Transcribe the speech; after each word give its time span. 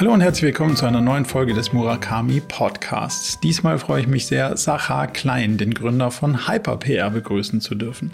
Hallo 0.00 0.14
und 0.14 0.22
herzlich 0.22 0.44
willkommen 0.44 0.76
zu 0.76 0.86
einer 0.86 1.02
neuen 1.02 1.26
Folge 1.26 1.52
des 1.52 1.74
Murakami 1.74 2.40
Podcasts. 2.40 3.38
Diesmal 3.38 3.78
freue 3.78 4.00
ich 4.00 4.06
mich 4.06 4.24
sehr, 4.24 4.56
Sachar 4.56 5.08
Klein, 5.08 5.58
den 5.58 5.74
Gründer 5.74 6.10
von 6.10 6.48
HyperPR, 6.48 7.10
begrüßen 7.10 7.60
zu 7.60 7.74
dürfen. 7.74 8.12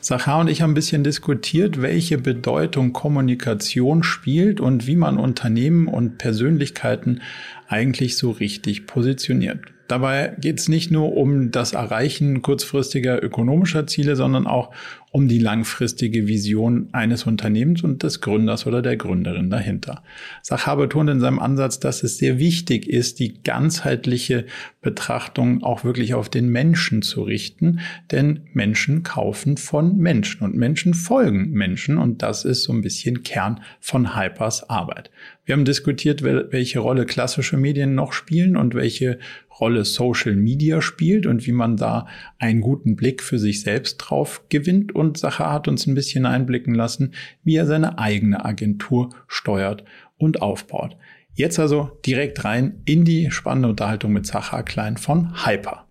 Sachar 0.00 0.38
und 0.38 0.46
ich 0.46 0.62
haben 0.62 0.70
ein 0.70 0.74
bisschen 0.74 1.02
diskutiert, 1.02 1.82
welche 1.82 2.18
Bedeutung 2.18 2.92
Kommunikation 2.92 4.04
spielt 4.04 4.60
und 4.60 4.86
wie 4.86 4.94
man 4.94 5.18
Unternehmen 5.18 5.88
und 5.88 6.16
Persönlichkeiten 6.16 7.22
eigentlich 7.68 8.16
so 8.16 8.30
richtig 8.30 8.86
positioniert. 8.86 9.60
Dabei 9.88 10.34
geht 10.40 10.58
es 10.58 10.68
nicht 10.68 10.90
nur 10.90 11.16
um 11.16 11.52
das 11.52 11.72
Erreichen 11.72 12.42
kurzfristiger 12.42 13.22
ökonomischer 13.22 13.86
Ziele, 13.86 14.16
sondern 14.16 14.46
auch 14.46 14.72
um 15.12 15.28
die 15.28 15.38
langfristige 15.38 16.26
Vision 16.26 16.88
eines 16.92 17.24
Unternehmens 17.24 17.82
und 17.82 18.02
des 18.02 18.20
Gründers 18.20 18.66
oder 18.66 18.82
der 18.82 18.96
Gründerin 18.96 19.48
dahinter. 19.48 20.02
Sachar 20.42 20.76
betont 20.76 21.08
in 21.08 21.20
seinem 21.20 21.38
Ansatz, 21.38 21.78
dass 21.78 22.02
es 22.02 22.18
sehr 22.18 22.38
wichtig 22.38 22.88
ist, 22.88 23.20
die 23.20 23.42
ganzheitliche 23.42 24.44
Betrachtung 24.82 25.62
auch 25.62 25.84
wirklich 25.84 26.14
auf 26.14 26.28
den 26.28 26.48
Menschen 26.50 27.00
zu 27.00 27.22
richten, 27.22 27.80
denn 28.10 28.40
Menschen 28.52 29.04
kaufen 29.04 29.56
von 29.56 29.96
Menschen 29.96 30.42
und 30.42 30.54
Menschen 30.54 30.94
folgen 30.94 31.52
Menschen 31.52 31.96
und 31.96 32.22
das 32.22 32.44
ist 32.44 32.64
so 32.64 32.72
ein 32.72 32.82
bisschen 32.82 33.22
Kern 33.22 33.60
von 33.80 34.16
Hypers 34.16 34.68
Arbeit. 34.68 35.10
Wir 35.46 35.52
haben 35.52 35.64
diskutiert, 35.64 36.24
welche 36.24 36.80
Rolle 36.80 37.06
klassische 37.06 37.56
Medien 37.56 37.94
noch 37.94 38.12
spielen 38.12 38.56
und 38.56 38.74
welche 38.74 39.20
Rolle 39.60 39.84
Social 39.84 40.34
Media 40.34 40.82
spielt 40.82 41.24
und 41.24 41.46
wie 41.46 41.52
man 41.52 41.76
da 41.76 42.08
einen 42.40 42.60
guten 42.60 42.96
Blick 42.96 43.22
für 43.22 43.38
sich 43.38 43.60
selbst 43.60 43.98
drauf 43.98 44.42
gewinnt. 44.48 44.92
Und 44.92 45.18
Sacher 45.18 45.52
hat 45.52 45.68
uns 45.68 45.86
ein 45.86 45.94
bisschen 45.94 46.26
einblicken 46.26 46.74
lassen, 46.74 47.14
wie 47.44 47.54
er 47.54 47.64
seine 47.64 48.00
eigene 48.00 48.44
Agentur 48.44 49.10
steuert 49.28 49.84
und 50.16 50.42
aufbaut. 50.42 50.96
Jetzt 51.32 51.60
also 51.60 51.92
direkt 52.04 52.44
rein 52.44 52.82
in 52.84 53.04
die 53.04 53.30
spannende 53.30 53.68
Unterhaltung 53.68 54.12
mit 54.12 54.26
Sacher 54.26 54.64
Klein 54.64 54.96
von 54.96 55.46
Hyper. 55.46 55.86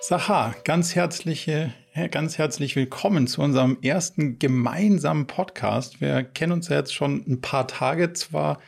Sacha, 0.00 0.54
ganz 0.64 0.94
herzliche, 0.94 1.74
ganz 2.10 2.38
herzlich 2.38 2.74
willkommen 2.74 3.28
zu 3.28 3.40
unserem 3.40 3.78
ersten 3.80 4.40
gemeinsamen 4.40 5.28
Podcast. 5.28 6.00
Wir 6.00 6.24
kennen 6.24 6.50
uns 6.50 6.68
ja 6.68 6.78
jetzt 6.78 6.92
schon 6.92 7.24
ein 7.28 7.40
paar 7.40 7.68
Tage, 7.68 8.12
zwar 8.12 8.60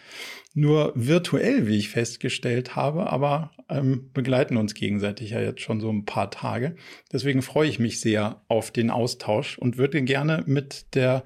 nur 0.54 0.92
virtuell, 0.94 1.66
wie 1.66 1.76
ich 1.76 1.88
festgestellt 1.88 2.76
habe, 2.76 3.10
aber 3.10 3.50
ähm, 3.68 4.10
begleiten 4.14 4.56
uns 4.56 4.74
gegenseitig 4.74 5.30
ja 5.30 5.40
jetzt 5.40 5.60
schon 5.60 5.80
so 5.80 5.90
ein 5.90 6.04
paar 6.04 6.30
Tage. 6.30 6.76
Deswegen 7.12 7.42
freue 7.42 7.68
ich 7.68 7.80
mich 7.80 8.00
sehr 8.00 8.42
auf 8.46 8.70
den 8.70 8.90
Austausch 8.90 9.58
und 9.58 9.76
würde 9.76 10.02
gerne 10.02 10.44
mit 10.46 10.94
der 10.94 11.24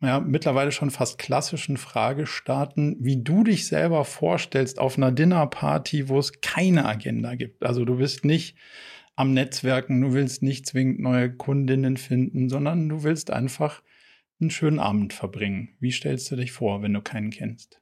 ja, 0.00 0.20
mittlerweile 0.20 0.70
schon 0.70 0.90
fast 0.92 1.18
klassischen 1.18 1.76
Frage 1.76 2.26
starten, 2.26 2.96
wie 3.00 3.20
du 3.20 3.42
dich 3.42 3.66
selber 3.66 4.04
vorstellst 4.04 4.78
auf 4.78 4.96
einer 4.96 5.10
Dinnerparty, 5.10 6.08
wo 6.08 6.20
es 6.20 6.40
keine 6.40 6.84
Agenda 6.84 7.34
gibt. 7.34 7.64
Also 7.64 7.84
du 7.84 7.96
bist 7.96 8.24
nicht 8.24 8.56
am 9.16 9.32
Netzwerken. 9.32 10.00
Du 10.00 10.12
willst 10.12 10.42
nicht 10.42 10.66
zwingend 10.66 11.00
neue 11.00 11.34
Kundinnen 11.34 11.96
finden, 11.96 12.48
sondern 12.48 12.88
du 12.88 13.02
willst 13.02 13.30
einfach 13.30 13.82
einen 14.40 14.50
schönen 14.50 14.78
Abend 14.78 15.12
verbringen. 15.12 15.70
Wie 15.80 15.92
stellst 15.92 16.30
du 16.30 16.36
dich 16.36 16.52
vor, 16.52 16.82
wenn 16.82 16.92
du 16.92 17.00
keinen 17.00 17.30
kennst? 17.30 17.80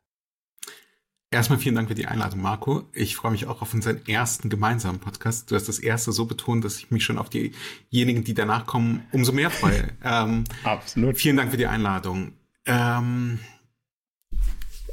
Erstmal 1.32 1.60
vielen 1.60 1.76
Dank 1.76 1.88
für 1.88 1.94
die 1.94 2.06
Einladung, 2.06 2.42
Marco. 2.42 2.88
Ich 2.92 3.14
freue 3.14 3.30
mich 3.30 3.46
auch 3.46 3.62
auf 3.62 3.72
unseren 3.72 4.04
ersten 4.06 4.48
gemeinsamen 4.48 4.98
Podcast. 4.98 5.48
Du 5.48 5.54
hast 5.54 5.68
das 5.68 5.78
erste 5.78 6.10
so 6.10 6.26
betont, 6.26 6.64
dass 6.64 6.78
ich 6.78 6.90
mich 6.90 7.04
schon 7.04 7.18
auf 7.18 7.30
diejenigen, 7.30 8.24
die 8.24 8.34
danach 8.34 8.66
kommen, 8.66 9.04
umso 9.12 9.30
mehr 9.30 9.50
freue. 9.50 9.90
ähm, 10.04 10.42
Absolut. 10.64 11.18
Vielen 11.18 11.36
Dank 11.36 11.52
für 11.52 11.56
die 11.56 11.68
Einladung. 11.68 12.32
Ähm, 12.66 13.38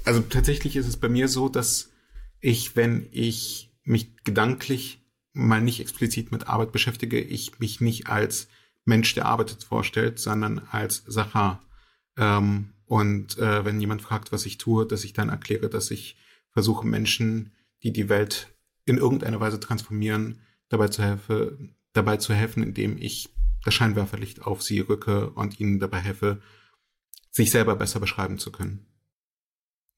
also 0.06 0.22
tatsächlich 0.22 0.76
ist 0.76 0.88
es 0.88 0.98
bei 0.98 1.10
mir 1.10 1.28
so, 1.28 1.50
dass 1.50 1.92
ich, 2.40 2.76
wenn 2.76 3.08
ich 3.12 3.72
mich 3.84 4.16
gedanklich 4.24 5.02
mal 5.38 5.62
nicht 5.62 5.80
explizit 5.80 6.32
mit 6.32 6.48
Arbeit 6.48 6.72
beschäftige, 6.72 7.20
ich 7.20 7.60
mich 7.60 7.80
nicht 7.80 8.08
als 8.08 8.48
Mensch, 8.86 9.14
der 9.14 9.26
arbeitet, 9.26 9.64
vorstellt, 9.64 10.20
sondern 10.20 10.60
als 10.72 11.04
Sacher. 11.08 11.62
Ähm, 12.18 12.74
und 12.86 13.38
äh, 13.38 13.64
wenn 13.66 13.80
jemand 13.80 14.02
fragt, 14.02 14.32
was 14.32 14.46
ich 14.46 14.58
tue, 14.58 14.86
dass 14.86 15.04
ich 15.04 15.14
dann 15.14 15.30
erkläre, 15.30 15.70
dass 15.70 15.92
ich 15.92 16.18
versuche, 16.52 16.88
Menschen, 16.88 17.52
die 17.84 17.92
die 17.92 18.10
Welt 18.10 18.56
in 18.86 18.98
irgendeiner 18.98 19.40
Weise 19.40 19.60
transformieren, 19.60 20.42
dabei 20.70 20.88
zu, 20.88 21.04
helfe, 21.04 21.58
dabei 21.94 22.18
zu 22.18 22.34
helfen, 22.34 22.64
indem 22.64 22.98
ich 22.98 23.30
das 23.64 23.74
Scheinwerferlicht 23.74 24.44
auf 24.44 24.64
sie 24.64 24.80
rücke 24.80 25.30
und 25.32 25.60
ihnen 25.60 25.80
dabei 25.80 26.00
helfe, 26.00 26.42
sich 27.30 27.52
selber 27.52 27.76
besser 27.76 28.00
beschreiben 28.00 28.40
zu 28.40 28.52
können. 28.52 28.86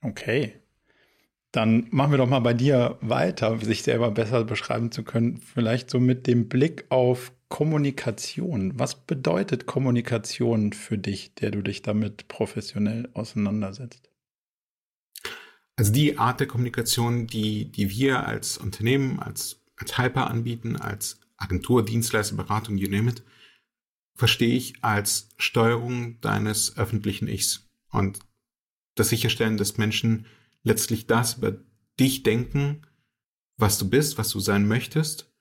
Okay. 0.02 0.62
Dann 1.52 1.88
machen 1.90 2.12
wir 2.12 2.18
doch 2.18 2.30
mal 2.30 2.40
bei 2.40 2.54
dir 2.54 2.98
weiter, 3.02 3.58
sich 3.60 3.82
selber 3.82 4.12
besser 4.12 4.44
beschreiben 4.44 4.92
zu 4.92 5.04
können. 5.04 5.38
Vielleicht 5.38 5.90
so 5.90 6.00
mit 6.00 6.28
dem 6.28 6.48
Blick 6.48 6.86
auf 6.90 7.32
Kommunikation. 7.50 8.78
Was 8.78 9.06
bedeutet 9.06 9.66
Kommunikation 9.66 10.74
für 10.74 11.00
dich, 11.00 11.34
der 11.34 11.50
du 11.50 11.64
dich 11.64 11.82
damit 11.82 12.28
professionell 12.28 13.10
auseinandersetzt? 13.14 14.10
Also 15.76 15.92
die 15.92 16.20
Art 16.20 16.40
der 16.40 16.48
Kommunikation, 16.48 17.26
die, 17.26 17.72
die 17.72 17.90
wir 17.90 18.28
als 18.28 18.58
Unternehmen, 18.58 19.20
als, 19.20 19.64
als 19.76 19.98
Hyper 19.98 20.30
anbieten, 20.30 20.76
als 20.76 21.20
Agentur, 21.38 21.84
Dienstleister, 21.84 22.36
Beratung, 22.36 22.78
you 22.78 22.90
name 22.90 23.10
it, 23.10 23.24
verstehe 24.14 24.56
ich 24.56 24.84
als 24.84 25.30
Steuerung 25.38 26.20
deines 26.22 26.78
öffentlichen 26.78 27.28
Ichs 27.28 27.66
und 27.92 28.20
das 28.96 29.10
Sicherstellen, 29.10 29.56
dass 29.56 29.78
Menschen 29.78 30.26
letztlich 30.64 31.08
das 31.08 31.36
über 31.36 31.58
dich 32.00 32.24
denken, 32.24 32.86
was 33.58 33.78
du 33.78 33.90
bist, 33.90 34.18
was 34.18 34.30
du 34.30 34.40
sein 34.40 34.68
möchtest 34.68 35.32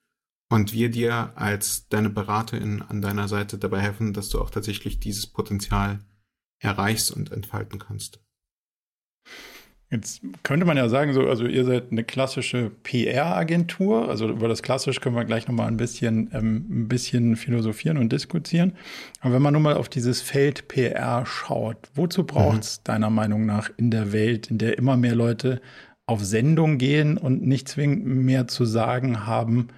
und 0.50 0.72
wir 0.72 0.90
dir 0.90 1.32
als 1.36 1.88
deine 1.88 2.10
Beraterin 2.10 2.82
an 2.82 3.00
deiner 3.00 3.28
Seite 3.28 3.58
dabei 3.58 3.80
helfen, 3.80 4.12
dass 4.12 4.28
du 4.28 4.40
auch 4.40 4.50
tatsächlich 4.50 4.98
dieses 4.98 5.26
Potenzial 5.26 6.04
erreichst 6.60 7.10
und 7.10 7.30
entfalten 7.30 7.78
kannst. 7.78 8.20
Jetzt 9.90 10.20
könnte 10.42 10.66
man 10.66 10.76
ja 10.76 10.90
sagen, 10.90 11.14
so, 11.14 11.26
also 11.26 11.46
ihr 11.46 11.64
seid 11.64 11.90
eine 11.90 12.04
klassische 12.04 12.70
PR-Agentur. 12.82 14.10
Also 14.10 14.28
über 14.28 14.46
das 14.46 14.62
Klassisch 14.62 15.00
können 15.00 15.16
wir 15.16 15.24
gleich 15.24 15.48
nochmal 15.48 15.68
ein 15.68 15.78
bisschen, 15.78 16.30
ähm, 16.34 16.66
ein 16.68 16.88
bisschen 16.88 17.36
philosophieren 17.36 17.96
und 17.96 18.12
diskutieren. 18.12 18.74
Aber 19.20 19.32
wenn 19.34 19.42
man 19.42 19.54
nun 19.54 19.62
mal 19.62 19.76
auf 19.76 19.88
dieses 19.88 20.20
Feld 20.20 20.68
PR 20.68 21.24
schaut, 21.24 21.78
wozu 21.94 22.24
braucht 22.24 22.64
es 22.64 22.78
mhm. 22.78 22.84
deiner 22.84 23.10
Meinung 23.10 23.46
nach 23.46 23.70
in 23.78 23.90
der 23.90 24.12
Welt, 24.12 24.50
in 24.50 24.58
der 24.58 24.76
immer 24.76 24.98
mehr 24.98 25.14
Leute 25.14 25.62
auf 26.04 26.22
Sendung 26.22 26.76
gehen 26.76 27.16
und 27.16 27.46
nicht 27.46 27.68
zwingend 27.68 28.04
mehr 28.04 28.46
zu 28.46 28.66
sagen 28.66 29.26
haben, 29.26 29.68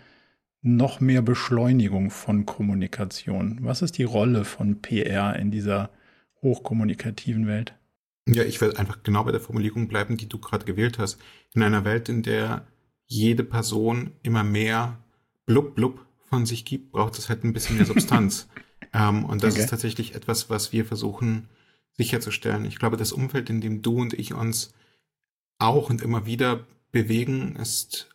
noch 0.61 1.01
mehr 1.01 1.23
Beschleunigung 1.23 2.11
von 2.11 2.47
Kommunikation? 2.47 3.61
Was 3.63 3.81
ist 3.81 3.97
die 3.97 4.05
Rolle 4.05 4.45
von 4.45 4.83
PR 4.83 5.37
in 5.37 5.53
dieser 5.53 5.91
hochkommunikativen 6.43 7.47
Welt? 7.47 7.75
Ja, 8.33 8.45
ich 8.45 8.61
werde 8.61 8.79
einfach 8.79 9.03
genau 9.03 9.25
bei 9.25 9.33
der 9.33 9.41
Formulierung 9.41 9.89
bleiben, 9.89 10.17
die 10.17 10.29
du 10.29 10.39
gerade 10.39 10.65
gewählt 10.65 10.99
hast. 10.99 11.19
In 11.55 11.63
einer 11.63 11.85
Welt, 11.85 12.09
in 12.09 12.23
der 12.23 12.67
jede 13.07 13.43
Person 13.43 14.13
immer 14.23 14.45
mehr 14.45 15.03
blub 15.47 15.75
blub 15.75 16.05
von 16.29 16.47
sich 16.47 16.65
gibt, 16.65 16.93
braucht 16.93 17.19
es 17.19 17.29
halt 17.29 17.43
ein 17.43 17.53
bisschen 17.53 17.77
mehr 17.77 17.87
Substanz. 17.87 18.49
ähm, 18.95 19.25
und 19.25 19.43
das 19.43 19.55
okay. 19.55 19.65
ist 19.65 19.71
tatsächlich 19.71 20.15
etwas, 20.15 20.49
was 20.49 20.73
wir 20.73 20.85
versuchen 20.85 21.49
sicherzustellen. 21.97 22.65
Ich 22.65 22.79
glaube, 22.79 22.97
das 22.97 23.13
Umfeld, 23.13 23.51
in 23.51 23.61
dem 23.61 23.83
du 23.83 24.01
und 24.01 24.15
ich 24.15 24.33
uns 24.33 24.73
auch 25.59 25.91
und 25.91 26.03
immer 26.03 26.25
wieder 26.25 26.67
bewegen, 26.93 27.57
ist 27.57 28.09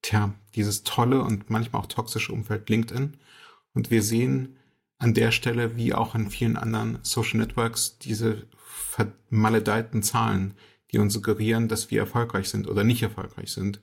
tja, 0.00 0.34
dieses 0.54 0.82
tolle 0.82 1.22
und 1.22 1.50
manchmal 1.50 1.82
auch 1.82 1.86
toxische 1.86 2.32
Umfeld 2.32 2.68
LinkedIn. 2.70 3.18
Und 3.74 3.90
wir 3.90 4.02
sehen 4.02 4.56
an 4.98 5.14
der 5.14 5.30
Stelle, 5.30 5.76
wie 5.76 5.92
auch 5.92 6.14
an 6.14 6.30
vielen 6.30 6.56
anderen 6.56 6.98
Social 7.02 7.38
Networks, 7.38 7.98
diese 7.98 8.46
vermaledeiten 8.72 10.02
Zahlen, 10.02 10.54
die 10.90 10.98
uns 10.98 11.12
suggerieren, 11.12 11.68
dass 11.68 11.90
wir 11.90 12.00
erfolgreich 12.00 12.48
sind 12.48 12.68
oder 12.68 12.84
nicht 12.84 13.02
erfolgreich 13.02 13.52
sind 13.52 13.80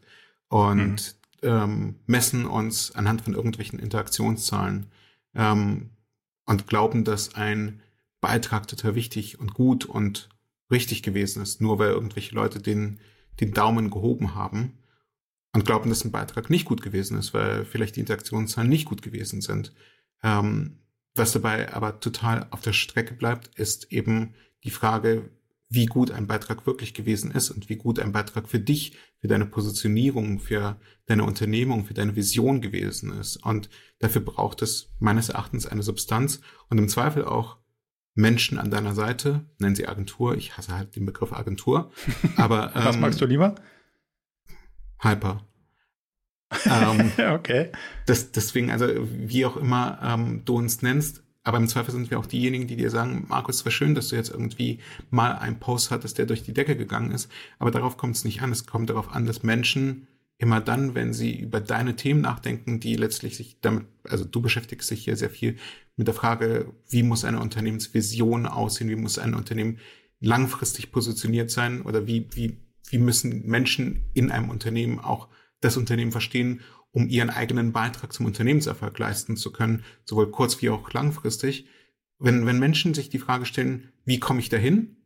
und 0.47 1.15
mhm. 1.41 1.49
ähm, 1.49 1.95
messen 2.05 2.45
uns 2.45 2.95
anhand 2.95 3.21
von 3.21 3.33
irgendwelchen 3.33 3.79
Interaktionszahlen 3.79 4.87
ähm, 5.35 5.91
und 6.45 6.67
glauben, 6.67 7.03
dass 7.03 7.35
ein 7.35 7.81
Beitrag 8.21 8.67
total 8.67 8.95
wichtig 8.95 9.39
und 9.39 9.53
gut 9.53 9.85
und 9.85 10.29
richtig 10.71 11.03
gewesen 11.03 11.41
ist, 11.41 11.61
nur 11.61 11.79
weil 11.79 11.91
irgendwelche 11.91 12.35
Leute 12.35 12.61
den, 12.61 12.99
den 13.39 13.53
Daumen 13.53 13.89
gehoben 13.89 14.35
haben 14.35 14.77
und 15.53 15.65
glauben, 15.65 15.89
dass 15.89 16.05
ein 16.05 16.11
Beitrag 16.11 16.49
nicht 16.49 16.65
gut 16.65 16.81
gewesen 16.81 17.17
ist, 17.17 17.33
weil 17.33 17.65
vielleicht 17.65 17.95
die 17.95 18.01
Interaktionszahlen 18.01 18.69
nicht 18.69 18.85
gut 18.85 19.01
gewesen 19.01 19.41
sind. 19.41 19.73
Ähm, 20.21 20.79
was 21.15 21.31
dabei 21.31 21.73
aber 21.73 21.99
total 21.99 22.47
auf 22.51 22.61
der 22.61 22.73
Strecke 22.73 23.13
bleibt, 23.15 23.47
ist 23.59 23.91
eben 23.91 24.35
die 24.63 24.71
Frage, 24.71 25.29
wie 25.69 25.85
gut 25.85 26.09
ein 26.09 26.25
Beitrag 26.25 26.65
wirklich 26.65 26.95
gewesen 26.95 27.31
ist 27.31 27.51
und 27.51 27.69
wie 27.69 27.75
gut 27.75 27.99
ein 27.99 28.11
Beitrag 28.11 28.49
für 28.49 28.59
dich, 28.59 28.97
für 29.19 29.27
deine 29.27 29.45
Positionierung, 29.45 30.39
für 30.39 30.79
deine 31.05 31.23
Unternehmung, 31.23 31.85
für 31.85 31.93
deine 31.93 32.15
Vision 32.15 32.59
gewesen 32.59 33.11
ist. 33.19 33.37
Und 33.37 33.69
dafür 33.99 34.21
braucht 34.21 34.63
es 34.63 34.91
meines 34.99 35.29
Erachtens 35.29 35.67
eine 35.67 35.83
Substanz 35.83 36.41
und 36.69 36.79
im 36.79 36.89
Zweifel 36.89 37.23
auch 37.23 37.57
Menschen 38.15 38.57
an 38.57 38.71
deiner 38.71 38.95
Seite, 38.95 39.45
nennen 39.59 39.75
sie 39.75 39.87
Agentur, 39.87 40.35
ich 40.35 40.57
hasse 40.57 40.75
halt 40.75 40.95
den 40.95 41.05
Begriff 41.05 41.31
Agentur, 41.31 41.91
aber 42.35 42.75
ähm, 42.75 42.85
Was 42.85 42.97
magst 42.97 43.21
du 43.21 43.25
lieber? 43.25 43.55
Hyper. 45.01 45.45
ähm, 46.65 47.11
okay. 47.31 47.71
Das, 48.07 48.31
deswegen, 48.31 48.71
also 48.71 48.87
wie 48.87 49.45
auch 49.45 49.55
immer 49.55 49.99
ähm, 50.01 50.41
du 50.45 50.57
uns 50.57 50.81
nennst, 50.81 51.23
aber 51.43 51.57
im 51.57 51.67
Zweifel 51.67 51.91
sind 51.91 52.11
wir 52.11 52.19
auch 52.19 52.25
diejenigen, 52.25 52.67
die 52.67 52.75
dir 52.75 52.89
sagen, 52.89 53.25
Markus, 53.29 53.57
es 53.57 53.65
war 53.65 53.71
schön, 53.71 53.95
dass 53.95 54.09
du 54.09 54.15
jetzt 54.15 54.29
irgendwie 54.29 54.79
mal 55.09 55.33
einen 55.33 55.59
Post 55.59 55.89
hattest, 55.89 56.17
der 56.17 56.25
durch 56.25 56.43
die 56.43 56.53
Decke 56.53 56.75
gegangen 56.75 57.11
ist. 57.11 57.31
Aber 57.59 57.71
darauf 57.71 57.97
kommt 57.97 58.15
es 58.15 58.25
nicht 58.25 58.41
an. 58.41 58.51
Es 58.51 58.65
kommt 58.65 58.89
darauf 58.89 59.11
an, 59.11 59.25
dass 59.25 59.41
Menschen 59.41 60.07
immer 60.37 60.61
dann, 60.61 60.95
wenn 60.95 61.13
sie 61.13 61.39
über 61.39 61.59
deine 61.59 61.95
Themen 61.95 62.21
nachdenken, 62.21 62.79
die 62.79 62.95
letztlich 62.95 63.37
sich 63.37 63.59
damit, 63.61 63.85
also 64.03 64.25
du 64.25 64.41
beschäftigst 64.41 64.89
dich 64.89 65.03
hier 65.03 65.15
sehr 65.15 65.29
viel 65.29 65.57
mit 65.95 66.07
der 66.07 66.13
Frage, 66.13 66.73
wie 66.89 67.03
muss 67.03 67.25
eine 67.25 67.39
Unternehmensvision 67.39 68.45
aussehen, 68.45 68.89
wie 68.89 68.95
muss 68.95 69.19
ein 69.19 69.33
Unternehmen 69.33 69.79
langfristig 70.21 70.91
positioniert 70.91 71.51
sein 71.51 71.81
oder 71.81 72.07
wie, 72.07 72.27
wie, 72.31 72.57
wie 72.89 72.97
müssen 72.97 73.45
Menschen 73.47 74.03
in 74.13 74.31
einem 74.31 74.49
Unternehmen 74.49 74.99
auch 74.99 75.29
das 75.61 75.77
Unternehmen 75.77 76.11
verstehen 76.11 76.61
um 76.91 77.07
ihren 77.07 77.29
eigenen 77.29 77.71
Beitrag 77.71 78.13
zum 78.13 78.25
Unternehmenserfolg 78.25 78.97
leisten 78.97 79.37
zu 79.37 79.51
können, 79.51 79.83
sowohl 80.05 80.31
kurz- 80.31 80.61
wie 80.61 80.69
auch 80.69 80.91
langfristig. 80.91 81.67
Wenn, 82.17 82.45
wenn 82.45 82.59
Menschen 82.59 82.93
sich 82.93 83.09
die 83.09 83.19
Frage 83.19 83.45
stellen, 83.45 83.91
wie 84.05 84.19
komme 84.19 84.39
ich 84.39 84.49
dahin, 84.49 84.97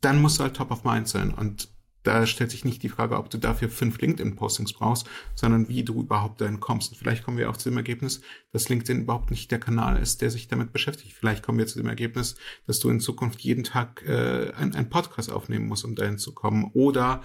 dann 0.00 0.20
muss 0.20 0.40
halt 0.40 0.56
top 0.56 0.70
of 0.70 0.84
mind 0.84 1.08
sein. 1.08 1.32
Und 1.32 1.68
da 2.02 2.26
stellt 2.26 2.50
sich 2.50 2.64
nicht 2.64 2.82
die 2.82 2.88
Frage, 2.88 3.16
ob 3.16 3.30
du 3.30 3.38
dafür 3.38 3.68
fünf 3.68 4.00
LinkedIn-Postings 4.00 4.72
brauchst, 4.72 5.06
sondern 5.34 5.68
wie 5.68 5.84
du 5.84 6.00
überhaupt 6.00 6.40
dahin 6.40 6.58
kommst. 6.58 6.90
Und 6.90 6.98
vielleicht 6.98 7.24
kommen 7.24 7.38
wir 7.38 7.48
auch 7.48 7.56
zu 7.56 7.70
dem 7.70 7.78
Ergebnis, 7.78 8.20
dass 8.50 8.68
LinkedIn 8.68 9.02
überhaupt 9.02 9.30
nicht 9.30 9.50
der 9.50 9.60
Kanal 9.60 10.00
ist, 10.02 10.20
der 10.20 10.30
sich 10.30 10.48
damit 10.48 10.72
beschäftigt. 10.72 11.12
Vielleicht 11.12 11.44
kommen 11.44 11.58
wir 11.58 11.66
zu 11.68 11.78
dem 11.78 11.88
Ergebnis, 11.88 12.34
dass 12.66 12.80
du 12.80 12.90
in 12.90 13.00
Zukunft 13.00 13.40
jeden 13.40 13.62
Tag 13.62 14.02
äh, 14.06 14.50
einen 14.52 14.90
Podcast 14.90 15.30
aufnehmen 15.30 15.68
musst, 15.68 15.84
um 15.84 15.94
dahin 15.94 16.18
zu 16.18 16.34
kommen. 16.34 16.70
Oder 16.74 17.22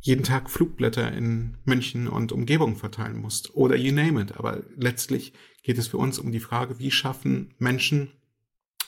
jeden 0.00 0.24
Tag 0.24 0.50
Flugblätter 0.50 1.12
in 1.12 1.58
München 1.64 2.08
und 2.08 2.32
Umgebung 2.32 2.76
verteilen 2.76 3.20
musst 3.20 3.54
oder 3.54 3.76
you 3.76 3.92
name 3.92 4.20
it. 4.20 4.36
Aber 4.36 4.62
letztlich 4.76 5.32
geht 5.62 5.78
es 5.78 5.88
für 5.88 5.98
uns 5.98 6.18
um 6.18 6.32
die 6.32 6.40
Frage, 6.40 6.78
wie 6.78 6.90
schaffen 6.90 7.54
Menschen 7.58 8.12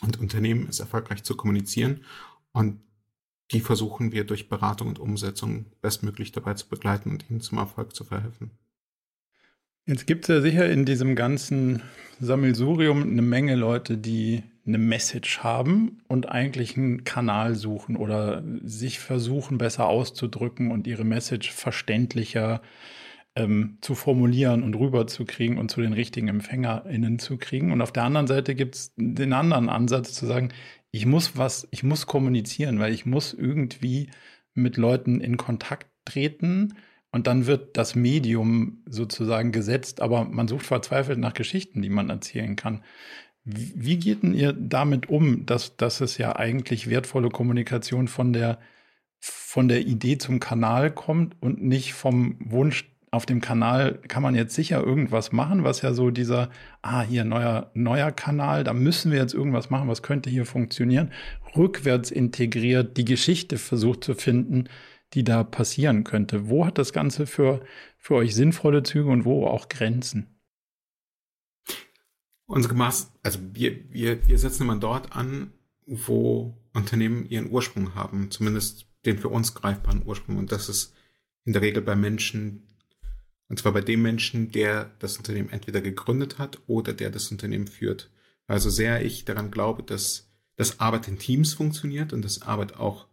und 0.00 0.18
Unternehmen 0.18 0.66
es 0.68 0.80
erfolgreich 0.80 1.22
zu 1.22 1.36
kommunizieren 1.36 2.04
und 2.52 2.80
die 3.52 3.60
versuchen 3.60 4.12
wir 4.12 4.24
durch 4.24 4.48
Beratung 4.48 4.88
und 4.88 4.98
Umsetzung 4.98 5.66
bestmöglich 5.82 6.32
dabei 6.32 6.54
zu 6.54 6.68
begleiten 6.68 7.10
und 7.10 7.28
ihnen 7.28 7.42
zum 7.42 7.58
Erfolg 7.58 7.94
zu 7.94 8.04
verhelfen. 8.04 8.50
Jetzt 9.84 10.06
gibt 10.06 10.24
es 10.24 10.28
ja 10.28 10.40
sicher 10.40 10.70
in 10.70 10.86
diesem 10.86 11.16
ganzen 11.16 11.82
Sammelsurium 12.20 13.02
eine 13.02 13.22
Menge 13.22 13.56
Leute, 13.56 13.98
die 13.98 14.42
eine 14.66 14.78
Message 14.78 15.40
haben 15.40 16.02
und 16.08 16.28
eigentlich 16.28 16.76
einen 16.76 17.04
Kanal 17.04 17.54
suchen 17.54 17.96
oder 17.96 18.44
sich 18.62 19.00
versuchen, 19.00 19.58
besser 19.58 19.86
auszudrücken 19.88 20.70
und 20.70 20.86
ihre 20.86 21.04
Message 21.04 21.50
verständlicher 21.50 22.62
ähm, 23.34 23.78
zu 23.80 23.94
formulieren 23.94 24.62
und 24.62 24.74
rüberzukriegen 24.74 25.58
und 25.58 25.70
zu 25.70 25.80
den 25.80 25.92
richtigen 25.92 26.28
EmpfängerInnen 26.28 27.18
zu 27.18 27.38
kriegen. 27.38 27.72
Und 27.72 27.80
auf 27.80 27.92
der 27.92 28.04
anderen 28.04 28.26
Seite 28.26 28.54
gibt 28.54 28.74
es 28.74 28.92
den 28.96 29.32
anderen 29.32 29.68
Ansatz 29.68 30.12
zu 30.14 30.26
sagen, 30.26 30.50
ich 30.90 31.06
muss 31.06 31.36
was, 31.36 31.66
ich 31.70 31.82
muss 31.82 32.06
kommunizieren, 32.06 32.78
weil 32.78 32.92
ich 32.92 33.06
muss 33.06 33.32
irgendwie 33.32 34.10
mit 34.54 34.76
Leuten 34.76 35.20
in 35.20 35.38
Kontakt 35.38 35.88
treten. 36.04 36.74
Und 37.10 37.26
dann 37.26 37.46
wird 37.46 37.76
das 37.76 37.94
Medium 37.94 38.82
sozusagen 38.86 39.52
gesetzt, 39.52 40.00
aber 40.00 40.24
man 40.24 40.48
sucht 40.48 40.66
verzweifelt 40.66 41.18
nach 41.18 41.34
Geschichten, 41.34 41.82
die 41.82 41.90
man 41.90 42.08
erzählen 42.08 42.56
kann. 42.56 42.82
Wie 43.44 43.96
geht 43.98 44.22
denn 44.22 44.34
ihr 44.34 44.52
damit 44.52 45.08
um, 45.08 45.46
dass, 45.46 45.76
dass 45.76 46.00
es 46.00 46.16
ja 46.16 46.36
eigentlich 46.36 46.88
wertvolle 46.88 47.28
Kommunikation 47.28 48.06
von 48.06 48.32
der, 48.32 48.58
von 49.18 49.68
der 49.68 49.86
Idee 49.86 50.18
zum 50.18 50.38
Kanal 50.38 50.92
kommt 50.92 51.36
und 51.40 51.62
nicht 51.62 51.94
vom 51.94 52.36
Wunsch, 52.38 52.88
auf 53.10 53.26
dem 53.26 53.42
Kanal 53.42 53.98
kann 54.08 54.22
man 54.22 54.34
jetzt 54.34 54.54
sicher 54.54 54.82
irgendwas 54.82 55.32
machen, 55.32 55.64
was 55.64 55.82
ja 55.82 55.92
so 55.92 56.10
dieser, 56.10 56.48
ah, 56.80 57.02
hier 57.02 57.24
neuer, 57.24 57.70
neuer 57.74 58.10
Kanal, 58.10 58.64
da 58.64 58.72
müssen 58.72 59.12
wir 59.12 59.18
jetzt 59.18 59.34
irgendwas 59.34 59.68
machen, 59.68 59.86
was 59.88 60.02
könnte 60.02 60.30
hier 60.30 60.46
funktionieren, 60.46 61.12
rückwärts 61.54 62.10
integriert, 62.10 62.96
die 62.96 63.04
Geschichte 63.04 63.58
versucht 63.58 64.02
zu 64.02 64.14
finden, 64.14 64.64
die 65.12 65.24
da 65.24 65.44
passieren 65.44 66.04
könnte. 66.04 66.48
Wo 66.48 66.64
hat 66.64 66.78
das 66.78 66.94
Ganze 66.94 67.26
für, 67.26 67.60
für 67.98 68.14
euch 68.14 68.34
sinnvolle 68.34 68.82
Züge 68.82 69.10
und 69.10 69.26
wo 69.26 69.46
auch 69.46 69.68
Grenzen? 69.68 70.41
Unsere 72.52 72.74
Maß, 72.74 73.10
also 73.22 73.38
wir, 73.54 73.90
wir, 73.94 74.28
wir 74.28 74.38
setzen 74.38 74.64
immer 74.64 74.76
dort 74.76 75.16
an, 75.16 75.54
wo 75.86 76.54
Unternehmen 76.74 77.26
ihren 77.30 77.50
Ursprung 77.50 77.94
haben, 77.94 78.30
zumindest 78.30 78.84
den 79.06 79.18
für 79.18 79.30
uns 79.30 79.54
greifbaren 79.54 80.02
Ursprung. 80.04 80.36
Und 80.36 80.52
das 80.52 80.68
ist 80.68 80.92
in 81.46 81.54
der 81.54 81.62
Regel 81.62 81.80
bei 81.80 81.96
Menschen, 81.96 82.68
und 83.48 83.58
zwar 83.58 83.72
bei 83.72 83.80
dem 83.80 84.02
Menschen, 84.02 84.52
der 84.52 84.90
das 84.98 85.16
Unternehmen 85.16 85.48
entweder 85.48 85.80
gegründet 85.80 86.36
hat 86.36 86.58
oder 86.66 86.92
der 86.92 87.08
das 87.08 87.30
Unternehmen 87.30 87.68
führt. 87.68 88.10
Also 88.46 88.68
sehr 88.68 89.02
ich 89.02 89.24
daran 89.24 89.50
glaube, 89.50 89.82
dass 89.82 90.28
das 90.56 90.78
Arbeit 90.78 91.08
in 91.08 91.18
Teams 91.18 91.54
funktioniert 91.54 92.12
und 92.12 92.22
dass 92.22 92.42
Arbeit 92.42 92.76
auch 92.76 93.06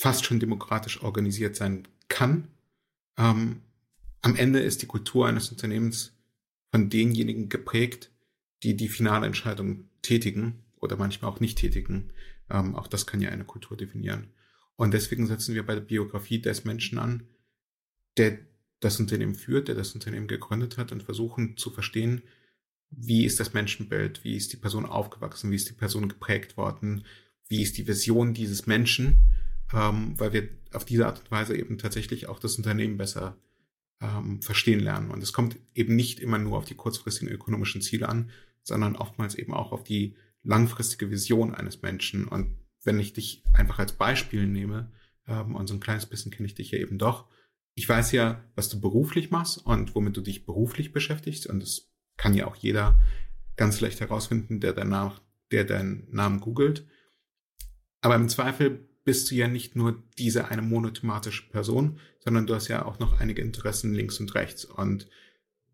fast 0.00 0.24
schon 0.24 0.40
demokratisch 0.40 1.02
organisiert 1.02 1.56
sein 1.56 1.86
kann. 2.08 2.48
Ähm, 3.18 3.60
am 4.22 4.34
Ende 4.34 4.60
ist 4.60 4.80
die 4.80 4.86
Kultur 4.86 5.28
eines 5.28 5.50
Unternehmens 5.50 6.14
von 6.70 6.88
denjenigen 6.88 7.50
geprägt, 7.50 8.10
die 8.64 8.76
die 8.76 8.88
finale 8.88 9.26
Entscheidung 9.26 9.88
tätigen 10.02 10.64
oder 10.80 10.96
manchmal 10.96 11.30
auch 11.30 11.40
nicht 11.40 11.58
tätigen. 11.58 12.10
Ähm, 12.50 12.74
auch 12.74 12.88
das 12.88 13.06
kann 13.06 13.20
ja 13.20 13.30
eine 13.30 13.44
Kultur 13.44 13.76
definieren. 13.76 14.32
Und 14.76 14.92
deswegen 14.92 15.26
setzen 15.26 15.54
wir 15.54 15.64
bei 15.64 15.74
der 15.74 15.82
Biografie 15.82 16.40
des 16.40 16.64
Menschen 16.64 16.98
an, 16.98 17.28
der 18.16 18.38
das 18.80 18.98
Unternehmen 18.98 19.34
führt, 19.34 19.68
der 19.68 19.74
das 19.74 19.94
Unternehmen 19.94 20.26
gegründet 20.26 20.78
hat 20.78 20.92
und 20.92 21.02
versuchen 21.02 21.56
zu 21.56 21.70
verstehen, 21.70 22.22
wie 22.90 23.24
ist 23.24 23.40
das 23.40 23.54
Menschenbild, 23.54 24.24
wie 24.24 24.36
ist 24.36 24.52
die 24.52 24.56
Person 24.56 24.86
aufgewachsen, 24.86 25.50
wie 25.50 25.56
ist 25.56 25.68
die 25.68 25.74
Person 25.74 26.08
geprägt 26.08 26.56
worden, 26.56 27.04
wie 27.48 27.62
ist 27.62 27.76
die 27.78 27.86
Vision 27.86 28.34
dieses 28.34 28.66
Menschen, 28.66 29.16
ähm, 29.72 30.18
weil 30.18 30.32
wir 30.32 30.48
auf 30.72 30.84
diese 30.84 31.06
Art 31.06 31.20
und 31.20 31.30
Weise 31.30 31.56
eben 31.56 31.78
tatsächlich 31.78 32.28
auch 32.28 32.38
das 32.38 32.56
Unternehmen 32.56 32.96
besser 32.96 33.36
ähm, 34.00 34.42
verstehen 34.42 34.80
lernen. 34.80 35.10
Und 35.10 35.22
es 35.22 35.32
kommt 35.32 35.56
eben 35.74 35.96
nicht 35.96 36.20
immer 36.20 36.38
nur 36.38 36.58
auf 36.58 36.64
die 36.64 36.74
kurzfristigen 36.74 37.32
ökonomischen 37.32 37.80
Ziele 37.82 38.08
an, 38.08 38.30
sondern 38.64 38.96
oftmals 38.96 39.34
eben 39.34 39.54
auch 39.54 39.72
auf 39.72 39.84
die 39.84 40.16
langfristige 40.42 41.10
Vision 41.10 41.54
eines 41.54 41.82
Menschen. 41.82 42.26
Und 42.26 42.56
wenn 42.82 42.98
ich 42.98 43.12
dich 43.12 43.44
einfach 43.52 43.78
als 43.78 43.92
Beispiel 43.92 44.46
nehme, 44.46 44.92
ähm, 45.26 45.54
und 45.54 45.66
so 45.66 45.74
ein 45.74 45.80
kleines 45.80 46.06
bisschen 46.06 46.32
kenne 46.32 46.46
ich 46.46 46.54
dich 46.54 46.70
ja 46.70 46.78
eben 46.78 46.98
doch, 46.98 47.26
ich 47.74 47.88
weiß 47.88 48.12
ja, 48.12 48.44
was 48.54 48.68
du 48.68 48.80
beruflich 48.80 49.30
machst 49.30 49.58
und 49.64 49.94
womit 49.94 50.16
du 50.16 50.20
dich 50.20 50.46
beruflich 50.46 50.92
beschäftigst. 50.92 51.46
Und 51.46 51.60
das 51.60 51.90
kann 52.16 52.34
ja 52.34 52.46
auch 52.46 52.56
jeder 52.56 53.00
ganz 53.56 53.80
leicht 53.80 54.00
herausfinden, 54.00 54.60
der 54.60 54.72
danach, 54.72 55.20
der 55.50 55.64
deinen 55.64 56.06
Namen 56.10 56.40
googelt. 56.40 56.86
Aber 58.00 58.14
im 58.14 58.28
Zweifel 58.28 58.88
bist 59.04 59.30
du 59.30 59.34
ja 59.34 59.48
nicht 59.48 59.76
nur 59.76 60.02
diese 60.18 60.48
eine 60.48 60.62
monothematische 60.62 61.48
Person, 61.48 61.98
sondern 62.20 62.46
du 62.46 62.54
hast 62.54 62.68
ja 62.68 62.84
auch 62.84 62.98
noch 62.98 63.20
einige 63.20 63.42
Interessen 63.42 63.92
links 63.92 64.20
und 64.20 64.34
rechts. 64.34 64.64
Und 64.64 65.08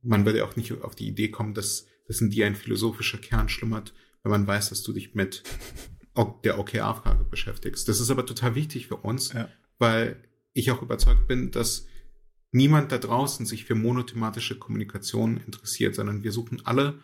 man 0.02 0.25
würde 0.25 0.44
auch 0.44 0.56
nicht 0.56 0.73
auf 0.82 0.94
die 0.94 1.09
Idee 1.09 1.28
kommen, 1.28 1.54
dass 1.54 1.87
dass 2.10 2.20
in 2.20 2.28
dir 2.28 2.44
ein 2.46 2.56
philosophischer 2.56 3.18
Kern 3.18 3.48
schlummert, 3.48 3.94
wenn 4.24 4.32
man 4.32 4.44
weiß, 4.44 4.70
dass 4.70 4.82
du 4.82 4.92
dich 4.92 5.14
mit 5.14 5.44
der 6.42 6.58
OKR-Frage 6.58 7.22
beschäftigst. 7.22 7.88
Das 7.88 8.00
ist 8.00 8.10
aber 8.10 8.26
total 8.26 8.56
wichtig 8.56 8.88
für 8.88 8.96
uns, 8.96 9.32
ja. 9.32 9.48
weil 9.78 10.16
ich 10.52 10.72
auch 10.72 10.82
überzeugt 10.82 11.28
bin, 11.28 11.52
dass 11.52 11.86
niemand 12.50 12.90
da 12.90 12.98
draußen 12.98 13.46
sich 13.46 13.64
für 13.64 13.76
monothematische 13.76 14.58
Kommunikation 14.58 15.36
interessiert, 15.36 15.94
sondern 15.94 16.24
wir 16.24 16.32
suchen 16.32 16.66
alle 16.66 16.98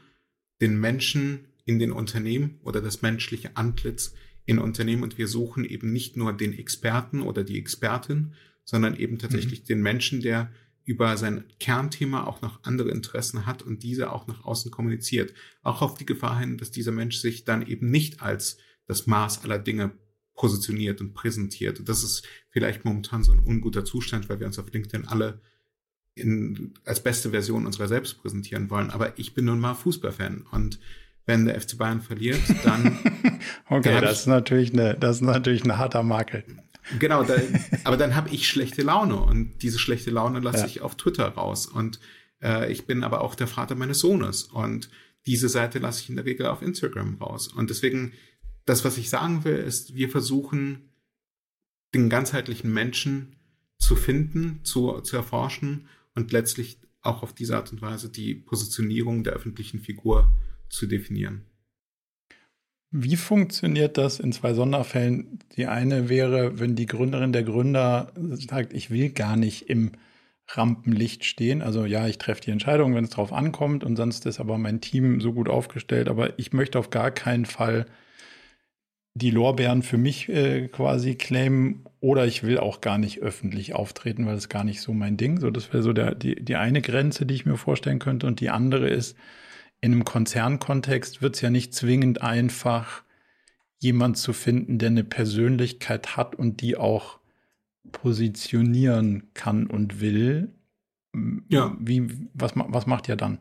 den 0.60 0.76
Menschen 0.80 1.46
in 1.64 1.78
den 1.78 1.92
Unternehmen 1.92 2.58
oder 2.64 2.80
das 2.80 3.00
menschliche 3.00 3.56
Antlitz 3.56 4.12
in 4.44 4.58
Unternehmen 4.58 5.04
und 5.04 5.18
wir 5.18 5.28
suchen 5.28 5.64
eben 5.64 5.92
nicht 5.92 6.16
nur 6.16 6.32
den 6.32 6.52
Experten 6.52 7.22
oder 7.22 7.44
die 7.44 7.60
Expertin, 7.60 8.32
sondern 8.64 8.96
eben 8.96 9.20
tatsächlich 9.20 9.60
mhm. 9.60 9.66
den 9.66 9.82
Menschen, 9.82 10.20
der 10.20 10.50
über 10.86 11.16
sein 11.16 11.44
Kernthema 11.58 12.24
auch 12.24 12.40
noch 12.42 12.62
andere 12.62 12.90
Interessen 12.90 13.44
hat 13.44 13.60
und 13.62 13.82
diese 13.82 14.12
auch 14.12 14.28
nach 14.28 14.44
außen 14.44 14.70
kommuniziert. 14.70 15.34
Auch 15.62 15.82
auf 15.82 15.98
die 15.98 16.06
Gefahr 16.06 16.38
hin, 16.38 16.58
dass 16.58 16.70
dieser 16.70 16.92
Mensch 16.92 17.18
sich 17.18 17.44
dann 17.44 17.66
eben 17.66 17.90
nicht 17.90 18.22
als 18.22 18.58
das 18.86 19.06
Maß 19.08 19.42
aller 19.42 19.58
Dinge 19.58 19.90
positioniert 20.36 21.00
und 21.00 21.12
präsentiert. 21.12 21.80
Und 21.80 21.88
das 21.88 22.04
ist 22.04 22.22
vielleicht 22.50 22.84
momentan 22.84 23.24
so 23.24 23.32
ein 23.32 23.40
unguter 23.40 23.84
Zustand, 23.84 24.28
weil 24.28 24.38
wir 24.38 24.46
uns 24.46 24.60
auf 24.60 24.72
LinkedIn 24.72 25.08
alle 25.08 25.40
in, 26.14 26.74
als 26.84 27.02
beste 27.02 27.30
Version 27.30 27.66
unserer 27.66 27.88
selbst 27.88 28.22
präsentieren 28.22 28.70
wollen. 28.70 28.90
Aber 28.90 29.18
ich 29.18 29.34
bin 29.34 29.46
nun 29.46 29.58
mal 29.58 29.74
Fußballfan 29.74 30.46
und 30.52 30.78
wenn 31.26 31.46
der 31.46 31.60
FC 31.60 31.76
Bayern 31.76 32.00
verliert, 32.00 32.40
dann. 32.64 32.96
okay, 33.68 34.00
das 34.00 34.20
ist 34.20 34.26
natürlich 34.26 34.72
eine, 34.72 34.94
das 34.94 35.16
ist 35.16 35.22
natürlich 35.22 35.64
ein 35.64 35.76
harter 35.76 36.04
Makel. 36.04 36.44
Genau, 36.98 37.24
da, 37.24 37.36
aber 37.84 37.96
dann 37.96 38.14
habe 38.14 38.30
ich 38.30 38.48
schlechte 38.48 38.82
Laune 38.82 39.16
und 39.16 39.62
diese 39.62 39.78
schlechte 39.78 40.10
Laune 40.10 40.40
lasse 40.40 40.60
ja. 40.60 40.66
ich 40.66 40.80
auf 40.80 40.96
Twitter 40.96 41.26
raus. 41.28 41.66
Und 41.66 42.00
äh, 42.42 42.70
ich 42.70 42.86
bin 42.86 43.04
aber 43.04 43.20
auch 43.20 43.34
der 43.34 43.46
Vater 43.46 43.74
meines 43.74 44.00
Sohnes. 44.00 44.44
Und 44.44 44.88
diese 45.26 45.48
Seite 45.48 45.78
lasse 45.78 46.02
ich 46.02 46.08
in 46.08 46.16
der 46.16 46.24
Regel 46.24 46.46
auf 46.46 46.62
Instagram 46.62 47.16
raus. 47.16 47.48
Und 47.48 47.70
deswegen, 47.70 48.12
das, 48.64 48.84
was 48.84 48.98
ich 48.98 49.10
sagen 49.10 49.44
will, 49.44 49.56
ist, 49.56 49.94
wir 49.94 50.08
versuchen, 50.08 50.90
den 51.94 52.08
ganzheitlichen 52.08 52.72
Menschen 52.72 53.36
zu 53.78 53.96
finden, 53.96 54.60
zu, 54.62 55.00
zu 55.00 55.16
erforschen 55.16 55.88
und 56.14 56.32
letztlich 56.32 56.78
auch 57.02 57.22
auf 57.22 57.34
diese 57.34 57.56
Art 57.56 57.72
und 57.72 57.82
Weise 57.82 58.08
die 58.08 58.34
Positionierung 58.34 59.22
der 59.24 59.34
öffentlichen 59.34 59.80
Figur 59.80 60.32
zu 60.68 60.86
definieren. 60.86 61.44
Wie 62.98 63.16
funktioniert 63.16 63.98
das 63.98 64.20
in 64.20 64.32
zwei 64.32 64.54
Sonderfällen? 64.54 65.38
Die 65.54 65.66
eine 65.66 66.08
wäre, 66.08 66.58
wenn 66.58 66.76
die 66.76 66.86
Gründerin 66.86 67.34
der 67.34 67.42
Gründer 67.42 68.10
sagt, 68.32 68.72
ich 68.72 68.90
will 68.90 69.10
gar 69.10 69.36
nicht 69.36 69.68
im 69.68 69.92
Rampenlicht 70.48 71.26
stehen. 71.26 71.60
Also 71.60 71.84
ja, 71.84 72.06
ich 72.06 72.16
treffe 72.16 72.40
die 72.40 72.52
Entscheidung, 72.52 72.94
wenn 72.94 73.04
es 73.04 73.10
drauf 73.10 73.34
ankommt 73.34 73.84
und 73.84 73.96
sonst 73.96 74.24
ist 74.24 74.40
aber 74.40 74.56
mein 74.56 74.80
Team 74.80 75.20
so 75.20 75.34
gut 75.34 75.50
aufgestellt. 75.50 76.08
Aber 76.08 76.38
ich 76.38 76.54
möchte 76.54 76.78
auf 76.78 76.88
gar 76.88 77.10
keinen 77.10 77.44
Fall 77.44 77.84
die 79.12 79.30
Lorbeeren 79.30 79.82
für 79.82 79.98
mich 79.98 80.30
äh, 80.30 80.68
quasi 80.68 81.16
claimen 81.16 81.84
oder 82.00 82.26
ich 82.26 82.44
will 82.44 82.56
auch 82.56 82.80
gar 82.80 82.96
nicht 82.96 83.18
öffentlich 83.18 83.74
auftreten, 83.74 84.24
weil 84.24 84.36
es 84.36 84.48
gar 84.48 84.64
nicht 84.64 84.80
so 84.80 84.94
mein 84.94 85.18
Ding. 85.18 85.38
So, 85.38 85.50
das 85.50 85.70
wäre 85.70 85.82
so 85.82 85.92
der, 85.92 86.14
die, 86.14 86.42
die 86.42 86.56
eine 86.56 86.80
Grenze, 86.80 87.26
die 87.26 87.34
ich 87.34 87.44
mir 87.44 87.58
vorstellen 87.58 87.98
könnte. 87.98 88.26
Und 88.26 88.40
die 88.40 88.48
andere 88.48 88.88
ist, 88.88 89.18
in 89.80 89.92
einem 89.92 90.04
Konzernkontext 90.04 91.22
wird 91.22 91.36
es 91.36 91.40
ja 91.40 91.50
nicht 91.50 91.74
zwingend 91.74 92.22
einfach, 92.22 93.02
jemand 93.78 94.16
zu 94.16 94.32
finden, 94.32 94.78
der 94.78 94.88
eine 94.88 95.04
Persönlichkeit 95.04 96.16
hat 96.16 96.34
und 96.34 96.60
die 96.62 96.76
auch 96.76 97.18
positionieren 97.92 99.30
kann 99.34 99.66
und 99.66 100.00
will. 100.00 100.52
Ja. 101.48 101.76
Wie, 101.78 102.28
was, 102.34 102.52
was 102.54 102.86
macht 102.86 103.08
ihr 103.08 103.16
dann? 103.16 103.38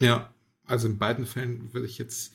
Ja, 0.00 0.32
also 0.66 0.88
in 0.88 0.98
beiden 0.98 1.26
Fällen 1.26 1.72
würde 1.72 1.86
ich 1.86 1.98
jetzt 1.98 2.34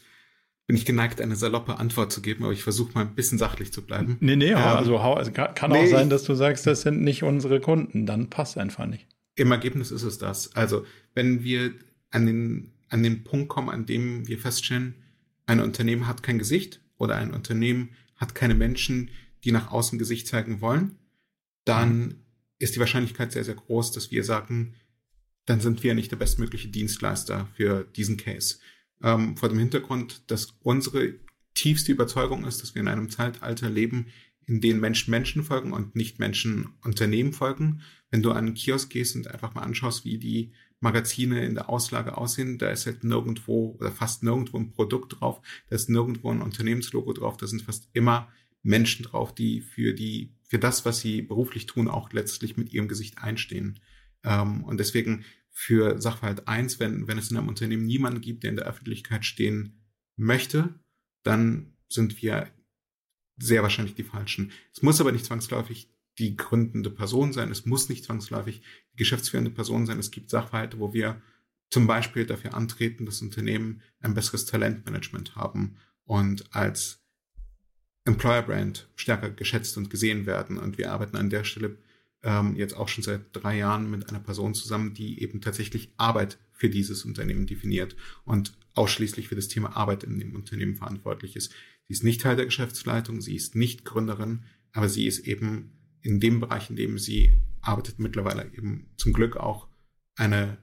bin 0.69 0.75
ich 0.75 0.85
geneigt, 0.85 1.19
eine 1.19 1.35
saloppe 1.35 1.79
Antwort 1.79 2.11
zu 2.11 2.21
geben, 2.21 2.43
aber 2.43 2.53
ich 2.53 2.61
versuche 2.61 2.93
mal 2.93 3.01
ein 3.01 3.15
bisschen 3.15 3.39
sachlich 3.39 3.73
zu 3.73 3.81
bleiben. 3.81 4.17
Nee, 4.19 4.35
nee, 4.35 4.51
ähm, 4.51 4.57
also, 4.57 4.99
also 4.99 5.31
kann 5.31 5.71
nee, 5.71 5.79
auch 5.79 5.87
sein, 5.87 6.11
dass 6.11 6.25
du 6.25 6.35
sagst, 6.35 6.67
das 6.67 6.81
sind 6.81 7.01
nicht 7.01 7.23
unsere 7.23 7.59
Kunden, 7.59 8.05
dann 8.05 8.29
passt 8.29 8.55
einfach 8.55 8.85
nicht. 8.85 9.07
Im 9.33 9.51
Ergebnis 9.51 9.89
ist 9.89 10.03
es 10.03 10.19
das. 10.19 10.55
Also, 10.55 10.85
wenn 11.15 11.43
wir 11.43 11.73
an 12.11 12.27
den, 12.27 12.71
an 12.89 13.03
den 13.03 13.23
Punkt 13.23 13.49
kommen, 13.49 13.69
an 13.69 13.85
dem 13.85 14.27
wir 14.27 14.37
feststellen, 14.37 14.95
ein 15.45 15.59
Unternehmen 15.59 16.07
hat 16.07 16.23
kein 16.23 16.39
Gesicht 16.39 16.81
oder 16.97 17.15
ein 17.15 17.33
Unternehmen 17.33 17.89
hat 18.15 18.35
keine 18.35 18.55
Menschen, 18.55 19.09
die 19.43 19.51
nach 19.51 19.71
außen 19.71 19.97
Gesicht 19.97 20.27
zeigen 20.27 20.61
wollen, 20.61 20.97
dann 21.65 22.15
ist 22.59 22.75
die 22.75 22.79
Wahrscheinlichkeit 22.79 23.31
sehr, 23.31 23.45
sehr 23.45 23.55
groß, 23.55 23.91
dass 23.91 24.11
wir 24.11 24.23
sagen, 24.23 24.75
dann 25.45 25.61
sind 25.61 25.81
wir 25.81 25.95
nicht 25.95 26.11
der 26.11 26.17
bestmögliche 26.17 26.67
Dienstleister 26.67 27.47
für 27.55 27.83
diesen 27.95 28.17
Case 28.17 28.59
ähm, 29.01 29.37
vor 29.37 29.49
dem 29.49 29.59
Hintergrund, 29.59 30.29
dass 30.29 30.53
unsere 30.61 31.15
tiefste 31.53 31.91
Überzeugung 31.91 32.45
ist, 32.45 32.61
dass 32.61 32.75
wir 32.75 32.81
in 32.81 32.87
einem 32.87 33.09
Zeitalter 33.09 33.69
leben, 33.69 34.07
in 34.45 34.61
dem 34.61 34.79
Menschen 34.79 35.11
Menschen 35.11 35.43
folgen 35.43 35.73
und 35.73 35.95
nicht 35.95 36.19
Menschen 36.19 36.69
Unternehmen 36.83 37.33
folgen. 37.33 37.81
Wenn 38.09 38.23
du 38.23 38.31
an 38.31 38.37
einen 38.37 38.53
Kiosk 38.53 38.89
gehst 38.89 39.15
und 39.15 39.27
einfach 39.27 39.53
mal 39.53 39.61
anschaust, 39.61 40.05
wie 40.05 40.17
die 40.17 40.53
Magazine 40.79 41.45
in 41.45 41.55
der 41.55 41.69
Auslage 41.69 42.17
aussehen, 42.17 42.57
da 42.57 42.69
ist 42.69 42.85
halt 42.85 43.03
nirgendwo 43.03 43.75
oder 43.79 43.91
fast 43.91 44.23
nirgendwo 44.23 44.57
ein 44.57 44.71
Produkt 44.71 45.19
drauf, 45.19 45.41
da 45.67 45.75
ist 45.75 45.89
nirgendwo 45.89 46.31
ein 46.31 46.41
Unternehmenslogo 46.41 47.13
drauf, 47.13 47.37
da 47.37 47.47
sind 47.47 47.61
fast 47.61 47.89
immer 47.93 48.29
Menschen 48.63 49.03
drauf, 49.03 49.33
die 49.33 49.61
für 49.61 49.93
die, 49.93 50.33
für 50.43 50.59
das, 50.59 50.85
was 50.85 50.99
sie 50.99 51.21
beruflich 51.21 51.65
tun, 51.65 51.87
auch 51.87 52.11
letztlich 52.13 52.57
mit 52.57 52.73
ihrem 52.73 52.87
Gesicht 52.87 53.17
einstehen. 53.17 53.79
Ähm, 54.23 54.63
und 54.63 54.79
deswegen 54.79 55.25
für 55.51 55.99
Sachverhalt 55.99 56.47
eins, 56.47 56.79
wenn, 56.79 57.07
wenn 57.07 57.17
es 57.17 57.31
in 57.31 57.37
einem 57.37 57.49
Unternehmen 57.49 57.85
niemanden 57.85 58.21
gibt, 58.21 58.43
der 58.43 58.51
in 58.51 58.55
der 58.55 58.65
Öffentlichkeit 58.65 59.25
stehen 59.25 59.81
möchte, 60.15 60.79
dann 61.23 61.73
sind 61.89 62.21
wir 62.21 62.49
sehr 63.37 63.63
wahrscheinlich 63.63 63.95
die 63.95 64.03
Falschen. 64.03 64.51
Es 64.73 64.81
muss 64.81 65.01
aber 65.01 65.11
nicht 65.11 65.25
zwangsläufig 65.25 65.89
die 66.19 66.35
gründende 66.35 66.89
Person 66.89 67.33
sein. 67.33 67.51
Es 67.51 67.65
muss 67.65 67.89
nicht 67.89 68.03
zwangsläufig 68.03 68.61
die 68.93 68.97
geschäftsführende 68.97 69.51
Person 69.51 69.85
sein. 69.85 69.99
Es 69.99 70.11
gibt 70.11 70.29
Sachverhalte, 70.29 70.79
wo 70.79 70.93
wir 70.93 71.21
zum 71.69 71.87
Beispiel 71.87 72.25
dafür 72.25 72.53
antreten, 72.53 73.05
dass 73.05 73.21
Unternehmen 73.21 73.81
ein 74.01 74.13
besseres 74.13 74.45
Talentmanagement 74.45 75.35
haben 75.35 75.77
und 76.03 76.53
als 76.53 76.99
Employer 78.05 78.41
Brand 78.41 78.89
stärker 78.95 79.29
geschätzt 79.29 79.77
und 79.77 79.89
gesehen 79.89 80.25
werden. 80.25 80.57
Und 80.57 80.77
wir 80.77 80.91
arbeiten 80.91 81.15
an 81.15 81.29
der 81.29 81.43
Stelle 81.43 81.77
ähm, 82.23 82.55
jetzt 82.55 82.75
auch 82.75 82.87
schon 82.87 83.03
seit 83.03 83.21
drei 83.33 83.57
Jahren 83.57 83.89
mit 83.89 84.09
einer 84.09 84.19
Person 84.19 84.53
zusammen, 84.53 84.93
die 84.93 85.21
eben 85.21 85.41
tatsächlich 85.41 85.93
Arbeit 85.97 86.37
für 86.51 86.69
dieses 86.69 87.05
Unternehmen 87.05 87.47
definiert 87.47 87.95
und 88.25 88.53
ausschließlich 88.73 89.27
für 89.27 89.35
das 89.35 89.47
Thema 89.47 89.77
Arbeit 89.77 90.03
in 90.03 90.19
dem 90.19 90.35
Unternehmen 90.35 90.75
verantwortlich 90.75 91.35
ist. 91.35 91.53
Sie 91.87 91.93
ist 91.93 92.03
nicht 92.03 92.21
Teil 92.21 92.35
der 92.35 92.45
Geschäftsleitung, 92.45 93.21
sie 93.21 93.35
ist 93.35 93.55
nicht 93.55 93.85
Gründerin, 93.85 94.43
aber 94.73 94.89
sie 94.89 95.07
ist 95.07 95.19
eben 95.19 95.78
in 96.01 96.19
dem 96.19 96.39
Bereich, 96.39 96.69
in 96.69 96.75
dem 96.75 96.97
sie 96.97 97.33
arbeitet, 97.61 97.99
mittlerweile 97.99 98.51
eben 98.53 98.89
zum 98.97 99.13
Glück 99.13 99.37
auch 99.37 99.67
eine, 100.15 100.57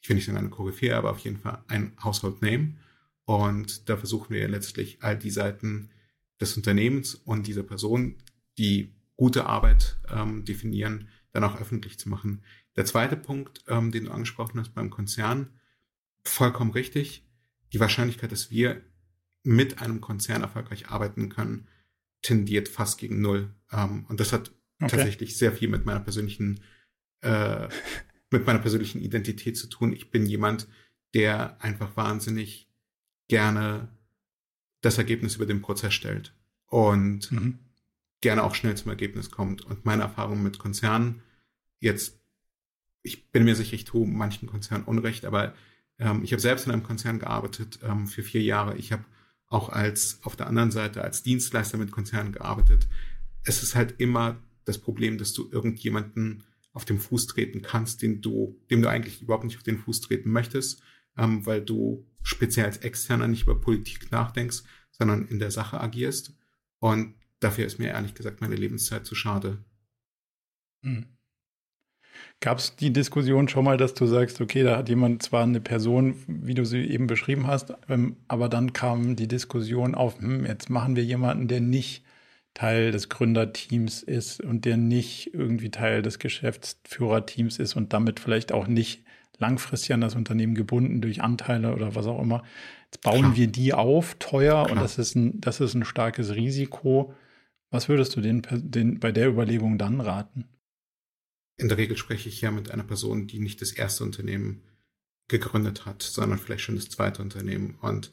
ich 0.00 0.08
will 0.08 0.16
nicht 0.16 0.26
sagen 0.26 0.38
eine 0.38 0.50
Koryphäe, 0.50 0.96
aber 0.96 1.10
auf 1.10 1.18
jeden 1.18 1.38
Fall 1.38 1.62
ein 1.68 1.92
Household 2.02 2.42
Name. 2.42 2.76
Und 3.24 3.88
da 3.88 3.96
versuchen 3.96 4.34
wir 4.34 4.48
letztlich 4.48 4.98
all 5.02 5.16
die 5.16 5.30
Seiten 5.30 5.90
des 6.40 6.56
Unternehmens 6.56 7.14
und 7.14 7.46
dieser 7.46 7.62
Person, 7.62 8.16
die 8.58 8.92
gute 9.16 9.46
Arbeit 9.46 9.98
ähm, 10.10 10.44
definieren, 10.44 11.08
dann 11.32 11.44
auch 11.44 11.60
öffentlich 11.60 11.98
zu 11.98 12.08
machen. 12.08 12.42
Der 12.76 12.84
zweite 12.84 13.16
Punkt, 13.16 13.64
ähm, 13.68 13.92
den 13.92 14.04
du 14.04 14.10
angesprochen 14.10 14.58
hast 14.58 14.74
beim 14.74 14.90
Konzern, 14.90 15.50
vollkommen 16.24 16.72
richtig. 16.72 17.24
Die 17.72 17.80
Wahrscheinlichkeit, 17.80 18.32
dass 18.32 18.50
wir 18.50 18.82
mit 19.42 19.80
einem 19.80 20.00
Konzern 20.00 20.42
erfolgreich 20.42 20.88
arbeiten 20.88 21.28
können, 21.28 21.68
tendiert 22.22 22.68
fast 22.68 22.98
gegen 22.98 23.20
null. 23.20 23.54
Ähm, 23.70 24.06
und 24.08 24.20
das 24.20 24.32
hat 24.32 24.52
okay. 24.84 24.96
tatsächlich 24.96 25.36
sehr 25.36 25.52
viel 25.52 25.68
mit 25.68 25.84
meiner 25.86 26.00
persönlichen, 26.00 26.60
äh, 27.20 27.68
mit 28.30 28.46
meiner 28.46 28.60
persönlichen 28.60 29.00
Identität 29.00 29.56
zu 29.56 29.66
tun. 29.68 29.92
Ich 29.92 30.10
bin 30.10 30.26
jemand, 30.26 30.68
der 31.14 31.62
einfach 31.62 31.96
wahnsinnig 31.96 32.68
gerne 33.28 33.88
das 34.80 34.98
Ergebnis 34.98 35.36
über 35.36 35.46
den 35.46 35.62
Prozess 35.62 35.94
stellt. 35.94 36.34
Und 36.66 37.30
mhm 37.30 37.58
gerne 38.22 38.44
auch 38.44 38.54
schnell 38.54 38.74
zum 38.74 38.90
Ergebnis 38.90 39.30
kommt. 39.30 39.60
Und 39.66 39.84
meine 39.84 40.04
Erfahrung 40.04 40.42
mit 40.42 40.58
Konzernen, 40.58 41.20
jetzt, 41.80 42.18
ich 43.02 43.30
bin 43.30 43.44
mir 43.44 43.54
sicher, 43.54 43.74
ich 43.74 43.84
tue 43.84 44.06
manchen 44.06 44.48
Konzernen 44.48 44.84
Unrecht, 44.84 45.26
aber 45.26 45.54
ähm, 45.98 46.22
ich 46.24 46.32
habe 46.32 46.40
selbst 46.40 46.64
in 46.64 46.72
einem 46.72 46.84
Konzern 46.84 47.18
gearbeitet 47.18 47.80
ähm, 47.82 48.06
für 48.06 48.22
vier 48.22 48.40
Jahre. 48.40 48.76
Ich 48.76 48.92
habe 48.92 49.04
auch 49.48 49.68
als 49.68 50.20
auf 50.22 50.36
der 50.36 50.46
anderen 50.46 50.70
Seite 50.70 51.02
als 51.02 51.22
Dienstleister 51.22 51.76
mit 51.76 51.90
Konzernen 51.90 52.32
gearbeitet. 52.32 52.88
Es 53.44 53.62
ist 53.62 53.74
halt 53.74 54.00
immer 54.00 54.36
das 54.64 54.78
Problem, 54.78 55.18
dass 55.18 55.32
du 55.32 55.48
irgendjemanden 55.50 56.44
auf 56.72 56.84
dem 56.84 56.98
Fuß 56.98 57.26
treten 57.26 57.62
kannst, 57.62 58.02
den 58.02 58.20
du, 58.20 58.58
dem 58.70 58.82
du 58.82 58.88
eigentlich 58.88 59.22
überhaupt 59.22 59.44
nicht 59.44 59.56
auf 59.56 59.62
den 59.62 59.78
Fuß 59.78 60.00
treten 60.00 60.30
möchtest, 60.30 60.82
ähm, 61.16 61.44
weil 61.44 61.60
du 61.60 62.06
speziell 62.22 62.66
als 62.66 62.78
Externer 62.78 63.28
nicht 63.28 63.42
über 63.42 63.60
Politik 63.60 64.10
nachdenkst, 64.10 64.62
sondern 64.90 65.26
in 65.26 65.38
der 65.38 65.50
Sache 65.50 65.80
agierst. 65.80 66.34
Und 66.78 67.14
dafür 67.40 67.66
ist 67.66 67.78
mir 67.78 67.88
ehrlich 67.88 68.14
gesagt 68.14 68.40
meine 68.40 68.56
Lebenszeit 68.56 69.04
zu 69.04 69.14
schade. 69.14 69.64
Hm. 70.82 71.06
Gab 72.40 72.58
es 72.58 72.76
die 72.76 72.92
Diskussion 72.92 73.48
schon 73.48 73.64
mal, 73.64 73.76
dass 73.76 73.94
du 73.94 74.06
sagst, 74.06 74.40
okay, 74.40 74.62
da 74.62 74.76
hat 74.76 74.88
jemand 74.88 75.22
zwar 75.22 75.44
eine 75.44 75.60
Person, 75.60 76.16
wie 76.26 76.54
du 76.54 76.64
sie 76.64 76.84
eben 76.84 77.06
beschrieben 77.06 77.46
hast, 77.46 77.72
ähm, 77.88 78.16
aber 78.28 78.48
dann 78.48 78.72
kam 78.72 79.16
die 79.16 79.28
Diskussion 79.28 79.94
auf, 79.94 80.18
hm, 80.18 80.44
jetzt 80.44 80.68
machen 80.68 80.96
wir 80.96 81.04
jemanden, 81.04 81.48
der 81.48 81.60
nicht 81.60 82.04
Teil 82.54 82.92
des 82.92 83.08
Gründerteams 83.08 84.02
ist 84.02 84.40
und 84.40 84.64
der 84.64 84.76
nicht 84.76 85.32
irgendwie 85.32 85.70
Teil 85.70 86.02
des 86.02 86.18
Geschäftsführerteams 86.18 87.58
ist 87.58 87.76
und 87.76 87.92
damit 87.92 88.20
vielleicht 88.20 88.52
auch 88.52 88.66
nicht 88.66 89.04
langfristig 89.38 89.92
an 89.94 90.00
das 90.00 90.14
Unternehmen 90.14 90.54
gebunden 90.54 91.00
durch 91.00 91.22
Anteile 91.22 91.74
oder 91.74 91.94
was 91.94 92.06
auch 92.06 92.20
immer. 92.20 92.42
Jetzt 92.84 93.02
bauen 93.02 93.20
Klar. 93.20 93.36
wir 93.36 93.46
die 93.48 93.72
auf, 93.72 94.16
teuer 94.18 94.64
Klar. 94.64 94.70
und 94.70 94.76
das 94.82 94.98
ist, 94.98 95.14
ein, 95.14 95.40
das 95.40 95.60
ist 95.60 95.74
ein 95.74 95.84
starkes 95.84 96.34
Risiko. 96.34 97.14
Was 97.70 97.88
würdest 97.88 98.14
du 98.16 98.20
den, 98.20 98.42
den 98.50 99.00
bei 99.00 99.12
der 99.12 99.28
Überlegung 99.28 99.78
dann 99.78 100.00
raten? 100.00 100.44
In 101.56 101.68
der 101.68 101.78
Regel 101.78 101.96
spreche 101.96 102.28
ich 102.28 102.40
ja 102.40 102.50
mit 102.50 102.70
einer 102.70 102.84
Person, 102.84 103.26
die 103.26 103.38
nicht 103.38 103.60
das 103.62 103.72
erste 103.72 104.04
Unternehmen 104.04 104.62
gegründet 105.28 105.86
hat, 105.86 106.02
sondern 106.02 106.38
vielleicht 106.38 106.62
schon 106.62 106.76
das 106.76 106.90
zweite 106.90 107.22
Unternehmen. 107.22 107.76
Und, 107.80 108.12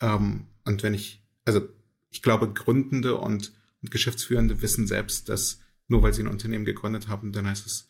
ähm, 0.00 0.46
und 0.64 0.82
wenn 0.82 0.94
ich, 0.94 1.22
also 1.44 1.68
ich 2.10 2.22
glaube, 2.22 2.52
Gründende 2.52 3.16
und, 3.16 3.52
und 3.84 3.90
Geschäftsführende 3.90 4.62
wissen 4.62 4.86
selbst, 4.86 5.28
dass 5.28 5.60
nur 5.88 6.02
weil 6.02 6.14
sie 6.14 6.22
ein 6.22 6.28
Unternehmen 6.28 6.64
gegründet 6.64 7.08
haben, 7.08 7.32
dann 7.32 7.46
heißt 7.46 7.66
es, 7.66 7.88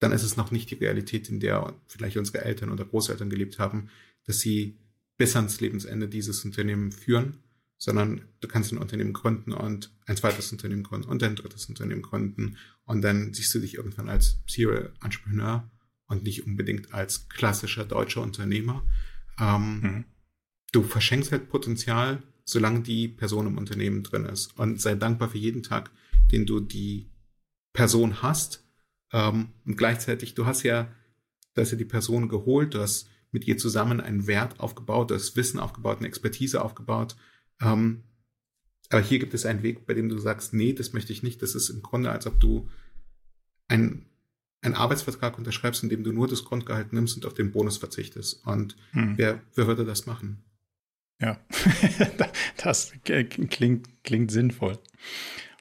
dann 0.00 0.12
ist 0.12 0.22
es 0.22 0.36
noch 0.36 0.50
nicht 0.50 0.70
die 0.70 0.76
Realität, 0.76 1.28
in 1.28 1.40
der 1.40 1.74
vielleicht 1.86 2.16
unsere 2.16 2.44
Eltern 2.44 2.70
oder 2.70 2.84
Großeltern 2.84 3.30
gelebt 3.30 3.58
haben, 3.58 3.88
dass 4.24 4.40
sie 4.40 4.78
bis 5.16 5.36
ans 5.36 5.60
Lebensende 5.60 6.08
dieses 6.08 6.44
Unternehmen 6.44 6.92
führen 6.92 7.44
sondern 7.84 8.22
du 8.40 8.48
kannst 8.48 8.72
ein 8.72 8.78
Unternehmen 8.78 9.12
gründen 9.12 9.52
und 9.52 9.94
ein 10.06 10.16
zweites 10.16 10.50
Unternehmen 10.52 10.84
gründen 10.84 11.08
und 11.08 11.22
ein 11.22 11.36
drittes 11.36 11.66
Unternehmen 11.66 12.00
gründen 12.00 12.56
und 12.84 13.02
dann 13.02 13.34
siehst 13.34 13.54
du 13.54 13.58
dich 13.58 13.74
irgendwann 13.74 14.08
als 14.08 14.40
Serial 14.46 14.92
Entrepreneur 15.02 15.70
und 16.06 16.22
nicht 16.22 16.46
unbedingt 16.46 16.94
als 16.94 17.28
klassischer 17.28 17.84
deutscher 17.84 18.22
Unternehmer. 18.22 18.86
Ähm, 19.38 19.80
mhm. 19.80 20.04
Du 20.72 20.82
verschenkst 20.82 21.32
halt 21.32 21.50
Potenzial, 21.50 22.22
solange 22.44 22.80
die 22.80 23.08
Person 23.08 23.46
im 23.46 23.58
Unternehmen 23.58 24.02
drin 24.02 24.26
ist. 24.26 24.58
Und 24.58 24.80
sei 24.80 24.94
dankbar 24.94 25.28
für 25.30 25.38
jeden 25.38 25.62
Tag, 25.62 25.90
den 26.32 26.46
du 26.46 26.60
die 26.60 27.10
Person 27.72 28.22
hast. 28.22 28.64
Ähm, 29.12 29.48
und 29.64 29.76
gleichzeitig, 29.76 30.34
du 30.34 30.46
hast 30.46 30.62
ja, 30.62 30.92
du 31.54 31.62
hast 31.62 31.70
ja 31.70 31.78
die 31.78 31.84
Person 31.84 32.28
geholt, 32.28 32.74
du 32.74 32.80
hast 32.80 33.08
mit 33.30 33.46
ihr 33.46 33.58
zusammen 33.58 34.00
einen 34.00 34.26
Wert 34.26 34.60
aufgebaut, 34.60 35.10
du 35.10 35.14
hast 35.14 35.36
Wissen 35.36 35.58
aufgebaut, 35.58 35.98
eine 35.98 36.06
Expertise 36.06 36.62
aufgebaut. 36.62 37.16
Ähm, 37.60 38.04
aber 38.90 39.02
hier 39.02 39.18
gibt 39.18 39.34
es 39.34 39.46
einen 39.46 39.62
Weg, 39.62 39.86
bei 39.86 39.94
dem 39.94 40.08
du 40.08 40.18
sagst, 40.18 40.52
nee, 40.52 40.72
das 40.72 40.92
möchte 40.92 41.12
ich 41.12 41.22
nicht. 41.22 41.42
Das 41.42 41.54
ist 41.54 41.70
im 41.70 41.82
Grunde, 41.82 42.10
als 42.10 42.26
ob 42.26 42.38
du 42.38 42.68
ein 43.68 44.06
einen 44.64 44.74
Arbeitsvertrag 44.74 45.36
unterschreibst, 45.36 45.82
in 45.82 45.90
dem 45.90 46.04
du 46.04 46.12
nur 46.12 46.26
das 46.26 46.44
Grundgehalt 46.44 46.92
nimmst 46.92 47.16
und 47.16 47.26
auf 47.26 47.34
den 47.34 47.52
Bonus 47.52 47.76
verzichtest. 47.76 48.44
Und 48.46 48.76
hm. 48.92 49.18
wer, 49.18 49.42
wer 49.54 49.66
würde 49.66 49.84
das 49.84 50.06
machen? 50.06 50.42
Ja, 51.20 51.38
das 52.62 52.92
klingt, 53.04 54.04
klingt 54.04 54.30
sinnvoll. 54.30 54.78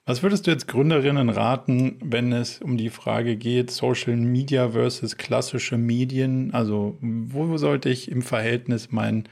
Was 0.06 0.22
würdest 0.22 0.48
du 0.48 0.52
jetzt 0.52 0.68
Gründerinnen 0.68 1.30
raten, 1.30 1.98
wenn 2.04 2.34
es 2.34 2.62
um 2.62 2.76
die 2.76 2.90
Frage 2.90 3.38
geht, 3.38 3.72
Social 3.72 4.18
Media 4.18 4.72
versus 4.72 5.16
klassische 5.16 5.78
Medien? 5.78 6.54
Also, 6.54 6.98
wo 7.00 7.56
sollte 7.56 7.90
ich 7.90 8.12
im 8.12 8.22
Verhältnis 8.22 8.92
mein, 8.92 9.30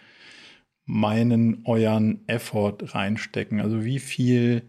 meinen, 0.86 1.64
euren 1.66 2.26
Effort 2.28 2.78
reinstecken? 2.96 3.60
Also, 3.60 3.84
wie 3.84 4.00
viel 4.00 4.64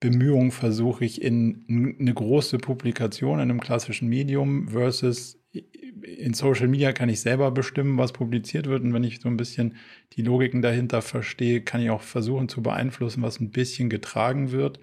Bemühungen 0.00 0.52
versuche 0.52 1.04
ich 1.04 1.20
in 1.20 1.96
eine 2.00 2.14
große 2.14 2.56
Publikation 2.56 3.34
in 3.34 3.50
einem 3.50 3.60
klassischen 3.60 4.08
Medium 4.08 4.68
versus 4.68 5.38
in 6.02 6.34
Social 6.34 6.68
Media 6.68 6.92
kann 6.92 7.08
ich 7.08 7.20
selber 7.20 7.50
bestimmen, 7.50 7.98
was 7.98 8.12
publiziert 8.12 8.66
wird. 8.66 8.82
Und 8.82 8.92
wenn 8.94 9.04
ich 9.04 9.20
so 9.20 9.28
ein 9.28 9.36
bisschen 9.36 9.76
die 10.12 10.22
Logiken 10.22 10.62
dahinter 10.62 11.02
verstehe, 11.02 11.62
kann 11.62 11.80
ich 11.80 11.90
auch 11.90 12.02
versuchen 12.02 12.48
zu 12.48 12.62
beeinflussen, 12.62 13.22
was 13.22 13.40
ein 13.40 13.50
bisschen 13.50 13.88
getragen 13.90 14.52
wird. 14.52 14.80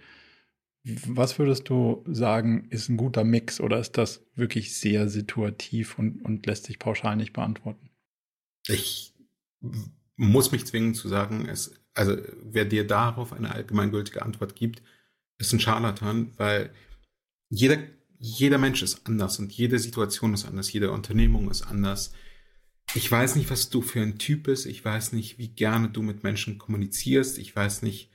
Was 0.83 1.37
würdest 1.37 1.69
du 1.69 2.03
sagen, 2.07 2.67
ist 2.69 2.89
ein 2.89 2.97
guter 2.97 3.23
Mix 3.23 3.59
oder 3.59 3.79
ist 3.79 3.97
das 3.97 4.25
wirklich 4.35 4.75
sehr 4.75 5.09
situativ 5.09 5.99
und, 5.99 6.21
und 6.23 6.45
lässt 6.45 6.65
sich 6.65 6.79
pauschal 6.79 7.15
nicht 7.15 7.33
beantworten? 7.33 7.89
Ich 8.67 9.13
muss 10.15 10.51
mich 10.51 10.65
zwingen 10.65 10.93
zu 10.93 11.07
sagen, 11.07 11.47
es, 11.47 11.73
also 11.93 12.17
wer 12.43 12.65
dir 12.65 12.87
darauf 12.87 13.33
eine 13.33 13.51
allgemeingültige 13.51 14.21
Antwort 14.21 14.55
gibt, 14.55 14.81
ist 15.37 15.53
ein 15.53 15.59
Scharlatan, 15.59 16.31
weil 16.37 16.71
jeder, 17.49 17.77
jeder 18.19 18.57
Mensch 18.57 18.83
ist 18.83 19.07
anders 19.07 19.39
und 19.39 19.51
jede 19.51 19.79
Situation 19.79 20.33
ist 20.33 20.45
anders, 20.45 20.71
jede 20.71 20.91
Unternehmung 20.91 21.49
ist 21.49 21.63
anders. 21.63 22.11
Ich 22.93 23.09
weiß 23.09 23.35
nicht, 23.35 23.49
was 23.49 23.69
du 23.69 23.81
für 23.81 24.01
ein 24.01 24.17
Typ 24.17 24.43
bist. 24.43 24.65
Ich 24.65 24.83
weiß 24.83 25.13
nicht, 25.13 25.37
wie 25.37 25.47
gerne 25.47 25.89
du 25.89 26.01
mit 26.01 26.23
Menschen 26.23 26.57
kommunizierst. 26.57 27.37
Ich 27.37 27.55
weiß 27.55 27.81
nicht, 27.81 28.11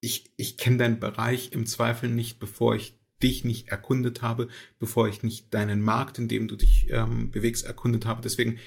ich, 0.00 0.32
ich 0.36 0.56
kenne 0.56 0.78
deinen 0.78 1.00
Bereich 1.00 1.52
im 1.52 1.66
Zweifel 1.66 2.08
nicht, 2.08 2.38
bevor 2.38 2.74
ich 2.74 2.98
dich 3.22 3.44
nicht 3.44 3.68
erkundet 3.68 4.22
habe, 4.22 4.48
bevor 4.78 5.06
ich 5.06 5.22
nicht 5.22 5.52
deinen 5.52 5.82
Markt, 5.82 6.18
in 6.18 6.28
dem 6.28 6.48
du 6.48 6.56
dich 6.56 6.86
ähm, 6.88 7.30
bewegst, 7.30 7.66
erkundet 7.66 8.06
habe. 8.06 8.22
Deswegen, 8.22 8.58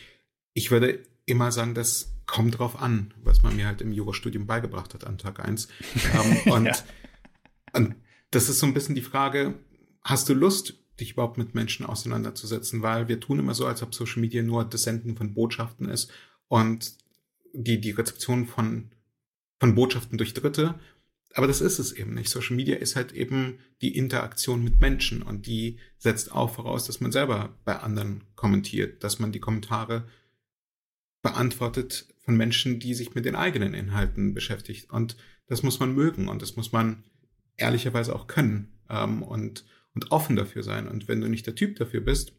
ich 0.53 0.69
würde 0.69 0.99
immer 1.25 1.51
sagen, 1.51 1.73
das 1.73 2.13
kommt 2.27 2.59
drauf 2.59 2.79
an, 2.79 3.13
was 3.23 3.41
man 3.41 3.55
mir 3.55 3.65
halt 3.65 3.81
im 3.81 3.91
Jurastudium 3.91 4.45
beigebracht 4.45 4.93
hat 4.93 5.05
an 5.05 5.17
Tag 5.17 5.43
eins. 5.43 5.69
ähm, 6.13 6.37
und 6.51 6.65
ja. 6.65 6.77
Und 7.73 7.95
das 8.29 8.49
ist 8.49 8.59
so 8.59 8.67
ein 8.67 8.73
bisschen 8.75 8.93
die 8.93 9.01
Frage, 9.01 9.55
hast 10.03 10.29
du 10.29 10.33
Lust, 10.33 10.75
dich 10.99 11.13
überhaupt 11.13 11.37
mit 11.37 11.55
Menschen 11.55 11.85
auseinanderzusetzen? 11.85 12.81
Weil 12.81 13.07
wir 13.07 13.19
tun 13.19 13.39
immer 13.39 13.53
so, 13.53 13.65
als 13.65 13.81
ob 13.81 13.95
Social 13.95 14.21
Media 14.21 14.43
nur 14.43 14.65
das 14.65 14.83
Senden 14.83 15.15
von 15.15 15.33
Botschaften 15.33 15.89
ist 15.89 16.11
und 16.47 16.95
die, 17.53 17.79
die 17.79 17.91
Rezeption 17.91 18.45
von, 18.45 18.91
von 19.59 19.75
Botschaften 19.75 20.17
durch 20.17 20.33
Dritte. 20.33 20.79
Aber 21.35 21.47
das 21.47 21.61
ist 21.61 21.79
es 21.79 21.93
eben 21.93 22.13
nicht. 22.13 22.29
Social 22.29 22.55
Media 22.55 22.75
ist 22.75 22.95
halt 22.95 23.11
eben 23.11 23.59
die 23.81 23.97
Interaktion 23.97 24.63
mit 24.63 24.79
Menschen 24.79 25.23
und 25.23 25.47
die 25.47 25.79
setzt 25.97 26.31
auch 26.31 26.53
voraus, 26.53 26.85
dass 26.85 27.01
man 27.01 27.11
selber 27.11 27.57
bei 27.65 27.79
anderen 27.79 28.23
kommentiert, 28.35 29.03
dass 29.03 29.19
man 29.19 29.31
die 29.31 29.39
Kommentare 29.39 30.07
beantwortet 31.23 32.07
von 32.19 32.37
Menschen, 32.37 32.79
die 32.79 32.93
sich 32.93 33.15
mit 33.15 33.25
den 33.25 33.35
eigenen 33.35 33.73
Inhalten 33.73 34.33
beschäftigt. 34.33 34.91
Und 34.91 35.17
das 35.47 35.63
muss 35.63 35.79
man 35.79 35.95
mögen 35.95 36.27
und 36.27 36.41
das 36.41 36.55
muss 36.55 36.71
man 36.71 37.03
ehrlicherweise 37.57 38.15
auch 38.15 38.27
können 38.27 38.79
ähm, 38.89 39.23
und, 39.23 39.65
und 39.93 40.11
offen 40.11 40.35
dafür 40.35 40.63
sein. 40.63 40.87
Und 40.87 41.07
wenn 41.07 41.21
du 41.21 41.27
nicht 41.27 41.47
der 41.47 41.55
Typ 41.55 41.75
dafür 41.77 42.01
bist, 42.01 42.33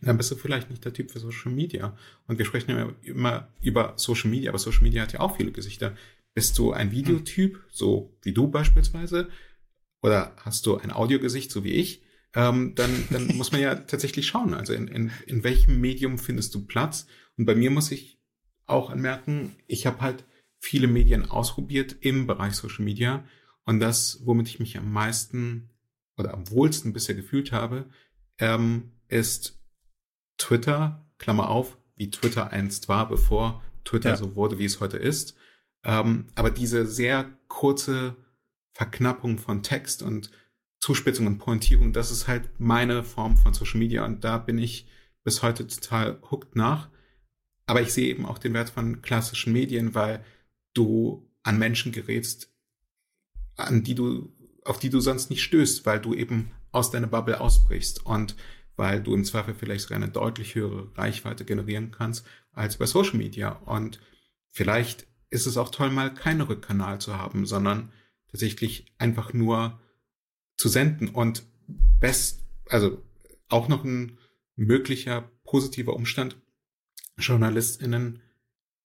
dann 0.00 0.16
bist 0.16 0.30
du 0.30 0.36
vielleicht 0.36 0.70
nicht 0.70 0.84
der 0.84 0.92
Typ 0.92 1.10
für 1.10 1.20
Social 1.20 1.52
Media. 1.52 1.96
Und 2.26 2.38
wir 2.38 2.44
sprechen 2.44 2.70
ja 2.70 2.92
immer 3.02 3.48
über 3.60 3.94
Social 3.96 4.30
Media, 4.30 4.50
aber 4.50 4.58
Social 4.58 4.82
Media 4.82 5.02
hat 5.02 5.12
ja 5.12 5.20
auch 5.20 5.36
viele 5.36 5.52
Gesichter. 5.52 5.96
Bist 6.34 6.58
du 6.58 6.72
ein 6.72 6.90
Videotyp, 6.90 7.60
so 7.70 8.16
wie 8.22 8.32
du 8.32 8.48
beispielsweise, 8.48 9.28
oder 10.02 10.34
hast 10.38 10.66
du 10.66 10.76
ein 10.76 10.90
Audiogesicht, 10.90 11.50
so 11.50 11.64
wie 11.64 11.72
ich, 11.72 12.02
ähm, 12.34 12.74
dann, 12.74 12.90
dann 13.10 13.26
muss 13.36 13.52
man 13.52 13.60
ja 13.60 13.74
tatsächlich 13.74 14.26
schauen, 14.26 14.52
also 14.52 14.72
in, 14.72 14.88
in, 14.88 15.10
in 15.26 15.44
welchem 15.44 15.80
Medium 15.80 16.18
findest 16.18 16.54
du 16.54 16.66
Platz. 16.66 17.06
Und 17.36 17.46
bei 17.46 17.54
mir 17.54 17.70
muss 17.70 17.90
ich 17.90 18.18
auch 18.66 18.90
anmerken, 18.90 19.56
ich 19.66 19.86
habe 19.86 20.00
halt 20.00 20.24
viele 20.58 20.86
Medien 20.86 21.30
ausprobiert 21.30 21.96
im 22.00 22.26
Bereich 22.26 22.54
Social 22.54 22.84
Media 22.84 23.24
und 23.64 23.80
das, 23.80 24.20
womit 24.24 24.48
ich 24.48 24.60
mich 24.60 24.78
am 24.78 24.92
meisten 24.92 25.70
oder 26.16 26.34
am 26.34 26.50
wohlsten 26.50 26.92
bisher 26.92 27.14
gefühlt 27.14 27.52
habe, 27.52 27.90
ähm, 28.38 28.92
ist 29.08 29.60
Twitter, 30.38 31.06
Klammer 31.18 31.48
auf, 31.48 31.78
wie 31.96 32.10
Twitter 32.10 32.50
einst 32.50 32.88
war, 32.88 33.08
bevor 33.08 33.62
Twitter 33.84 34.10
ja. 34.10 34.16
so 34.16 34.34
wurde, 34.34 34.58
wie 34.58 34.64
es 34.64 34.80
heute 34.80 34.96
ist. 34.96 35.36
Ähm, 35.84 36.26
aber 36.34 36.50
diese 36.50 36.86
sehr 36.86 37.30
kurze 37.48 38.16
Verknappung 38.72 39.38
von 39.38 39.62
Text 39.62 40.02
und 40.02 40.30
Zuspitzung 40.80 41.26
und 41.26 41.38
Pointierung, 41.38 41.92
das 41.92 42.10
ist 42.10 42.26
halt 42.26 42.48
meine 42.58 43.02
Form 43.04 43.36
von 43.36 43.54
Social 43.54 43.78
Media 43.78 44.04
und 44.04 44.24
da 44.24 44.38
bin 44.38 44.58
ich 44.58 44.86
bis 45.22 45.42
heute 45.42 45.66
total 45.66 46.20
hooked 46.30 46.56
nach. 46.56 46.90
Aber 47.66 47.80
ich 47.80 47.92
sehe 47.92 48.08
eben 48.08 48.26
auch 48.26 48.38
den 48.38 48.52
Wert 48.52 48.70
von 48.70 49.00
klassischen 49.00 49.52
Medien, 49.52 49.94
weil 49.94 50.22
du 50.74 51.30
an 51.42 51.58
Menschen 51.58 51.92
gerätst, 51.92 52.52
an 53.56 53.82
die 53.82 53.94
du, 53.94 54.33
auf 54.64 54.78
die 54.78 54.90
du 54.90 55.00
sonst 55.00 55.30
nicht 55.30 55.42
stößt, 55.42 55.86
weil 55.86 56.00
du 56.00 56.14
eben 56.14 56.50
aus 56.72 56.90
deiner 56.90 57.06
Bubble 57.06 57.40
ausbrichst 57.40 58.04
und 58.04 58.34
weil 58.76 59.02
du 59.02 59.14
im 59.14 59.24
Zweifel 59.24 59.54
vielleicht 59.54 59.82
sogar 59.82 59.96
eine 59.96 60.08
deutlich 60.08 60.54
höhere 60.54 60.90
Reichweite 60.96 61.44
generieren 61.44 61.92
kannst 61.92 62.26
als 62.52 62.76
bei 62.76 62.86
Social 62.86 63.18
Media. 63.18 63.50
Und 63.50 64.00
vielleicht 64.50 65.06
ist 65.30 65.46
es 65.46 65.56
auch 65.56 65.70
toll, 65.70 65.90
mal 65.90 66.12
keinen 66.12 66.40
Rückkanal 66.40 67.00
zu 67.00 67.16
haben, 67.16 67.46
sondern 67.46 67.92
tatsächlich 68.30 68.92
einfach 68.98 69.32
nur 69.32 69.80
zu 70.56 70.68
senden 70.68 71.08
und 71.08 71.44
best, 72.00 72.42
also 72.68 73.02
auch 73.48 73.68
noch 73.68 73.84
ein 73.84 74.18
möglicher 74.56 75.30
positiver 75.44 75.94
Umstand. 75.94 76.36
JournalistInnen 77.18 78.22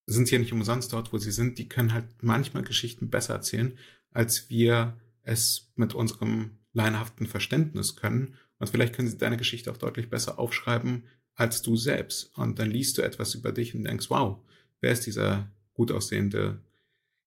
sind 0.05 0.29
ja 0.29 0.39
nicht 0.39 0.53
umsonst 0.53 0.93
dort, 0.93 1.13
wo 1.13 1.17
sie 1.17 1.31
sind. 1.31 1.57
Die 1.57 1.69
können 1.69 1.93
halt 1.93 2.05
manchmal 2.21 2.63
Geschichten 2.63 3.09
besser 3.09 3.35
erzählen, 3.35 3.77
als 4.11 4.49
wir 4.49 4.99
es 5.23 5.71
mit 5.75 5.93
unserem 5.93 6.57
leinhaften 6.73 7.27
Verständnis 7.27 7.95
können. 7.95 8.35
Und 8.57 8.69
vielleicht 8.69 8.95
können 8.95 9.07
sie 9.07 9.17
deine 9.17 9.37
Geschichte 9.37 9.71
auch 9.71 9.77
deutlich 9.77 10.09
besser 10.09 10.39
aufschreiben 10.39 11.03
als 11.35 11.61
du 11.61 11.77
selbst. 11.77 12.37
Und 12.37 12.59
dann 12.59 12.69
liest 12.69 12.97
du 12.97 13.01
etwas 13.01 13.33
über 13.33 13.53
dich 13.53 13.73
und 13.73 13.85
denkst, 13.85 14.09
wow, 14.09 14.39
wer 14.81 14.91
ist 14.91 15.05
dieser 15.05 15.49
gut 15.73 15.91
aussehende, 15.91 16.61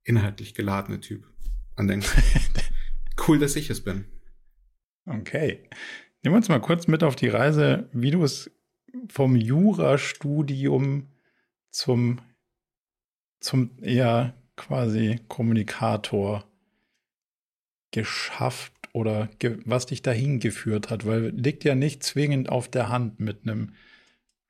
inhaltlich 0.04 0.54
geladene 0.54 1.00
Typ? 1.00 1.26
Und 1.76 1.88
denkst, 1.88 2.10
cool, 3.26 3.38
dass 3.38 3.56
ich 3.56 3.70
es 3.70 3.82
bin. 3.82 4.04
Okay. 5.06 5.68
Nehmen 6.22 6.34
wir 6.34 6.36
uns 6.36 6.50
mal 6.50 6.60
kurz 6.60 6.86
mit 6.86 7.02
auf 7.02 7.16
die 7.16 7.28
Reise, 7.28 7.88
wie 7.92 8.10
du 8.10 8.22
es 8.22 8.50
vom 9.08 9.34
Jurastudium 9.34 11.08
zum, 11.70 12.20
zum 13.40 13.78
eher 13.80 14.34
quasi 14.56 15.20
Kommunikator 15.28 16.44
geschafft 17.92 18.72
oder 18.92 19.28
ge 19.38 19.58
was 19.64 19.86
dich 19.86 20.02
dahin 20.02 20.40
geführt 20.40 20.90
hat, 20.90 21.06
weil 21.06 21.28
liegt 21.28 21.64
ja 21.64 21.74
nicht 21.74 22.02
zwingend 22.02 22.48
auf 22.48 22.68
der 22.68 22.88
Hand 22.88 23.20
mit 23.20 23.42
einem 23.42 23.74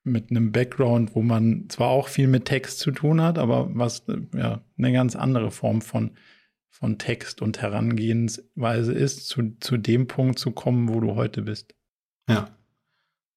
mit 0.05 0.31
einem 0.31 0.51
Background, 0.51 1.15
wo 1.15 1.21
man 1.21 1.69
zwar 1.69 1.89
auch 1.89 2.09
viel 2.09 2.27
mit 2.27 2.45
Text 2.45 2.79
zu 2.79 2.91
tun 2.91 3.21
hat, 3.21 3.37
aber 3.37 3.69
was 3.73 4.05
ja 4.33 4.61
eine 4.77 4.91
ganz 4.91 5.15
andere 5.15 5.51
Form 5.51 5.81
von 5.81 6.11
von 6.73 6.97
Text 6.97 7.41
und 7.41 7.61
Herangehensweise 7.61 8.93
ist, 8.93 9.27
zu, 9.27 9.55
zu 9.59 9.77
dem 9.77 10.07
Punkt 10.07 10.39
zu 10.39 10.51
kommen, 10.51 10.89
wo 10.89 10.99
du 10.99 11.13
heute 11.13 11.43
bist. 11.43 11.75
Ja. 12.27 12.49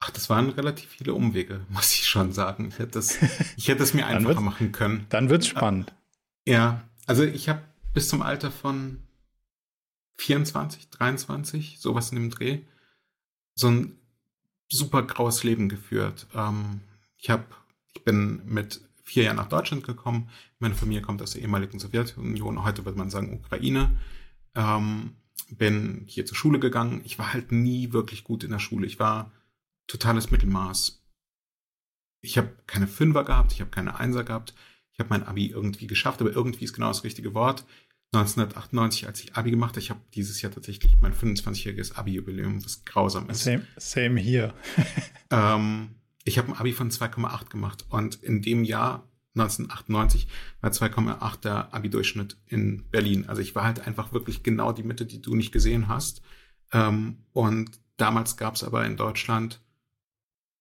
Ach, 0.00 0.10
das 0.10 0.30
waren 0.30 0.48
relativ 0.48 0.88
viele 0.88 1.12
Umwege, 1.12 1.60
muss 1.68 1.92
ich 1.92 2.06
schon 2.06 2.32
sagen. 2.32 2.68
Ich 2.68 2.78
hätte 2.78 2.92
das, 2.92 3.18
ich 3.56 3.68
hätte 3.68 3.82
es 3.82 3.92
mir 3.92 4.06
einfacher 4.08 4.40
machen 4.40 4.72
können. 4.72 5.06
Dann 5.10 5.28
wird's 5.28 5.46
spannend. 5.46 5.94
Ja, 6.46 6.88
also 7.06 7.24
ich 7.24 7.48
habe 7.50 7.60
bis 7.92 8.08
zum 8.08 8.22
Alter 8.22 8.50
von 8.50 9.05
24, 10.18 10.90
23, 10.90 11.78
sowas 11.78 12.10
in 12.10 12.16
dem 12.16 12.30
Dreh, 12.30 12.60
so 13.54 13.68
ein 13.68 13.98
super 14.68 15.02
graues 15.02 15.44
Leben 15.44 15.68
geführt. 15.68 16.26
Ähm, 16.34 16.80
ich 17.16 17.30
habe, 17.30 17.44
ich 17.94 18.04
bin 18.04 18.42
mit 18.46 18.80
vier 19.02 19.24
Jahren 19.24 19.36
nach 19.36 19.48
Deutschland 19.48 19.84
gekommen. 19.84 20.28
Meine 20.58 20.74
Familie 20.74 21.02
kommt 21.02 21.22
aus 21.22 21.32
der 21.32 21.42
ehemaligen 21.42 21.78
Sowjetunion, 21.78 22.64
heute 22.64 22.84
würde 22.84 22.98
man 22.98 23.10
sagen 23.10 23.32
Ukraine. 23.34 23.96
Ähm, 24.54 25.16
bin 25.50 26.02
hier 26.06 26.26
zur 26.26 26.36
Schule 26.36 26.58
gegangen. 26.58 27.02
Ich 27.04 27.18
war 27.18 27.32
halt 27.32 27.52
nie 27.52 27.92
wirklich 27.92 28.24
gut 28.24 28.42
in 28.42 28.50
der 28.50 28.58
Schule. 28.58 28.86
Ich 28.86 28.98
war 28.98 29.32
totales 29.86 30.30
Mittelmaß. 30.30 31.02
Ich 32.22 32.38
habe 32.38 32.56
keine 32.66 32.88
Fünfer 32.88 33.24
gehabt, 33.24 33.52
ich 33.52 33.60
habe 33.60 33.70
keine 33.70 34.00
Einser 34.00 34.24
gehabt. 34.24 34.54
Ich 34.92 34.98
habe 34.98 35.10
mein 35.10 35.24
Abi 35.24 35.48
irgendwie 35.48 35.86
geschafft, 35.86 36.20
aber 36.20 36.32
irgendwie 36.32 36.64
ist 36.64 36.72
genau 36.72 36.88
das 36.88 37.04
richtige 37.04 37.34
Wort. 37.34 37.64
1998, 38.12 39.06
als 39.06 39.22
ich 39.22 39.34
Abi 39.34 39.50
gemacht 39.50 39.70
habe, 39.70 39.80
ich 39.80 39.90
habe 39.90 40.00
dieses 40.14 40.40
Jahr 40.40 40.52
tatsächlich 40.52 40.96
mein 41.00 41.12
25-jähriges 41.12 41.94
Abi-Jubiläum, 41.94 42.64
was 42.64 42.84
grausam 42.84 43.28
ist. 43.28 43.44
Same, 43.44 43.66
same 43.76 44.20
hier. 44.20 44.54
ähm, 45.30 45.96
ich 46.24 46.38
habe 46.38 46.48
ein 46.48 46.58
Abi 46.58 46.72
von 46.72 46.90
2,8 46.90 47.50
gemacht 47.50 47.84
und 47.88 48.16
in 48.22 48.42
dem 48.42 48.64
Jahr 48.64 49.08
1998 49.34 50.28
war 50.60 50.70
2,8 50.70 51.40
der 51.42 51.74
Abi-Durchschnitt 51.74 52.38
in 52.46 52.88
Berlin. 52.90 53.28
Also 53.28 53.42
ich 53.42 53.54
war 53.54 53.64
halt 53.64 53.86
einfach 53.86 54.12
wirklich 54.12 54.42
genau 54.42 54.72
die 54.72 54.82
Mitte, 54.82 55.04
die 55.04 55.20
du 55.20 55.34
nicht 55.34 55.52
gesehen 55.52 55.88
hast. 55.88 56.22
Ähm, 56.72 57.18
und 57.32 57.78
damals 57.96 58.36
gab 58.36 58.54
es 58.54 58.64
aber 58.64 58.84
in 58.86 58.96
Deutschland 58.96 59.60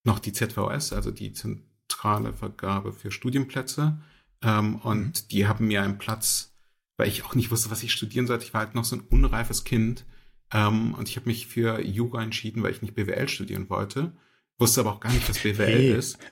noch 0.03 0.19
die 0.19 0.33
ZVS, 0.33 0.93
also 0.93 1.11
die 1.11 1.33
zentrale 1.33 2.33
Vergabe 2.33 2.91
für 2.91 3.11
Studienplätze. 3.11 3.97
Ähm, 4.41 4.75
und 4.75 5.07
mhm. 5.23 5.27
die 5.31 5.47
haben 5.47 5.67
mir 5.67 5.81
einen 5.81 5.97
Platz, 5.97 6.54
weil 6.97 7.07
ich 7.07 7.23
auch 7.23 7.35
nicht 7.35 7.51
wusste, 7.51 7.71
was 7.71 7.83
ich 7.83 7.91
studieren 7.91 8.27
sollte. 8.27 8.45
Ich 8.45 8.53
war 8.53 8.61
halt 8.61 8.75
noch 8.75 8.85
so 8.85 8.95
ein 8.95 9.01
unreifes 9.01 9.63
Kind. 9.63 10.05
Ähm, 10.53 10.93
und 10.93 11.09
ich 11.09 11.15
habe 11.17 11.27
mich 11.27 11.47
für 11.47 11.81
Jura 11.81 12.23
entschieden, 12.23 12.63
weil 12.63 12.71
ich 12.71 12.81
nicht 12.81 12.95
BWL 12.95 13.27
studieren 13.27 13.69
wollte. 13.69 14.13
Wusste 14.57 14.81
aber 14.81 14.93
auch 14.93 14.99
gar 15.01 15.11
nicht, 15.11 15.27
was 15.27 15.39
BWL 15.39 15.65
hey. 15.65 15.93
ist. 15.93 16.17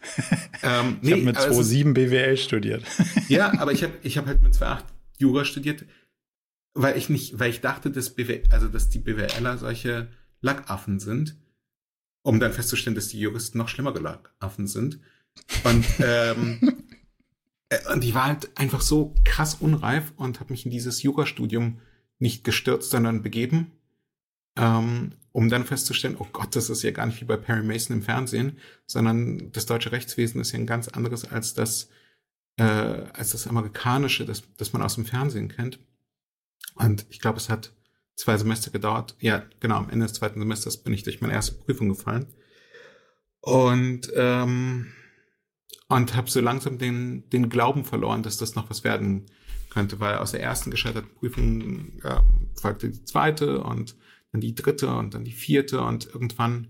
Ähm, 0.65 0.99
nee, 1.01 1.09
ich 1.09 1.13
habe 1.15 1.23
mit 1.23 1.37
2,7 1.37 1.91
BWL 1.93 2.37
studiert. 2.37 2.85
ja, 3.27 3.51
aber 3.59 3.73
ich 3.73 3.83
habe 3.83 3.95
ich 4.01 4.17
hab 4.17 4.27
halt 4.27 4.41
mit 4.41 4.53
2,8 4.53 4.83
Jura 5.17 5.43
studiert, 5.43 5.83
weil 6.73 6.97
ich 6.97 7.09
nicht, 7.09 7.37
weil 7.37 7.49
ich 7.49 7.59
dachte, 7.59 7.91
dass 7.91 8.11
BWL, 8.11 8.43
also 8.49 8.69
dass 8.69 8.89
die 8.89 8.99
BWLer 8.99 9.57
solche 9.57 10.07
Lackaffen 10.39 11.01
sind, 11.01 11.35
um 12.21 12.39
dann 12.39 12.53
festzustellen, 12.53 12.95
dass 12.95 13.09
die 13.09 13.19
Juristen 13.19 13.57
noch 13.57 13.67
schlimmere 13.67 13.99
Lackaffen 13.99 14.67
sind. 14.67 15.01
Und 15.65 15.85
ähm, 15.99 16.59
äh, 16.61 16.71
und 17.93 18.03
ich 18.03 18.13
war 18.13 18.25
halt 18.25 18.57
einfach 18.57 18.81
so 18.81 19.13
krass 19.23 19.55
unreif 19.55 20.13
und 20.15 20.39
habe 20.39 20.51
mich 20.51 20.65
in 20.65 20.71
dieses 20.71 21.03
Jurastudium 21.03 21.79
nicht 22.19 22.43
gestürzt, 22.43 22.91
sondern 22.91 23.23
begeben 23.23 23.71
ähm, 24.55 25.13
um 25.31 25.49
dann 25.49 25.65
festzustellen, 25.65 26.15
oh 26.19 26.27
Gott, 26.31 26.55
das 26.55 26.69
ist 26.69 26.83
ja 26.83 26.91
gar 26.91 27.07
nicht 27.07 27.19
wie 27.21 27.25
bei 27.25 27.37
Perry 27.37 27.63
Mason 27.63 27.97
im 27.97 28.03
Fernsehen, 28.03 28.57
sondern 28.85 29.51
das 29.51 29.65
deutsche 29.65 29.91
Rechtswesen 29.91 30.39
ist 30.39 30.51
ja 30.51 30.59
ein 30.59 30.67
ganz 30.67 30.87
anderes 30.87 31.25
als 31.25 31.53
das, 31.53 31.89
äh, 32.57 32.63
als 32.63 33.31
das 33.31 33.47
amerikanische, 33.47 34.25
das, 34.25 34.43
das 34.57 34.73
man 34.73 34.83
aus 34.83 34.95
dem 34.95 35.05
Fernsehen 35.05 35.49
kennt. 35.49 35.79
Und 36.75 37.05
ich 37.09 37.19
glaube, 37.19 37.37
es 37.37 37.49
hat 37.49 37.73
zwei 38.15 38.37
Semester 38.37 38.69
gedauert. 38.69 39.15
Ja, 39.19 39.43
genau, 39.59 39.77
am 39.77 39.89
Ende 39.89 40.05
des 40.05 40.13
zweiten 40.13 40.39
Semesters 40.39 40.77
bin 40.77 40.93
ich 40.93 41.03
durch 41.03 41.21
meine 41.21 41.33
erste 41.33 41.55
Prüfung 41.55 41.89
gefallen. 41.89 42.27
Und, 43.41 44.11
ähm, 44.15 44.93
und 45.87 46.15
habe 46.15 46.29
so 46.29 46.39
langsam 46.41 46.77
den, 46.77 47.29
den 47.29 47.49
Glauben 47.49 47.85
verloren, 47.85 48.23
dass 48.23 48.37
das 48.37 48.55
noch 48.55 48.69
was 48.69 48.83
werden 48.83 49.25
könnte, 49.69 49.99
weil 49.99 50.17
aus 50.17 50.31
der 50.31 50.41
ersten 50.41 50.71
gescheiterten 50.71 51.13
Prüfung 51.15 51.99
äh, 52.03 52.21
folgte 52.59 52.89
die 52.89 53.03
zweite 53.05 53.61
und 53.61 53.95
dann 54.31 54.41
die 54.41 54.55
dritte 54.55 54.93
und 54.93 55.13
dann 55.13 55.23
die 55.23 55.31
vierte 55.31 55.81
und 55.81 56.05
irgendwann 56.05 56.69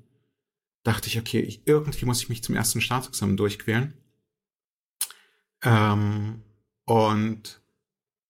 dachte 0.84 1.08
ich, 1.08 1.18
okay, 1.18 1.40
ich, 1.40 1.62
irgendwie 1.66 2.06
muss 2.06 2.22
ich 2.22 2.30
mich 2.30 2.44
zum 2.44 2.56
ersten 2.56 2.82
Staatsexamen 2.82 3.38
durchquälen. 3.38 3.94
Ähm, 5.64 6.42
und, 6.86 7.62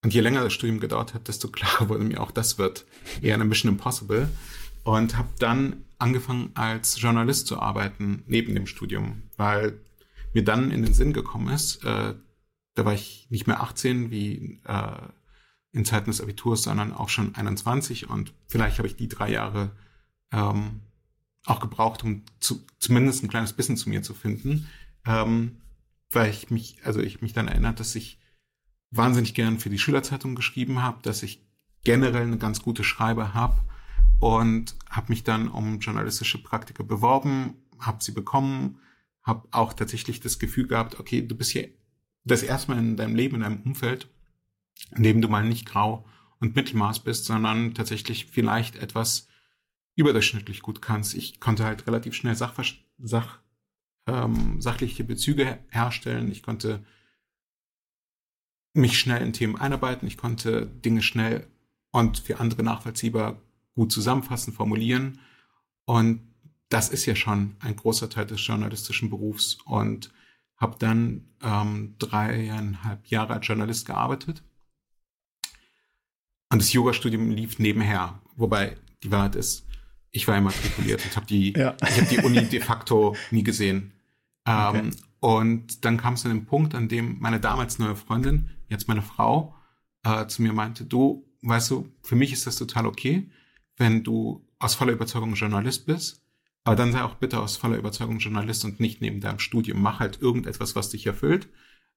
und 0.03 0.13
je 0.13 0.21
länger 0.21 0.43
das 0.43 0.53
Studium 0.53 0.79
gedauert 0.79 1.13
hat, 1.15 1.27
desto 1.27 1.47
klarer 1.49 1.89
wurde 1.89 2.03
mir 2.03 2.21
auch, 2.21 2.31
das 2.31 2.59
wird 2.59 2.85
eher 3.21 3.33
eine 3.33 3.45
Mission 3.45 3.71
Impossible. 3.71 4.29
Und 4.83 5.17
habe 5.17 5.29
dann 5.39 5.85
angefangen, 5.97 6.51
als 6.55 6.99
Journalist 6.99 7.47
zu 7.47 7.57
arbeiten 7.57 8.23
neben 8.27 8.53
dem 8.53 8.67
Studium, 8.67 9.23
weil 9.37 9.79
mir 10.33 10.43
dann 10.43 10.71
in 10.71 10.83
den 10.83 10.93
Sinn 10.93 11.13
gekommen 11.13 11.53
ist, 11.53 11.83
äh, 11.83 12.15
da 12.75 12.85
war 12.85 12.93
ich 12.93 13.27
nicht 13.29 13.47
mehr 13.47 13.61
18 13.61 14.11
wie 14.11 14.61
äh, 14.65 15.07
in 15.71 15.85
Zeiten 15.85 16.09
des 16.09 16.21
Abiturs, 16.21 16.63
sondern 16.63 16.93
auch 16.93 17.09
schon 17.09 17.35
21 17.35 18.09
und 18.09 18.33
vielleicht 18.47 18.77
habe 18.77 18.87
ich 18.87 18.95
die 18.95 19.07
drei 19.07 19.31
Jahre 19.31 19.71
ähm, 20.31 20.81
auch 21.45 21.59
gebraucht, 21.59 22.03
um 22.03 22.23
zu, 22.39 22.65
zumindest 22.79 23.23
ein 23.23 23.29
kleines 23.29 23.53
bisschen 23.53 23.77
zu 23.77 23.89
mir 23.89 24.01
zu 24.01 24.13
finden, 24.13 24.67
ähm, 25.05 25.61
weil 26.11 26.29
ich 26.29 26.49
mich, 26.49 26.77
also 26.83 26.99
ich 26.99 27.21
mich 27.21 27.33
dann 27.33 27.47
erinnert, 27.47 27.79
dass 27.79 27.95
ich 27.95 28.19
wahnsinnig 28.91 29.33
gern 29.33 29.59
für 29.59 29.69
die 29.69 29.79
Schülerzeitung 29.79 30.35
geschrieben 30.35 30.81
habe, 30.81 30.99
dass 31.01 31.23
ich 31.23 31.43
generell 31.83 32.23
eine 32.23 32.37
ganz 32.37 32.61
gute 32.61 32.83
Schreibe 32.83 33.33
habe 33.33 33.57
und 34.19 34.75
habe 34.89 35.07
mich 35.09 35.23
dann 35.23 35.49
um 35.49 35.79
journalistische 35.79 36.41
Praktika 36.41 36.83
beworben, 36.83 37.55
habe 37.79 38.03
sie 38.03 38.11
bekommen, 38.11 38.79
habe 39.23 39.47
auch 39.51 39.73
tatsächlich 39.73 40.19
das 40.19 40.39
Gefühl 40.39 40.67
gehabt, 40.67 40.99
okay, 40.99 41.21
du 41.21 41.35
bist 41.35 41.51
hier 41.51 41.69
das 42.25 42.43
erste 42.43 42.71
Mal 42.71 42.79
in 42.79 42.97
deinem 42.97 43.15
Leben 43.15 43.37
in 43.37 43.43
einem 43.43 43.61
Umfeld, 43.61 44.09
in 44.95 45.03
dem 45.03 45.21
du 45.21 45.27
mal 45.27 45.43
nicht 45.43 45.65
grau 45.65 46.05
und 46.39 46.55
Mittelmaß 46.55 46.99
bist, 46.99 47.25
sondern 47.25 47.73
tatsächlich 47.73 48.27
vielleicht 48.27 48.75
etwas 48.75 49.27
überdurchschnittlich 49.95 50.61
gut 50.61 50.81
kannst. 50.81 51.13
Ich 51.13 51.39
konnte 51.39 51.63
halt 51.63 51.87
relativ 51.87 52.13
schnell 52.15 52.35
Sach, 52.35 53.39
ähm, 54.07 54.61
sachliche 54.61 55.03
Bezüge 55.03 55.59
herstellen. 55.69 56.31
Ich 56.31 56.43
konnte 56.43 56.85
mich 58.73 58.99
schnell 58.99 59.21
in 59.21 59.33
Themen 59.33 59.55
einarbeiten. 59.55 60.07
Ich 60.07 60.17
konnte 60.17 60.65
Dinge 60.65 61.01
schnell 61.01 61.47
und 61.91 62.19
für 62.19 62.39
andere 62.39 62.63
nachvollziehbar 62.63 63.41
gut 63.75 63.91
zusammenfassen, 63.91 64.53
formulieren. 64.53 65.19
Und 65.85 66.32
das 66.69 66.89
ist 66.89 67.05
ja 67.05 67.15
schon 67.15 67.55
ein 67.59 67.75
großer 67.75 68.09
Teil 68.09 68.25
des 68.25 68.45
journalistischen 68.45 69.09
Berufs. 69.09 69.57
Und 69.65 70.11
habe 70.63 70.77
dann 70.79 71.25
ähm, 71.41 71.95
dreieinhalb 71.99 73.05
Jahre 73.07 73.33
als 73.33 73.47
Journalist 73.47 73.85
gearbeitet 73.85 74.43
und 76.49 76.61
das 76.61 76.71
Yoga-Studium 76.71 77.31
lief 77.31 77.59
nebenher. 77.59 78.21
Wobei 78.35 78.77
die 79.03 79.11
Wahrheit 79.11 79.35
ist, 79.35 79.65
ich 80.11 80.27
war 80.27 80.37
immatrikuliert 80.37 81.03
und 81.03 81.15
habe 81.15 81.25
die, 81.25 81.53
ja. 81.57 81.75
ich 81.81 81.97
habe 81.97 82.07
die 82.07 82.19
Uni 82.19 82.47
de 82.47 82.61
facto 82.61 83.15
nie 83.31 83.43
gesehen. 83.43 83.91
Ähm, 84.45 84.67
okay. 84.67 84.91
Und 85.19 85.85
dann 85.85 85.97
kam 85.97 86.13
es 86.13 86.25
an 86.25 86.31
den 86.31 86.45
Punkt, 86.45 86.75
an 86.75 86.87
dem 86.87 87.19
meine 87.19 87.39
damals 87.39 87.79
neue 87.79 87.95
Freundin, 87.95 88.51
jetzt 88.69 88.87
meine 88.87 89.01
Frau, 89.01 89.55
äh, 90.03 90.27
zu 90.27 90.41
mir 90.41 90.53
meinte, 90.53 90.85
du, 90.85 91.25
weißt 91.41 91.71
du, 91.71 91.89
für 92.03 92.15
mich 92.15 92.31
ist 92.31 92.45
das 92.45 92.55
total 92.55 92.85
okay, 92.85 93.29
wenn 93.77 94.03
du 94.03 94.45
aus 94.59 94.75
voller 94.75 94.93
Überzeugung 94.93 95.33
Journalist 95.33 95.85
bist, 95.85 96.22
aber 96.63 96.75
dann 96.75 96.91
sei 96.91 97.03
auch 97.03 97.15
bitte 97.15 97.39
aus 97.39 97.57
voller 97.57 97.77
Überzeugung 97.77 98.19
Journalist 98.19 98.63
und 98.65 98.79
nicht 98.79 99.01
neben 99.01 99.19
deinem 99.19 99.39
Studium. 99.39 99.81
Mach 99.81 99.99
halt 99.99 100.21
irgendetwas, 100.21 100.75
was 100.75 100.89
dich 100.89 101.05
erfüllt. 101.05 101.49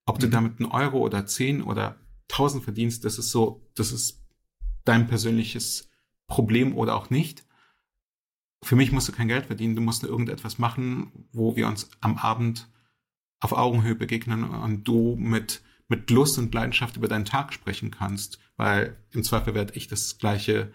Ob 0.06 0.16
mhm. 0.16 0.20
du 0.20 0.28
damit 0.28 0.60
einen 0.60 0.70
Euro 0.70 0.98
oder 0.98 1.26
zehn 1.26 1.62
oder 1.62 1.96
tausend 2.28 2.64
verdienst, 2.64 3.04
das 3.04 3.18
ist 3.18 3.30
so, 3.30 3.68
das 3.74 3.92
ist 3.92 4.24
dein 4.84 5.06
persönliches 5.06 5.88
Problem 6.26 6.76
oder 6.76 6.96
auch 6.96 7.10
nicht. 7.10 7.44
Für 8.62 8.76
mich 8.76 8.90
musst 8.90 9.08
du 9.08 9.12
kein 9.12 9.28
Geld 9.28 9.46
verdienen, 9.46 9.76
du 9.76 9.82
musst 9.82 10.02
nur 10.02 10.10
irgendetwas 10.10 10.58
machen, 10.58 11.28
wo 11.32 11.54
wir 11.54 11.68
uns 11.68 11.90
am 12.00 12.18
Abend 12.18 12.68
auf 13.40 13.52
Augenhöhe 13.52 13.94
begegnen 13.94 14.44
und 14.44 14.84
du 14.84 15.14
mit, 15.16 15.62
mit 15.88 16.10
Lust 16.10 16.38
und 16.38 16.52
Leidenschaft 16.54 16.96
über 16.96 17.06
deinen 17.06 17.26
Tag 17.26 17.52
sprechen 17.52 17.90
kannst, 17.90 18.38
weil 18.56 18.96
im 19.10 19.22
Zweifel 19.22 19.54
werde 19.54 19.74
ich 19.74 19.86
das 19.86 20.18
Gleiche 20.18 20.72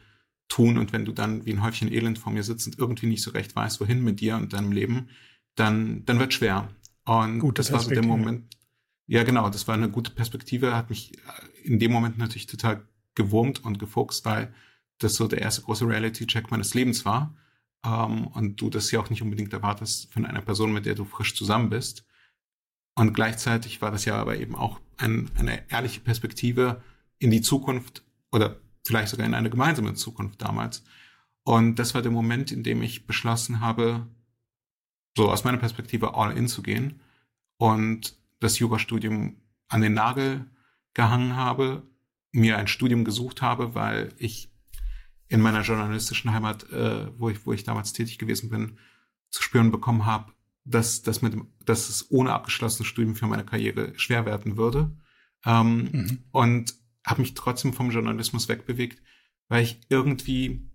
tun 0.51 0.77
und 0.77 0.91
wenn 0.91 1.05
du 1.05 1.13
dann 1.13 1.45
wie 1.45 1.53
ein 1.53 1.63
Häufchen 1.63 1.91
Elend 1.91 2.19
vor 2.19 2.33
mir 2.33 2.43
sitzt 2.43 2.67
und 2.67 2.77
irgendwie 2.77 3.07
nicht 3.07 3.23
so 3.23 3.31
recht 3.31 3.55
weißt, 3.55 3.79
wohin 3.79 4.03
mit 4.03 4.19
dir 4.19 4.35
und 4.35 4.51
deinem 4.51 4.73
Leben, 4.73 5.07
dann, 5.55 6.03
dann 6.05 6.19
wird 6.19 6.33
schwer. 6.33 6.69
Und 7.05 7.39
Gute 7.39 7.61
das 7.61 7.71
war 7.71 7.79
so 7.79 7.89
der 7.89 8.05
Moment, 8.05 8.53
ja 9.07 9.23
genau, 9.23 9.49
das 9.49 9.67
war 9.69 9.75
eine 9.75 9.89
gute 9.89 10.11
Perspektive, 10.11 10.75
hat 10.75 10.89
mich 10.89 11.13
in 11.63 11.79
dem 11.79 11.91
Moment 11.93 12.17
natürlich 12.17 12.47
total 12.47 12.85
gewurmt 13.15 13.63
und 13.63 13.79
gefuchst, 13.79 14.25
weil 14.25 14.53
das 14.97 15.15
so 15.15 15.27
der 15.27 15.41
erste 15.41 15.61
große 15.61 15.87
Reality-Check 15.87 16.51
meines 16.51 16.73
Lebens 16.73 17.05
war. 17.05 17.33
Ähm, 17.85 18.27
und 18.27 18.59
du 18.59 18.69
das 18.69 18.91
ja 18.91 18.99
auch 18.99 19.09
nicht 19.09 19.21
unbedingt 19.21 19.53
erwartest 19.53 20.11
von 20.13 20.25
einer 20.25 20.41
Person, 20.41 20.73
mit 20.73 20.85
der 20.85 20.95
du 20.95 21.05
frisch 21.05 21.33
zusammen 21.33 21.69
bist. 21.69 22.05
Und 22.95 23.13
gleichzeitig 23.13 23.81
war 23.81 23.91
das 23.91 24.03
ja 24.03 24.15
aber 24.15 24.37
eben 24.37 24.55
auch 24.55 24.81
ein, 24.97 25.31
eine 25.35 25.69
ehrliche 25.71 26.01
Perspektive 26.01 26.83
in 27.19 27.31
die 27.31 27.41
Zukunft 27.41 28.03
oder 28.31 28.60
vielleicht 28.83 29.09
sogar 29.09 29.25
in 29.25 29.33
eine 29.33 29.49
gemeinsame 29.49 29.93
Zukunft 29.93 30.41
damals. 30.41 30.83
Und 31.43 31.75
das 31.75 31.93
war 31.93 32.01
der 32.01 32.11
Moment, 32.11 32.51
in 32.51 32.63
dem 32.63 32.81
ich 32.81 33.07
beschlossen 33.07 33.59
habe, 33.59 34.07
so 35.15 35.29
aus 35.29 35.43
meiner 35.43 35.57
Perspektive 35.57 36.15
all 36.15 36.37
in 36.37 36.47
zu 36.47 36.61
gehen 36.61 37.01
und 37.57 38.15
das 38.39 38.59
Yoga-Studium 38.59 39.37
an 39.67 39.81
den 39.81 39.93
Nagel 39.93 40.45
gehangen 40.93 41.35
habe 41.35 41.83
mir 42.31 42.57
ein 42.57 42.67
Studium 42.67 43.03
gesucht 43.03 43.41
habe, 43.41 43.75
weil 43.75 44.13
ich 44.17 44.51
in 45.27 45.41
meiner 45.41 45.61
journalistischen 45.61 46.31
Heimat, 46.33 46.69
äh, 46.71 47.07
wo, 47.17 47.29
ich, 47.29 47.45
wo 47.45 47.53
ich 47.53 47.63
damals 47.63 47.93
tätig 47.93 48.17
gewesen 48.17 48.49
bin, 48.49 48.77
zu 49.29 49.41
spüren 49.41 49.71
bekommen 49.71 50.05
habe, 50.05 50.33
dass, 50.65 51.01
dass, 51.01 51.21
mit, 51.21 51.35
dass 51.65 51.89
es 51.89 52.11
ohne 52.11 52.33
abgeschlossenes 52.33 52.87
Studium 52.87 53.15
für 53.15 53.27
meine 53.27 53.45
Karriere 53.45 53.93
schwer 53.97 54.25
werden 54.25 54.57
würde. 54.57 54.91
Ähm, 55.45 55.89
mhm. 55.91 56.23
Und 56.31 56.75
habe 57.05 57.21
mich 57.21 57.33
trotzdem 57.33 57.73
vom 57.73 57.91
Journalismus 57.91 58.47
wegbewegt, 58.47 59.01
weil 59.49 59.63
ich 59.63 59.79
irgendwie 59.89 60.69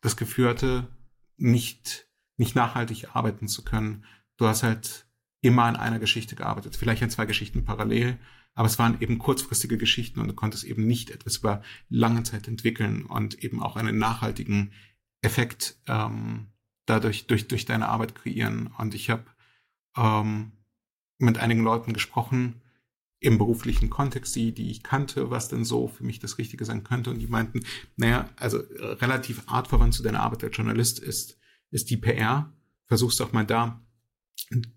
das 0.00 0.16
Gefühl 0.16 0.48
hatte, 0.48 0.88
nicht, 1.36 2.08
nicht 2.36 2.54
nachhaltig 2.56 3.14
arbeiten 3.14 3.48
zu 3.48 3.64
können. 3.64 4.04
Du 4.36 4.46
hast 4.46 4.62
halt 4.62 5.06
immer 5.40 5.64
an 5.64 5.76
einer 5.76 5.98
Geschichte 5.98 6.36
gearbeitet, 6.36 6.76
vielleicht 6.76 7.02
an 7.02 7.10
zwei 7.10 7.26
Geschichten 7.26 7.64
parallel, 7.64 8.18
aber 8.54 8.66
es 8.66 8.78
waren 8.78 9.00
eben 9.00 9.18
kurzfristige 9.18 9.78
Geschichten 9.78 10.18
und 10.20 10.28
du 10.28 10.34
konntest 10.34 10.64
eben 10.64 10.86
nicht 10.86 11.10
etwas 11.10 11.36
über 11.36 11.62
lange 11.88 12.24
Zeit 12.24 12.48
entwickeln 12.48 13.06
und 13.06 13.42
eben 13.44 13.62
auch 13.62 13.76
einen 13.76 13.98
nachhaltigen 13.98 14.72
Effekt 15.22 15.78
ähm, 15.86 16.48
dadurch 16.86 17.28
durch, 17.28 17.46
durch 17.46 17.66
deine 17.66 17.88
Arbeit 17.88 18.16
kreieren. 18.16 18.68
Und 18.78 18.94
ich 18.94 19.10
habe 19.10 19.26
ähm, 19.96 20.52
mit 21.18 21.38
einigen 21.38 21.62
Leuten 21.62 21.92
gesprochen 21.92 22.60
im 23.20 23.38
beruflichen 23.38 23.90
Kontext, 23.90 24.34
die, 24.36 24.52
die 24.52 24.70
ich 24.70 24.82
kannte, 24.82 25.30
was 25.30 25.48
denn 25.48 25.64
so 25.64 25.88
für 25.88 26.04
mich 26.04 26.20
das 26.20 26.38
Richtige 26.38 26.64
sein 26.64 26.84
könnte. 26.84 27.10
Und 27.10 27.18
die 27.18 27.26
meinten, 27.26 27.64
naja, 27.96 28.28
also 28.36 28.58
relativ 28.58 29.42
artverwandt 29.46 29.94
zu 29.94 30.02
deiner 30.02 30.20
Arbeit 30.20 30.44
als 30.44 30.56
Journalist 30.56 31.00
ist, 31.00 31.38
ist 31.70 31.90
die 31.90 31.96
PR. 31.96 32.52
Versuch's 32.86 33.16
doch 33.16 33.32
mal 33.32 33.44
da. 33.44 33.82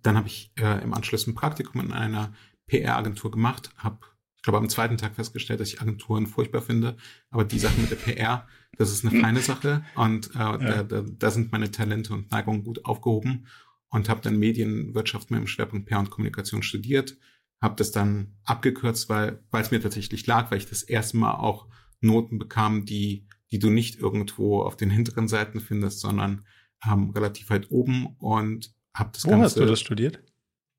Dann 0.01 0.17
habe 0.17 0.27
ich 0.27 0.51
äh, 0.60 0.84
im 0.84 0.93
Anschluss 0.93 1.27
ein 1.27 1.36
Praktikum 1.36 1.82
in 1.82 1.91
einer 1.91 2.34
PR-Agentur 2.67 3.32
gemacht, 3.32 3.71
habe, 3.77 3.99
ich 4.38 4.43
glaube, 4.43 4.58
am 4.58 4.69
zweiten 4.69 4.97
Tag 4.97 5.15
festgestellt, 5.15 5.60
dass 5.60 5.67
ich 5.67 5.82
Agenturen 5.82 6.25
furchtbar 6.25 6.62
finde. 6.62 6.97
Aber 7.30 7.45
die 7.45 7.60
Sache 7.60 7.80
mit 7.80 7.91
der 7.91 7.97
PR, 7.97 8.47
das 8.77 8.91
ist 8.91 9.06
eine 9.06 9.21
feine 9.21 9.41
Sache 9.41 9.86
und 9.95 10.34
äh, 10.34 10.39
ja. 10.39 10.58
da, 10.58 10.84
da, 10.84 11.06
da 11.06 11.32
sind 11.32 11.51
meine 11.51 11.69
Talente 11.69 12.13
und 12.13 12.32
Neigungen 12.32 12.63
gut 12.63 12.86
aufgehoben 12.86 13.45
und 13.89 14.10
habe 14.10 14.21
dann 14.21 14.39
Medienwirtschaft 14.39 15.30
mit 15.30 15.39
dem 15.39 15.47
Schwerpunkt 15.47 15.86
PR 15.86 15.99
und 15.99 16.10
Kommunikation 16.10 16.63
studiert, 16.63 17.17
habe 17.62 17.76
das 17.76 17.91
dann 17.91 18.34
abgekürzt, 18.43 19.10
weil 19.10 19.43
weil 19.52 19.62
es 19.62 19.71
mir 19.71 19.82
tatsächlich 19.82 20.26
lag, 20.28 20.52
weil 20.52 20.58
ich 20.58 20.69
das 20.69 20.84
erste 20.84 21.17
Mal 21.17 21.36
auch 21.36 21.67
Noten 22.02 22.39
bekam, 22.39 22.86
die 22.86 23.28
die 23.52 23.60
du 23.60 23.69
nicht 23.69 24.00
irgendwo 24.00 24.62
auf 24.62 24.78
den 24.78 24.89
hinteren 24.89 25.28
Seiten 25.28 25.60
findest, 25.60 26.00
sondern 26.00 26.45
ähm, 26.86 27.12
relativ 27.12 27.50
weit 27.50 27.69
oben 27.69 28.15
und 28.17 28.74
habe 28.93 29.12
das 29.13 29.26
Wo 29.26 29.30
Ganze. 29.30 29.41
Wo 29.41 29.45
hast 29.45 29.58
du 29.58 29.65
das 29.65 29.80
studiert? 29.80 30.24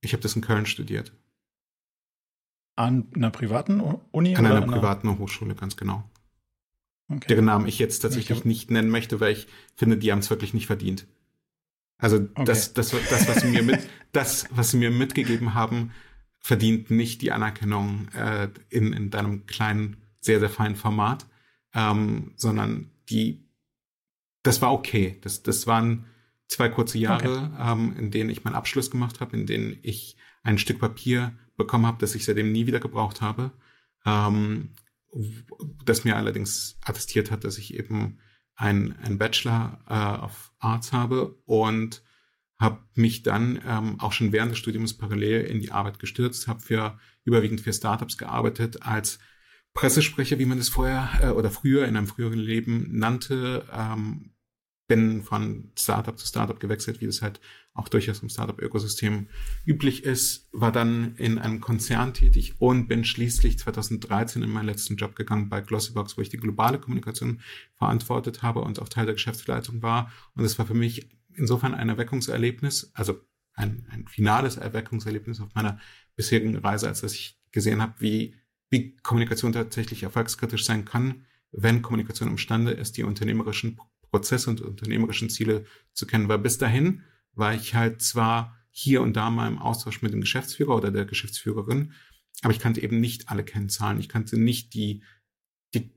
Ich 0.01 0.13
habe 0.13 0.23
das 0.23 0.35
in 0.35 0.43
Köln 0.43 0.67
studiert. 0.67 1.13
An 2.75 3.09
einer 3.15 3.31
privaten 3.31 3.81
Uni? 4.11 4.35
An 4.35 4.47
einer 4.47 4.63
privaten 4.63 5.09
einer? 5.09 5.19
Hochschule, 5.19 5.55
ganz 5.55 5.77
genau. 5.77 6.11
Okay. 7.09 7.29
Deren 7.29 7.45
Namen 7.45 7.67
ich 7.67 7.79
jetzt 7.79 8.01
tatsächlich 8.01 8.39
ich 8.39 8.45
nicht 8.45 8.71
nennen 8.71 8.89
möchte, 8.89 9.21
weil 9.21 9.33
ich 9.33 9.47
finde, 9.77 9.99
die 9.99 10.11
haben 10.11 10.21
es 10.21 10.31
wirklich 10.31 10.55
nicht 10.55 10.67
verdient. 10.67 11.07
Also 11.99 12.17
okay. 12.17 12.45
das, 12.45 12.73
das, 12.73 12.91
das, 12.91 13.29
was 13.29 13.43
sie 13.43 13.49
mir 13.49 13.63
mit, 13.63 13.81
das, 14.13 14.47
was 14.51 14.71
sie 14.71 14.79
mir 14.79 14.91
mitgegeben 14.91 15.55
haben, 15.55 15.93
verdient 16.43 16.91
nicht 16.91 17.23
die 17.23 17.33
Anerkennung 17.33 18.09
äh, 18.09 18.49
in, 18.69 18.93
in 18.93 19.11
deinem 19.11 19.47
kleinen, 19.47 19.97
sehr, 20.21 20.41
sehr 20.41 20.51
feinen 20.51 20.77
Format, 20.77 21.27
ähm, 21.73 22.33
sondern 22.37 22.91
die, 23.09 23.49
das 24.43 24.61
war 24.61 24.73
okay. 24.73 25.19
Das, 25.23 25.43
das 25.43 25.67
waren 25.67 26.07
zwei 26.49 26.69
kurze 26.69 26.99
Jahre, 26.99 27.51
okay. 27.53 27.73
ähm, 27.73 27.97
in 27.97 28.11
denen 28.11 28.29
ich 28.29 28.45
meinen 28.45 28.57
Abschluss 28.57 28.91
gemacht 28.91 29.21
habe, 29.21 29.37
in 29.37 29.47
denen 29.47 29.79
ich 29.83 30.17
ein 30.43 30.59
Stück 30.59 30.81
Papier 30.81 31.33
bekommen 31.57 31.87
habe, 31.87 31.99
das 32.01 32.15
ich 32.15 32.25
seitdem 32.25 32.51
nie 32.51 32.67
wieder 32.67 32.81
gebraucht 32.81 33.21
habe, 33.21 33.53
ähm, 34.05 34.71
das 35.85 36.05
mir 36.05 36.17
allerdings 36.17 36.79
attestiert 36.85 37.31
hat, 37.31 37.45
dass 37.45 37.57
ich 37.57 37.75
eben 37.75 38.19
ein, 38.57 38.99
ein 38.99 39.19
Bachelor 39.19 39.79
äh, 39.89 40.25
of 40.25 40.53
Arts 40.59 40.93
habe 40.93 41.37
und 41.45 42.03
habe 42.63 42.79
mich 42.95 43.23
dann 43.23 43.61
ähm, 43.67 44.01
auch 44.01 44.13
schon 44.13 44.33
während 44.33 44.53
des 44.53 44.59
Studiums 44.59 44.97
parallel 44.97 45.43
in 45.43 45.61
die 45.61 45.73
Arbeit 45.73 45.99
gestürzt, 45.99 46.49
habe 46.49 46.61
für 46.61 46.99
überwiegend 47.25 47.61
für 47.61 47.73
Startups 47.73 48.17
gearbeitet 48.17 48.83
als 48.83 49.19
Pressesprecher, 49.75 50.39
wie 50.39 50.45
man 50.45 50.59
das 50.59 50.69
vorher 50.69 51.11
äh, 51.21 51.29
oder 51.31 51.51
früher 51.51 51.87
in 51.87 51.97
einem 51.97 52.07
früheren 52.07 52.39
Leben 52.39 52.89
nannte, 52.99 53.67
ähm, 53.73 54.33
bin 54.89 55.23
von 55.23 55.71
Startup 55.79 56.19
zu 56.19 56.27
Startup 56.27 56.59
gewechselt, 56.61 57.01
wie 57.01 57.07
das 57.07 57.23
halt 57.23 57.41
auch 57.75 57.89
durchaus 57.89 58.21
im 58.21 58.29
Startup-Ökosystem 58.29 59.29
üblich 59.65 60.05
ist, 60.05 60.49
war 60.53 60.73
dann 60.73 61.17
in 61.17 61.39
einem 61.39 61.61
Konzern 61.61 62.13
tätig 62.13 62.55
und 62.59 62.89
bin 62.89 63.05
schließlich 63.05 63.59
2013 63.59 64.43
in 64.43 64.51
meinen 64.51 64.67
letzten 64.67 64.97
Job 64.97 65.17
gegangen 65.17 65.49
bei 65.49 65.63
Glossybox, 65.63 66.19
wo 66.19 66.21
ich 66.21 66.29
die 66.29 66.37
globale 66.37 66.79
Kommunikation 66.79 67.41
verantwortet 67.77 68.43
habe 68.43 68.61
und 68.61 68.81
auch 68.81 68.91
Teil 68.91 69.07
der 69.07 69.15
Geschäftsleitung 69.15 69.81
war. 69.81 70.13
Und 70.35 70.45
es 70.45 70.59
war 70.59 70.67
für 70.67 70.75
mich 70.75 71.09
insofern 71.35 71.75
ein 71.75 71.89
Erweckungserlebnis, 71.89 72.91
also 72.95 73.21
ein, 73.55 73.87
ein 73.91 74.07
finales 74.09 74.57
Erweckungserlebnis 74.57 75.41
auf 75.41 75.55
meiner 75.55 75.79
bisherigen 76.17 76.57
Reise, 76.57 76.89
als 76.89 77.01
dass 77.01 77.15
ich 77.15 77.39
gesehen 77.51 77.83
habe, 77.83 77.95
wie, 77.99 78.37
wie 78.71 78.97
Kommunikation 78.97 79.53
tatsächlich 79.53 80.03
erfolgskritisch 80.03 80.65
sein 80.65 80.85
kann, 80.85 81.27
wenn 81.51 81.83
Kommunikation 81.83 82.31
imstande 82.31 82.73
ist, 82.73 82.97
die 82.97 83.03
unternehmerischen 83.03 83.79
Prozesse 84.11 84.51
und 84.51 84.61
unternehmerischen 84.61 85.31
Ziele 85.31 85.67
zu 85.93 86.07
kennen. 86.07 86.29
Weil 86.29 86.39
bis 86.39 86.59
dahin 86.59 87.03
war 87.35 87.55
ich 87.55 87.75
halt 87.75 88.03
zwar 88.03 88.59
hier 88.71 89.03
und 89.03 89.15
da 89.15 89.31
mal 89.31 89.49
im 89.49 89.59
Austausch 89.59 90.01
mit 90.01 90.13
dem 90.13 90.23
Geschäftsführer 90.23 90.75
oder 90.75 90.91
der 90.91 91.05
Geschäftsführerin, 91.05 91.93
aber 92.41 92.53
ich 92.53 92.59
kannte 92.59 92.83
eben 92.83 93.01
nicht 93.01 93.29
alle 93.29 93.45
Kennzahlen. 93.45 94.01
Ich 94.01 94.09
kannte 94.09 94.39
nicht 94.39 94.75
die, 94.75 95.03
die, 95.75 95.91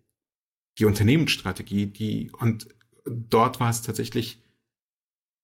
die 0.78 0.86
Unternehmensstrategie, 0.86 1.88
die, 1.88 2.32
und 2.32 2.68
dort 3.06 3.60
war 3.60 3.70
es 3.70 3.82
tatsächlich 3.82 4.44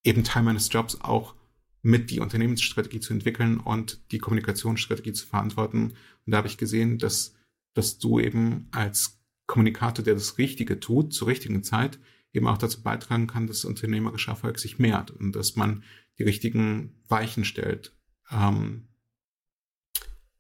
eben 0.04 0.24
Teil 0.24 0.44
meines 0.44 0.72
Jobs 0.72 1.00
auch 1.02 1.36
mit 1.82 2.12
die 2.12 2.20
Unternehmensstrategie 2.20 3.00
zu 3.00 3.14
entwickeln 3.14 3.60
und 3.60 4.12
die 4.12 4.20
Kommunikationsstrategie 4.20 5.14
zu 5.14 5.26
verantworten. 5.26 5.94
Und 6.26 6.32
da 6.32 6.38
habe 6.38 6.48
ich 6.48 6.58
gesehen, 6.58 6.98
dass, 6.98 7.36
dass 7.74 7.98
du 7.98 8.20
eben 8.20 8.68
als 8.72 9.20
Kommunikator, 9.48 10.06
der 10.06 10.14
das 10.14 10.38
Richtige 10.38 10.80
tut, 10.80 11.14
zur 11.14 11.28
richtigen 11.28 11.64
Zeit, 11.64 12.00
eben 12.34 12.48
auch 12.48 12.58
dazu 12.58 12.82
beitragen 12.84 13.28
kann, 13.28 13.48
dass 13.48 13.66
unternehmerischer 13.66 14.32
Erfolg 14.32 14.60
sich 14.60 14.80
mehrt 14.80 15.12
und 15.12 15.36
dass 15.36 15.56
man 15.56 15.84
die 16.18 16.24
richtigen 16.24 16.96
Weichen 17.08 17.44
stellt. 17.44 17.94
Ähm, 18.30 18.88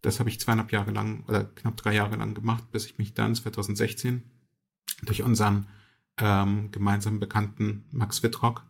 das 0.02 0.20
habe 0.20 0.30
ich 0.30 0.40
zweieinhalb 0.40 0.72
Jahre 0.72 0.92
lang 0.92 1.24
oder 1.28 1.44
knapp 1.44 1.78
drei 1.78 1.94
Jahre 1.94 2.16
lang 2.16 2.34
gemacht, 2.34 2.72
bis 2.72 2.86
ich 2.86 2.98
mich 2.98 3.14
dann 3.14 3.36
2016 3.36 4.24
durch 5.04 5.22
unseren 5.24 5.68
ähm, 6.18 6.72
gemeinsamen 6.72 7.20
Bekannten 7.20 7.86
Max 7.92 8.24
Wittrock 8.24 8.66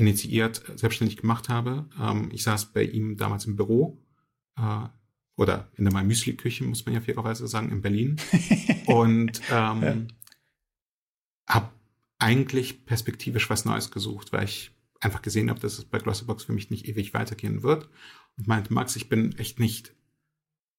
initiiert, 0.00 0.62
selbstständig 0.76 1.18
gemacht 1.18 1.48
habe. 1.48 1.86
Ähm, 2.00 2.30
ich 2.32 2.42
saß 2.42 2.72
bei 2.72 2.82
ihm 2.82 3.16
damals 3.16 3.44
im 3.44 3.56
Büro 3.56 4.02
äh, 4.56 4.88
oder 5.36 5.70
in 5.76 5.84
der 5.84 6.02
Müsli-Küche, 6.02 6.64
muss 6.64 6.84
man 6.86 6.94
ja 6.94 7.00
fairerweise 7.00 7.46
sagen, 7.46 7.70
in 7.70 7.82
Berlin. 7.82 8.16
und 8.86 9.40
ähm, 9.50 9.82
ja. 9.82 9.96
habe 11.48 11.70
eigentlich 12.18 12.86
perspektivisch 12.86 13.50
was 13.50 13.64
Neues 13.64 13.90
gesucht, 13.90 14.32
weil 14.32 14.44
ich 14.44 14.72
einfach 15.00 15.22
gesehen 15.22 15.50
habe, 15.50 15.60
dass 15.60 15.78
es 15.78 15.84
bei 15.84 15.98
Glossybox 15.98 16.44
für 16.44 16.52
mich 16.52 16.70
nicht 16.70 16.88
ewig 16.88 17.14
weitergehen 17.14 17.62
wird. 17.62 17.88
Und 18.36 18.48
meinte, 18.48 18.72
Max, 18.72 18.96
ich 18.96 19.08
bin 19.08 19.36
echt 19.38 19.60
nicht 19.60 19.94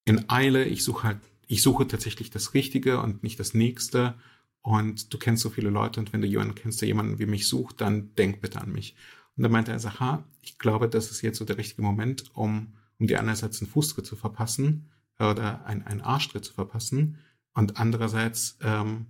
in 0.04 0.28
Eile. 0.30 0.64
Ich 0.64 0.82
suche 0.82 1.04
halt, 1.04 1.20
ich 1.46 1.62
suche 1.62 1.86
tatsächlich 1.86 2.30
das 2.30 2.54
Richtige 2.54 3.00
und 3.00 3.22
nicht 3.22 3.38
das 3.38 3.54
Nächste. 3.54 4.14
Und 4.62 5.12
du 5.12 5.18
kennst 5.18 5.42
so 5.42 5.50
viele 5.50 5.70
Leute 5.70 5.98
und 5.98 6.12
wenn 6.12 6.20
du 6.20 6.26
jemanden 6.26 6.54
kennst, 6.54 6.80
der 6.80 6.88
jemanden 6.88 7.18
wie 7.18 7.26
mich 7.26 7.48
sucht, 7.48 7.80
dann 7.80 8.14
denk 8.14 8.40
bitte 8.40 8.60
an 8.60 8.72
mich. 8.72 8.94
Und 9.36 9.42
dann 9.42 9.52
meinte 9.52 9.72
er, 9.72 9.78
Sacha, 9.78 10.24
ich 10.40 10.58
glaube, 10.58 10.88
das 10.88 11.10
ist 11.10 11.22
jetzt 11.22 11.38
so 11.38 11.44
der 11.44 11.58
richtige 11.58 11.82
Moment, 11.82 12.30
um, 12.34 12.74
um 12.98 13.06
dir 13.06 13.18
einerseits 13.18 13.60
einen 13.60 13.70
Fußtritt 13.70 14.06
zu 14.06 14.14
verpassen 14.14 14.90
oder 15.18 15.64
einen, 15.66 15.82
einen 15.82 16.00
Arschtritt 16.00 16.44
zu 16.44 16.52
verpassen 16.52 17.18
und 17.54 17.78
andererseits 17.78 18.58
ähm, 18.62 19.06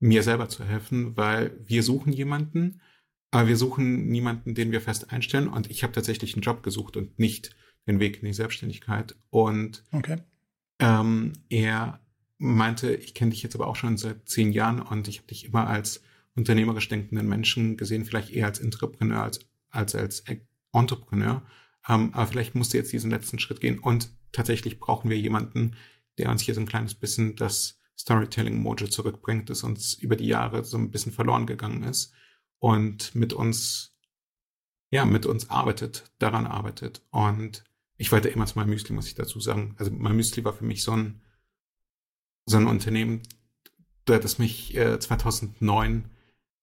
mir 0.00 0.22
selber 0.22 0.48
zu 0.48 0.64
helfen, 0.64 1.16
weil 1.16 1.58
wir 1.64 1.82
suchen 1.82 2.12
jemanden, 2.12 2.80
aber 3.30 3.48
wir 3.48 3.56
suchen 3.56 4.08
niemanden, 4.08 4.54
den 4.54 4.72
wir 4.72 4.80
fest 4.80 5.12
einstellen. 5.12 5.48
Und 5.48 5.70
ich 5.70 5.82
habe 5.82 5.92
tatsächlich 5.92 6.34
einen 6.34 6.42
Job 6.42 6.62
gesucht 6.62 6.96
und 6.96 7.18
nicht 7.18 7.54
den 7.86 8.00
Weg 8.00 8.22
in 8.22 8.26
die 8.26 8.34
Selbstständigkeit. 8.34 9.16
Und 9.30 9.84
okay. 9.92 10.18
ähm, 10.78 11.32
er 11.48 12.00
meinte, 12.38 12.94
ich 12.94 13.14
kenne 13.14 13.30
dich 13.30 13.42
jetzt 13.42 13.54
aber 13.54 13.66
auch 13.66 13.76
schon 13.76 13.96
seit 13.96 14.28
zehn 14.28 14.52
Jahren 14.52 14.80
und 14.80 15.08
ich 15.08 15.18
habe 15.18 15.28
dich 15.28 15.44
immer 15.44 15.66
als 15.66 16.02
unternehmerisch 16.34 16.88
denkenden 16.88 17.28
Menschen 17.28 17.76
gesehen, 17.76 18.04
vielleicht 18.04 18.30
eher 18.30 18.46
als 18.46 18.60
Entrepreneur 18.60 19.22
als 19.22 19.40
als, 19.70 19.94
als 19.94 20.24
Entrepreneur. 20.72 21.42
Ähm, 21.88 22.12
aber 22.14 22.26
vielleicht 22.26 22.54
musst 22.54 22.72
du 22.72 22.78
jetzt 22.78 22.92
diesen 22.92 23.10
letzten 23.10 23.38
Schritt 23.38 23.60
gehen 23.60 23.78
und 23.78 24.10
tatsächlich 24.32 24.80
brauchen 24.80 25.10
wir 25.10 25.18
jemanden, 25.18 25.76
der 26.18 26.30
uns 26.30 26.42
hier 26.42 26.54
so 26.54 26.60
ein 26.60 26.66
kleines 26.66 26.94
bisschen 26.94 27.36
das 27.36 27.78
Storytelling-Mojo 27.98 28.88
zurückbringt, 28.88 29.48
das 29.48 29.62
uns 29.62 29.94
über 29.94 30.16
die 30.16 30.26
Jahre 30.26 30.64
so 30.64 30.76
ein 30.76 30.90
bisschen 30.90 31.12
verloren 31.12 31.46
gegangen 31.46 31.82
ist 31.82 32.12
und 32.58 33.14
mit 33.14 33.32
uns, 33.32 33.94
ja, 34.90 35.04
mit 35.04 35.26
uns 35.26 35.48
arbeitet, 35.50 36.12
daran 36.18 36.46
arbeitet. 36.46 37.02
Und 37.10 37.64
ich 37.96 38.12
wollte 38.12 38.28
immer 38.28 38.46
zu 38.46 38.58
meinem 38.58 38.70
Müsli, 38.70 38.94
muss 38.94 39.08
ich 39.08 39.14
dazu 39.14 39.40
sagen. 39.40 39.74
Also 39.78 39.90
mein 39.92 40.16
Müsli 40.16 40.44
war 40.44 40.52
für 40.52 40.64
mich 40.64 40.82
so 40.82 40.92
ein, 40.92 41.22
so 42.46 42.56
ein 42.56 42.66
Unternehmen, 42.66 43.22
das 44.04 44.38
mich 44.38 44.74
äh, 44.76 44.98
2009 44.98 46.08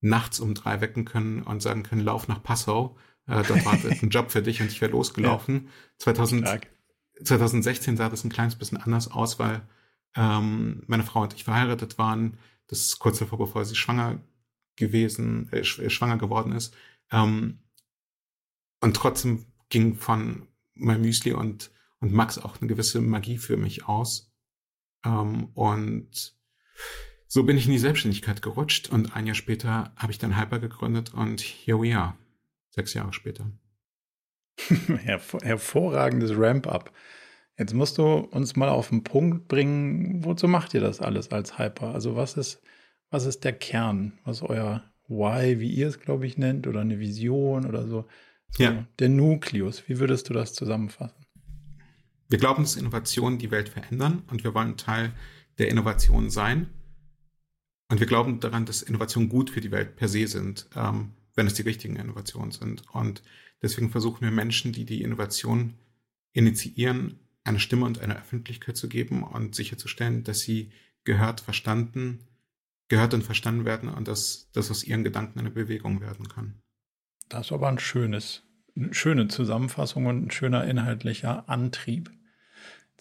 nachts 0.01 0.39
um 0.39 0.53
drei 0.53 0.81
wecken 0.81 1.05
können 1.05 1.43
und 1.43 1.61
sagen 1.61 1.83
können, 1.83 2.01
lauf 2.01 2.27
nach 2.27 2.41
Passau 2.41 2.97
Äh, 3.25 3.43
dort 3.47 3.65
wartet 3.65 4.03
ein 4.03 4.09
Job 4.09 4.31
für 4.31 4.41
dich 4.41 4.61
und 4.61 4.67
ich 4.67 4.81
wäre 4.81 4.91
losgelaufen. 4.97 5.65
Ja. 5.65 5.71
2000, 5.99 6.61
2016 7.23 7.95
sah 7.97 8.09
das 8.09 8.23
ein 8.23 8.31
kleines 8.31 8.55
bisschen 8.55 8.77
anders 8.77 9.09
aus, 9.11 9.39
weil 9.39 9.61
ähm, 10.15 10.83
meine 10.87 11.03
Frau 11.03 11.21
und 11.21 11.33
ich 11.33 11.45
verheiratet 11.45 11.97
waren. 11.97 12.37
Das 12.67 12.79
ist 12.79 12.99
kurz 12.99 13.19
davor, 13.19 13.37
bevor 13.37 13.63
sie 13.65 13.75
schwanger 13.75 14.21
gewesen, 14.75 15.51
äh, 15.51 15.63
schwanger 15.63 16.17
geworden 16.17 16.51
ist. 16.51 16.75
Ähm, 17.11 17.59
und 18.81 18.95
trotzdem 18.95 19.45
ging 19.69 19.95
von 19.95 20.47
mein 20.73 21.01
Müsli 21.01 21.31
und, 21.31 21.71
und 21.99 22.11
Max 22.11 22.37
auch 22.37 22.59
eine 22.59 22.67
gewisse 22.67 22.99
Magie 22.99 23.37
für 23.37 23.55
mich 23.55 23.87
aus. 23.87 24.32
Ähm, 25.05 25.49
und 25.53 26.33
so 27.27 27.43
bin 27.43 27.57
ich 27.57 27.65
in 27.65 27.71
die 27.71 27.79
Selbstständigkeit 27.79 28.41
gerutscht 28.41 28.89
und 28.89 29.15
ein 29.15 29.25
Jahr 29.25 29.35
später 29.35 29.91
habe 29.95 30.11
ich 30.11 30.19
dann 30.19 30.39
Hyper 30.39 30.59
gegründet 30.59 31.13
und 31.13 31.41
here 31.41 31.81
we 31.81 31.97
are. 31.97 32.15
Sechs 32.69 32.93
Jahre 32.93 33.13
später. 33.13 33.51
Hervor 35.03 35.41
hervorragendes 35.41 36.31
Ramp-up. 36.35 36.91
Jetzt 37.57 37.73
musst 37.73 37.97
du 37.97 38.03
uns 38.03 38.55
mal 38.55 38.69
auf 38.69 38.89
den 38.89 39.03
Punkt 39.03 39.47
bringen, 39.47 40.23
wozu 40.23 40.47
macht 40.47 40.73
ihr 40.73 40.81
das 40.81 41.01
alles 41.01 41.31
als 41.31 41.57
Hyper? 41.59 41.93
Also 41.93 42.15
was 42.15 42.35
ist, 42.35 42.61
was 43.09 43.25
ist 43.25 43.43
der 43.43 43.53
Kern? 43.53 44.19
Was 44.23 44.37
ist 44.37 44.43
euer 44.43 44.83
Why, 45.07 45.59
wie 45.59 45.69
ihr 45.69 45.87
es, 45.87 45.99
glaube 45.99 46.25
ich, 46.25 46.37
nennt, 46.37 46.65
oder 46.65 46.81
eine 46.81 46.99
Vision 46.99 47.65
oder 47.65 47.87
so? 47.87 48.07
so 48.51 48.63
ja. 48.63 48.87
Der 48.99 49.09
Nukleus. 49.09 49.87
Wie 49.87 49.99
würdest 49.99 50.29
du 50.29 50.33
das 50.33 50.53
zusammenfassen? 50.53 51.22
Wir 52.33 52.39
glauben, 52.39 52.63
dass 52.63 52.77
Innovationen 52.77 53.37
die 53.37 53.51
Welt 53.51 53.69
verändern 53.69 54.23
und 54.31 54.43
wir 54.43 54.55
wollen 54.55 54.75
Teil 54.75 55.13
der 55.59 55.67
Innovation 55.67 56.31
sein. 56.31 56.67
Und 57.91 57.99
wir 57.99 58.07
glauben 58.07 58.39
daran, 58.39 58.65
dass 58.65 58.81
Innovationen 58.81 59.29
gut 59.29 59.51
für 59.51 59.61
die 59.61 59.69
Welt 59.69 59.97
per 59.97 60.07
se 60.07 60.25
sind, 60.25 60.67
ähm, 60.75 61.11
wenn 61.35 61.45
es 61.45 61.53
die 61.53 61.61
richtigen 61.61 61.95
Innovationen 61.95 62.49
sind. 62.49 62.85
Und 62.91 63.21
deswegen 63.61 63.91
versuchen 63.91 64.21
wir 64.21 64.31
Menschen, 64.31 64.71
die 64.71 64.83
die 64.83 65.03
Innovation 65.03 65.75
initiieren, 66.31 67.19
eine 67.43 67.59
Stimme 67.59 67.85
und 67.85 67.99
eine 67.99 68.17
Öffentlichkeit 68.17 68.77
zu 68.77 68.89
geben 68.89 69.21
und 69.21 69.53
sicherzustellen, 69.53 70.23
dass 70.23 70.39
sie 70.39 70.71
gehört, 71.03 71.39
verstanden, 71.39 72.25
gehört 72.87 73.13
und 73.13 73.23
verstanden 73.23 73.65
werden 73.65 73.89
und 73.89 74.07
dass 74.07 74.49
das 74.53 74.71
aus 74.71 74.83
ihren 74.83 75.03
Gedanken 75.03 75.37
eine 75.37 75.51
Bewegung 75.51 76.01
werden 76.01 76.27
kann. 76.29 76.55
Das 77.29 77.45
ist 77.45 77.51
aber 77.51 77.67
ein 77.67 77.77
schönes, 77.77 78.41
eine 78.75 78.91
schöne 78.91 79.27
Zusammenfassung 79.27 80.07
und 80.07 80.25
ein 80.25 80.31
schöner 80.31 80.65
inhaltlicher 80.65 81.47
Antrieb. 81.47 82.09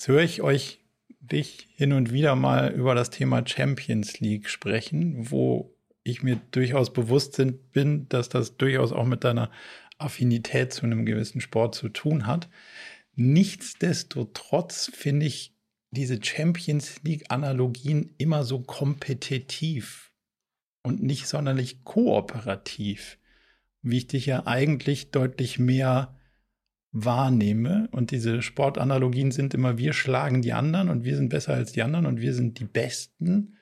Jetzt 0.03 0.09
höre 0.09 0.23
ich 0.25 0.43
euch 0.43 0.81
dich 1.21 1.69
hin 1.77 1.93
und 1.93 2.13
wieder 2.13 2.35
mal 2.35 2.73
über 2.73 2.97
das 2.97 3.11
Thema 3.11 3.47
Champions 3.47 4.19
League 4.19 4.49
sprechen, 4.49 5.31
wo 5.31 5.77
ich 6.03 6.25
mir 6.25 6.41
durchaus 6.51 6.93
bewusst 6.93 7.41
bin, 7.71 8.09
dass 8.09 8.29
das 8.29 8.57
durchaus 8.57 8.91
auch 8.91 9.05
mit 9.05 9.23
deiner 9.23 9.49
Affinität 9.99 10.73
zu 10.73 10.87
einem 10.87 11.07
gewissen 11.07 11.41
Sport 11.41 11.77
zu 11.77 11.89
tun 11.89 12.27
hat. 12.27 12.49
Nichtsdestotrotz 13.15 14.91
finde 14.93 15.27
ich 15.27 15.55
diese 15.93 16.19
Champions 16.21 17.01
League-Analogien 17.05 18.13
immer 18.19 18.43
so 18.43 18.59
kompetitiv 18.59 20.11
und 20.83 21.01
nicht 21.01 21.29
sonderlich 21.29 21.85
kooperativ, 21.85 23.19
wie 23.83 23.99
ich 23.99 24.09
dich 24.09 24.27
ja 24.27 24.49
eigentlich 24.49 25.13
deutlich 25.13 25.61
mehr 25.61 26.19
wahrnehme. 26.93 27.89
Und 27.93 28.11
diese 28.11 28.43
Sportanalogien 28.43 29.31
sind 29.31 29.55
immer, 29.55 29.79
wir 29.79 29.93
schlagen 29.93 30.43
die 30.43 30.53
anderen 30.53 30.89
und 30.89 31.05
wir 31.05 31.17
sind 31.17 31.29
besser 31.29 31.55
als 31.55 31.73
die 31.73 31.83
anderen 31.83 32.07
und 32.07 32.21
wir 32.21 32.35
sind 32.35 32.59
die 32.59 32.65
Besten. 32.65 33.57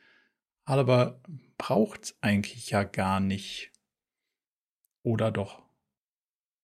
Aber 0.64 1.20
braucht 1.56 2.04
es 2.04 2.18
eigentlich 2.20 2.70
ja 2.70 2.84
gar 2.84 3.20
nicht. 3.20 3.72
Oder 5.02 5.30
doch? 5.30 5.62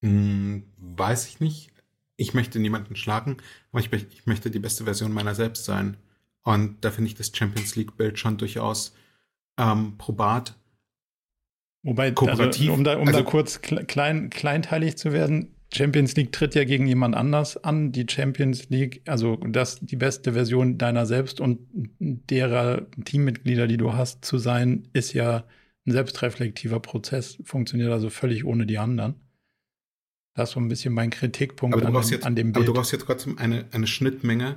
Hm, 0.02 0.64
weiß 0.76 1.26
ich 1.28 1.40
nicht 1.40 1.72
ich 2.16 2.34
möchte 2.34 2.58
niemanden 2.58 2.96
schlagen, 2.96 3.36
aber 3.70 3.80
ich, 3.80 3.92
ich 3.92 4.26
möchte 4.26 4.50
die 4.50 4.58
beste 4.58 4.84
Version 4.84 5.12
meiner 5.12 5.34
selbst 5.34 5.64
sein. 5.64 5.96
Und 6.42 6.84
da 6.84 6.90
finde 6.90 7.08
ich 7.08 7.14
das 7.14 7.32
Champions 7.34 7.76
League-Bild 7.76 8.18
schon 8.18 8.38
durchaus 8.38 8.94
ähm, 9.58 9.98
probat. 9.98 10.54
Wobei, 11.82 12.14
also, 12.16 12.72
um, 12.72 12.84
da, 12.84 12.96
um 12.96 13.08
also, 13.08 13.20
da 13.20 13.24
kurz 13.24 13.60
klein, 13.60 14.30
kleinteilig 14.30 14.96
zu 14.96 15.12
werden, 15.12 15.54
Champions 15.76 16.16
League 16.16 16.32
tritt 16.32 16.54
ja 16.54 16.64
gegen 16.64 16.86
jemand 16.86 17.14
anders 17.14 17.56
an. 17.62 17.92
Die 17.92 18.06
Champions 18.08 18.68
League, 18.70 19.02
also 19.06 19.36
das 19.36 19.78
die 19.80 19.96
beste 19.96 20.32
Version 20.32 20.78
deiner 20.78 21.06
selbst 21.06 21.40
und 21.40 21.60
derer 21.98 22.86
Teammitglieder, 23.04 23.66
die 23.66 23.76
du 23.76 23.92
hast, 23.92 24.24
zu 24.24 24.38
sein, 24.38 24.88
ist 24.92 25.12
ja 25.12 25.44
ein 25.86 25.92
selbstreflektiver 25.92 26.80
Prozess, 26.80 27.38
funktioniert 27.44 27.92
also 27.92 28.10
völlig 28.10 28.44
ohne 28.44 28.66
die 28.66 28.78
anderen. 28.78 29.14
Das 30.34 30.50
ist 30.50 30.54
so 30.54 30.60
ein 30.60 30.68
bisschen 30.68 30.92
mein 30.92 31.10
Kritikpunkt 31.10 31.76
an, 31.76 31.92
dem, 31.92 32.02
jetzt, 32.02 32.26
an 32.26 32.36
dem 32.36 32.52
Bild. 32.52 32.56
Aber 32.56 32.64
du 32.66 32.72
brauchst 32.74 32.92
jetzt 32.92 33.06
trotzdem 33.06 33.38
eine, 33.38 33.64
eine 33.72 33.86
Schnittmenge, 33.86 34.56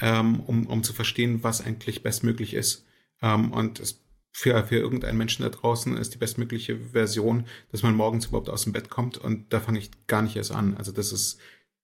ähm, 0.00 0.40
um, 0.40 0.66
um 0.66 0.82
zu 0.82 0.92
verstehen, 0.92 1.42
was 1.42 1.64
eigentlich 1.64 2.02
bestmöglich 2.02 2.52
ist. 2.52 2.84
Ähm, 3.22 3.52
und 3.52 3.80
es, 3.80 4.03
für, 4.36 4.64
für 4.64 4.76
irgendeinen 4.76 5.16
Menschen 5.16 5.44
da 5.44 5.48
draußen 5.48 5.96
ist 5.96 6.12
die 6.12 6.18
bestmögliche 6.18 6.76
Version, 6.76 7.44
dass 7.70 7.84
man 7.84 7.94
morgens 7.94 8.26
überhaupt 8.26 8.50
aus 8.50 8.64
dem 8.64 8.72
Bett 8.72 8.90
kommt 8.90 9.16
und 9.16 9.52
da 9.52 9.60
fange 9.60 9.78
ich 9.78 9.92
gar 10.08 10.22
nicht 10.22 10.34
erst 10.34 10.50
an. 10.50 10.76
Also 10.76 10.90
das 10.90 11.12
ist, 11.12 11.38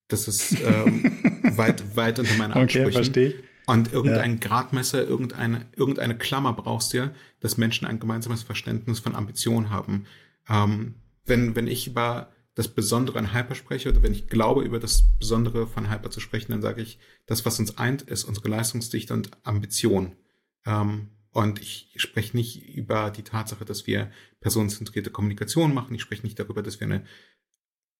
das 0.09 0.27
ist 0.27 0.59
ähm, 0.65 1.17
weit, 1.55 1.95
weit 1.95 2.19
unter 2.19 2.35
meiner 2.35 2.57
Ansprüchen. 2.57 2.87
Okay, 2.87 2.93
verstehe 2.93 3.27
ich. 3.29 3.35
Und 3.67 3.93
irgendein 3.93 4.33
ja. 4.33 4.37
Gradmesser, 4.39 5.07
irgendeine, 5.07 5.65
irgendeine 5.77 6.17
Klammer 6.17 6.51
brauchst 6.51 6.93
du, 6.93 7.13
dass 7.39 7.55
Menschen 7.55 7.87
ein 7.87 8.01
gemeinsames 8.01 8.43
Verständnis 8.43 8.99
von 8.99 9.15
Ambition 9.15 9.69
haben. 9.69 10.05
Ähm, 10.49 10.95
wenn, 11.25 11.55
wenn 11.55 11.67
ich 11.67 11.87
über 11.87 12.31
das 12.53 12.67
Besondere 12.67 13.17
an 13.17 13.33
Hyper 13.33 13.55
spreche 13.55 13.87
oder 13.87 14.03
wenn 14.03 14.11
ich 14.11 14.27
glaube, 14.27 14.63
über 14.63 14.79
das 14.79 15.03
Besondere 15.19 15.67
von 15.67 15.89
Hyper 15.89 16.11
zu 16.11 16.19
sprechen, 16.19 16.51
dann 16.51 16.61
sage 16.61 16.81
ich, 16.81 16.99
das, 17.27 17.45
was 17.45 17.59
uns 17.59 17.77
eint, 17.77 18.01
ist 18.01 18.25
unsere 18.25 18.49
Leistungsdichte 18.49 19.13
und 19.13 19.31
Ambition. 19.43 20.17
Ähm, 20.65 21.07
und 21.31 21.61
ich 21.61 21.89
spreche 21.95 22.35
nicht 22.35 22.67
über 22.75 23.09
die 23.09 23.23
Tatsache, 23.23 23.63
dass 23.63 23.87
wir 23.87 24.11
personenzentrierte 24.41 25.11
Kommunikation 25.11 25.73
machen. 25.73 25.95
Ich 25.95 26.01
spreche 26.01 26.23
nicht 26.23 26.39
darüber, 26.39 26.61
dass 26.61 26.79
wir 26.79 26.87
eine 26.87 27.05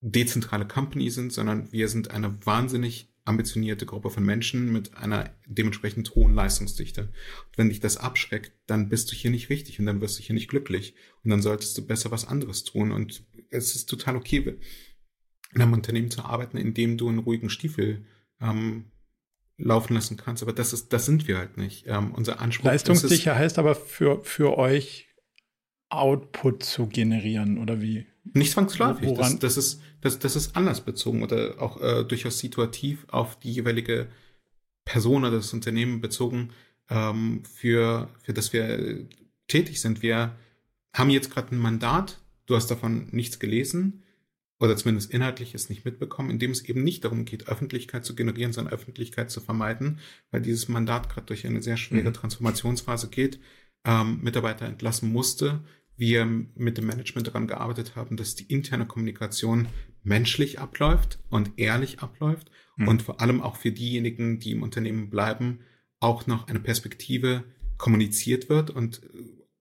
dezentrale 0.02 0.68
Company 0.68 1.10
sind, 1.10 1.32
sondern 1.32 1.72
wir 1.72 1.88
sind 1.88 2.12
eine 2.12 2.46
wahnsinnig 2.46 3.08
ambitionierte 3.24 3.86
Gruppe 3.86 4.10
von 4.10 4.26
Menschen 4.26 4.72
mit 4.72 4.98
einer 4.98 5.34
dementsprechend 5.46 6.14
hohen 6.16 6.34
Leistungsdichte. 6.34 7.04
Und 7.04 7.58
wenn 7.58 7.70
dich 7.70 7.80
das 7.80 7.98
abschreckt, 7.98 8.52
dann 8.66 8.90
bist 8.90 9.12
du 9.12 9.16
hier 9.16 9.32
nicht 9.32 9.50
richtig 9.50 9.80
und 9.80 9.86
dann 9.86 10.02
wirst 10.02 10.18
du 10.18 10.24
hier 10.24 10.34
nicht 10.34 10.50
glücklich. 10.50 10.96
Und 11.24 11.30
dann 11.30 11.42
solltest 11.42 11.78
du 11.78 11.86
besser 11.86 12.12
was 12.12 12.28
anderes 12.28 12.64
tun. 12.64 12.92
Und 12.92 13.24
es 13.50 13.76
ist 13.76 13.86
total 13.86 14.16
okay, 14.16 14.58
in 15.54 15.62
einem 15.62 15.74
Unternehmen 15.74 16.12
zu 16.12 16.24
arbeiten, 16.26 16.58
in 16.58 16.74
dem 16.74 16.98
du 16.98 17.08
einen 17.08 17.20
ruhigen 17.20 17.50
Stiefel 17.50 18.06
ähm, 18.42 18.92
laufen 19.64 19.94
lassen 19.94 20.18
kannst. 20.18 20.44
Aber 20.44 20.54
das 20.54 20.74
ist, 20.74 20.92
das 20.94 21.06
sind 21.06 21.28
wir 21.28 21.38
halt 21.38 21.58
nicht. 21.58 21.86
Ähm, 21.88 22.14
unser 22.14 22.40
Anspruch 22.40 22.66
Leistungssicher 22.66 23.36
heißt 23.36 23.60
aber 23.60 23.76
für, 23.76 24.24
für 24.24 24.58
euch 24.58 25.08
Output 25.90 26.64
zu 26.64 26.88
generieren 26.88 27.58
oder 27.58 27.82
wie? 27.82 28.06
Nicht 28.34 28.52
zwangsläufig. 28.52 29.14
Das, 29.16 29.40
das, 29.40 29.58
ist, 29.58 29.82
das, 30.02 30.20
das 30.20 30.36
ist 30.36 30.56
anders 30.56 30.82
bezogen 30.82 31.24
oder 31.24 31.62
auch 31.62 31.82
äh, 31.82 32.04
durchaus 32.04 32.40
situativ 32.40 33.06
auf 33.10 33.40
die 33.40 33.52
jeweilige 33.52 34.08
Person 34.86 35.24
oder 35.24 35.38
das 35.38 35.54
Unternehmen 35.54 36.02
bezogen, 36.02 36.52
ähm, 36.90 37.44
für, 37.46 38.10
für 38.22 38.34
das 38.34 38.54
wir 38.54 39.08
tätig 39.48 39.82
sind. 39.82 40.02
Wir 40.02 40.36
haben 40.96 41.10
jetzt 41.10 41.32
gerade 41.32 41.56
ein 41.56 41.60
Mandat, 41.60 42.20
du 42.46 42.56
hast 42.56 42.72
davon 42.72 43.08
nichts 43.12 43.40
gelesen 43.40 44.01
oder 44.62 44.78
zumindest 44.78 45.12
inhaltlich 45.12 45.56
es 45.56 45.70
nicht 45.70 45.86
mitbekommen, 45.86 46.30
in 46.30 46.38
dem 46.38 46.52
es 46.52 46.64
eben 46.64 46.84
nicht 46.84 47.04
darum 47.04 47.26
geht, 47.26 47.48
Öffentlichkeit 47.48 48.06
zu 48.06 48.16
generieren, 48.16 48.54
sondern 48.54 48.74
Öffentlichkeit 48.74 49.32
zu 49.32 49.42
vermeiden, 49.42 50.00
weil 50.30 50.42
dieses 50.42 50.68
Mandat 50.68 51.10
gerade 51.10 51.26
durch 51.26 51.48
eine 51.48 51.64
sehr 51.64 51.78
schwere 51.78 52.10
mhm. 52.10 52.14
Transformationsphase 52.14 53.10
geht, 53.10 53.40
ähm, 53.84 54.20
Mitarbeiter 54.22 54.68
entlassen 54.68 55.12
musste, 55.12 55.64
wir 55.98 56.26
mit 56.26 56.78
dem 56.78 56.86
Management 56.86 57.28
daran 57.28 57.48
gearbeitet 57.48 57.96
haben, 57.96 58.18
dass 58.18 58.36
die 58.36 58.54
interne 58.54 58.86
Kommunikation 58.86 59.68
menschlich 60.04 60.60
abläuft 60.60 61.18
und 61.30 61.52
ehrlich 61.58 62.00
abläuft 62.00 62.52
mhm. 62.78 62.88
und 62.88 63.02
vor 63.02 63.20
allem 63.20 63.42
auch 63.42 63.56
für 63.56 63.72
diejenigen, 63.72 64.40
die 64.40 64.52
im 64.52 64.62
Unternehmen 64.62 65.10
bleiben, 65.10 65.62
auch 66.00 66.28
noch 66.28 66.48
eine 66.48 66.60
Perspektive 66.60 67.44
kommuniziert 67.78 68.48
wird 68.48 68.70
und 68.70 69.02
äh, 69.04 69.08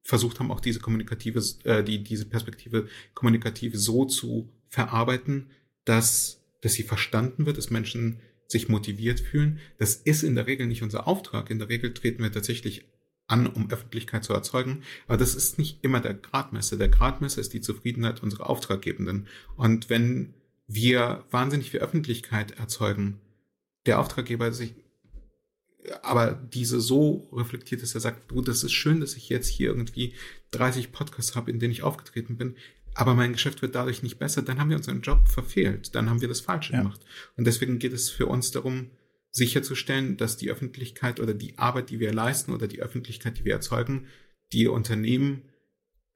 versucht 0.03 0.41
haben, 0.41 0.51
auch 0.51 0.61
diese 0.61 0.81
kommunikative, 0.81 1.43
äh, 1.65 1.83
die, 1.83 2.03
diese 2.05 2.27
Perspektive 2.27 2.89
kommunikative 3.15 3.79
so 3.79 4.05
zu 4.05 4.51
verarbeiten, 4.71 5.51
dass, 5.85 6.43
dass 6.63 6.73
sie 6.73 6.83
verstanden 6.83 7.47
wird, 7.47 7.59
dass 7.59 7.71
Menschen 7.71 8.21
sich 8.47 8.69
motiviert 8.69 9.21
fühlen. 9.21 9.61
Das 9.79 9.95
ist 9.95 10.23
in 10.23 10.35
der 10.35 10.47
Regel 10.47 10.67
nicht 10.67 10.83
unser 10.83 11.07
Auftrag. 11.07 11.51
In 11.51 11.59
der 11.59 11.69
Regel 11.69 11.93
treten 11.93 12.23
wir 12.23 12.33
tatsächlich 12.33 12.87
an, 13.27 13.47
um 13.47 13.71
Öffentlichkeit 13.71 14.25
zu 14.25 14.33
erzeugen. 14.33 14.83
Aber 15.07 15.17
das 15.17 15.35
ist 15.35 15.59
nicht 15.59 15.85
immer 15.85 16.01
der 16.01 16.15
Gradmesser. 16.15 16.77
Der 16.77 16.89
Gradmesser 16.89 17.41
ist 17.41 17.53
die 17.53 17.61
Zufriedenheit 17.61 18.23
unserer 18.23 18.51
Auftraggebenden. 18.51 19.29
Und 19.57 19.89
wenn 19.89 20.35
wir 20.67 21.25
wahnsinnig 21.31 21.71
viel 21.71 21.81
Öffentlichkeit 21.81 22.53
erzeugen, 22.53 23.21
der 23.87 24.01
Auftraggeber 24.01 24.53
sich 24.53 24.75
aber 26.03 26.33
diese 26.33 26.81
so 26.81 27.29
reflektiert, 27.33 27.83
dass 27.83 27.95
er 27.95 28.01
sagt, 28.01 28.31
du, 28.31 28.43
das 28.43 28.63
ist 28.63 28.73
schön, 28.73 29.01
dass 29.01 29.15
ich 29.15 29.29
jetzt 29.29 29.49
hier 29.49 29.69
irgendwie 29.69 30.15
30 30.51 30.93
Podcasts 30.93 31.37
habe, 31.37 31.51
in 31.51 31.59
denen 31.59 31.73
ich 31.73 31.83
aufgetreten 31.83 32.37
bin. 32.37 32.57
Aber 32.95 33.15
mein 33.15 33.33
Geschäft 33.33 33.63
wird 33.63 33.75
dadurch 33.75 34.03
nicht 34.03 34.19
besser, 34.19 34.43
dann 34.43 34.59
haben 34.59 34.71
wir 34.71 34.77
unseren 34.77 35.01
Job 35.01 35.29
verfehlt, 35.29 35.95
dann 35.95 36.11
haben 36.11 36.21
wir 36.21 36.29
das 36.29 36.41
Falsche 36.41 36.73
ja. 36.73 36.81
gemacht. 36.81 37.01
Und 37.37 37.47
deswegen 37.47 37.79
geht 37.79 37.93
es 37.93 38.11
für 38.11 38.27
uns 38.27 38.51
darum, 38.51 38.91
sicherzustellen, 39.33 40.17
dass 40.17 40.37
die 40.37 40.51
Öffentlichkeit 40.51 41.21
oder 41.21 41.35
die 41.35 41.57
Arbeit, 41.57 41.91
die 41.91 42.01
wir 42.01 42.13
leisten 42.13 42.53
oder 42.53 42.67
die 42.67 42.83
Öffentlichkeit, 42.83 43.39
die 43.39 43.45
wir 43.45 43.53
erzeugen, 43.53 44.07
die 44.53 44.67
Unternehmen 44.67 45.43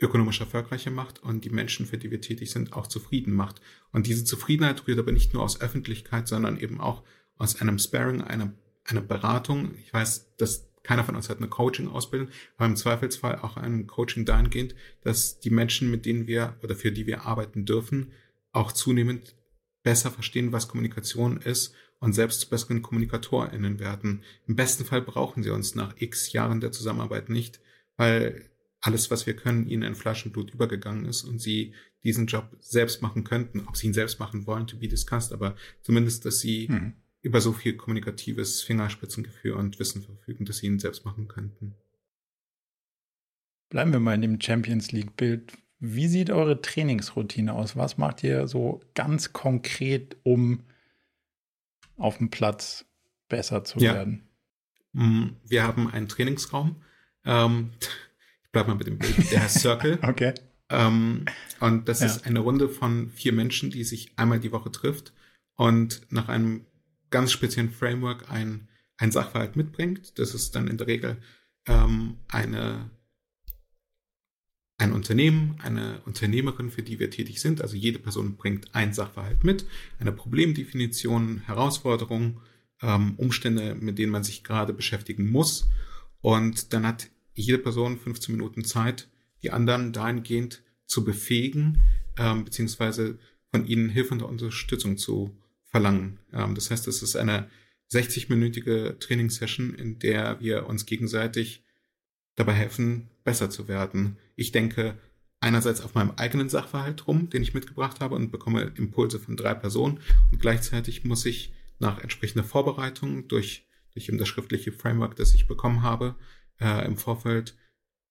ökonomisch 0.00 0.40
erfolgreicher 0.40 0.90
macht 0.90 1.22
und 1.22 1.44
die 1.44 1.50
Menschen, 1.50 1.86
für 1.86 1.98
die 1.98 2.10
wir 2.10 2.20
tätig 2.20 2.50
sind, 2.50 2.72
auch 2.72 2.88
zufrieden 2.88 3.32
macht. 3.32 3.60
Und 3.92 4.06
diese 4.06 4.24
Zufriedenheit 4.24 4.86
rührt 4.86 4.98
aber 4.98 5.12
nicht 5.12 5.32
nur 5.32 5.42
aus 5.42 5.60
Öffentlichkeit, 5.60 6.26
sondern 6.26 6.58
eben 6.58 6.80
auch 6.80 7.04
aus 7.36 7.60
einem 7.60 7.78
Sparing, 7.78 8.20
einer, 8.20 8.52
einer 8.84 9.00
Beratung. 9.00 9.74
Ich 9.84 9.92
weiß, 9.92 10.34
dass 10.36 10.68
keiner 10.84 11.02
von 11.02 11.16
uns 11.16 11.28
hat 11.28 11.38
eine 11.38 11.48
Coaching-Ausbildung, 11.48 12.28
aber 12.56 12.66
im 12.66 12.76
Zweifelsfall 12.76 13.40
auch 13.40 13.56
ein 13.56 13.88
Coaching 13.88 14.24
dahingehend, 14.24 14.76
dass 15.02 15.40
die 15.40 15.50
Menschen, 15.50 15.90
mit 15.90 16.06
denen 16.06 16.28
wir 16.28 16.56
oder 16.62 16.76
für 16.76 16.92
die 16.92 17.06
wir 17.06 17.22
arbeiten 17.22 17.64
dürfen, 17.64 18.12
auch 18.52 18.70
zunehmend 18.70 19.34
besser 19.82 20.10
verstehen, 20.10 20.52
was 20.52 20.68
Kommunikation 20.68 21.38
ist 21.38 21.74
und 22.00 22.12
selbst 22.12 22.40
zu 22.40 22.50
besseren 22.50 22.82
KommunikatorInnen 22.82 23.80
werden. 23.80 24.22
Im 24.46 24.56
besten 24.56 24.84
Fall 24.84 25.02
brauchen 25.02 25.42
sie 25.42 25.50
uns 25.50 25.74
nach 25.74 25.94
x 25.98 26.32
Jahren 26.32 26.60
der 26.60 26.70
Zusammenarbeit 26.70 27.30
nicht, 27.30 27.60
weil 27.96 28.50
alles, 28.80 29.10
was 29.10 29.26
wir 29.26 29.34
können, 29.34 29.66
ihnen 29.66 29.82
in 29.82 29.94
Fleisch 29.94 30.26
und 30.26 30.32
Blut 30.32 30.52
übergegangen 30.52 31.06
ist 31.06 31.24
und 31.24 31.40
sie 31.40 31.72
diesen 32.02 32.26
Job 32.26 32.54
selbst 32.60 33.00
machen 33.00 33.24
könnten. 33.24 33.60
Ob 33.66 33.78
sie 33.78 33.86
ihn 33.86 33.94
selbst 33.94 34.20
machen 34.20 34.46
wollen, 34.46 34.66
to 34.66 34.76
be 34.76 34.88
discussed, 34.88 35.32
aber 35.32 35.56
zumindest, 35.80 36.26
dass 36.26 36.40
sie 36.40 36.68
mhm. 36.68 36.92
Über 37.24 37.40
so 37.40 37.52
viel 37.52 37.76
kommunikatives 37.76 38.62
Fingerspitzengefühl 38.62 39.52
und 39.52 39.78
Wissen 39.78 40.02
verfügen, 40.02 40.44
dass 40.44 40.58
sie 40.58 40.66
ihn 40.66 40.78
selbst 40.78 41.06
machen 41.06 41.26
könnten. 41.26 41.74
Bleiben 43.70 43.92
wir 43.92 43.98
mal 43.98 44.14
in 44.14 44.20
dem 44.20 44.40
Champions 44.40 44.92
League-Bild. 44.92 45.54
Wie 45.80 46.06
sieht 46.06 46.30
eure 46.30 46.60
Trainingsroutine 46.60 47.54
aus? 47.54 47.76
Was 47.76 47.96
macht 47.96 48.22
ihr 48.22 48.46
so 48.46 48.82
ganz 48.94 49.32
konkret, 49.32 50.18
um 50.22 50.64
auf 51.96 52.18
dem 52.18 52.28
Platz 52.28 52.84
besser 53.28 53.64
zu 53.64 53.78
ja. 53.78 53.94
werden? 53.94 54.28
Mm, 54.92 55.28
wir 55.46 55.64
haben 55.64 55.90
einen 55.90 56.08
Trainingsraum. 56.08 56.76
Ähm, 57.24 57.70
ich 58.42 58.50
bleibe 58.50 58.68
mal 58.68 58.76
mit 58.76 58.86
dem 58.86 58.98
Bild. 58.98 59.30
Der 59.32 59.42
heißt 59.42 59.60
Circle. 59.60 59.98
okay. 60.02 60.34
Ähm, 60.68 61.24
und 61.60 61.88
das 61.88 62.00
ja. 62.00 62.06
ist 62.06 62.26
eine 62.26 62.40
Runde 62.40 62.68
von 62.68 63.08
vier 63.08 63.32
Menschen, 63.32 63.70
die 63.70 63.84
sich 63.84 64.12
einmal 64.16 64.40
die 64.40 64.52
Woche 64.52 64.70
trifft 64.70 65.14
und 65.56 66.02
nach 66.10 66.28
einem 66.28 66.66
ganz 67.14 67.30
speziellen 67.30 67.70
Framework 67.70 68.28
ein, 68.28 68.66
ein 68.96 69.12
Sachverhalt 69.12 69.54
mitbringt. 69.54 70.18
Das 70.18 70.34
ist 70.34 70.56
dann 70.56 70.66
in 70.66 70.78
der 70.78 70.88
Regel 70.88 71.16
ähm, 71.68 72.16
eine 72.26 72.90
ein 74.78 74.92
Unternehmen, 74.92 75.56
eine 75.62 76.00
Unternehmerin, 76.06 76.72
für 76.72 76.82
die 76.82 76.98
wir 76.98 77.08
tätig 77.08 77.40
sind. 77.40 77.62
Also 77.62 77.76
jede 77.76 78.00
Person 78.00 78.34
bringt 78.34 78.74
ein 78.74 78.92
Sachverhalt 78.92 79.44
mit, 79.44 79.64
eine 80.00 80.10
Problemdefinition, 80.10 81.42
Herausforderungen, 81.46 82.40
ähm, 82.82 83.14
Umstände, 83.16 83.76
mit 83.76 83.96
denen 84.00 84.10
man 84.10 84.24
sich 84.24 84.42
gerade 84.42 84.72
beschäftigen 84.72 85.30
muss. 85.30 85.68
Und 86.20 86.72
dann 86.72 86.84
hat 86.84 87.10
jede 87.34 87.58
Person 87.58 87.96
15 87.96 88.34
Minuten 88.34 88.64
Zeit, 88.64 89.08
die 89.44 89.52
anderen 89.52 89.92
dahingehend 89.92 90.64
zu 90.86 91.04
befähigen, 91.04 91.80
ähm, 92.18 92.44
beziehungsweise 92.44 93.20
von 93.52 93.66
ihnen 93.66 93.88
Hilfe 93.88 94.14
und 94.14 94.22
Unterstützung 94.22 94.98
zu 94.98 95.38
verlangen. 95.74 96.20
Ähm, 96.32 96.54
das 96.54 96.70
heißt, 96.70 96.86
es 96.86 97.02
ist 97.02 97.16
eine 97.16 97.50
60-minütige 97.92 98.96
Trainingssession, 99.00 99.74
in 99.74 99.98
der 99.98 100.38
wir 100.40 100.68
uns 100.68 100.86
gegenseitig 100.86 101.64
dabei 102.36 102.52
helfen, 102.52 103.10
besser 103.24 103.50
zu 103.50 103.66
werden. 103.66 104.16
Ich 104.36 104.52
denke 104.52 104.96
einerseits 105.40 105.80
auf 105.80 105.94
meinem 105.94 106.12
eigenen 106.12 106.48
Sachverhalt 106.48 107.08
rum, 107.08 107.28
den 107.28 107.42
ich 107.42 107.54
mitgebracht 107.54 107.98
habe 107.98 108.14
und 108.14 108.30
bekomme 108.30 108.72
Impulse 108.76 109.18
von 109.18 109.36
drei 109.36 109.52
Personen 109.54 109.98
und 110.30 110.40
gleichzeitig 110.40 111.04
muss 111.04 111.26
ich 111.26 111.52
nach 111.80 112.00
entsprechender 112.00 112.44
Vorbereitung 112.44 113.26
durch, 113.26 113.66
durch 113.94 114.08
eben 114.08 114.18
das 114.18 114.28
schriftliche 114.28 114.70
Framework, 114.70 115.16
das 115.16 115.34
ich 115.34 115.48
bekommen 115.48 115.82
habe, 115.82 116.14
äh, 116.60 116.86
im 116.86 116.96
Vorfeld 116.96 117.56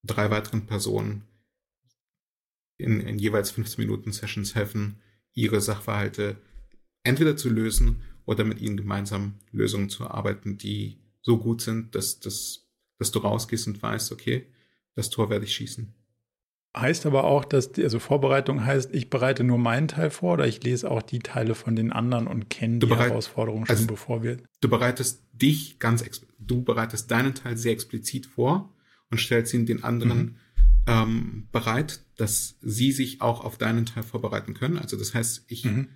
drei 0.04 0.30
weiteren 0.30 0.66
Personen 0.66 1.24
in, 2.78 3.00
in 3.00 3.20
jeweils 3.20 3.52
15 3.52 3.86
Minuten 3.86 4.12
Sessions 4.12 4.54
helfen, 4.54 5.02
ihre 5.34 5.62
Sachverhalte 5.62 6.36
entweder 7.04 7.38
zu 7.38 7.50
lösen 7.50 8.02
oder 8.26 8.44
mit 8.44 8.62
ihnen 8.62 8.78
gemeinsam 8.78 9.36
Lösungen 9.52 9.90
zu 9.90 10.04
erarbeiten, 10.04 10.58
die 10.58 10.98
so 11.22 11.38
gut 11.38 11.62
sind, 11.62 11.96
dass, 11.96 12.20
dass, 12.20 12.68
dass 12.98 13.12
du 13.12 13.20
rausgehst 13.20 13.68
und 13.68 13.82
weißt, 13.82 14.12
okay, 14.12 14.48
das 14.96 15.10
Tor 15.10 15.30
werde 15.30 15.46
ich 15.46 15.54
schießen. 15.54 15.94
Heißt 16.76 17.06
aber 17.06 17.26
auch, 17.26 17.46
dass 17.46 17.72
die, 17.72 17.84
also 17.84 18.00
Vorbereitung 18.00 18.66
heißt, 18.66 18.96
ich 18.96 19.12
bereite 19.12 19.44
nur 19.44 19.60
meinen 19.60 19.88
Teil 19.88 20.10
vor 20.10 20.34
oder 20.34 20.48
ich 20.48 20.64
lese 20.64 20.90
auch 20.90 21.04
die 21.04 21.20
Teile 21.20 21.54
von 21.54 21.76
den 21.76 21.92
anderen 21.92 22.26
und 22.26 22.50
kenne 22.50 22.80
die 22.80 22.88
bereit, 22.88 23.12
Herausforderungen 23.12 23.68
schon, 23.68 23.76
also 23.76 23.88
bevor 23.88 24.24
wir. 24.24 24.38
Du 24.60 24.70
bereitest 24.70 25.22
dich 25.34 25.78
ganz, 25.78 26.04
du 26.40 26.64
bereitest 26.64 27.12
deinen 27.12 27.36
Teil 27.36 27.58
sehr 27.58 27.74
explizit 27.74 28.26
vor 28.26 28.74
und 29.12 29.20
stellst 29.20 29.54
ihn 29.54 29.68
den 29.68 29.84
anderen 29.84 30.24
mhm. 30.24 30.36
ähm, 30.88 31.48
bereit, 31.52 32.02
dass 32.18 32.56
sie 32.62 32.92
sich 32.92 33.22
auch 33.22 33.44
auf 33.44 33.60
deinen 33.60 33.86
Teil 33.86 34.02
vorbereiten 34.02 34.56
können. 34.56 34.80
Also 34.80 34.98
das 34.98 35.14
heißt, 35.14 35.46
ich, 35.50 35.66
mhm. 35.66 35.90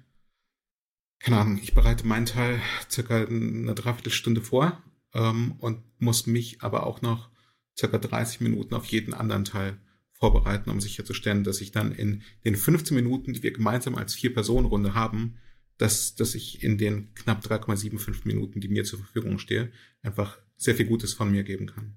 Keine 1.19 1.37
Ahnung, 1.37 1.59
ich 1.61 1.73
bereite 1.73 2.05
meinen 2.05 2.25
Teil 2.25 2.61
circa 2.89 3.25
eine 3.25 3.73
Dreiviertelstunde 3.73 4.41
vor 4.41 4.81
ähm, 5.13 5.55
und 5.59 5.83
muss 5.99 6.27
mich 6.27 6.61
aber 6.61 6.85
auch 6.85 7.01
noch 7.01 7.29
circa 7.77 7.97
30 7.97 8.41
Minuten 8.41 8.73
auf 8.73 8.85
jeden 8.85 9.13
anderen 9.13 9.45
Teil 9.45 9.77
vorbereiten, 10.13 10.69
um 10.69 10.81
sicherzustellen, 10.81 11.43
dass 11.43 11.61
ich 11.61 11.71
dann 11.71 11.91
in 11.91 12.23
den 12.43 12.55
15 12.55 12.95
Minuten, 12.95 13.33
die 13.33 13.43
wir 13.43 13.51
gemeinsam 13.51 13.95
als 13.95 14.15
Vier-Personen-Runde 14.15 14.93
haben, 14.95 15.37
dass, 15.77 16.15
dass 16.15 16.33
ich 16.33 16.63
in 16.63 16.77
den 16.77 17.13
knapp 17.13 17.45
3,75 17.45 18.21
Minuten, 18.25 18.59
die 18.59 18.67
mir 18.67 18.83
zur 18.83 18.99
Verfügung 18.99 19.37
stehe, 19.37 19.71
einfach 20.01 20.39
sehr 20.55 20.75
viel 20.75 20.87
Gutes 20.87 21.13
von 21.13 21.31
mir 21.31 21.43
geben 21.43 21.67
kann. 21.67 21.95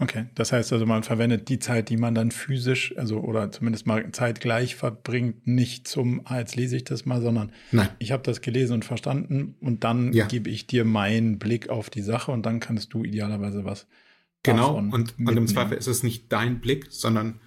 Okay, 0.00 0.26
das 0.34 0.50
heißt 0.50 0.72
also, 0.72 0.86
man 0.86 1.02
verwendet 1.02 1.48
die 1.48 1.58
Zeit, 1.58 1.90
die 1.90 1.98
man 1.98 2.14
dann 2.14 2.30
physisch, 2.30 2.96
also 2.96 3.20
oder 3.20 3.52
zumindest 3.52 3.86
mal 3.86 4.10
zeitgleich 4.12 4.74
verbringt, 4.74 5.46
nicht 5.46 5.86
zum, 5.86 6.22
ah, 6.24 6.38
jetzt 6.38 6.56
lese 6.56 6.76
ich 6.76 6.84
das 6.84 7.04
mal, 7.04 7.20
sondern 7.20 7.52
Nein. 7.70 7.88
ich 7.98 8.10
habe 8.10 8.22
das 8.22 8.40
gelesen 8.40 8.74
und 8.74 8.84
verstanden 8.84 9.56
und 9.60 9.84
dann 9.84 10.12
ja. 10.12 10.26
gebe 10.26 10.48
ich 10.48 10.66
dir 10.66 10.84
meinen 10.84 11.38
Blick 11.38 11.68
auf 11.68 11.90
die 11.90 12.02
Sache 12.02 12.32
und 12.32 12.46
dann 12.46 12.60
kannst 12.60 12.94
du 12.94 13.04
idealerweise 13.04 13.64
was 13.64 13.86
Genau, 14.42 14.74
und, 14.76 14.92
und 14.94 15.36
im 15.36 15.46
Zweifel 15.46 15.76
ist 15.76 15.86
es 15.86 16.02
nicht 16.02 16.32
dein 16.32 16.60
Blick, 16.60 16.86
sondern 16.88 17.40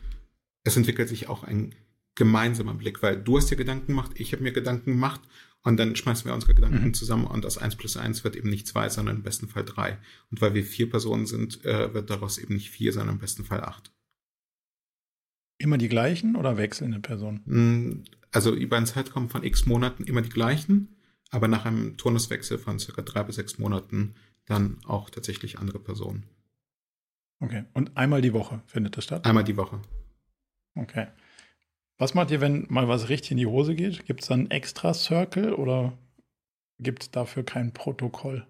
es 0.64 0.78
entwickelt 0.78 1.10
sich 1.10 1.28
auch 1.28 1.44
ein 1.44 1.74
gemeinsamer 2.16 2.76
Blick, 2.76 3.02
weil 3.02 3.18
du 3.18 3.38
hast 3.38 3.50
dir 3.50 3.56
Gedanken 3.56 3.88
gemacht, 3.88 4.12
ich 4.16 4.32
habe 4.32 4.44
mir 4.44 4.52
Gedanken 4.52 4.92
gemacht 4.92 5.22
und 5.64 5.78
dann 5.78 5.96
schmeißen 5.96 6.26
wir 6.26 6.34
unsere 6.34 6.54
Gedanken 6.54 6.88
mhm. 6.88 6.94
zusammen 6.94 7.26
und 7.26 7.46
aus 7.46 7.58
eins 7.58 7.76
plus 7.76 7.96
eins 7.96 8.24
wird 8.24 8.36
eben 8.36 8.50
nicht 8.50 8.68
zwei, 8.68 8.90
sondern 8.90 9.18
im 9.18 9.24
besten 9.24 9.48
Fall 9.48 9.64
drei. 9.64 9.98
Und 10.30 10.42
weil 10.42 10.54
wir 10.54 10.64
vier 10.64 10.90
Personen 10.90 11.26
sind, 11.26 11.64
äh, 11.64 11.94
wird 11.94 12.10
daraus 12.10 12.38
eben 12.38 12.54
nicht 12.54 12.70
vier, 12.70 12.92
sondern 12.92 13.16
im 13.16 13.20
besten 13.20 13.46
Fall 13.46 13.62
acht. 13.62 13.94
Immer 15.58 15.78
die 15.78 15.88
gleichen 15.88 16.36
oder 16.36 16.58
wechselnde 16.58 17.00
Personen? 17.00 17.42
Mm, 17.46 18.04
also 18.32 18.54
über 18.54 18.76
einen 18.76 18.86
Zeitraum 18.86 19.30
von 19.30 19.44
x 19.44 19.66
Monaten 19.66 20.04
immer 20.04 20.22
die 20.22 20.30
gleichen, 20.30 20.98
aber 21.30 21.48
nach 21.48 21.66
einem 21.66 21.96
Turnuswechsel 21.96 22.58
von 22.58 22.80
circa 22.80 23.02
drei 23.02 23.24
bis 23.24 23.36
sechs 23.36 23.58
Monaten 23.58 24.16
dann 24.46 24.80
auch 24.84 25.10
tatsächlich 25.10 25.60
andere 25.60 25.80
Personen. 25.80 26.26
Okay. 27.40 27.64
Und 27.74 27.96
einmal 27.96 28.22
die 28.22 28.34
Woche 28.34 28.62
findet 28.66 28.98
das 28.98 29.06
statt? 29.06 29.26
Einmal 29.26 29.46
die 29.46 29.56
Woche. 29.56 29.82
Okay. 30.76 31.08
Was 32.04 32.16
macht 32.16 32.32
ihr, 32.32 32.42
wenn 32.42 32.66
mal 32.68 32.90
was 32.90 33.08
richtig 33.08 33.32
in 33.32 33.38
die 33.38 33.46
Hose 33.46 33.76
geht? 33.76 34.06
Gibt 34.06 34.24
es 34.24 34.28
dann 34.28 34.52
extra 34.52 34.94
Circle 34.94 35.54
oder 35.54 35.98
gibt 36.78 37.04
es 37.04 37.12
dafür 37.12 37.44
kein 37.44 37.72
Protokoll? 37.72 38.46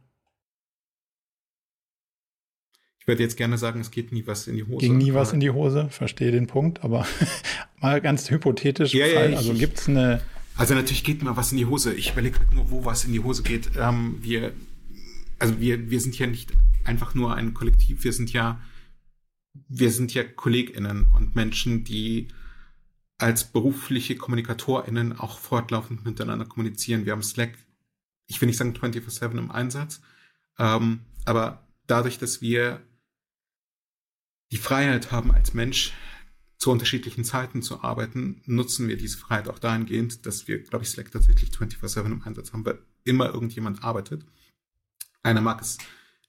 Ich 2.97 3.05
würde 3.05 3.21
jetzt 3.21 3.37
gerne 3.37 3.59
sagen, 3.59 3.79
es 3.79 3.91
geht 3.91 4.11
nie 4.11 4.25
was 4.25 4.47
in 4.47 4.55
die 4.55 4.63
Hose. 4.63 4.79
Ging 4.79 4.97
nie 4.97 5.13
was 5.13 5.33
in 5.33 5.39
die 5.39 5.51
Hose, 5.51 5.87
verstehe 5.91 6.31
den 6.31 6.47
Punkt, 6.47 6.83
aber 6.83 7.05
mal 7.79 8.01
ganz 8.01 8.31
hypothetisch. 8.31 8.91
Ja, 8.95 9.05
ja, 9.05 9.19
also 9.37 9.53
gibt 9.53 9.77
es 9.77 9.87
eine. 9.87 10.21
Also 10.57 10.73
natürlich 10.73 11.03
geht 11.03 11.21
mal 11.21 11.37
was 11.37 11.51
in 11.51 11.59
die 11.59 11.67
Hose. 11.67 11.93
Ich 11.93 12.13
überlege 12.13 12.39
halt 12.39 12.55
nur, 12.55 12.71
wo 12.71 12.85
was 12.85 13.05
in 13.05 13.13
die 13.13 13.19
Hose 13.19 13.43
geht. 13.43 13.69
Ähm, 13.77 14.17
wir, 14.19 14.53
also 15.37 15.59
wir, 15.59 15.91
wir 15.91 16.01
sind 16.01 16.17
ja 16.17 16.25
nicht 16.25 16.51
einfach 16.85 17.13
nur 17.13 17.35
ein 17.35 17.53
Kollektiv, 17.53 18.03
wir 18.03 18.13
sind 18.13 18.33
ja 18.33 18.59
wir 19.69 19.91
sind 19.91 20.11
ja 20.15 20.23
KollegInnen 20.23 21.05
und 21.15 21.35
Menschen, 21.35 21.83
die 21.83 22.29
als 23.23 23.45
berufliche 23.45 24.17
KommunikatorInnen 24.17 25.17
auch 25.17 25.39
fortlaufend 25.39 26.03
miteinander 26.03 26.43
kommunizieren. 26.43 27.05
Wir 27.05 27.13
haben 27.13 27.23
Slack, 27.23 27.57
ich 28.27 28.41
will 28.41 28.47
nicht 28.47 28.57
sagen 28.57 28.75
24-7 28.75 29.37
im 29.37 29.49
Einsatz, 29.49 30.01
ähm, 30.59 30.99
aber 31.23 31.65
dadurch, 31.87 32.17
dass 32.17 32.41
wir 32.41 32.85
die 34.51 34.57
Freiheit 34.57 35.13
haben, 35.13 35.31
als 35.31 35.53
Mensch 35.53 35.93
zu 36.57 36.69
unterschiedlichen 36.69 37.23
Zeiten 37.23 37.61
zu 37.61 37.81
arbeiten, 37.81 38.41
nutzen 38.45 38.89
wir 38.89 38.97
diese 38.97 39.17
Freiheit 39.17 39.47
auch 39.47 39.59
dahingehend, 39.59 40.25
dass 40.25 40.49
wir, 40.49 40.61
glaube 40.61 40.83
ich, 40.83 40.91
Slack 40.91 41.09
tatsächlich 41.09 41.49
24-7 41.51 42.05
im 42.05 42.23
Einsatz 42.23 42.51
haben, 42.51 42.65
weil 42.65 42.79
immer 43.05 43.33
irgendjemand 43.33 43.85
arbeitet. 43.85 44.25
Einer 45.23 45.39
mag 45.39 45.61
es 45.61 45.77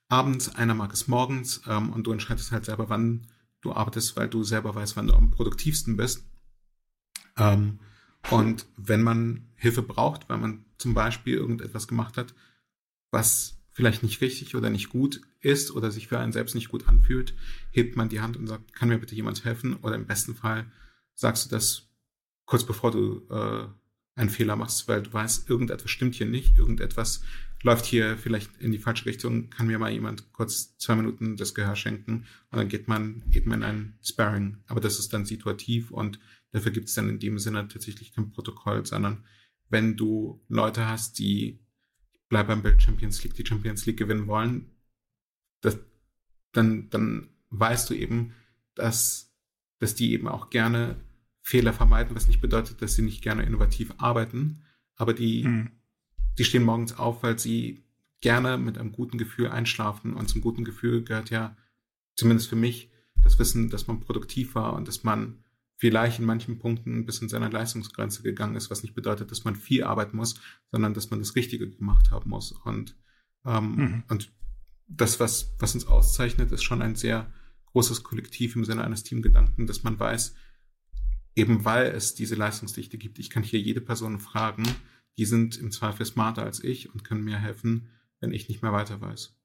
abends, 0.09 0.55
einer 0.55 0.75
mag 0.75 0.93
es 0.93 1.09
morgens 1.09 1.61
ähm, 1.67 1.93
und 1.93 2.07
du 2.07 2.13
entscheidest 2.13 2.53
halt 2.53 2.67
selber, 2.67 2.89
wann 2.89 3.27
du 3.63 3.73
arbeitest, 3.73 4.17
weil 4.17 4.29
du 4.29 4.45
selber 4.45 4.77
weißt, 4.77 4.95
wann 4.95 5.09
du 5.09 5.15
am 5.15 5.33
produktivsten 5.33 5.97
bist. 5.97 6.25
Ähm, 7.37 7.81
und 8.31 8.67
wenn 8.77 9.03
man 9.03 9.47
Hilfe 9.57 9.83
braucht, 9.83 10.29
weil 10.29 10.39
man 10.39 10.65
zum 10.79 10.95
Beispiel 10.95 11.35
irgendetwas 11.35 11.89
gemacht 11.89 12.17
hat, 12.17 12.35
was 13.11 13.59
vielleicht 13.73 14.03
nicht 14.03 14.21
richtig 14.21 14.55
oder 14.55 14.71
nicht 14.71 14.89
gut 14.89 15.21
ist 15.41 15.73
oder 15.73 15.91
sich 15.91 16.09
für 16.09 16.19
einen 16.19 16.33
selbst 16.33 16.55
nicht 16.55 16.69
gut 16.69 16.89
anfühlt, 16.89 17.35
hebt 17.71 17.97
man 17.97 18.09
die 18.09 18.21
Hand 18.21 18.37
und 18.37 18.47
sagt, 18.47 18.73
kann 18.73 18.89
mir 18.89 18.99
bitte 18.99 19.15
jemand 19.15 19.45
helfen? 19.45 19.77
Oder 19.77 19.97
im 19.97 20.07
besten 20.07 20.35
Fall 20.35 20.71
sagst 21.15 21.47
du 21.47 21.51
das 21.51 21.89
kurz 22.47 22.65
bevor 22.65 22.91
du 22.91 23.27
äh, 23.31 23.67
einen 24.17 24.31
Fehler 24.31 24.57
machst, 24.57 24.87
weil 24.87 25.03
du 25.03 25.13
weißt, 25.13 25.51
irgendetwas 25.51 25.91
stimmt 25.91 26.15
hier 26.15 26.27
nicht, 26.27 26.57
irgendetwas 26.57 27.23
läuft 27.63 27.87
hier 27.87 28.17
vielleicht 28.17 28.57
in 28.59 28.71
die 28.71 28.79
falsche 28.79 29.07
Richtung, 29.07 29.51
kann 29.51 29.67
mir 29.67 29.79
mal 29.79 29.91
jemand 29.91 30.33
kurz 30.33 30.77
zwei 30.77 30.95
Minuten 30.95 31.37
das 31.37 31.55
Gehör 31.55 31.77
schenken 31.77 32.27
und 32.51 32.59
dann 32.59 32.69
geht 32.69 32.89
man 32.89 33.23
eben 33.33 33.53
in 33.53 33.63
ein 33.63 33.99
Sparring. 34.03 34.59
Aber 34.67 34.81
das 34.81 34.99
ist 34.99 35.13
dann 35.13 35.25
situativ 35.25 35.91
und 35.91 36.21
dafür 36.55 36.71
gibt 36.71 36.89
es 36.89 36.95
dann 36.95 37.09
in 37.09 37.19
dem 37.19 37.39
Sinne 37.41 37.67
tatsächlich 37.67 38.13
kein 38.13 38.31
Protokoll, 38.31 38.87
sondern 38.87 39.25
wenn 39.71 39.97
du 39.97 40.41
Leute 40.49 40.87
hast, 40.87 41.19
die 41.19 41.59
bleib 42.29 42.47
beim 42.47 42.63
Bild 42.63 42.81
Champions 42.81 43.23
League, 43.25 43.35
die 43.35 43.45
Champions 43.45 43.87
League 43.87 43.97
gewinnen 43.97 44.29
wollen, 44.29 44.71
das, 45.63 45.79
dann, 46.53 46.89
dann 46.91 47.29
weißt 47.51 47.91
du 47.91 47.95
eben, 47.95 48.35
dass, 48.77 49.35
dass 49.81 49.97
die 49.97 50.13
eben 50.13 50.29
auch 50.29 50.49
gerne 50.51 51.01
Fehler 51.43 51.73
vermeiden, 51.73 52.15
was 52.15 52.29
nicht 52.29 52.41
bedeutet, 52.41 52.81
dass 52.81 52.95
sie 52.95 53.03
nicht 53.03 53.21
gerne 53.21 53.43
innovativ 53.43 53.93
arbeiten, 53.99 54.63
aber 54.95 55.13
die, 55.13 55.43
hm. 55.43 55.73
die 56.39 56.45
stehen 56.45 56.63
morgens 56.63 56.97
auf, 56.97 57.25
weil 57.25 57.37
sie 57.37 57.85
gerne 58.21 58.59
mit 58.59 58.79
einem 58.79 58.93
guten 58.93 59.19
Gefühl 59.19 59.49
einschlafen 59.49 60.15
und 60.15 60.29
zum 60.29 60.41
guten 60.41 60.65
Gefühl 60.65 61.03
gehört 61.03 61.31
ja, 61.31 61.57
zumindest 62.15 62.49
für 62.49 62.57
mich, 62.57 62.93
das 63.23 63.39
Wissen, 63.41 63.71
dass 63.71 63.89
man 63.89 64.01
produktiv 64.01 64.55
war 64.55 64.75
und 64.75 64.87
dass 64.87 65.03
man 65.03 65.44
vielleicht 65.85 66.19
in 66.19 66.25
manchen 66.25 66.59
Punkten 66.59 67.05
bis 67.05 67.19
in 67.19 67.29
seiner 67.29 67.51
Leistungsgrenze 67.51 68.23
gegangen 68.23 68.57
ist, 68.57 68.71
was 68.71 68.83
nicht 68.83 68.95
bedeutet, 68.95 69.31
dass 69.31 69.45
man 69.45 69.55
viel 69.55 69.85
arbeiten 69.85 70.17
muss, 70.17 70.41
sondern 70.73 70.95
dass 70.95 71.11
man 71.11 71.19
das 71.19 71.37
Richtige 71.37 71.69
gemacht 71.69 72.11
haben 72.11 72.31
muss. 72.31 72.53
Und, 72.53 72.97
ähm, 73.45 73.77
mhm. 73.77 74.05
und 74.09 74.33
das, 74.89 75.21
was, 75.21 75.55
was 75.59 75.75
uns 75.75 75.87
auszeichnet, 75.87 76.51
ist 76.53 76.63
schon 76.63 76.81
ein 76.81 76.95
sehr 76.95 77.31
großes 77.67 78.03
Kollektiv 78.03 78.57
im 78.57 78.65
Sinne 78.65 78.83
eines 78.83 79.03
Teamgedanken, 79.03 79.67
dass 79.67 79.83
man 79.83 80.01
weiß, 80.01 80.35
eben 81.37 81.67
weil 81.67 81.89
es 81.89 82.15
diese 82.15 82.35
Leistungsdichte 82.35 82.97
gibt, 82.97 83.19
ich 83.19 83.29
kann 83.29 83.43
hier 83.43 83.61
jede 83.61 83.83
Person 83.83 84.19
fragen, 84.19 84.65
die 85.19 85.27
sind 85.27 85.59
im 85.59 85.71
Zweifel 85.71 86.07
smarter 86.07 86.45
als 86.45 86.65
ich 86.65 86.95
und 86.95 87.05
können 87.05 87.25
mir 87.25 87.37
helfen, 87.37 87.89
wenn 88.21 88.33
ich 88.33 88.49
nicht 88.49 88.63
mehr 88.63 88.73
weiter 88.73 89.03
weiß. 89.03 89.37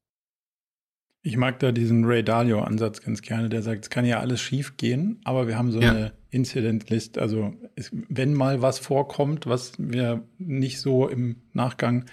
Ich 1.21 1.35
mag 1.35 1.59
da 1.59 1.73
diesen 1.73 2.05
Ray 2.05 2.23
Dalio-Ansatz 2.23 3.01
ganz 3.01 3.21
gerne, 3.21 3.49
der 3.49 3.61
sagt, 3.61 3.83
es 3.83 3.89
kann 3.89 4.05
ja 4.05 4.21
alles 4.21 4.39
schief 4.39 4.77
gehen, 4.77 5.19
aber 5.25 5.49
wir 5.49 5.57
haben 5.57 5.73
so 5.73 5.81
ja. 5.81 5.91
eine 5.91 6.18
Incident-List. 6.31 7.17
Also 7.17 7.53
es, 7.75 7.91
wenn 7.91 8.33
mal 8.33 8.61
was 8.61 8.79
vorkommt, 8.79 9.47
was 9.47 9.73
wir 9.77 10.23
nicht 10.37 10.79
so 10.79 11.07
im 11.07 11.37
Nachgang 11.53 12.05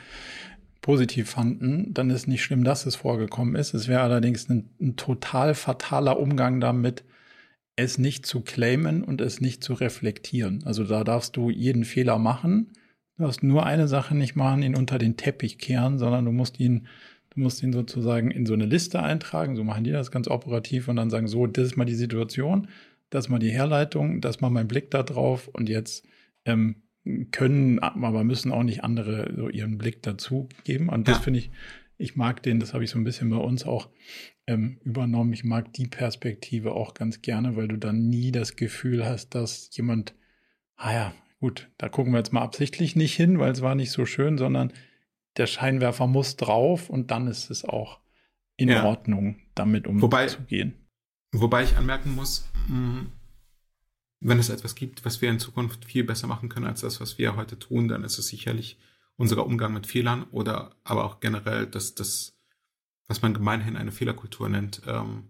positiv 0.81 1.31
fanden, 1.31 1.93
dann 1.93 2.11
ist 2.11 2.29
nicht 2.29 2.43
schlimm, 2.45 2.65
dass 2.65 2.87
es 2.87 2.97
vorgekommen 2.97 3.57
ist. 3.57 3.75
Es 3.75 3.89
wäre 3.89 4.03
allerdings 4.03 4.49
ein, 4.49 4.71
ein 4.81 4.97
total 4.97 5.55
fataler 5.55 6.19
Umgang 6.19 6.61
damit, 6.61 7.05
es 7.75 7.99
nicht 7.99 8.25
zu 8.25 8.41
claimen 8.41 9.05
und 9.05 9.21
es 9.21 9.41
nicht 9.41 9.63
zu 9.63 9.75
reflektieren. 9.75 10.63
Also 10.65 10.85
da 10.85 11.05
darfst 11.05 11.37
du 11.37 11.51
jeden 11.51 11.85
Fehler 11.85 12.19
machen. 12.19 12.73
Du 13.17 13.25
darfst 13.25 13.43
nur 13.43 13.67
eine 13.67 13.89
Sache 13.89 14.15
nicht 14.15 14.35
machen, 14.37 14.63
ihn 14.63 14.77
unter 14.77 14.99
den 14.99 15.17
Teppich 15.17 15.59
kehren, 15.59 15.99
sondern 15.99 16.25
du 16.25 16.33
musst 16.33 16.59
ihn 16.59 16.87
Du 17.37 17.43
musst 17.43 17.63
ihn 17.63 17.75
sozusagen 17.75 18.31
in 18.31 18.47
so 18.47 18.55
eine 18.55 18.65
Liste 18.65 19.03
eintragen, 19.03 19.57
so 19.57 19.65
machen 19.65 19.85
die 19.85 19.93
das 19.93 20.11
ganz 20.11 20.27
operativ 20.27 20.89
und 20.89 20.97
dann 20.97 21.11
sagen, 21.11 21.29
so, 21.29 21.47
das 21.47 21.67
ist 21.67 21.77
mal 21.77 21.85
die 21.85 21.95
Situation, 21.95 22.69
das 23.11 23.27
ist 23.27 23.29
mal 23.31 23.39
die 23.39 23.51
Herleitung, 23.51 24.21
das 24.21 24.37
ist 24.37 24.41
mal 24.43 24.51
mein 24.51 24.69
Blick 24.69 24.91
da 24.91 25.03
drauf 25.03 25.49
und 25.49 25.69
jetzt 25.69 26.07
ähm, 26.45 26.83
können, 27.31 27.79
aber 27.79 28.25
müssen 28.25 28.53
auch 28.53 28.65
nicht 28.65 28.83
andere 28.83 29.33
so 29.37 29.49
ihren 29.49 29.79
Blick 29.79 30.03
dazu 30.03 30.49
geben. 30.65 30.89
Und 30.89 31.07
das 31.07 31.19
ja. 31.19 31.23
finde 31.23 31.39
ich, 31.39 31.51
ich 31.99 32.17
mag 32.17 32.43
den, 32.43 32.59
das 32.59 32.75
habe 32.75 32.85
ich 32.85 32.91
so 32.91 32.99
ein 32.99 33.05
bisschen 33.05 33.31
bei 33.31 33.37
uns 33.37 33.65
auch 33.65 33.89
ähm, 34.47 34.79
übernommen. 34.83 35.33
Ich 35.33 35.45
mag 35.45 35.73
die 35.73 35.87
Perspektive 35.87 36.73
auch 36.73 36.95
ganz 36.95 37.23
gerne, 37.23 37.57
weil 37.57 37.69
du 37.69 37.77
dann 37.77 38.09
nie 38.09 38.33
das 38.33 38.57
Gefühl 38.57 39.07
hast, 39.07 39.35
dass 39.35 39.71
jemand, 39.77 40.15
ah 40.77 40.93
ja, 40.93 41.15
gut, 41.41 41.71
da 41.79 41.89
gucken 41.89 42.13
wir 42.13 42.19
jetzt 42.19 42.33
mal 42.33 42.43
absichtlich 42.43 42.97
nicht 42.97 43.15
hin, 43.15 43.39
weil 43.39 43.53
es 43.53 43.63
war 43.63 43.75
nicht 43.75 43.93
so 43.93 44.05
schön, 44.05 44.37
sondern 44.37 44.73
der 45.37 45.47
Scheinwerfer 45.47 46.07
muss 46.07 46.37
drauf 46.37 46.91
und 46.91 47.11
dann 47.11 47.29
ist 47.29 47.51
es 47.51 47.65
auch 47.65 48.01
in 48.57 48.69
ja. 48.69 48.85
Ordnung, 48.85 49.37
damit 49.55 49.87
umzugehen. 49.87 50.75
Wobei, 51.41 51.65
ich 51.65 51.77
anmerken 51.77 52.15
muss, 52.15 52.49
wenn 54.21 54.39
es 54.39 54.49
etwas 54.49 54.75
gibt, 54.75 55.05
was 55.05 55.21
wir 55.21 55.31
in 55.31 55.39
Zukunft 55.39 55.85
viel 55.85 56.05
besser 56.05 56.27
machen 56.27 56.49
können 56.49 56.67
als 56.67 56.81
das, 56.81 57.01
was 57.01 57.19
wir 57.19 57.37
heute 57.37 57.59
tun, 57.59 57.89
dann 57.89 58.05
ist 58.05 58.19
es 58.19 58.29
sicherlich 58.29 58.79
unser 59.17 59.45
Umgang 59.47 59.73
mit 59.73 59.87
Fehlern 59.87 60.25
oder 60.31 60.75
aber 60.85 61.05
auch 61.05 61.21
generell 61.21 61.67
das, 61.67 61.95
das 61.95 62.37
was 63.09 63.23
man 63.23 63.35
gemeinhin 63.35 63.77
eine 63.77 63.93
Fehlerkultur 63.93 64.49
nennt, 64.49 64.83
ähm, 64.87 65.29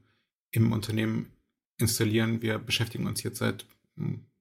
im 0.51 0.73
Unternehmen 0.73 1.33
installieren. 1.79 2.41
Wir 2.43 2.59
beschäftigen 2.59 3.07
uns 3.07 3.23
jetzt 3.23 3.39
seit 3.39 3.67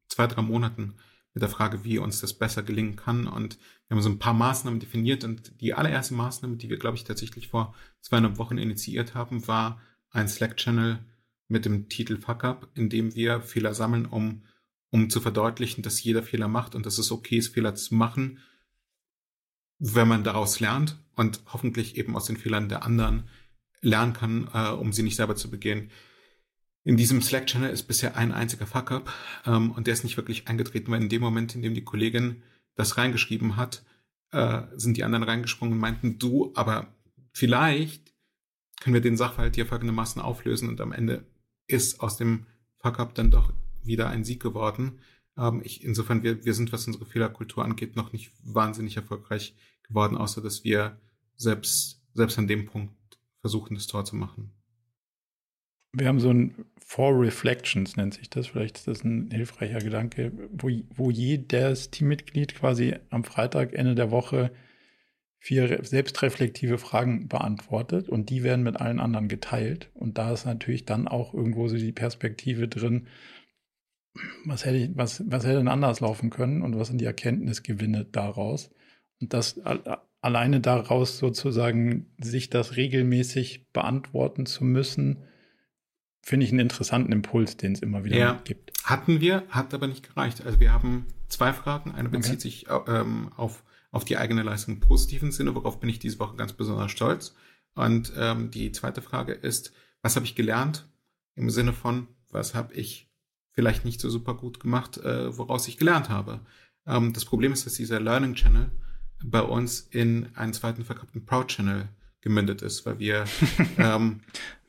zwei, 0.08 0.28
drei 0.28 0.42
Monaten 0.42 0.96
mit 1.34 1.42
der 1.42 1.50
Frage, 1.50 1.84
wie 1.84 1.98
uns 1.98 2.22
das 2.22 2.34
besser 2.34 2.64
gelingen 2.64 2.96
kann. 2.96 3.28
Und 3.28 3.58
wir 3.88 3.96
haben 3.96 4.02
so 4.02 4.10
ein 4.10 4.20
paar 4.20 4.34
Maßnahmen 4.34 4.80
definiert. 4.80 5.24
Und 5.26 5.60
die 5.60 5.74
allererste 5.74 6.14
Maßnahme, 6.14 6.56
die 6.56 6.70
wir, 6.70 6.78
glaube 6.78 6.96
ich, 6.96 7.04
tatsächlich 7.04 7.50
vor 7.50 7.76
zweieinhalb 8.02 8.38
Wochen 8.38 8.58
initiiert 8.58 9.16
haben, 9.16 9.46
war 9.48 9.82
ein 10.12 10.30
Slack-Channel 10.30 11.00
mit 11.48 11.66
dem 11.66 11.90
Titel 11.90 12.18
Fuck 12.18 12.44
Up, 12.44 12.70
in 12.76 12.90
dem 12.90 13.16
wir 13.16 13.42
Fehler 13.42 13.74
sammeln, 13.74 14.06
um, 14.06 14.44
um 14.90 15.10
zu 15.10 15.22
verdeutlichen, 15.22 15.84
dass 15.84 16.04
jeder 16.04 16.24
Fehler 16.24 16.48
macht 16.48 16.76
und 16.76 16.86
dass 16.86 16.98
es 16.98 17.12
okay 17.12 17.38
ist, 17.38 17.54
Fehler 17.54 17.76
zu 17.76 17.96
machen, 17.96 18.40
wenn 19.78 20.08
man 20.08 20.24
daraus 20.24 20.60
lernt 20.60 20.98
und 21.16 21.42
hoffentlich 21.52 21.98
eben 21.98 22.16
aus 22.16 22.26
den 22.26 22.38
Fehlern 22.38 22.70
der 22.70 22.84
anderen 22.84 23.30
lernen 23.82 24.14
kann, 24.14 24.50
äh, 24.54 24.70
um 24.70 24.94
sie 24.94 25.04
nicht 25.04 25.16
selber 25.16 25.36
zu 25.36 25.52
begehen. 25.52 25.92
In 26.84 26.98
diesem 26.98 27.22
Slack-Channel 27.22 27.72
ist 27.72 27.84
bisher 27.84 28.16
ein 28.16 28.32
einziger 28.32 28.68
Fuck-up 28.68 29.12
ähm, 29.46 29.72
und 29.72 29.88
der 29.88 29.94
ist 29.94 30.04
nicht 30.04 30.18
wirklich 30.18 30.48
eingetreten, 30.48 30.92
weil 30.92 31.02
in 31.02 31.10
dem 31.10 31.22
Moment, 31.22 31.56
in 31.56 31.62
dem 31.62 31.74
die 31.74 31.84
Kollegin 31.84 32.44
das 32.76 32.98
reingeschrieben 32.98 33.58
hat, 33.58 33.84
äh, 34.32 34.64
sind 34.76 34.98
die 34.98 35.04
anderen 35.04 35.24
reingesprungen 35.24 35.74
und 35.74 35.80
meinten, 35.80 36.20
du, 36.20 36.52
aber 36.56 36.94
vielleicht 37.32 38.14
können 38.80 38.94
wir 38.94 39.02
den 39.02 39.18
Sachverhalt 39.18 39.56
hier 39.56 39.66
folgendermaßen 39.66 40.22
auflösen 40.22 40.70
und 40.70 40.82
am 40.82 40.92
Ende 40.92 41.26
ist 41.68 42.00
aus 42.00 42.18
dem 42.18 42.46
Fuck-up 42.78 43.16
dann 43.16 43.32
doch 43.32 43.54
wieder 43.84 44.10
ein 44.10 44.24
Sieg 44.24 44.42
geworden. 44.42 45.00
Ähm, 45.38 45.62
ich, 45.64 45.84
insofern, 45.84 46.24
wir, 46.24 46.46
wir 46.46 46.54
sind, 46.54 46.72
was 46.72 46.88
unsere 46.88 47.06
Fehlerkultur 47.06 47.64
angeht, 47.64 47.96
noch 47.96 48.14
nicht 48.14 48.32
wahnsinnig 48.44 48.98
erfolgreich 48.98 49.56
geworden, 49.84 50.18
außer 50.18 50.42
dass 50.42 50.64
wir 50.64 51.00
selbst, 51.36 52.02
selbst 52.14 52.38
an 52.38 52.48
dem 52.48 52.66
Punkt 52.66 52.94
versuchen, 53.42 53.76
das 53.76 53.88
Tor 53.88 54.06
zu 54.06 54.16
machen. 54.16 54.52
Wir 55.94 56.08
haben 56.08 56.20
so 56.20 56.30
ein 56.30 56.66
Four 56.80 57.20
Reflections, 57.20 57.96
nennt 57.96 58.14
sich 58.14 58.30
das. 58.30 58.48
Vielleicht 58.48 58.78
ist 58.78 58.88
das 58.88 59.04
ein 59.04 59.32
hilfreicher 59.32 59.80
Gedanke, 59.80 60.32
wo, 60.52 60.70
wo 60.96 61.10
jedes 61.10 61.90
Teammitglied 61.90 62.56
quasi 62.56 62.96
am 63.10 63.24
Freitag, 63.24 63.74
Ende 63.74 63.96
der 63.96 64.12
Woche, 64.12 64.52
vier 65.46 65.84
selbstreflektive 65.84 66.80
Fragen 66.80 67.28
beantwortet 67.28 68.10
und 68.10 68.32
die 68.32 68.42
werden 68.42 68.64
mit 68.64 68.78
allen 68.78 69.00
anderen 69.00 69.28
geteilt. 69.28 69.92
Und 69.94 70.18
da 70.18 70.34
ist 70.34 70.48
natürlich 70.48 70.86
dann 70.86 71.08
auch 71.08 71.36
irgendwo 71.36 71.68
so 71.68 71.78
die 71.78 71.92
Perspektive 71.92 72.68
drin, 72.68 73.06
was 74.44 74.66
hätte, 74.66 74.78
ich, 74.78 74.90
was, 74.96 75.24
was 75.28 75.46
hätte 75.46 75.58
denn 75.58 75.68
anders 75.68 76.00
laufen 76.00 76.32
können 76.32 76.64
und 76.64 76.76
was 76.80 76.88
sind 76.88 77.00
die 77.00 77.06
Erkenntnisgewinne 77.06 78.06
daraus. 78.06 78.72
Und 79.22 79.36
das 79.36 79.62
alleine 80.20 80.62
daraus 80.62 81.20
sozusagen, 81.20 82.08
sich 82.18 82.50
das 82.50 82.76
regelmäßig 82.76 83.68
beantworten 83.72 84.48
zu 84.48 84.64
müssen, 84.64 85.26
finde 86.24 86.48
ich 86.48 86.54
einen 86.54 86.62
interessanten 86.62 87.12
Impuls, 87.12 87.56
den 87.56 87.74
es 87.74 87.84
immer 87.84 88.04
wieder 88.04 88.18
ja, 88.18 88.42
gibt. 88.46 88.74
Hatten 88.84 89.22
wir, 89.22 89.44
hat 89.50 89.76
aber 89.76 89.86
nicht 89.86 90.10
gereicht. 90.10 90.44
Also 90.44 90.60
wir 90.60 90.74
haben 90.74 91.06
zwei 91.28 91.54
Fragen. 91.54 91.92
Eine 91.92 92.10
bezieht 92.10 92.34
okay. 92.34 92.42
sich 92.42 92.66
ähm, 92.88 93.32
auf, 93.36 93.64
auf 93.96 94.04
die 94.04 94.18
eigene 94.18 94.44
Leistung 94.44 94.76
im 94.76 94.80
positiven 94.82 95.32
Sinne, 95.32 95.56
worauf 95.56 95.80
bin 95.80 95.90
ich 95.90 96.00
diese 96.00 96.20
Woche 96.20 96.36
ganz 96.36 96.52
besonders 96.52 96.92
stolz. 96.92 97.34
Und 97.76 98.12
ähm, 98.18 98.52
die 98.52 98.74
zweite 98.74 99.02
Frage 99.02 99.32
ist, 99.32 99.72
was 100.02 100.18
habe 100.18 100.26
ich 100.26 100.36
gelernt 100.36 100.86
im 101.36 101.50
Sinne 101.50 101.72
von, 101.72 102.08
was 102.30 102.56
habe 102.56 102.74
ich 102.74 103.10
vielleicht 103.54 103.86
nicht 103.86 104.02
so 104.02 104.10
super 104.10 104.34
gut 104.34 104.60
gemacht, 104.60 104.98
äh, 104.98 105.38
woraus 105.38 105.70
ich 105.70 105.78
gelernt 105.78 106.10
habe. 106.10 106.42
Ähm, 106.86 107.14
das 107.14 107.24
Problem 107.24 107.54
ist, 107.54 107.66
dass 107.66 107.76
dieser 107.76 108.02
Learning 108.02 108.36
Channel 108.36 108.70
bei 109.24 109.42
uns 109.42 109.88
in 109.92 110.28
einen 110.36 110.52
zweiten 110.52 110.84
verkappten 110.84 111.26
Proud 111.26 111.48
Channel 111.48 111.88
gemündet 112.20 112.64
ist, 112.64 112.86
weil 112.86 113.00
wir 113.00 113.24
ähm, 113.78 114.20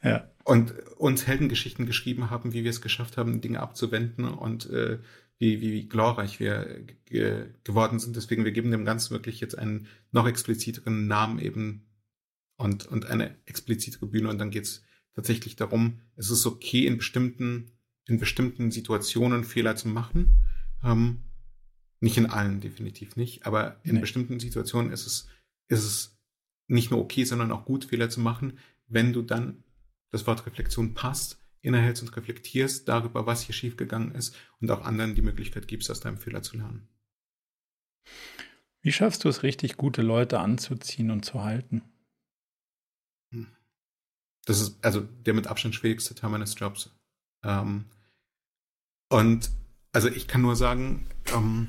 ja. 0.04 0.30
und 0.44 0.72
uns 0.98 1.26
Heldengeschichten 1.26 1.84
geschrieben 1.84 2.30
haben, 2.30 2.52
wie 2.52 2.62
wir 2.62 2.70
es 2.70 2.80
geschafft 2.80 3.16
haben, 3.16 3.40
Dinge 3.40 3.58
abzuwenden 3.58 4.26
und 4.26 4.70
äh, 4.70 5.00
wie, 5.38 5.60
wie, 5.60 5.72
wie 5.72 5.88
glorreich 5.88 6.40
wir 6.40 6.84
ge 7.04 7.46
geworden 7.64 7.98
sind. 7.98 8.16
Deswegen, 8.16 8.44
wir 8.44 8.52
geben 8.52 8.70
dem 8.70 8.84
Ganzen 8.84 9.10
wirklich 9.12 9.40
jetzt 9.40 9.58
einen 9.58 9.86
noch 10.12 10.26
expliziteren 10.26 11.06
Namen 11.06 11.38
eben 11.38 11.86
und, 12.56 12.86
und 12.86 13.06
eine 13.06 13.36
explizitere 13.44 14.06
Bühne. 14.06 14.30
Und 14.30 14.38
dann 14.38 14.50
geht 14.50 14.64
es 14.64 14.82
tatsächlich 15.14 15.56
darum, 15.56 16.00
es 16.16 16.30
ist 16.30 16.46
okay, 16.46 16.86
in 16.86 16.96
bestimmten, 16.96 17.70
in 18.06 18.18
bestimmten 18.18 18.70
Situationen 18.70 19.44
Fehler 19.44 19.76
zu 19.76 19.88
machen. 19.88 20.36
Ähm, 20.82 21.22
nicht 22.00 22.18
in 22.18 22.26
allen, 22.26 22.60
definitiv 22.60 23.16
nicht, 23.16 23.46
aber 23.46 23.80
in 23.82 23.94
Nee. 23.94 24.00
bestimmten 24.00 24.38
Situationen 24.38 24.92
ist 24.92 25.06
es, 25.06 25.28
ist 25.68 25.84
es 25.84 26.18
nicht 26.68 26.90
nur 26.90 27.00
okay, 27.00 27.24
sondern 27.24 27.52
auch 27.52 27.64
gut, 27.64 27.86
Fehler 27.86 28.10
zu 28.10 28.20
machen, 28.20 28.58
wenn 28.86 29.12
du 29.12 29.22
dann 29.22 29.64
das 30.10 30.26
Wort 30.26 30.46
Reflexion 30.46 30.94
passt, 30.94 31.38
innehältst 31.66 32.02
und 32.02 32.16
reflektierst 32.16 32.88
darüber, 32.88 33.26
was 33.26 33.42
hier 33.42 33.54
schiefgegangen 33.54 34.14
ist 34.14 34.36
und 34.60 34.70
auch 34.70 34.84
anderen 34.84 35.14
die 35.14 35.22
Möglichkeit 35.22 35.68
gibst, 35.68 35.90
aus 35.90 36.00
deinem 36.00 36.18
Fehler 36.18 36.42
zu 36.42 36.56
lernen. 36.56 36.88
Wie 38.80 38.92
schaffst 38.92 39.24
du 39.24 39.28
es 39.28 39.42
richtig, 39.42 39.76
gute 39.76 40.02
Leute 40.02 40.38
anzuziehen 40.38 41.10
und 41.10 41.24
zu 41.24 41.42
halten? 41.42 41.82
Das 44.44 44.60
ist 44.60 44.82
also 44.84 45.00
der 45.00 45.34
mit 45.34 45.48
Abstand 45.48 45.74
schwierigste 45.74 46.14
Teil 46.14 46.30
meines 46.30 46.54
Jobs. 46.58 46.90
Ähm, 47.42 47.86
und 49.08 49.50
also 49.92 50.08
ich 50.08 50.28
kann 50.28 50.42
nur 50.42 50.54
sagen, 50.54 51.06
ähm, 51.34 51.68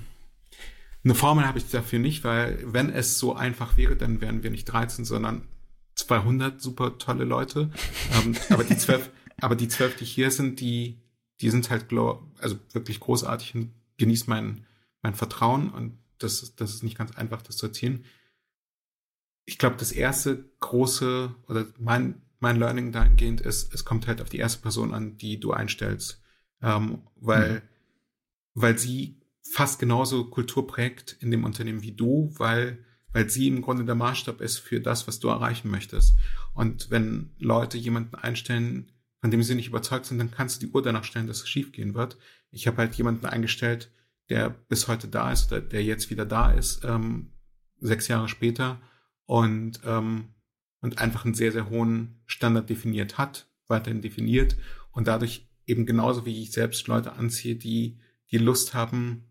eine 1.03 1.15
Formel 1.15 1.47
habe 1.47 1.57
ich 1.57 1.69
dafür 1.69 1.99
nicht, 1.99 2.23
weil 2.23 2.61
wenn 2.71 2.91
es 2.91 3.17
so 3.17 3.35
einfach 3.35 3.77
wäre, 3.77 3.95
dann 3.95 4.21
wären 4.21 4.43
wir 4.43 4.51
nicht 4.51 4.65
13, 4.65 5.05
sondern 5.05 5.47
200 5.95 6.61
super 6.61 6.97
tolle 6.99 7.23
Leute. 7.23 7.71
ähm, 8.13 8.35
aber 8.49 8.63
die 8.63 8.77
zwölf, 8.77 9.09
aber 9.41 9.55
die 9.55 9.67
zwölf, 9.67 9.95
die 9.97 10.05
hier 10.05 10.31
sind, 10.31 10.59
die, 10.59 10.99
die 11.41 11.49
sind 11.49 11.69
halt 11.69 11.85
also 12.39 12.57
wirklich 12.73 12.99
großartig 12.99 13.55
und 13.55 13.71
genießt 13.97 14.27
mein, 14.27 14.65
mein 15.01 15.15
Vertrauen 15.15 15.69
und 15.69 15.97
das, 16.19 16.41
ist- 16.41 16.59
das 16.61 16.73
ist 16.73 16.83
nicht 16.83 16.97
ganz 16.97 17.15
einfach, 17.15 17.41
das 17.41 17.57
zu 17.57 17.67
erzielen. 17.67 18.05
Ich 19.45 19.57
glaube, 19.57 19.77
das 19.77 19.91
erste 19.91 20.49
große 20.59 21.33
oder 21.47 21.67
mein, 21.79 22.21
mein 22.39 22.57
Learning 22.57 22.91
dahingehend 22.91 23.41
ist, 23.41 23.73
es 23.73 23.85
kommt 23.85 24.07
halt 24.07 24.21
auf 24.21 24.29
die 24.29 24.37
erste 24.37 24.61
Person 24.61 24.93
an, 24.93 25.17
die 25.17 25.39
du 25.39 25.51
einstellst. 25.53 26.21
Ähm, 26.61 27.03
weil, 27.15 27.61
weil 28.55 28.77
sie 28.77 29.21
fast 29.43 29.79
genauso 29.79 30.25
Kultur 30.29 30.67
prägt 30.67 31.13
in 31.21 31.31
dem 31.31 31.43
Unternehmen 31.43 31.83
wie 31.83 31.93
du, 31.93 32.33
weil, 32.37 32.83
weil 33.13 33.29
sie 33.29 33.47
im 33.47 33.61
Grunde 33.61 33.85
der 33.85 33.95
Maßstab 33.95 34.41
ist 34.41 34.57
für 34.57 34.81
das, 34.81 35.07
was 35.07 35.19
du 35.19 35.29
erreichen 35.29 35.69
möchtest. 35.69 36.15
Und 36.53 36.89
wenn 36.89 37.31
Leute 37.37 37.77
jemanden 37.77 38.15
einstellen, 38.15 38.91
von 39.27 39.31
dem 39.31 39.43
sie 39.43 39.55
nicht 39.55 39.67
überzeugt 39.67 40.05
sind, 40.05 40.19
dann 40.19 40.31
kannst 40.31 40.61
du 40.61 40.65
die 40.65 40.71
Uhr 40.71 40.81
danach 40.81 41.03
stellen, 41.03 41.27
dass 41.27 41.41
es 41.41 41.49
schiefgehen 41.49 41.95
wird. 41.95 42.17
Ich 42.49 42.65
habe 42.65 42.77
halt 42.77 42.95
jemanden 42.95 43.25
eingestellt, 43.25 43.91
der 44.29 44.49
bis 44.49 44.87
heute 44.87 45.09
da 45.09 45.33
ist, 45.33 45.51
oder 45.51 45.59
der 45.59 45.83
jetzt 45.83 46.09
wieder 46.09 46.25
da 46.25 46.53
ist, 46.53 46.85
ähm, 46.85 47.33
sechs 47.81 48.07
Jahre 48.07 48.29
später 48.29 48.81
und, 49.25 49.81
ähm, 49.83 50.29
und 50.79 50.99
einfach 50.99 51.25
einen 51.25 51.33
sehr, 51.33 51.51
sehr 51.51 51.69
hohen 51.69 52.21
Standard 52.25 52.69
definiert 52.69 53.17
hat, 53.17 53.49
weiterhin 53.67 54.01
definiert 54.01 54.55
und 54.91 55.09
dadurch 55.09 55.45
eben 55.65 55.85
genauso 55.85 56.25
wie 56.25 56.41
ich 56.41 56.53
selbst 56.53 56.87
Leute 56.87 57.11
anziehe, 57.11 57.57
die, 57.57 57.99
die 58.31 58.37
Lust 58.37 58.73
haben, 58.73 59.25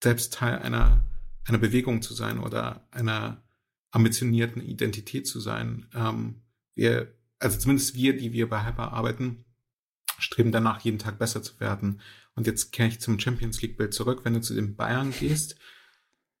selbst 0.00 0.32
Teil 0.34 0.60
einer, 0.60 1.04
einer 1.44 1.58
Bewegung 1.58 2.02
zu 2.02 2.14
sein 2.14 2.38
oder 2.38 2.86
einer 2.92 3.42
ambitionierten 3.90 4.62
Identität 4.62 5.26
zu 5.26 5.40
sein. 5.40 5.88
Ähm, 5.92 6.42
wir, 6.76 7.12
also 7.38 7.58
zumindest 7.58 7.94
wir, 7.94 8.16
die 8.16 8.32
wir 8.32 8.48
bei 8.48 8.64
Hyper 8.64 8.92
arbeiten, 8.92 9.44
streben 10.18 10.52
danach, 10.52 10.80
jeden 10.80 10.98
Tag 10.98 11.18
besser 11.18 11.42
zu 11.42 11.58
werden. 11.60 12.00
Und 12.34 12.46
jetzt 12.46 12.72
kehre 12.72 12.88
ich 12.88 13.00
zum 13.00 13.18
Champions 13.18 13.60
League-Bild 13.62 13.94
zurück. 13.94 14.20
Wenn 14.24 14.34
du 14.34 14.40
zu 14.40 14.54
den 14.54 14.76
Bayern 14.76 15.12
gehst, 15.12 15.56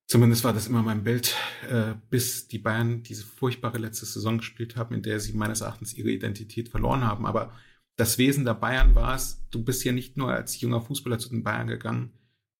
zumindest 0.06 0.44
war 0.44 0.52
das 0.52 0.66
immer 0.66 0.82
mein 0.82 1.04
Bild, 1.04 1.34
äh, 1.68 1.94
bis 2.10 2.48
die 2.48 2.58
Bayern 2.58 3.02
diese 3.02 3.24
furchtbare 3.24 3.78
letzte 3.78 4.06
Saison 4.06 4.38
gespielt 4.38 4.76
haben, 4.76 4.94
in 4.94 5.02
der 5.02 5.20
sie 5.20 5.32
meines 5.32 5.60
Erachtens 5.60 5.94
ihre 5.94 6.10
Identität 6.10 6.68
verloren 6.68 7.04
haben. 7.04 7.26
Aber 7.26 7.52
das 7.96 8.18
Wesen 8.18 8.44
der 8.44 8.54
Bayern 8.54 8.94
war 8.94 9.14
es, 9.14 9.44
du 9.50 9.62
bist 9.62 9.84
ja 9.84 9.92
nicht 9.92 10.16
nur 10.16 10.32
als 10.32 10.60
junger 10.60 10.80
Fußballer 10.80 11.18
zu 11.18 11.28
den 11.28 11.44
Bayern 11.44 11.68
gegangen, 11.68 12.12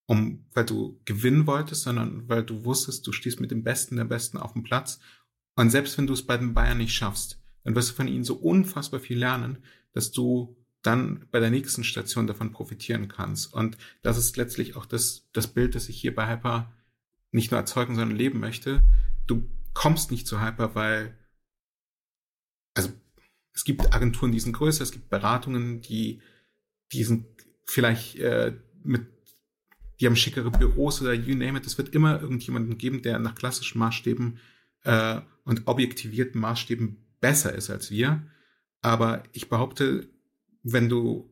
um, 0.06 0.44
weil 0.52 0.64
du 0.64 1.00
gewinnen 1.04 1.46
wolltest, 1.46 1.82
sondern 1.82 2.28
weil 2.28 2.44
du 2.44 2.64
wusstest, 2.64 3.06
du 3.06 3.12
stehst 3.12 3.40
mit 3.40 3.50
dem 3.50 3.64
Besten 3.64 3.96
der 3.96 4.04
Besten 4.04 4.38
auf 4.38 4.52
dem 4.52 4.62
Platz. 4.62 5.00
Und 5.56 5.70
selbst 5.70 5.98
wenn 5.98 6.06
du 6.06 6.12
es 6.12 6.26
bei 6.26 6.36
den 6.36 6.54
Bayern 6.54 6.78
nicht 6.78 6.94
schaffst, 6.94 7.40
dann 7.64 7.74
wirst 7.74 7.90
du 7.90 7.94
von 7.94 8.08
ihnen 8.08 8.24
so 8.24 8.34
unfassbar 8.34 9.00
viel 9.00 9.18
lernen, 9.18 9.58
dass 9.92 10.12
du 10.12 10.56
dann 10.82 11.26
bei 11.30 11.40
der 11.40 11.50
nächsten 11.50 11.82
Station 11.82 12.26
davon 12.26 12.52
profitieren 12.52 13.08
kannst. 13.08 13.52
Und 13.52 13.78
das 14.02 14.18
ist 14.18 14.36
letztlich 14.36 14.76
auch 14.76 14.86
das, 14.86 15.26
das 15.32 15.48
Bild, 15.48 15.74
das 15.74 15.88
ich 15.88 15.98
hier 15.98 16.14
bei 16.14 16.28
Hyper 16.28 16.72
nicht 17.32 17.50
nur 17.50 17.58
erzeugen, 17.58 17.94
sondern 17.96 18.16
leben 18.16 18.38
möchte. 18.38 18.82
Du 19.26 19.48
kommst 19.72 20.10
nicht 20.10 20.26
zu 20.26 20.40
Hyper, 20.40 20.74
weil, 20.74 21.18
also 22.74 22.90
es 23.54 23.64
gibt 23.64 23.94
Agenturen, 23.94 24.32
die 24.32 24.40
sind 24.40 24.52
größer, 24.52 24.82
es 24.82 24.92
gibt 24.92 25.08
Beratungen, 25.08 25.80
die, 25.80 26.20
die 26.92 27.04
sind 27.04 27.26
vielleicht 27.64 28.16
äh, 28.16 28.54
mit, 28.82 29.06
die 30.00 30.06
haben 30.06 30.16
schickere 30.16 30.50
Büros 30.50 31.00
oder 31.00 31.14
you 31.14 31.34
name 31.34 31.58
it. 31.58 31.66
Es 31.66 31.78
wird 31.78 31.94
immer 31.94 32.20
irgendjemanden 32.20 32.76
geben, 32.76 33.00
der 33.00 33.18
nach 33.18 33.34
klassischen 33.34 33.78
Maßstäben 33.78 34.38
äh, 34.82 35.20
und 35.44 35.66
objektivierten 35.66 36.40
Maßstäben 36.40 37.03
besser 37.24 37.54
ist 37.54 37.70
als 37.70 37.90
wir. 37.90 38.22
Aber 38.82 39.22
ich 39.32 39.48
behaupte, 39.48 40.10
wenn 40.62 40.90
du 40.90 41.30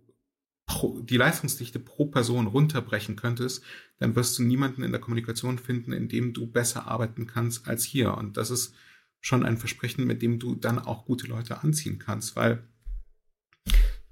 die 1.03 1.19
Leistungsdichte 1.19 1.79
pro 1.79 2.07
Person 2.07 2.47
runterbrechen 2.47 3.15
könntest, 3.15 3.63
dann 3.99 4.17
wirst 4.17 4.39
du 4.39 4.43
niemanden 4.43 4.85
in 4.85 4.91
der 4.91 5.03
Kommunikation 5.03 5.59
finden, 5.59 5.93
in 5.93 6.09
dem 6.09 6.33
du 6.33 6.47
besser 6.47 6.87
arbeiten 6.87 7.27
kannst 7.27 7.69
als 7.69 7.85
hier. 7.85 8.17
Und 8.17 8.39
das 8.39 8.51
ist 8.51 8.75
schon 9.21 9.45
ein 9.45 9.59
Versprechen, 9.59 10.07
mit 10.07 10.23
dem 10.23 10.39
du 10.39 10.55
dann 10.55 10.79
auch 10.79 11.05
gute 11.05 11.27
Leute 11.27 11.63
anziehen 11.63 11.99
kannst, 11.99 12.37
weil 12.37 12.67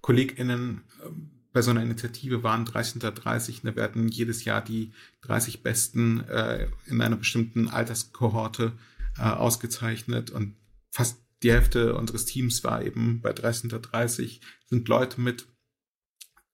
KollegInnen 0.03 0.83
äh, 1.03 1.09
bei 1.55 1.63
so 1.63 1.71
einer 1.71 1.83
Initiative 1.83 2.43
waren 2.43 2.67
30 2.67 2.97
unter 2.97 3.11
30, 3.11 3.63
da 3.63 3.75
werden 3.75 4.09
jedes 4.09 4.45
Jahr 4.45 4.63
die 4.63 4.93
30 5.23 5.63
Besten 5.63 6.21
äh, 6.29 6.69
in 6.85 7.01
einer 7.01 7.17
bestimmten 7.17 7.69
Alterskohorte 7.69 8.73
äh, 9.17 9.23
ausgezeichnet 9.23 10.31
und 10.31 10.57
fast 10.91 11.23
die 11.43 11.53
Hälfte 11.53 11.95
unseres 11.95 12.27
Teams 12.27 12.63
war 12.65 12.83
eben 12.85 13.21
bei 13.21 13.33
30 13.33 13.65
unter 13.65 13.79
30, 13.79 14.41
sind 14.67 14.89
Leute 14.89 15.21
mit 15.21 15.47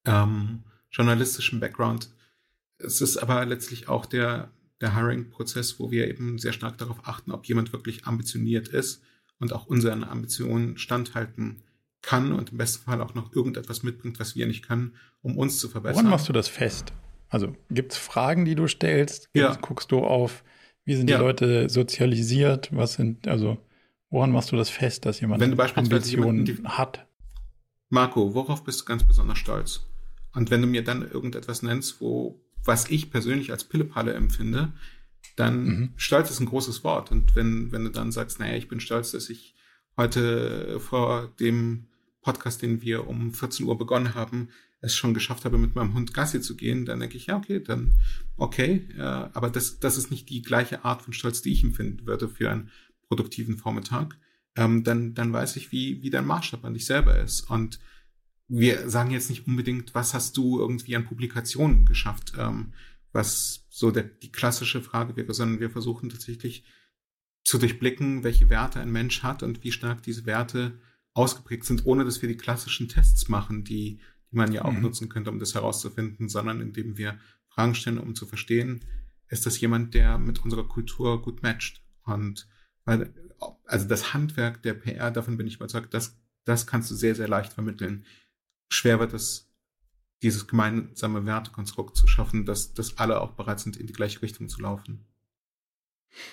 ähm, 0.05 0.65
journalistischem 0.91 1.61
Background. 1.61 2.11
Es 2.79 3.01
ist 3.01 3.17
aber 3.17 3.45
letztlich 3.47 3.89
auch 3.89 4.07
der, 4.07 4.51
der 4.81 4.95
Hiring-Prozess, 4.95 5.81
wo 5.81 5.91
wir 5.91 6.09
eben 6.09 6.39
sehr 6.39 6.53
stark 6.53 6.79
darauf 6.79 7.01
achten, 7.05 7.33
ob 7.33 7.47
jemand 7.47 7.73
wirklich 7.73 8.07
ambitioniert 8.07 8.69
ist 8.69 9.03
und 9.39 9.53
auch 9.53 9.67
unseren 9.67 10.05
Ambitionen 10.05 10.79
standhalten 10.79 11.63
kann 12.03 12.33
und 12.33 12.53
im 12.53 12.59
besten 12.59 12.85
Fall 12.85 13.01
auch 13.01 13.15
noch 13.15 13.35
irgendetwas 13.35 13.83
mitbringt, 13.83 14.21
was 14.21 14.37
wir 14.37 14.47
nicht 14.47 14.67
können, 14.67 14.95
um 15.23 15.37
uns 15.37 15.59
zu 15.59 15.69
verbessern. 15.69 15.97
Woran 16.05 16.11
machst 16.11 16.29
du 16.29 16.33
das 16.33 16.49
fest? 16.49 16.93
Also 17.29 17.57
gibt 17.71 17.93
es 17.93 17.99
Fragen, 17.99 18.45
die 18.45 18.55
du 18.55 18.69
stellst? 18.69 19.29
Ja. 19.35 19.57
Guckst 19.57 19.91
du 19.91 19.99
auf, 20.05 20.45
wie 20.85 20.95
sind 20.95 21.11
Ja. 21.11 21.17
die 21.19 21.25
Leute 21.25 21.69
sozialisiert? 21.69 22.69
Was 22.73 22.95
sind, 22.95 23.27
also 23.27 23.59
woran 24.11 24.31
machst 24.33 24.53
du 24.53 24.57
das 24.57 24.71
fest, 24.71 25.05
dass 25.05 25.21
jemand 25.21 25.41
Wenn 25.41 25.51
du 25.51 25.57
beispielsweise 25.57 26.17
Ambitionen 26.19 26.69
hat? 26.69 27.07
Marco, 27.89 28.35
worauf 28.35 28.65
bist 28.65 28.81
du 28.81 28.85
ganz 28.85 29.05
besonders 29.05 29.39
stolz? 29.39 29.87
Und 30.35 30.51
wenn 30.51 30.61
du 30.61 30.67
mir 30.67 30.83
dann 30.85 31.03
irgendetwas 31.09 31.63
nennst, 31.63 32.01
wo, 32.01 32.41
was 32.65 32.91
ich 32.91 33.11
persönlich 33.11 33.53
als 33.53 33.65
Pillepalle 33.65 34.13
empfinde, 34.15 34.73
dann 35.37 35.65
Mhm. 35.67 35.93
stolz 35.97 36.31
ist 36.31 36.41
ein 36.41 36.47
großes 36.47 36.83
Wort. 36.85 37.11
Und 37.11 37.35
wenn, 37.37 37.73
wenn 37.73 37.85
du 37.85 37.91
dann 37.91 38.13
sagst, 38.13 38.39
naja, 38.41 38.57
ich 38.57 38.69
bin 38.69 38.81
stolz, 38.81 39.13
dass 39.13 39.29
ich 39.31 39.55
heute 39.97 40.79
vor 40.81 41.33
dem 41.41 41.87
Podcast, 42.23 42.63
den 42.63 42.83
wir 42.83 43.07
um 43.07 43.33
14 43.33 43.67
Uhr 43.67 43.79
begonnen 43.79 44.15
haben, 44.15 44.49
es 44.81 44.95
schon 44.95 45.15
geschafft 45.15 45.45
habe, 45.45 45.59
mit 45.59 45.75
meinem 45.75 45.95
Hund 45.95 46.13
Gassi 46.13 46.41
zu 46.41 46.55
gehen, 46.57 46.85
dann 46.85 47.01
denke 47.01 47.17
ich, 47.17 47.27
ja, 47.27 47.37
okay, 47.37 47.61
dann 47.63 47.95
okay. 48.37 48.87
Äh, 48.97 49.01
aber 49.01 49.49
das, 49.49 49.79
das 49.81 49.97
ist 49.97 50.11
nicht 50.11 50.29
die 50.29 50.43
gleiche 50.43 50.85
Art 50.85 51.03
von 51.03 51.13
Stolz, 51.13 51.41
die 51.41 51.53
ich 51.53 51.65
empfinden 51.65 52.07
würde 52.07 52.29
für 52.29 52.51
einen 52.51 52.71
produktiven 53.09 53.57
Vormittag. 53.57 54.19
Ähm, 54.57 54.85
dann, 54.85 55.15
dann 55.15 55.33
weiß 55.33 55.57
ich, 55.57 55.73
wie, 55.73 56.03
wie 56.03 56.11
dein 56.11 56.27
Maßstab 56.27 56.65
an 56.65 56.75
dich 56.75 56.87
selber 56.87 57.19
ist. 57.19 57.51
Und 57.51 57.79
wir 58.49 58.89
sagen 58.89 59.11
jetzt 59.11 59.29
nicht 59.29 59.47
unbedingt, 59.47 59.95
was 59.95 60.15
hast 60.15 60.37
du 60.37 60.59
irgendwie 60.59 60.97
an 60.97 61.05
Publikationen 61.05 61.85
geschafft, 61.85 62.33
ähm, 62.39 62.73
was 63.13 63.67
so 63.71 63.91
der, 63.91 64.05
die 64.05 64.33
klassische 64.33 64.83
Frage 64.83 65.17
wäre, 65.17 65.35
sondern 65.35 65.61
wir 65.61 65.71
versuchen 65.71 66.09
tatsächlich 66.09 66.65
zu 67.45 67.59
durchblicken, 67.59 68.25
welche 68.25 68.51
Werte 68.51 68.81
ein 68.81 68.91
Mensch 68.91 69.23
hat 69.23 69.43
und 69.43 69.63
wie 69.63 69.73
stark 69.73 70.03
diese 70.03 70.27
Werte 70.27 70.79
ausgeprägt 71.13 71.65
sind, 71.65 71.87
ohne 71.87 72.05
dass 72.05 72.21
wir 72.21 72.29
die 72.29 72.37
klassischen 72.37 72.89
Tests 72.89 73.29
machen, 73.29 73.65
die, 73.65 74.01
die 74.31 74.37
man 74.37 74.53
ja 74.53 74.65
auch 74.65 74.73
Mhm. 74.73 74.83
nutzen 74.83 75.09
könnte, 75.09 75.31
um 75.31 75.39
das 75.39 75.55
herauszufinden, 75.55 76.29
sondern 76.29 76.61
indem 76.61 76.97
wir 76.99 77.19
Fragen 77.49 77.75
stellen, 77.75 77.99
um 77.99 78.15
zu 78.15 78.27
verstehen, 78.27 78.85
ist 79.29 79.47
das 79.47 79.61
jemand, 79.61 79.95
der 79.95 80.19
mit 80.19 80.45
unserer 80.45 80.69
Kultur 80.69 81.23
gut 81.23 81.43
matcht. 81.43 81.83
Und 82.05 82.47
weil, 82.87 83.13
also 83.67 83.87
das 83.87 84.15
Handwerk 84.15 84.63
der 84.63 84.75
PR, 84.75 85.11
davon 85.11 85.37
bin 85.37 85.47
ich 85.47 85.57
überzeugt, 85.57 85.93
das, 85.93 86.17
das 86.45 86.67
kannst 86.67 86.91
du 86.91 86.95
sehr, 86.95 87.15
sehr 87.15 87.29
leicht 87.29 87.53
vermitteln. 87.53 88.07
Schwer 88.71 88.99
wird 88.99 89.13
es, 89.13 89.53
dieses 90.23 90.47
gemeinsame 90.47 91.27
Wertekonstrukt 91.27 91.95
zu 91.95 92.07
schaffen, 92.07 92.47
dass, 92.47 92.73
dass 92.73 92.97
alle 92.97 93.21
auch 93.21 93.33
bereit 93.33 93.61
sind, 93.61 93.77
in 93.77 93.87
die 93.87 93.93
gleiche 93.93 94.23
Richtung 94.23 94.49
zu 94.49 94.63
laufen. 94.63 95.05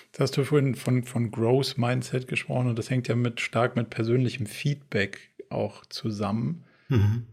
Jetzt 0.06 0.20
hast 0.20 0.36
du 0.36 0.44
vorhin 0.44 0.74
von, 0.74 1.04
von 1.04 1.30
Growth 1.30 1.76
Mindset 1.76 2.26
gesprochen 2.26 2.68
und 2.68 2.78
das 2.78 2.88
hängt 2.88 3.08
ja 3.08 3.16
mit 3.16 3.40
stark 3.40 3.76
mit 3.76 3.90
persönlichem 3.90 4.46
Feedback 4.46 5.34
auch 5.50 5.84
zusammen. 5.86 6.64
Mhm. 6.88 7.26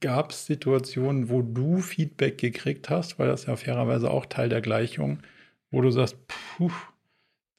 gab 0.00 0.30
es 0.30 0.46
Situationen, 0.46 1.28
wo 1.28 1.42
du 1.42 1.78
Feedback 1.78 2.38
gekriegt 2.38 2.90
hast, 2.90 3.18
weil 3.18 3.28
das 3.28 3.46
ja 3.46 3.56
fairerweise 3.56 4.10
auch 4.10 4.26
Teil 4.26 4.48
der 4.48 4.60
Gleichung, 4.60 5.22
wo 5.70 5.80
du 5.80 5.90
sagst, 5.90 6.16
puh, 6.28 6.70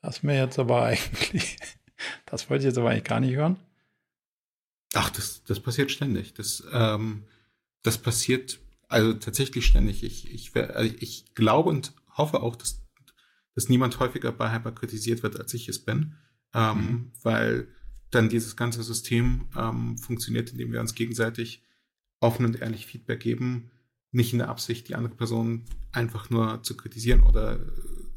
das 0.01 0.23
mir 0.23 0.35
jetzt 0.35 0.59
aber 0.59 0.83
eigentlich, 0.85 1.57
das 2.25 2.49
wollte 2.49 2.63
ich 2.63 2.67
jetzt 2.67 2.77
aber 2.77 2.89
eigentlich 2.89 3.03
gar 3.03 3.19
nicht 3.19 3.35
hören? 3.35 3.57
Ach, 4.93 5.09
das, 5.09 5.43
das 5.43 5.59
passiert 5.59 5.91
ständig. 5.91 6.33
Das, 6.33 6.63
ähm, 6.71 7.25
das 7.83 7.97
passiert 7.97 8.59
also 8.87 9.13
tatsächlich 9.13 9.65
ständig. 9.65 10.03
Ich, 10.03 10.31
ich, 10.33 10.55
also 10.55 10.93
ich 10.99 11.33
glaube 11.35 11.69
und 11.69 11.93
hoffe 12.17 12.41
auch, 12.41 12.55
dass, 12.55 12.83
dass 13.55 13.69
niemand 13.69 13.99
häufiger 13.99 14.31
bei 14.31 14.51
Hyper 14.51 14.71
kritisiert 14.71 15.23
wird, 15.23 15.39
als 15.39 15.53
ich 15.53 15.69
es 15.69 15.85
bin, 15.85 16.15
ähm, 16.53 16.77
mhm. 16.77 17.11
weil 17.21 17.67
dann 18.09 18.29
dieses 18.29 18.55
ganze 18.55 18.81
System 18.81 19.47
ähm, 19.55 19.97
funktioniert, 19.97 20.51
indem 20.51 20.71
wir 20.71 20.81
uns 20.81 20.95
gegenseitig 20.95 21.63
offen 22.19 22.45
und 22.45 22.59
ehrlich 22.59 22.87
Feedback 22.87 23.19
geben, 23.19 23.69
nicht 24.11 24.33
in 24.33 24.39
der 24.39 24.49
Absicht, 24.49 24.89
die 24.89 24.95
andere 24.95 25.13
Person 25.13 25.65
einfach 25.91 26.31
nur 26.31 26.63
zu 26.63 26.75
kritisieren 26.75 27.21
oder 27.21 27.59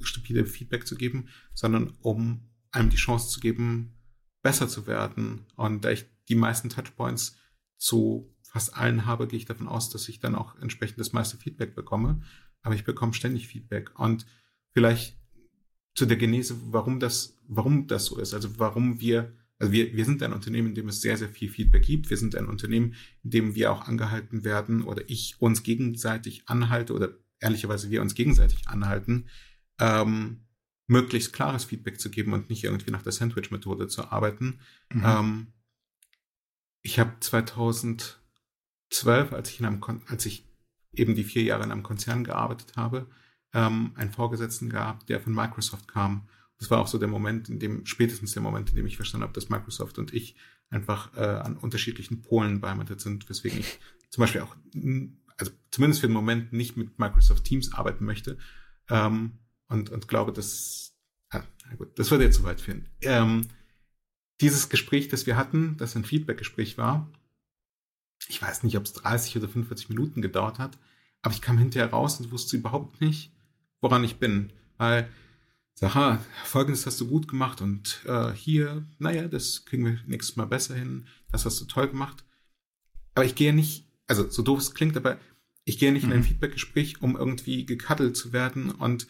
stupide 0.07 0.47
Feedback 0.47 0.87
zu 0.87 0.97
geben, 0.97 1.29
sondern 1.55 1.95
um 2.01 2.49
einem 2.71 2.91
die 2.91 2.97
Chance 2.97 3.29
zu 3.29 3.41
geben, 3.41 3.95
besser 4.43 4.69
zu 4.69 4.87
werden. 4.87 5.47
Und 5.57 5.85
da 5.85 5.91
ich 5.91 6.07
die 6.29 6.35
meisten 6.35 6.69
Touchpoints 6.69 7.37
zu 7.77 8.35
fast 8.43 8.77
allen 8.77 9.07
habe, 9.07 9.27
gehe 9.27 9.39
ich 9.39 9.47
davon 9.47 9.69
aus, 9.69 9.91
dass 9.91 10.09
ich 10.09 10.21
dann 10.21 10.35
auch 10.35 10.57
entsprechend 10.61 10.99
das 10.99 11.13
meiste 11.13 11.37
Feedback 11.37 11.75
bekomme. 11.75 12.23
Aber 12.63 12.75
ich 12.75 12.85
bekomme 12.85 13.15
ständig 13.15 13.49
Feedback. 13.49 13.99
Und 13.99 14.27
vielleicht 14.71 15.17
zu 15.95 16.07
der 16.07 16.17
Genese, 16.17 16.57
warum 16.73 17.01
das, 17.01 17.39
warum 17.47 17.87
das 17.87 18.07
so 18.07 18.19
ist. 18.19 18.35
Also 18.35 18.59
warum 18.59 19.01
wir, 19.01 19.37
also 19.59 19.73
wir, 19.73 19.95
wir 19.95 20.05
sind 20.05 20.23
ein 20.23 20.33
Unternehmen, 20.33 20.69
in 20.69 20.75
dem 20.75 20.89
es 20.89 21.01
sehr, 21.01 21.17
sehr 21.17 21.29
viel 21.29 21.49
Feedback 21.49 21.85
gibt. 21.85 22.11
Wir 22.11 22.17
sind 22.17 22.35
ein 22.35 22.47
Unternehmen, 22.47 22.95
in 23.23 23.31
dem 23.31 23.55
wir 23.55 23.73
auch 23.73 23.87
angehalten 23.87 24.45
werden 24.45 24.83
oder 24.83 25.03
ich 25.09 25.37
uns 25.41 25.63
gegenseitig 25.63 26.49
anhalte 26.49 26.95
oder 26.95 27.19
ehrlicherweise 27.41 27.91
wir 27.91 28.01
uns 28.01 28.15
gegenseitig 28.15 28.69
anhalten, 28.69 29.27
ähm, 29.83 30.45
möglichst 30.87 31.33
klares 31.33 31.65
Feedback 31.65 32.01
zu 32.01 32.09
geben 32.09 32.33
und 32.33 32.49
nicht 32.49 32.63
irgendwie 32.63 32.93
nach 32.93 33.03
der 33.03 33.13
Sandwich-Methode 33.13 33.89
zu 33.89 34.13
arbeiten. 34.13 34.61
Mhm. 34.93 35.03
Ähm, 35.05 35.47
ich 36.83 37.01
habe 37.01 37.17
2012, 37.19 39.33
als 39.33 39.51
ich, 39.51 39.59
in 39.59 39.67
einem 39.67 39.81
Kon 39.81 40.03
als 40.07 40.25
ich 40.27 40.47
eben 40.93 41.17
die 41.17 41.25
vier 41.25 41.43
Jahre 41.43 41.65
in 41.65 41.73
einem 41.73 41.83
Konzern 41.83 42.23
gearbeitet 42.23 42.77
habe, 42.77 43.09
ähm, 43.53 43.91
einen 43.97 44.13
Vorgesetzten 44.13 44.69
gehabt, 44.69 45.09
der 45.09 45.21
von 45.21 45.35
Microsoft 45.35 45.89
kam. 45.89 46.29
Das 46.59 46.71
war 46.71 46.81
auch 46.81 46.87
so 46.87 46.99
der 46.99 47.09
Moment, 47.09 47.49
in 47.49 47.59
dem, 47.59 47.85
spätestens 47.87 48.33
der 48.33 48.43
Moment, 48.43 48.71
in 48.71 48.77
dem 48.77 48.87
ich 48.87 48.97
verstanden 48.97 49.25
habe, 49.25 49.33
dass 49.33 49.49
Microsoft 49.49 49.99
und 49.99 50.15
ich 50.15 50.37
einfach 50.71 51.17
äh, 51.17 51.25
an 51.25 51.57
unterschiedlichen 51.57 52.23
Polen 52.23 52.61
beheimatet 52.61 53.01
sind, 53.01 53.29
weswegen 53.29 53.59
ich 53.59 53.81
zum 54.11 54.23
Beispiel 54.23 54.43
auch, 54.43 54.55
also 55.37 55.51
zumindest 55.71 56.03
für 56.03 56.07
den 56.07 56.15
Moment 56.15 56.53
nicht 56.53 56.77
mit 56.77 57.01
Microsoft 57.01 57.45
Teams 57.45 57.73
arbeiten 57.73 58.05
möchte. 58.05 58.39
Ähm, 58.89 59.39
und, 59.69 59.91
und 59.91 60.09
glaube, 60.09 60.33
dass, 60.33 60.95
ah, 61.31 61.43
na 61.69 61.75
gut, 61.77 61.99
das 61.99 62.11
würde 62.11 62.25
jetzt 62.25 62.37
zu 62.37 62.45
weit 62.45 62.61
führen. 62.61 62.89
Ähm, 63.01 63.49
dieses 64.41 64.69
Gespräch, 64.69 65.09
das 65.09 65.27
wir 65.27 65.37
hatten, 65.37 65.77
das 65.77 65.97
ein 65.97 66.05
Feedback-Gespräch 66.05 66.79
war, 66.79 67.09
ich 68.29 68.41
weiß 68.41 68.63
nicht, 68.63 68.77
ob 68.77 68.85
es 68.85 68.93
30 68.93 69.37
oder 69.37 69.49
45 69.49 69.89
Minuten 69.89 70.23
gedauert 70.23 70.59
hat, 70.59 70.79
aber 71.23 71.35
ich 71.35 71.41
kam 71.41 71.59
hinterher 71.59 71.91
raus 71.91 72.21
und 72.21 72.31
wusste 72.31 72.57
überhaupt 72.57 73.01
nicht, 73.01 73.33
woran 73.81 74.05
ich 74.05 74.17
bin. 74.17 74.53
Weil, 74.79 75.09
sag, 75.75 76.21
folgendes 76.45 76.87
hast 76.87 77.01
du 77.01 77.07
gut 77.07 77.29
gemacht 77.29 77.61
und 77.61 78.03
äh, 78.07 78.33
hier, 78.33 78.87
naja, 78.99 79.29
das 79.29 79.65
kriegen 79.65 79.85
wir 79.85 80.01
nächstes 80.07 80.37
Mal 80.37 80.47
besser 80.47 80.75
hin, 80.75 81.07
das 81.31 81.45
hast 81.45 81.61
du 81.61 81.65
toll 81.65 81.89
gemacht. 81.89 82.25
Aber 83.15 83.25
ich 83.25 83.35
gehe 83.35 83.53
nicht, 83.53 83.87
also 84.07 84.29
so 84.29 84.43
doof 84.43 84.61
es 84.61 84.75
klingt, 84.75 84.97
aber 84.97 85.19
ich 85.65 85.79
gehe 85.79 85.93
nicht 85.93 86.05
mhm. 86.05 86.11
in 86.11 86.17
ein 86.17 86.23
mhm. 86.23 86.27
Feedback-Gespräch, 86.29 87.03
um 87.03 87.17
irgendwie 87.17 87.65
gekaddelt 87.67 88.17
zu 88.17 88.33
werden 88.33 88.71
und, 88.71 89.07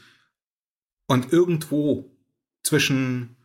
und 1.07 1.33
irgendwo 1.33 2.11
zwischen 2.63 3.37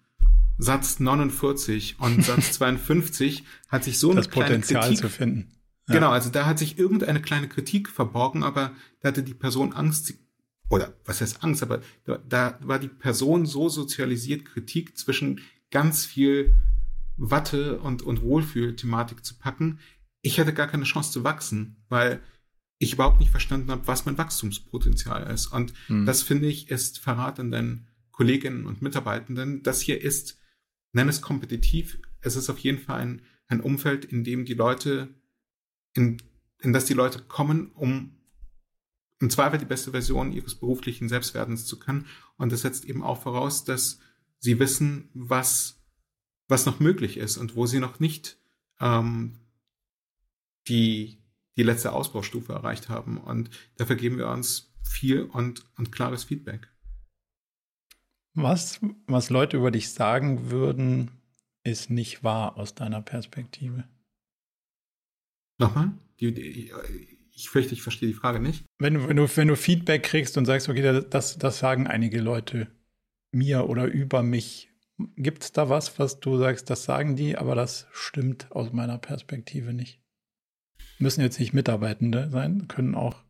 Satz 0.58 0.99
49 0.99 1.97
und 1.99 2.24
Satz 2.26 2.53
52 2.53 3.43
hat 3.68 3.84
sich 3.84 3.99
so 3.99 4.14
das 4.14 4.30
kleine 4.30 4.49
Potenzial 4.49 4.84
Kritik, 4.84 4.99
zu 4.99 5.10
finden. 5.10 5.51
Ja. 5.88 5.95
Genau, 5.95 6.10
also 6.10 6.30
da 6.30 6.45
hat 6.45 6.60
sich 6.60 6.78
irgendeine 6.78 7.22
kleine 7.22 7.47
Kritik 7.47 7.89
verborgen, 7.89 8.43
aber 8.43 8.72
da 9.01 9.10
hatte 9.10 9.24
die 9.24 9.34
Person 9.34 9.74
Angst, 9.74 10.14
oder 10.70 10.93
was 11.05 11.22
heißt 11.22 11.43
Angst, 11.43 11.64
aber 11.64 11.82
da, 12.05 12.18
da 12.28 12.58
war 12.62 12.80
die 12.80 12.89
Person 12.89 13.45
so 13.45 13.70
sozialisiert, 13.70 14.45
Kritik 14.45 14.97
zwischen 14.97 15.41
ganz 15.72 16.05
viel 16.05 16.55
Watte 17.18 17.80
und, 17.80 18.01
und 18.01 18.22
Wohlfühl-Thematik 18.22 19.26
zu 19.26 19.36
packen. 19.36 19.80
Ich 20.22 20.39
hatte 20.39 20.53
gar 20.53 20.68
keine 20.68 20.84
Chance 20.84 21.12
zu 21.12 21.24
wachsen, 21.24 21.78
weil 21.89 22.22
ich 22.80 22.93
überhaupt 22.93 23.19
nicht 23.19 23.32
verstanden 23.32 23.71
habe, 23.71 23.88
was 23.88 24.05
mein 24.05 24.17
Wachstumspotenzial 24.17 25.32
ist. 25.32 25.47
Und 25.47 25.73
hm. 25.88 26.05
das 26.05 26.21
finde 26.21 26.47
ich 26.47 26.69
ist 26.69 26.99
Verrat 26.99 27.39
an 27.39 27.51
deinen 27.51 27.88
Kolleginnen 28.11 28.65
und 28.65 28.82
Mitarbeitenden. 28.82 29.63
Das 29.63 29.82
hier 29.82 30.01
ist, 30.01 30.39
nenn 30.91 31.09
es 31.09 31.21
kompetitiv. 31.21 31.99
Es 32.21 32.36
ist 32.36 32.49
auf 32.49 32.59
jeden 32.59 32.80
Fall 32.80 33.01
ein, 33.01 33.21
ein 33.47 33.61
Umfeld, 33.61 34.05
in 34.05 34.23
dem 34.23 34.45
die 34.45 34.53
Leute, 34.53 35.09
in, 35.93 36.21
in 36.59 36.73
das 36.73 36.86
die 36.86 36.93
Leute 36.93 37.19
kommen, 37.19 37.71
um 37.71 38.17
im 39.19 39.30
Zweifel 39.30 39.57
die 39.57 39.65
beste 39.65 39.91
Version 39.91 40.32
ihres 40.32 40.55
beruflichen 40.55 41.09
Selbstwerdens 41.09 41.65
zu 41.65 41.80
können. 41.80 42.05
Und 42.38 42.51
das 42.51 42.61
setzt 42.61 42.86
eben 42.86 43.03
auch 43.03 43.21
voraus, 43.21 43.63
dass 43.63 43.99
sie 44.39 44.59
wissen, 44.59 45.09
was, 45.13 45.84
was 46.47 46.67
noch 46.67 46.80
möglich 46.80 47.17
ist 47.17 47.38
und 47.38 47.55
wo 47.55 47.65
sie 47.65 47.80
noch 47.80 47.99
nicht 47.99 48.38
ähm, 48.80 49.39
die, 50.67 51.17
die 51.58 51.64
letzte 51.64 51.91
Ausbaustufe 51.91 52.53
erreicht 52.53 52.88
haben. 52.89 53.18
Und 53.18 53.49
dafür 53.78 53.95
geben 53.95 54.18
wir 54.18 54.30
uns 54.30 54.74
viel 54.84 55.24
und, 55.24 55.66
und 55.78 55.91
klares 55.91 56.24
Feedback. 56.24 56.72
Was, 58.34 58.80
was 59.08 59.30
Leute 59.30 59.58
über 59.58 59.72
dich 59.72 59.91
sagen 59.91 60.51
würden, 60.51 61.12
ist 61.64 61.89
nicht 61.89 62.24
wahr 62.24 62.58
aus 62.58 62.76
deiner 62.76 63.01
Perspektive. 63.01 63.84
Nochmal? 65.60 65.91
Die, 66.20 66.34
die, 66.34 66.72
ich 67.32 67.49
fürchte, 67.49 67.74
ich 67.74 67.82
verstehe 67.82 68.10
die 68.10 68.16
Frage 68.16 68.39
nicht. 68.39 68.64
Wenn 68.80 68.93
du, 68.93 69.08
wenn 69.08 69.18
du, 69.18 69.28
wenn 69.36 69.47
du 69.47 69.55
Feedback 69.55 70.03
kriegst 70.03 70.38
und 70.38 70.45
sagst, 70.45 70.70
okay, 70.70 71.03
das, 71.10 71.38
das 71.38 71.60
sagen 71.60 71.88
einige 71.88 72.22
Leute 72.22 72.68
mir 73.32 73.68
oder 73.68 73.86
über 73.86 74.24
mich, 74.24 74.70
gibt 75.16 75.43
es 75.43 75.51
da 75.51 75.70
was, 75.70 75.99
was 75.99 76.20
du 76.20 76.38
sagst, 76.38 76.70
das 76.70 76.84
sagen 76.84 77.16
die, 77.16 77.38
aber 77.38 77.55
das 77.55 77.88
stimmt 77.91 78.51
aus 78.51 78.72
meiner 78.72 78.97
Perspektive 78.97 79.74
nicht? 79.74 79.99
Müssen 81.00 81.22
jetzt 81.22 81.39
nicht 81.39 81.54
Mitarbeitende 81.54 82.30
sein, 82.30 82.68
können 82.68 82.95
auch. 82.95 83.24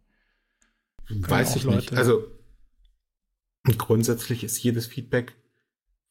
Können 1.08 1.30
Weiß 1.30 1.52
auch 1.52 1.56
ich 1.58 1.64
Leute. 1.64 1.78
nicht. 1.78 1.94
Also 1.94 2.28
grundsätzlich 3.78 4.44
ist 4.44 4.62
jedes 4.62 4.88
Feedback 4.88 5.36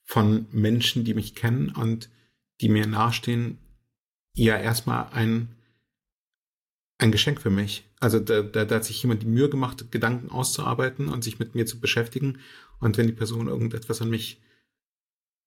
von 0.04 0.46
Menschen, 0.52 1.04
die 1.04 1.14
mich 1.14 1.34
kennen 1.34 1.70
und 1.70 2.10
die 2.60 2.68
mir 2.68 2.86
nahestehen, 2.86 3.58
ja 4.34 4.56
erstmal 4.56 5.08
ein 5.12 5.56
ein 6.98 7.12
Geschenk 7.12 7.40
für 7.40 7.50
mich. 7.50 7.88
Also 8.00 8.20
da, 8.20 8.42
da, 8.42 8.64
da 8.64 8.76
hat 8.76 8.84
sich 8.84 9.02
jemand 9.02 9.22
die 9.22 9.26
Mühe 9.26 9.48
gemacht, 9.48 9.90
Gedanken 9.90 10.30
auszuarbeiten 10.30 11.08
und 11.08 11.24
sich 11.24 11.38
mit 11.38 11.54
mir 11.54 11.66
zu 11.66 11.80
beschäftigen. 11.80 12.38
Und 12.80 12.96
wenn 12.96 13.06
die 13.06 13.12
Person 13.12 13.48
irgendetwas 13.48 14.00
an 14.02 14.10
mich 14.10 14.40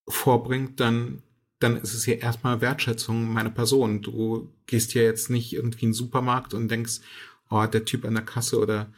vorbringt, 0.07 0.80
dann, 0.80 1.24
dann 1.60 1.78
ist 1.78 1.93
es 1.93 2.05
ja 2.05 2.16
erstmal 2.16 2.62
Wertschätzung 2.62 3.32
meiner 3.32 3.49
Person. 3.49 4.01
Du 4.01 4.51
gehst 4.66 4.93
ja 4.93 5.01
jetzt 5.01 5.30
nicht 5.30 5.53
irgendwie 5.53 5.86
in 5.86 5.89
den 5.89 5.93
Supermarkt 5.93 6.53
und 6.53 6.70
denkst, 6.70 7.01
oh, 7.49 7.66
der 7.66 7.86
Typ 7.86 8.05
an 8.05 8.14
der 8.14 8.24
Kasse 8.24 8.60
oder 8.60 8.91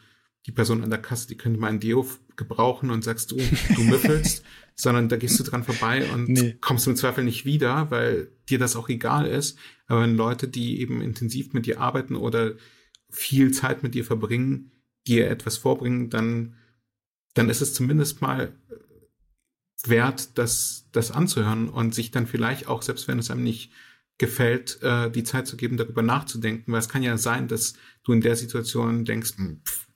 die 0.46 0.52
Person 0.52 0.82
an 0.82 0.90
der 0.90 1.00
Kasse, 1.00 1.28
die 1.28 1.36
könnte 1.36 1.60
mal 1.60 1.68
ein 1.68 1.80
Deo 1.80 2.06
gebrauchen 2.36 2.90
und 2.90 3.04
sagst 3.04 3.30
du, 3.30 3.36
du 3.36 3.80
müffelst, 3.82 4.44
sondern 4.74 5.08
da 5.08 5.16
gehst 5.16 5.38
du 5.38 5.44
dran 5.44 5.64
vorbei 5.64 6.08
und 6.12 6.28
nee. 6.28 6.56
kommst 6.60 6.86
im 6.86 6.96
Zweifel 6.96 7.24
nicht 7.24 7.44
wieder, 7.44 7.90
weil 7.90 8.32
dir 8.48 8.58
das 8.58 8.76
auch 8.76 8.88
egal 8.88 9.26
ist. 9.26 9.58
Aber 9.86 10.02
wenn 10.02 10.16
Leute, 10.16 10.48
die 10.48 10.80
eben 10.80 11.00
intensiv 11.00 11.52
mit 11.52 11.66
dir 11.66 11.80
arbeiten 11.80 12.16
oder 12.16 12.54
viel 13.10 13.52
Zeit 13.52 13.82
mit 13.82 13.94
dir 13.94 14.04
verbringen, 14.04 14.72
dir 15.06 15.28
etwas 15.30 15.58
vorbringen, 15.58 16.10
dann, 16.10 16.56
dann 17.34 17.50
ist 17.50 17.60
es 17.60 17.74
zumindest 17.74 18.22
mal 18.22 18.56
wert, 19.86 20.38
das, 20.38 20.88
das 20.92 21.10
anzuhören 21.10 21.68
und 21.68 21.94
sich 21.94 22.10
dann 22.10 22.26
vielleicht 22.26 22.68
auch, 22.68 22.82
selbst 22.82 23.08
wenn 23.08 23.18
es 23.18 23.30
einem 23.30 23.42
nicht 23.42 23.72
gefällt, 24.18 24.80
äh, 24.82 25.10
die 25.10 25.24
Zeit 25.24 25.46
zu 25.46 25.56
geben, 25.56 25.76
darüber 25.76 26.02
nachzudenken, 26.02 26.72
weil 26.72 26.78
es 26.78 26.88
kann 26.88 27.02
ja 27.02 27.16
sein, 27.18 27.48
dass 27.48 27.74
du 28.04 28.12
in 28.12 28.20
der 28.20 28.36
Situation 28.36 29.04
denkst, 29.04 29.36
hm, 29.36 29.60
pff, 29.64 29.88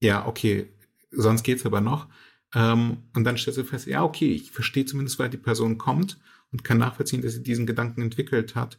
ja, 0.00 0.26
okay, 0.26 0.68
sonst 1.10 1.42
geht's 1.42 1.66
aber 1.66 1.80
noch. 1.80 2.08
Ähm, 2.54 2.98
und 3.14 3.24
dann 3.24 3.36
stellst 3.36 3.58
du 3.58 3.64
fest, 3.64 3.86
ja, 3.86 4.04
okay, 4.04 4.32
ich 4.32 4.52
verstehe 4.52 4.84
zumindest, 4.84 5.18
weil 5.18 5.30
die 5.30 5.38
Person 5.38 5.78
kommt 5.78 6.18
und 6.52 6.62
kann 6.62 6.78
nachvollziehen, 6.78 7.22
dass 7.22 7.32
sie 7.32 7.42
diesen 7.42 7.66
Gedanken 7.66 8.02
entwickelt 8.02 8.54
hat. 8.54 8.78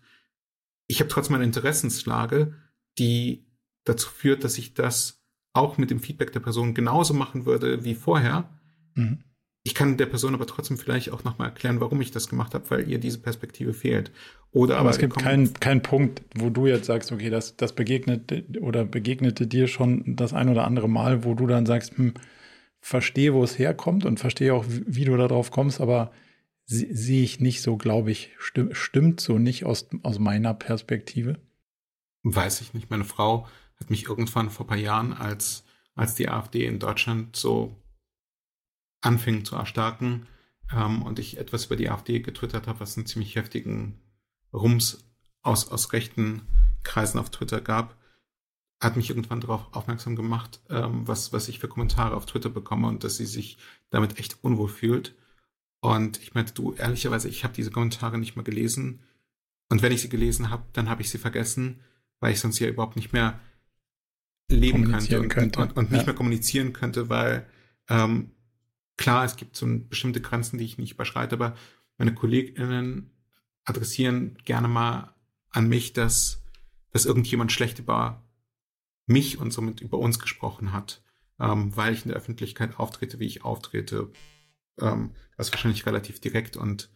Ich 0.87 0.99
habe 0.99 1.09
trotzdem 1.09 1.35
eine 1.35 1.43
Interessenslage, 1.43 2.53
die 2.97 3.45
dazu 3.83 4.09
führt, 4.09 4.43
dass 4.43 4.57
ich 4.57 4.73
das 4.75 5.21
auch 5.51 5.77
mit 5.77 5.91
dem 5.91 5.99
Feedback 5.99 6.31
der 6.31 6.39
Person 6.39 6.73
genauso 6.73 7.13
machen 7.13 7.45
würde 7.45 7.83
wie 7.83 7.95
vorher. 7.95 8.49
Mhm. 8.93 9.24
Ich 9.65 9.73
kann 9.73 9.97
der 9.97 10.05
Person 10.05 10.35
aber 10.35 10.45
trotzdem 10.45 10.77
vielleicht 10.77 11.11
auch 11.11 11.23
nochmal 11.23 11.49
erklären, 11.49 11.81
warum 11.81 11.99
ich 11.99 12.11
das 12.11 12.29
gemacht 12.29 12.53
habe, 12.53 12.69
weil 12.69 12.87
ihr 12.87 12.99
diese 12.99 13.17
Perspektive 13.17 13.73
fehlt. 13.73 14.11
Oder 14.51 14.75
aber, 14.75 14.81
aber 14.81 14.89
es 14.91 14.99
gibt 14.99 15.17
keinen 15.17 15.51
kein 15.55 15.81
Punkt, 15.81 16.21
wo 16.35 16.51
du 16.51 16.67
jetzt 16.67 16.85
sagst, 16.85 17.11
okay, 17.11 17.31
das, 17.31 17.57
das 17.57 17.73
begegnet 17.73 18.31
oder 18.61 18.85
begegnete 18.85 19.47
dir 19.47 19.67
schon 19.67 20.15
das 20.15 20.33
ein 20.33 20.49
oder 20.49 20.65
andere 20.65 20.87
Mal, 20.87 21.23
wo 21.23 21.33
du 21.33 21.47
dann 21.47 21.65
sagst, 21.65 21.97
hm, 21.97 22.13
verstehe, 22.79 23.33
wo 23.33 23.43
es 23.43 23.57
herkommt 23.57 24.05
und 24.05 24.19
verstehe 24.19 24.53
auch, 24.53 24.65
wie 24.67 25.03
du 25.03 25.17
darauf 25.17 25.49
kommst, 25.49 25.81
aber 25.81 26.11
sehe 26.67 27.23
ich 27.23 27.39
nicht 27.39 27.63
so, 27.63 27.75
glaube 27.75 28.11
ich, 28.11 28.33
stimmt, 28.37 28.77
stimmt 28.77 29.19
so 29.19 29.39
nicht 29.39 29.65
aus, 29.65 29.87
aus 30.03 30.19
meiner 30.19 30.53
Perspektive. 30.53 31.39
Weiß 32.21 32.61
ich 32.61 32.75
nicht. 32.75 32.91
Meine 32.91 33.03
Frau 33.03 33.47
hat 33.79 33.89
mich 33.89 34.07
irgendwann 34.07 34.51
vor 34.51 34.67
ein 34.67 34.69
paar 34.69 34.77
Jahren, 34.77 35.11
als, 35.11 35.63
als 35.95 36.13
die 36.13 36.29
AfD 36.29 36.67
in 36.67 36.77
Deutschland 36.77 37.35
so 37.35 37.75
anfing 39.05 39.45
zu 39.45 39.55
erstarken 39.55 40.27
ähm, 40.73 41.03
und 41.03 41.19
ich 41.19 41.37
etwas 41.37 41.65
über 41.65 41.75
die 41.75 41.89
AfD 41.89 42.19
getwittert 42.19 42.67
habe, 42.67 42.79
was 42.79 42.97
einen 42.97 43.05
ziemlich 43.05 43.35
heftigen 43.35 44.01
Rums 44.53 45.05
aus, 45.41 45.69
aus 45.69 45.93
rechten 45.93 46.41
Kreisen 46.83 47.19
auf 47.19 47.29
Twitter 47.29 47.61
gab, 47.61 47.97
hat 48.81 48.95
mich 48.95 49.09
irgendwann 49.09 49.41
darauf 49.41 49.73
aufmerksam 49.73 50.15
gemacht, 50.15 50.59
ähm, 50.69 51.07
was, 51.07 51.33
was 51.33 51.47
ich 51.47 51.59
für 51.59 51.67
Kommentare 51.67 52.15
auf 52.15 52.25
Twitter 52.25 52.49
bekomme 52.49 52.87
und 52.87 53.03
dass 53.03 53.17
sie 53.17 53.25
sich 53.25 53.57
damit 53.89 54.19
echt 54.19 54.43
unwohl 54.43 54.69
fühlt. 54.69 55.15
Und 55.79 56.21
ich 56.21 56.33
meinte, 56.33 56.53
du, 56.53 56.73
ehrlicherweise, 56.73 57.29
ich 57.29 57.43
habe 57.43 57.53
diese 57.53 57.71
Kommentare 57.71 58.17
nicht 58.17 58.35
mehr 58.35 58.43
gelesen. 58.43 59.03
Und 59.69 59.81
wenn 59.81 59.91
ich 59.91 60.01
sie 60.01 60.09
gelesen 60.09 60.49
habe, 60.49 60.63
dann 60.73 60.89
habe 60.89 61.01
ich 61.01 61.09
sie 61.09 61.17
vergessen, 61.17 61.81
weil 62.19 62.33
ich 62.33 62.39
sonst 62.39 62.59
ja 62.59 62.67
überhaupt 62.67 62.95
nicht 62.95 63.13
mehr 63.13 63.39
leben 64.49 64.91
könnte 64.91 65.21
und, 65.21 65.29
könnte 65.29 65.59
und, 65.59 65.77
und, 65.77 65.91
nicht 65.91 66.01
ja. 66.01 66.05
mehr 66.07 66.15
kommunizieren 66.15 66.73
könnte, 66.73 67.09
weil 67.09 67.47
ähm, 67.89 68.31
Klar, 68.97 69.25
es 69.25 69.35
gibt 69.35 69.55
so 69.55 69.67
bestimmte 69.89 70.21
Grenzen, 70.21 70.57
die 70.57 70.65
ich 70.65 70.77
nicht 70.77 70.93
überschreite, 70.93 71.35
aber 71.35 71.55
meine 71.97 72.13
KollegInnen 72.13 73.11
adressieren 73.65 74.37
gerne 74.45 74.67
mal 74.67 75.13
an 75.49 75.67
mich, 75.67 75.93
dass, 75.93 76.43
dass 76.91 77.05
irgendjemand 77.05 77.51
schlecht 77.51 77.79
über 77.79 78.23
mich 79.07 79.37
und 79.37 79.51
somit 79.51 79.81
über 79.81 79.97
uns 79.97 80.19
gesprochen 80.19 80.73
hat, 80.73 81.03
ähm, 81.39 81.75
weil 81.75 81.93
ich 81.93 82.03
in 82.03 82.09
der 82.09 82.17
Öffentlichkeit 82.17 82.79
auftrete, 82.79 83.19
wie 83.19 83.25
ich 83.25 83.43
auftrete, 83.43 84.11
ähm, 84.79 85.11
was 85.37 85.51
wahrscheinlich 85.51 85.85
relativ 85.85 86.19
direkt 86.19 86.57
und 86.57 86.89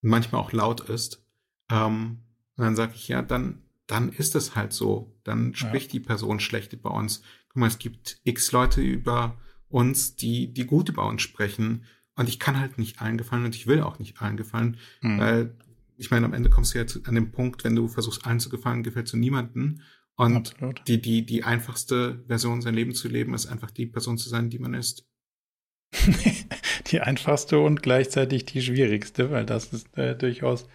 manchmal 0.00 0.40
auch 0.40 0.52
laut 0.52 0.80
ist. 0.80 1.24
Ähm, 1.70 2.20
und 2.56 2.64
dann 2.64 2.76
sage 2.76 2.92
ich, 2.94 3.08
ja, 3.08 3.22
dann, 3.22 3.62
dann 3.86 4.10
ist 4.10 4.34
es 4.34 4.54
halt 4.54 4.72
so. 4.72 5.16
Dann 5.24 5.54
spricht 5.54 5.92
ja. 5.92 5.92
die 5.92 6.06
Person 6.06 6.40
schlecht 6.40 6.72
über 6.72 6.92
uns. 6.92 7.22
Guck 7.48 7.56
mal, 7.56 7.66
es 7.66 7.78
gibt 7.78 8.20
x 8.24 8.52
Leute 8.52 8.80
über 8.80 9.38
uns, 9.70 10.16
die, 10.16 10.52
die 10.52 10.66
gut 10.66 10.88
über 10.88 11.06
uns 11.06 11.22
sprechen. 11.22 11.84
Und 12.16 12.28
ich 12.28 12.38
kann 12.38 12.60
halt 12.60 12.76
nicht 12.76 13.00
allen 13.00 13.16
gefallen 13.16 13.44
und 13.44 13.54
ich 13.54 13.66
will 13.66 13.80
auch 13.80 13.98
nicht 13.98 14.20
allen 14.20 14.36
gefallen, 14.36 14.76
mhm. 15.00 15.18
weil 15.18 15.56
ich 15.96 16.10
meine, 16.10 16.26
am 16.26 16.32
Ende 16.32 16.50
kommst 16.50 16.74
du 16.74 16.78
ja 16.78 16.84
an 17.04 17.14
den 17.14 17.30
Punkt, 17.30 17.62
wenn 17.62 17.76
du 17.76 17.86
versuchst, 17.86 18.26
allen 18.26 18.40
zu 18.40 18.48
gefallen, 18.48 18.82
gefällt 18.82 19.12
du 19.12 19.16
niemanden. 19.16 19.82
Und 20.16 20.54
die, 20.86 21.00
die, 21.00 21.24
die 21.24 21.44
einfachste 21.44 22.24
Version, 22.26 22.60
sein 22.62 22.74
Leben 22.74 22.94
zu 22.94 23.08
leben, 23.08 23.34
ist 23.34 23.46
einfach 23.46 23.70
die 23.70 23.86
Person 23.86 24.18
zu 24.18 24.28
sein, 24.28 24.50
die 24.50 24.58
man 24.58 24.74
ist. 24.74 25.06
die 26.90 27.00
einfachste 27.00 27.58
und 27.58 27.82
gleichzeitig 27.82 28.44
die 28.44 28.62
schwierigste, 28.62 29.30
weil 29.30 29.44
das 29.44 29.72
ist 29.72 29.96
äh, 29.96 30.16
durchaus, 30.16 30.66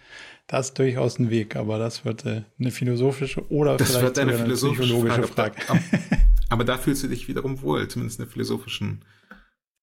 das 0.46 0.68
ist 0.68 0.78
durchaus 0.78 1.18
ein 1.18 1.30
Weg, 1.30 1.56
aber 1.56 1.78
das 1.78 2.04
wird 2.04 2.24
äh, 2.24 2.42
eine 2.58 2.70
philosophische 2.70 3.48
oder 3.50 3.76
das 3.76 3.96
vielleicht 3.96 4.18
eine, 4.18 4.36
eine 4.36 4.54
psychologische 4.54 5.24
Frage. 5.24 5.60
Frage. 5.60 5.80
Aber 6.48 6.64
da 6.64 6.78
fühlst 6.78 7.02
du 7.02 7.08
dich 7.08 7.28
wiederum 7.28 7.62
wohl, 7.62 7.88
zumindest 7.88 8.18
in 8.18 8.24
der 8.24 8.32
philosophischen. 8.32 9.04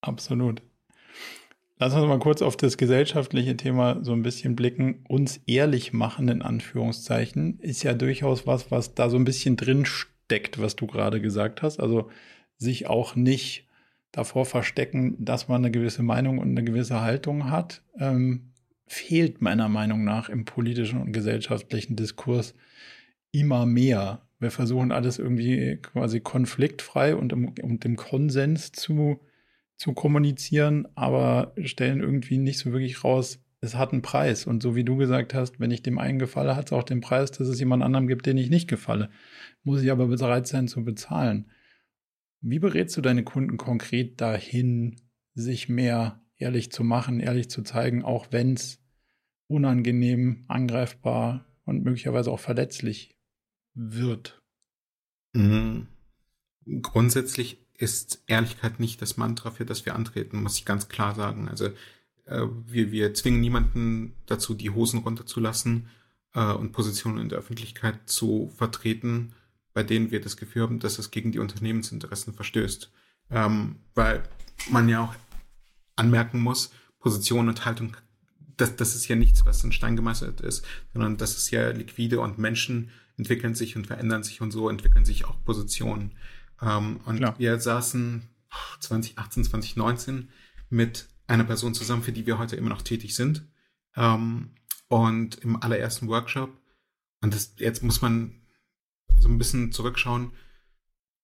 Absolut. 0.02 0.62
Lass 1.80 1.94
uns 1.94 2.08
mal 2.08 2.20
kurz 2.20 2.42
auf 2.42 2.56
das 2.56 2.78
gesellschaftliche 2.78 3.58
Thema 3.58 4.00
so 4.04 4.14
ein 4.14 4.22
bisschen 4.22 4.56
blicken. 4.56 5.04
Uns 5.08 5.42
ehrlich 5.48 5.92
machen, 5.92 6.30
in 6.30 6.42
Anführungszeichen, 6.42 7.60
ist 7.60 7.84
ja 7.84 7.94
durchaus 7.94 8.48
was, 8.48 8.72
was 8.72 8.94
da 8.96 9.10
so 9.10 9.18
ein 9.18 9.26
bisschen 9.26 9.58
drin 9.58 9.86
steckt, 9.86 10.62
was 10.62 10.76
du 10.76 10.88
gerade 10.88 11.20
gesagt 11.20 11.62
hast. 11.62 11.80
Also 11.80 12.10
sich 12.58 12.88
auch 12.88 13.16
nicht 13.16 13.68
davor 14.12 14.46
verstecken, 14.46 15.16
dass 15.20 15.48
man 15.48 15.58
eine 15.58 15.72
gewisse 15.72 16.04
Meinung 16.04 16.38
und 16.38 16.52
eine 16.52 16.64
gewisse 16.64 17.02
Haltung 17.02 17.50
hat, 17.50 17.82
ähm, 18.00 18.54
fehlt 18.86 19.42
meiner 19.42 19.68
Meinung 19.68 20.04
nach 20.04 20.30
im 20.30 20.46
politischen 20.46 21.02
und 21.02 21.12
gesellschaftlichen 21.12 21.96
Diskurs 21.96 22.54
immer 23.32 23.66
mehr. 23.66 24.22
Wir 24.44 24.52
versuchen 24.52 24.92
alles 24.92 25.20
irgendwie 25.20 25.80
quasi 25.82 26.20
konfliktfrei 26.20 27.16
und 27.16 27.32
im, 27.32 27.54
und 27.62 27.86
im 27.86 27.96
Konsens 27.96 28.72
zu, 28.74 29.20
zu 29.78 29.94
kommunizieren, 29.94 30.88
aber 30.96 31.54
stellen 31.64 32.02
irgendwie 32.02 32.38
nicht 32.38 32.60
so 32.60 32.72
wirklich 32.72 33.04
raus, 33.04 33.40
es 33.62 33.76
hat 33.76 33.94
einen 33.94 34.02
Preis. 34.02 34.46
Und 34.46 34.62
so 34.62 34.76
wie 34.76 34.84
du 34.84 34.98
gesagt 34.98 35.34
hast, 35.34 35.60
wenn 35.62 35.72
ich 35.72 35.82
dem 35.82 35.98
einen 35.98 36.20
gefalle, 36.20 36.58
hat 36.58 36.68
es 36.68 36.74
auch 36.74 36.84
den 36.84 37.00
Preis, 37.00 37.32
dass 37.32 37.48
es 37.48 37.60
jemand 37.60 37.82
anderem 37.82 38.08
gibt, 38.08 38.26
den 38.26 38.38
ich 38.38 38.50
nicht 38.50 38.68
gefalle. 38.68 39.10
Muss 39.64 39.82
ich 39.82 39.90
aber 39.90 40.08
bereit 40.08 40.46
sein 40.46 40.68
zu 40.68 40.84
bezahlen. 40.84 41.50
Wie 42.42 42.60
berätst 42.60 42.98
du 42.98 43.02
deine 43.02 43.24
Kunden 43.24 43.56
konkret 43.56 44.20
dahin, 44.20 44.98
sich 45.34 45.70
mehr 45.70 46.22
ehrlich 46.38 46.72
zu 46.72 46.84
machen, 46.84 47.22
ehrlich 47.22 47.50
zu 47.50 47.62
zeigen, 47.62 48.04
auch 48.04 48.28
wenn 48.32 48.56
es 48.56 48.84
unangenehm, 49.48 50.44
angreifbar 50.50 51.46
und 51.64 51.86
möglicherweise 51.86 52.32
auch 52.32 52.42
verletzlich 52.42 53.13
wird? 53.74 54.42
Mhm. 55.34 55.88
Grundsätzlich 56.82 57.58
ist 57.78 58.24
Ehrlichkeit 58.28 58.80
nicht 58.80 59.02
das 59.02 59.18
Mantra, 59.18 59.52
für 59.52 59.66
das 59.66 59.86
wir 59.86 59.96
antreten, 59.96 60.42
muss 60.42 60.58
ich 60.58 60.66
ganz 60.66 60.88
klar 60.88 61.16
sagen. 61.16 61.50
Also 61.50 61.66
äh, 62.26 62.48
wir, 62.66 62.92
wir 62.92 63.14
zwingen 63.14 63.42
niemanden 63.42 64.14
dazu, 64.26 64.54
die 64.54 64.70
Hosen 64.70 65.00
runterzulassen 65.00 65.90
äh, 66.34 66.54
und 66.54 66.72
Positionen 66.72 67.20
in 67.20 67.30
der 67.30 67.40
Öffentlichkeit 67.40 68.10
zu 68.10 68.52
vertreten, 68.56 69.34
bei 69.74 69.84
denen 69.84 70.12
wir 70.12 70.22
das 70.22 70.38
Gefühl 70.38 70.64
haben, 70.64 70.80
dass 70.80 71.00
es 71.00 71.12
gegen 71.12 71.32
die 71.32 71.40
Unternehmensinteressen 71.40 72.34
verstößt. 72.34 72.92
Ähm, 73.32 73.78
weil 73.96 74.24
man 74.70 74.88
ja 74.88 75.04
auch 75.04 75.16
anmerken 75.96 76.40
muss, 76.40 76.72
Position 77.00 77.50
und 77.50 77.66
Haltung, 77.66 77.98
das, 78.56 78.76
das 78.76 78.96
ist 78.96 79.08
ja 79.08 79.16
nichts, 79.16 79.46
was 79.46 79.64
in 79.64 79.72
Stein 79.72 79.96
gemeißelt 79.96 80.42
ist, 80.42 80.66
sondern 80.94 81.18
das 81.18 81.36
ist 81.36 81.52
ja 81.52 81.70
liquide 81.70 82.20
und 82.20 82.38
Menschen 82.38 82.92
entwickeln 83.18 83.56
sich 83.56 83.76
und 83.76 83.88
verändern 83.88 84.24
sich 84.24 84.42
und 84.42 84.52
so 84.52 84.70
entwickeln 84.70 85.06
sich 85.06 85.26
auch 85.26 85.44
Positionen. 85.44 86.14
Ähm, 86.62 87.00
und 87.06 87.18
Klar. 87.18 87.38
wir 87.38 87.60
saßen 87.60 88.30
2018, 88.80 89.46
2019 89.46 90.30
mit 90.70 91.08
einer 91.28 91.44
Person 91.44 91.74
zusammen, 91.74 92.04
für 92.04 92.12
die 92.12 92.26
wir 92.26 92.38
heute 92.38 92.56
immer 92.56 92.70
noch 92.70 92.82
tätig 92.82 93.16
sind. 93.16 93.48
Ähm, 93.96 94.52
und 94.88 95.36
im 95.36 95.62
allerersten 95.62 96.08
Workshop, 96.08 96.56
und 97.22 97.34
das, 97.34 97.56
jetzt 97.58 97.84
muss 97.84 98.02
man 98.02 98.42
so 99.20 99.30
ein 99.30 99.38
bisschen 99.38 99.72
zurückschauen, 99.72 100.32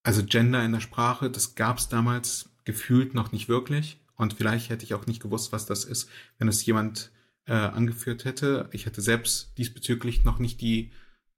also 0.03 0.23
Gender 0.23 0.63
in 0.63 0.71
der 0.71 0.79
Sprache, 0.79 1.29
das 1.29 1.55
gab 1.55 1.77
es 1.77 1.89
damals 1.89 2.49
gefühlt 2.63 3.13
noch 3.13 3.31
nicht 3.31 3.49
wirklich. 3.49 3.99
Und 4.15 4.33
vielleicht 4.33 4.69
hätte 4.69 4.83
ich 4.83 4.93
auch 4.93 5.05
nicht 5.05 5.21
gewusst, 5.21 5.51
was 5.51 5.65
das 5.65 5.85
ist, 5.85 6.09
wenn 6.37 6.47
es 6.47 6.65
jemand 6.65 7.11
äh, 7.45 7.53
angeführt 7.53 8.25
hätte. 8.25 8.69
Ich 8.71 8.85
hatte 8.85 9.01
selbst 9.01 9.57
diesbezüglich 9.57 10.23
noch 10.23 10.39
nicht 10.39 10.61
die 10.61 10.91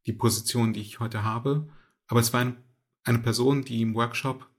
die 0.05 0.13
Position, 0.13 0.73
die 0.73 0.81
ich 0.81 0.99
heute 0.99 1.23
habe. 1.23 1.69
Aber 2.07 2.19
es 2.19 2.33
war 2.33 2.41
ein, 2.41 2.57
eine 3.03 3.19
Person, 3.19 3.63
die 3.63 3.81
im 3.81 3.95
Workshop, 3.95 4.49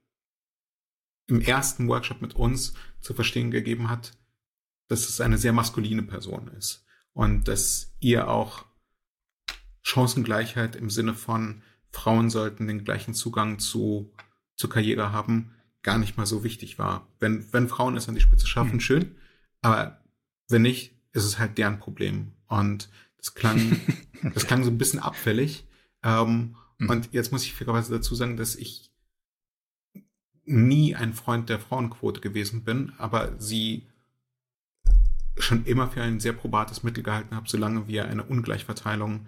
im 1.27 1.41
ersten 1.41 1.87
Workshop 1.87 2.21
mit 2.21 2.35
uns 2.35 2.73
zu 2.99 3.13
verstehen 3.13 3.51
gegeben 3.51 3.89
hat, 3.89 4.11
dass 4.87 5.07
es 5.07 5.21
eine 5.21 5.37
sehr 5.37 5.53
maskuline 5.53 6.03
Person 6.03 6.49
ist 6.49 6.85
und 7.13 7.47
dass 7.47 7.93
ihr 7.99 8.29
auch 8.29 8.65
Chancengleichheit 9.81 10.75
im 10.75 10.89
Sinne 10.89 11.13
von 11.13 11.61
Frauen 11.91 12.29
sollten 12.29 12.67
den 12.67 12.83
gleichen 12.83 13.13
Zugang 13.13 13.59
zu, 13.59 14.11
zur 14.55 14.69
Karriere 14.69 15.11
haben, 15.11 15.53
gar 15.83 15.97
nicht 15.97 16.17
mal 16.17 16.25
so 16.25 16.43
wichtig 16.43 16.79
war. 16.79 17.07
Wenn, 17.19 17.51
wenn 17.53 17.69
Frauen 17.69 17.95
es 17.95 18.09
an 18.09 18.15
die 18.15 18.21
Spitze 18.21 18.47
schaffen, 18.47 18.75
mhm. 18.75 18.79
schön, 18.79 19.15
aber 19.61 20.01
wenn 20.49 20.63
nicht, 20.63 20.93
ist 21.11 21.25
es 21.25 21.37
halt 21.37 21.57
deren 21.57 21.79
Problem. 21.79 22.33
Und 22.47 22.89
das 23.23 23.33
klang, 23.33 23.79
das 24.33 24.45
klang 24.45 24.63
so 24.63 24.69
ein 24.69 24.77
bisschen 24.77 24.99
abfällig. 24.99 25.65
Ähm, 26.03 26.55
mhm. 26.77 26.89
Und 26.89 27.13
jetzt 27.13 27.31
muss 27.31 27.45
ich 27.45 27.53
fairerweise 27.53 27.93
dazu 27.93 28.15
sagen, 28.15 28.37
dass 28.37 28.55
ich 28.55 28.91
nie 30.45 30.95
ein 30.95 31.13
Freund 31.13 31.49
der 31.49 31.59
Frauenquote 31.59 32.19
gewesen 32.19 32.63
bin, 32.63 32.91
aber 32.97 33.39
sie 33.39 33.87
schon 35.37 35.65
immer 35.65 35.89
für 35.89 36.01
ein 36.01 36.19
sehr 36.19 36.33
probates 36.33 36.83
Mittel 36.83 37.03
gehalten 37.03 37.35
habe, 37.35 37.49
solange 37.49 37.87
wir 37.87 38.05
eine 38.05 38.23
Ungleichverteilung 38.23 39.25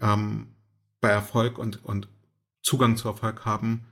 ähm, 0.00 0.54
bei 1.00 1.10
Erfolg 1.10 1.58
und, 1.58 1.84
und 1.84 2.08
Zugang 2.62 2.96
zu 2.96 3.08
Erfolg 3.08 3.44
haben, 3.44 3.84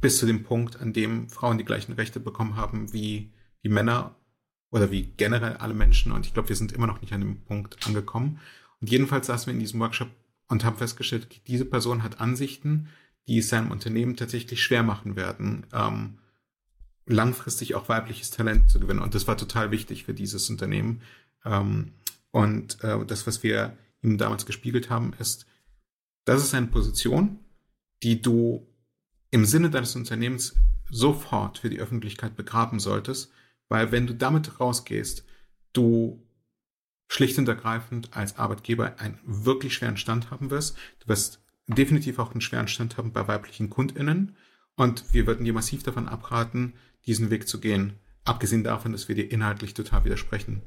bis 0.00 0.18
zu 0.18 0.26
dem 0.26 0.44
Punkt, 0.44 0.80
an 0.80 0.92
dem 0.92 1.28
Frauen 1.28 1.58
die 1.58 1.64
gleichen 1.64 1.92
Rechte 1.92 2.20
bekommen 2.20 2.56
haben 2.56 2.92
wie, 2.92 3.32
wie 3.62 3.68
Männer 3.68 4.16
oder 4.74 4.90
wie 4.90 5.12
generell 5.16 5.56
alle 5.58 5.72
Menschen. 5.72 6.10
Und 6.10 6.26
ich 6.26 6.34
glaube, 6.34 6.48
wir 6.48 6.56
sind 6.56 6.72
immer 6.72 6.88
noch 6.88 7.00
nicht 7.00 7.12
an 7.12 7.20
dem 7.20 7.40
Punkt 7.42 7.86
angekommen. 7.86 8.40
Und 8.80 8.90
jedenfalls 8.90 9.28
saßen 9.28 9.46
wir 9.46 9.54
in 9.54 9.60
diesem 9.60 9.78
Workshop 9.78 10.10
und 10.48 10.64
haben 10.64 10.76
festgestellt, 10.76 11.42
diese 11.46 11.64
Person 11.64 12.02
hat 12.02 12.20
Ansichten, 12.20 12.88
die 13.28 13.38
es 13.38 13.48
seinem 13.48 13.70
Unternehmen 13.70 14.16
tatsächlich 14.16 14.64
schwer 14.64 14.82
machen 14.82 15.14
werden, 15.14 15.64
ähm, 15.72 16.18
langfristig 17.06 17.76
auch 17.76 17.88
weibliches 17.88 18.32
Talent 18.32 18.68
zu 18.68 18.80
gewinnen. 18.80 18.98
Und 18.98 19.14
das 19.14 19.28
war 19.28 19.36
total 19.36 19.70
wichtig 19.70 20.02
für 20.02 20.12
dieses 20.12 20.50
Unternehmen. 20.50 21.02
Ähm, 21.44 21.92
und 22.32 22.82
äh, 22.82 23.06
das, 23.06 23.28
was 23.28 23.44
wir 23.44 23.78
ihm 24.02 24.18
damals 24.18 24.44
gespiegelt 24.44 24.90
haben, 24.90 25.12
ist, 25.20 25.46
das 26.24 26.42
ist 26.42 26.52
eine 26.52 26.66
Position, 26.66 27.38
die 28.02 28.20
du 28.20 28.66
im 29.30 29.44
Sinne 29.44 29.70
deines 29.70 29.94
Unternehmens 29.94 30.56
sofort 30.90 31.58
für 31.58 31.70
die 31.70 31.78
Öffentlichkeit 31.78 32.34
begraben 32.34 32.80
solltest, 32.80 33.30
weil 33.68 33.92
wenn 33.92 34.06
du 34.06 34.14
damit 34.14 34.60
rausgehst, 34.60 35.24
du 35.72 36.24
schlicht 37.08 37.38
und 37.38 37.48
ergreifend 37.48 38.16
als 38.16 38.38
Arbeitgeber 38.38 38.98
einen 38.98 39.18
wirklich 39.24 39.74
schweren 39.74 39.96
Stand 39.96 40.30
haben 40.30 40.50
wirst. 40.50 40.76
Du 41.00 41.08
wirst 41.08 41.40
definitiv 41.66 42.18
auch 42.18 42.32
einen 42.32 42.40
schweren 42.40 42.68
Stand 42.68 42.96
haben 42.96 43.12
bei 43.12 43.28
weiblichen 43.28 43.70
KundInnen. 43.70 44.36
Und 44.76 45.04
wir 45.12 45.26
würden 45.26 45.44
dir 45.44 45.52
massiv 45.52 45.82
davon 45.82 46.08
abraten, 46.08 46.74
diesen 47.06 47.30
Weg 47.30 47.46
zu 47.46 47.60
gehen. 47.60 47.94
Abgesehen 48.24 48.64
davon, 48.64 48.92
dass 48.92 49.08
wir 49.08 49.14
dir 49.14 49.30
inhaltlich 49.30 49.74
total 49.74 50.04
widersprechen. 50.04 50.62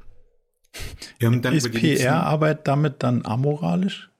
ist 1.56 1.72
PR-Arbeit 1.72 2.66
damit 2.68 3.02
dann 3.02 3.24
amoralisch? 3.26 4.10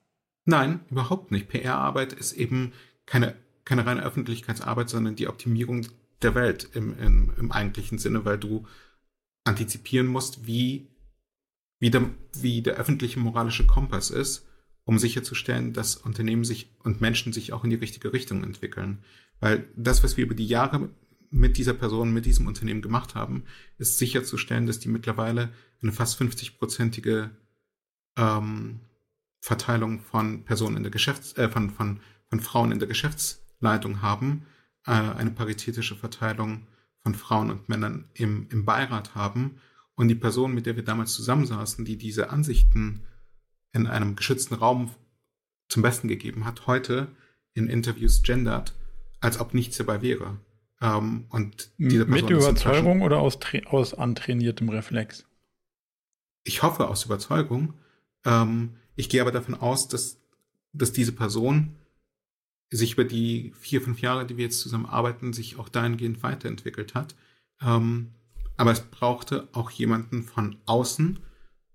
Nein, 0.45 0.81
überhaupt 0.91 1.31
nicht. 1.31 1.49
PR-Arbeit 1.49 2.13
ist 2.13 2.33
eben 2.33 2.73
keine, 3.07 3.37
keine 3.65 3.87
reine 3.87 4.03
Öffentlichkeitsarbeit, 4.03 4.89
sondern 4.89 5.15
die 5.15 5.29
Optimierung 5.29 5.87
der 6.23 6.35
Welt 6.35 6.69
im, 6.75 6.99
im, 6.99 7.33
im 7.37 7.53
eigentlichen 7.53 7.99
Sinne, 7.99 8.25
weil 8.25 8.39
du 8.39 8.67
antizipieren 9.45 10.07
musst, 10.07 10.47
wie, 10.47 10.89
wie, 11.79 11.91
der, 11.91 12.11
wie 12.35 12.63
der 12.63 12.75
öffentliche 12.75 13.19
moralische 13.19 13.67
Kompass 13.67 14.11
ist, 14.11 14.47
um 14.85 14.99
sicherzustellen, 14.99 15.73
dass 15.73 15.97
Unternehmen 15.97 16.45
sich 16.45 16.75
und 16.83 17.01
Menschen 17.01 17.33
sich 17.33 17.53
auch 17.53 17.65
in 17.65 17.71
die 17.71 17.77
richtige 17.77 18.13
Richtung 18.13 18.43
entwickeln. 18.43 19.05
Weil 19.41 19.69
das, 19.77 20.03
was 20.03 20.17
wir 20.17 20.25
über 20.25 20.35
die 20.35 20.47
Jahre 20.47 20.91
mit 21.31 21.59
dieser 21.59 21.75
Person, 21.75 22.13
mit 22.13 22.27
diesem 22.27 22.47
Unternehmen 22.47 22.83
gemacht 22.83 23.15
haben, 23.15 23.45
ist 23.77 23.99
sicherzustellen, 23.99 24.67
dass 24.67 24.79
die 24.79 24.89
mittlerweile 24.89 25.53
eine 25.83 25.93
fast 25.93 26.21
50-prozentige 26.21 27.31
ähm, 28.17 28.81
Verteilung 29.41 30.01
von 30.01 30.45
Personen 30.45 30.79
in 30.79 30.83
der 30.83 30.93
Geschäfts-, 30.93 31.37
äh, 31.37 31.49
von, 31.49 31.71
von, 31.71 32.01
von 32.29 32.41
Frauen 32.41 32.73
in 32.73 32.79
der 32.79 32.89
Geschäftsleitung 32.89 34.03
haben, 34.03 34.47
äh, 34.89 34.91
eine 34.91 35.31
paritätische 35.31 35.95
Verteilung 35.95 36.67
von 37.01 37.15
Frauen 37.15 37.51
und 37.51 37.69
Männern 37.69 38.07
im, 38.15 38.47
im 38.51 38.65
Beirat 38.65 39.15
haben. 39.15 39.61
Und 39.95 40.09
die 40.09 40.15
Person, 40.15 40.55
mit 40.55 40.65
der 40.65 40.77
wir 40.77 40.85
damals 40.85 41.13
zusammensaßen, 41.13 41.85
die 41.85 41.99
diese 41.99 42.31
Ansichten 42.31 43.03
in 43.73 43.87
einem 43.87 44.17
geschützten 44.17 44.55
Raum 44.55 44.91
zum 45.69 45.83
Besten 45.83 46.09
gegeben 46.09 46.47
hat, 46.47 46.67
heute 46.67 47.09
in 47.53 47.69
Interviews 47.69 48.23
gendert, 48.23 48.75
als 49.21 49.39
ob 49.41 49.53
nichts 49.53 49.77
dabei 49.77 50.01
wäre. 50.01 50.39
Ähm, 50.81 51.27
und 51.29 51.71
diese 51.77 52.07
Person 52.07 52.31
Mit 52.31 52.31
Überzeugung 52.31 53.03
oder 53.03 53.19
aus, 53.19 53.39
aus 53.67 53.93
antrainiertem 53.93 54.71
Reflex? 54.71 55.27
Ich 56.45 56.63
hoffe 56.63 56.89
aus 56.89 57.05
Überzeugung. 57.05 57.75
Ähm, 58.25 58.77
ich 58.97 59.11
gehe 59.11 59.21
aber 59.21 59.33
davon 59.33 59.55
aus, 59.55 59.89
dass, 59.89 60.19
dass 60.73 60.93
diese 60.93 61.13
Person 61.13 61.75
sich 62.71 62.95
über 62.95 63.05
die 63.05 63.53
vier, 63.59 63.81
fünf 63.81 64.01
Jahre, 64.01 64.27
die 64.27 64.37
wir 64.37 64.45
jetzt 64.45 64.61
zusammen 64.61 64.87
arbeiten, 64.87 65.33
sich 65.33 65.59
auch 65.59 65.69
dahingehend 65.69 66.23
weiterentwickelt 66.23 66.95
hat. 66.95 67.15
Ähm, 67.63 68.13
aber 68.57 68.73
es 68.73 68.81
brauchte 68.81 69.49
auch 69.53 69.71
jemanden 69.71 70.25
von 70.25 70.57
außen, 70.67 71.19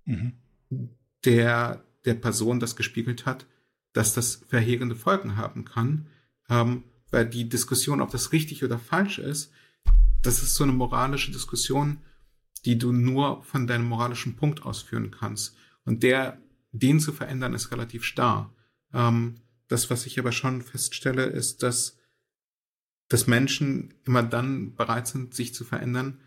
mhm. 0.05 0.33
der 1.25 1.83
der 2.05 2.15
Person 2.15 2.59
das 2.59 2.75
gespiegelt 2.75 3.25
hat, 3.25 3.45
dass 3.93 4.13
das 4.13 4.43
verheerende 4.47 4.95
Folgen 4.95 5.37
haben 5.37 5.65
kann. 5.65 6.07
Ähm, 6.49 6.83
weil 7.11 7.27
die 7.27 7.47
Diskussion, 7.47 8.01
ob 8.01 8.11
das 8.11 8.31
richtig 8.31 8.63
oder 8.63 8.79
falsch 8.79 9.19
ist, 9.19 9.51
das 10.21 10.41
ist 10.41 10.55
so 10.55 10.63
eine 10.63 10.73
moralische 10.73 11.31
Diskussion, 11.31 11.99
die 12.65 12.77
du 12.77 12.91
nur 12.91 13.43
von 13.43 13.67
deinem 13.67 13.87
moralischen 13.87 14.35
Punkt 14.35 14.63
ausführen 14.63 15.11
kannst. 15.11 15.55
Und 15.85 16.01
der, 16.01 16.41
den 16.71 16.99
zu 16.99 17.11
verändern, 17.11 17.53
ist 17.53 17.71
relativ 17.71 18.03
starr. 18.03 18.53
Ähm, 18.93 19.35
das, 19.73 19.89
was 19.89 20.05
ich 20.05 20.19
aber 20.19 20.31
schon 20.31 20.61
feststelle, 20.61 21.25
ist, 21.25 21.63
dass, 21.63 21.97
dass 23.09 23.25
Menschen 23.25 23.95
immer 24.05 24.21
dann 24.21 24.75
bereit 24.75 25.07
sind, 25.07 25.33
sich 25.33 25.55
zu 25.55 25.65
verändern, 25.65 26.19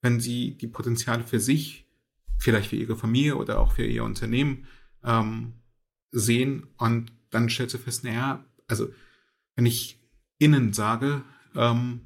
wenn 0.00 0.20
sie 0.20 0.56
die 0.56 0.68
Potenziale 0.68 1.22
für 1.22 1.38
sich, 1.38 1.86
vielleicht 2.38 2.70
für 2.70 2.76
ihre 2.76 2.96
Familie 2.96 3.36
oder 3.36 3.60
auch 3.60 3.72
für 3.72 3.84
ihr 3.84 4.04
Unternehmen 4.04 4.66
ähm, 5.02 5.52
sehen 6.12 6.66
und 6.78 7.12
dann 7.28 7.50
stellst 7.50 7.74
du 7.74 7.78
fest, 7.78 8.04
naja, 8.04 8.42
also 8.68 8.88
wenn 9.54 9.66
ich 9.66 10.00
innen 10.38 10.72
sage, 10.72 11.22
ähm, 11.54 12.00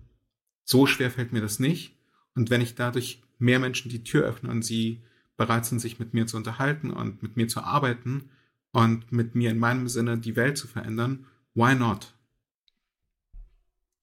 so 0.64 0.86
schwer 0.86 1.12
fällt 1.12 1.32
mir 1.32 1.40
das 1.40 1.61
nicht. 1.61 1.96
Und 2.34 2.51
wenn 2.51 2.61
ich 2.61 2.74
dadurch 2.74 3.22
mehr 3.38 3.61
Menschen 3.61 3.88
die 3.88 4.03
Tür 4.03 4.24
öffne 4.24 4.51
und 4.51 4.64
sie 4.64 5.03
bereit 5.36 5.64
sind, 5.64 5.78
sich 5.78 6.01
mit 6.01 6.12
mir 6.12 6.26
zu 6.26 6.36
unterhalten 6.36 6.90
und 6.90 7.22
mit 7.22 7.36
mir 7.36 7.46
zu 7.46 7.61
arbeiten 7.61 8.30
und 8.73 9.11
mit 9.12 9.35
mir 9.35 9.51
in 9.51 9.59
meinem 9.59 9.89
Sinne 9.89 10.19
die 10.19 10.37
Welt 10.37 10.59
zu 10.59 10.66
verändern, 10.66 11.27
why 11.55 11.75
not? 11.75 12.14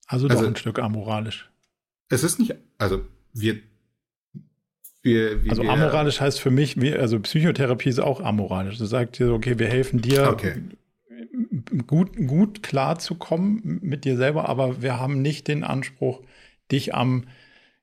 Also 0.06 0.28
doch 0.28 0.36
also, 0.36 0.46
ein 0.46 0.56
Stück 0.56 0.78
amoralisch. 0.78 1.50
Es 2.08 2.22
ist 2.22 2.38
nicht, 2.38 2.54
also 2.78 3.04
wir, 3.32 3.60
wir, 5.02 5.44
wir 5.44 5.50
also 5.50 5.62
amoralisch 5.62 6.20
heißt 6.20 6.40
für 6.40 6.50
mich, 6.50 6.76
also 6.98 7.18
Psychotherapie 7.20 7.88
ist 7.88 7.98
auch 7.98 8.20
amoralisch. 8.20 8.78
Du 8.78 8.86
sagst 8.86 9.18
dir, 9.18 9.32
okay, 9.32 9.58
wir 9.58 9.66
helfen 9.66 10.00
dir, 10.00 10.28
okay 10.30 10.62
gut, 11.86 12.16
gut 12.26 12.62
klar 12.62 12.98
zu 12.98 13.14
kommen 13.14 13.78
mit 13.82 14.04
dir 14.04 14.16
selber, 14.16 14.48
aber 14.48 14.82
wir 14.82 14.98
haben 14.98 15.22
nicht 15.22 15.48
den 15.48 15.64
Anspruch, 15.64 16.22
dich 16.70 16.94
am, 16.94 17.24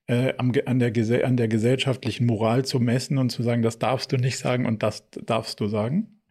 äh, 0.08 0.34
am, 0.38 0.52
an, 0.66 0.80
der, 0.80 1.26
an 1.26 1.38
der 1.38 1.48
gesellschaftlichen 1.48 2.26
Moral 2.26 2.66
zu 2.66 2.80
messen 2.80 3.18
und 3.18 3.30
zu 3.30 3.44
sagen, 3.44 3.62
das 3.62 3.80
darfst 3.80 4.12
du 4.12 4.18
nicht 4.18 4.38
sagen 4.38 4.66
und 4.66 4.84
das 4.84 5.10
darfst 5.12 5.60
du 5.60 5.68
sagen? 5.68 6.22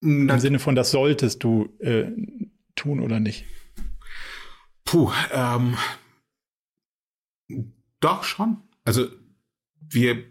Na, 0.00 0.34
Im 0.34 0.40
Sinne 0.40 0.58
von, 0.58 0.74
das 0.74 0.90
solltest 0.90 1.44
du 1.44 1.76
äh, 1.78 2.10
tun 2.74 3.00
oder 3.00 3.20
nicht? 3.20 3.44
Puh, 4.84 5.12
ähm, 5.30 5.76
doch 8.00 8.24
schon. 8.24 8.62
Also 8.84 9.08
wir, 9.78 10.24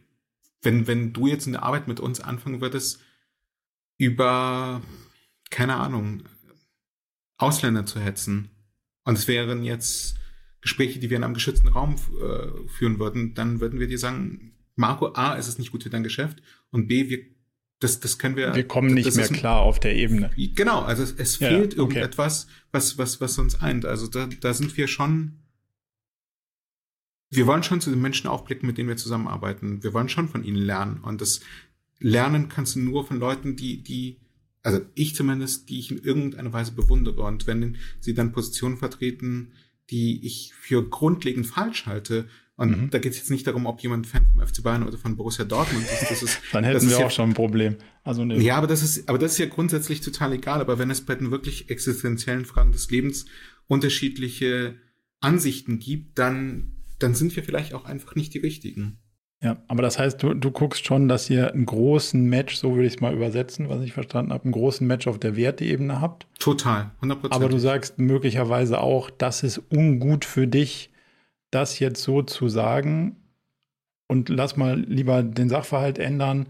wenn, 0.64 0.88
wenn 0.88 1.14
du 1.14 1.28
jetzt 1.28 1.48
eine 1.48 1.62
Arbeit 1.62 1.88
mit 1.88 2.00
uns 2.00 2.20
anfangen 2.20 2.62
würdest, 2.62 3.00
über, 3.98 4.82
keine 5.52 5.76
Ahnung, 5.76 6.24
Ausländer 7.38 7.86
zu 7.86 8.00
hetzen, 8.00 8.50
und 9.06 9.18
es 9.18 9.28
wären 9.28 9.64
jetzt 9.64 10.18
Gespräche, 10.62 11.00
die 11.00 11.10
wir 11.10 11.18
in 11.18 11.24
einem 11.24 11.34
geschützten 11.34 11.70
Raum 11.70 11.96
äh, 11.96 12.68
führen 12.68 13.00
würden, 13.00 13.34
dann 13.34 13.62
würden 13.62 13.80
wir 13.80 13.88
dir 13.88 13.98
sagen, 13.98 14.58
Marco, 14.76 15.14
A, 15.14 15.36
ist 15.36 15.48
es 15.48 15.58
nicht 15.58 15.72
gut 15.72 15.84
für 15.84 15.90
dein 15.90 16.04
Geschäft 16.04 16.42
und 16.70 16.88
B, 16.88 17.10
wir 17.10 17.26
das, 17.80 18.00
das 18.00 18.20
können 18.20 18.36
wir. 18.36 18.54
Wir 18.56 18.68
kommen 18.68 18.94
nicht 18.94 19.16
mehr 19.16 19.28
klar 19.28 19.62
auf 19.62 19.80
der 19.80 19.96
Ebene. 19.96 20.32
Genau, 20.56 20.82
also 20.82 21.04
es, 21.04 21.14
es 21.14 21.38
fehlt 21.38 21.74
ja, 21.76 21.84
okay. 21.84 21.98
irgendetwas, 22.00 22.48
was, 22.72 22.98
was, 22.98 23.22
was 23.22 23.38
uns 23.38 23.62
eint. 23.62 23.86
Also 23.86 24.08
da, 24.08 24.28
da 24.28 24.54
sind 24.54 24.76
wir 24.78 24.88
schon. 24.88 25.40
Wir 27.32 27.46
wollen 27.48 27.64
schon 27.64 27.80
zu 27.80 27.92
den 27.92 28.02
Menschen 28.02 28.28
aufblicken, 28.28 28.68
mit 28.68 28.78
denen 28.78 28.90
wir 28.90 28.98
zusammenarbeiten. 28.98 29.84
Wir 29.84 29.94
wollen 29.94 30.10
schon 30.10 30.30
von 30.30 30.44
ihnen 30.44 30.58
lernen. 30.58 31.00
Und 31.04 31.22
das 31.22 31.42
Lernen 32.00 32.50
kannst 32.50 32.76
du 32.76 32.80
nur 32.80 33.06
von 33.06 33.20
Leuten, 33.20 33.56
die, 33.56 33.84
die 33.84 34.18
also 34.64 34.82
ich 34.96 35.16
zumindest, 35.16 35.70
die 35.70 35.80
ich 35.80 35.92
in 35.92 36.00
irgendeiner 36.00 36.52
Weise 36.52 36.74
bewundere. 36.74 37.22
Und 37.22 37.48
wenn 37.48 37.78
sie 38.00 38.14
dann 38.14 38.32
Positionen 38.32 38.78
vertreten, 38.78 39.54
die 39.90 40.26
ich 40.26 40.54
für 40.54 40.88
grundlegend 40.88 41.48
falsch 41.48 41.86
halte, 41.86 42.28
und 42.60 42.72
mhm. 42.72 42.90
da 42.90 43.00
geht 43.00 43.14
es 43.14 43.20
jetzt 43.20 43.32
nicht 43.32 43.48
darum, 43.48 43.66
ob 43.66 43.80
jemand 43.80 44.06
Fan 44.06 44.26
vom 44.26 44.46
FC 44.46 44.62
Bayern 44.62 44.86
oder 44.86 44.98
von 44.98 45.16
Borussia 45.16 45.46
Dortmund 45.46 45.86
ist. 45.86 46.12
Das 46.12 46.22
ist 46.22 46.42
dann 46.52 46.66
hätten 46.66 46.90
wir 46.90 46.98
auch 46.98 47.02
ja, 47.04 47.10
schon 47.10 47.30
ein 47.30 47.34
Problem. 47.34 47.78
Also 48.04 48.26
nee. 48.26 48.38
Ja, 48.40 48.58
aber 48.58 48.68
das 48.68 48.84
ist, 48.84 49.08
aber 49.08 49.18
das 49.18 49.32
ist 49.32 49.38
ja 49.38 49.46
grundsätzlich 49.46 50.02
total 50.02 50.34
egal. 50.34 50.60
Aber 50.60 50.78
wenn 50.78 50.92
es 50.92 51.00
bei 51.00 51.16
den 51.16 51.32
wirklich 51.32 51.70
existenziellen 51.70 52.44
Fragen 52.44 52.74
des 52.74 52.92
Lebens 52.92 53.28
unterschiedliche 53.68 54.76
Ansichten 55.22 55.80
gibt, 55.80 56.20
dann, 56.20 56.74
dann 57.00 57.16
sind 57.16 57.34
wir 57.38 57.46
vielleicht 57.46 57.74
auch 57.74 57.86
einfach 57.86 58.16
nicht 58.16 58.34
die 58.34 58.40
richtigen. 58.40 58.98
Ja, 59.42 59.64
aber 59.70 59.82
das 59.82 59.98
heißt, 59.98 60.22
du, 60.22 60.34
du 60.34 60.52
guckst 60.52 60.86
schon, 60.86 61.08
dass 61.08 61.30
ihr 61.30 61.54
einen 61.54 61.66
großen 61.66 62.26
Match, 62.26 62.58
so 62.58 62.76
würde 62.76 62.88
ich 62.88 62.96
es 62.96 63.00
mal 63.00 63.14
übersetzen, 63.14 63.70
was 63.70 63.82
ich 63.84 63.94
verstanden 63.94 64.34
habe, 64.34 64.44
einen 64.44 64.52
großen 64.52 64.86
Match 64.86 65.08
auf 65.08 65.18
der 65.18 65.38
Werteebene 65.38 66.02
habt. 66.02 66.28
Total, 66.40 66.92
100%. 67.02 67.32
Aber 67.32 67.48
du 67.48 67.58
sagst 67.58 68.00
möglicherweise 68.00 68.82
auch, 68.82 69.10
das 69.10 69.44
ist 69.44 69.62
ungut 69.72 70.26
für 70.26 70.46
dich, 70.46 70.90
das 71.52 71.80
jetzt 71.80 72.04
so 72.04 72.22
zu 72.22 72.48
sagen 72.48 73.18
und 74.08 74.30
lass 74.30 74.58
mal 74.58 74.80
lieber 74.80 75.24
den 75.24 75.50
Sachverhalt 75.50 75.98
ändern 75.98 76.48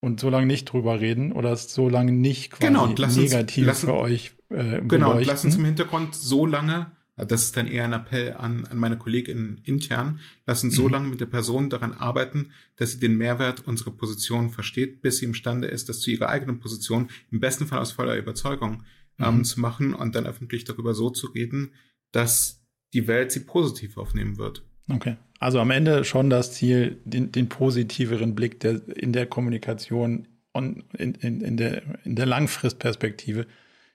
und 0.00 0.20
so 0.20 0.30
lange 0.30 0.46
nicht 0.46 0.66
drüber 0.66 1.00
reden 1.00 1.32
oder 1.32 1.56
so 1.56 1.88
lange 1.88 2.12
nicht 2.12 2.52
quasi 2.52 2.66
genau, 2.66 2.86
negativ 2.86 3.68
uns, 3.68 3.80
für 3.80 3.94
euch 3.94 4.32
äh, 4.50 4.80
Genau, 4.82 5.16
und 5.16 5.26
lass 5.26 5.44
uns 5.44 5.56
im 5.56 5.64
Hintergrund 5.64 6.14
so 6.14 6.46
lange 6.46 6.90
das 7.16 7.44
ist 7.44 7.56
dann 7.56 7.66
eher 7.66 7.84
ein 7.84 7.94
Appell 7.94 8.34
an, 8.34 8.66
an 8.66 8.76
meine 8.76 8.98
Kolleginnen 8.98 9.60
intern. 9.64 10.20
Lass 10.44 10.62
uns 10.62 10.74
mhm. 10.74 10.76
so 10.76 10.88
lange 10.88 11.08
mit 11.08 11.20
der 11.20 11.26
Person 11.26 11.70
daran 11.70 11.94
arbeiten, 11.94 12.52
dass 12.76 12.92
sie 12.92 13.00
den 13.00 13.16
Mehrwert 13.16 13.66
unserer 13.66 13.92
Position 13.92 14.50
versteht, 14.50 15.00
bis 15.00 15.18
sie 15.18 15.24
imstande 15.24 15.66
ist, 15.66 15.88
das 15.88 16.00
zu 16.00 16.10
ihrer 16.10 16.28
eigenen 16.28 16.60
Position, 16.60 17.08
im 17.30 17.40
besten 17.40 17.66
Fall 17.66 17.78
aus 17.78 17.92
voller 17.92 18.16
Überzeugung, 18.16 18.84
ähm, 19.18 19.38
mhm. 19.38 19.44
zu 19.44 19.60
machen 19.60 19.94
und 19.94 20.14
dann 20.14 20.26
öffentlich 20.26 20.64
darüber 20.64 20.92
so 20.92 21.08
zu 21.08 21.28
reden, 21.28 21.72
dass 22.12 22.62
die 22.96 23.06
Welt 23.06 23.30
sie 23.30 23.40
positiv 23.40 23.98
aufnehmen 23.98 24.38
wird. 24.38 24.62
Okay. 24.90 25.16
Also 25.38 25.60
am 25.60 25.70
Ende 25.70 26.04
schon 26.04 26.30
das 26.30 26.52
Ziel, 26.52 26.98
den, 27.04 27.30
den 27.30 27.48
positiveren 27.48 28.34
Blick 28.34 28.58
der, 28.60 28.80
in 28.96 29.12
der 29.12 29.26
Kommunikation 29.26 30.26
und 30.52 30.84
in, 30.94 31.14
in, 31.16 31.42
in, 31.42 31.56
der, 31.58 31.82
in 32.04 32.16
der 32.16 32.24
Langfristperspektive 32.24 33.46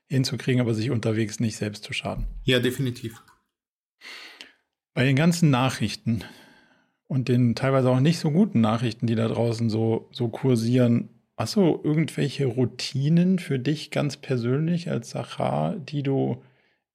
hinzukriegen, 0.07 0.61
aber 0.61 0.75
sich 0.75 0.91
unterwegs 0.91 1.39
nicht 1.39 1.57
selbst 1.57 1.83
zu 1.83 1.93
schaden. 1.93 2.27
Ja, 2.43 2.59
definitiv. 2.59 3.23
Bei 4.93 5.03
den 5.03 5.15
ganzen 5.15 5.49
Nachrichten 5.49 6.23
und 7.07 7.27
den 7.27 7.55
teilweise 7.55 7.89
auch 7.89 8.01
nicht 8.01 8.19
so 8.19 8.29
guten 8.29 8.61
Nachrichten, 8.61 9.07
die 9.07 9.15
da 9.15 9.27
draußen 9.27 9.71
so, 9.71 10.09
so 10.11 10.27
kursieren, 10.27 11.09
hast 11.37 11.55
du 11.55 11.79
irgendwelche 11.83 12.45
Routinen 12.45 13.39
für 13.39 13.57
dich 13.57 13.89
ganz 13.89 14.17
persönlich 14.17 14.91
als 14.91 15.09
Sachar, 15.09 15.75
die 15.77 16.03
du 16.03 16.43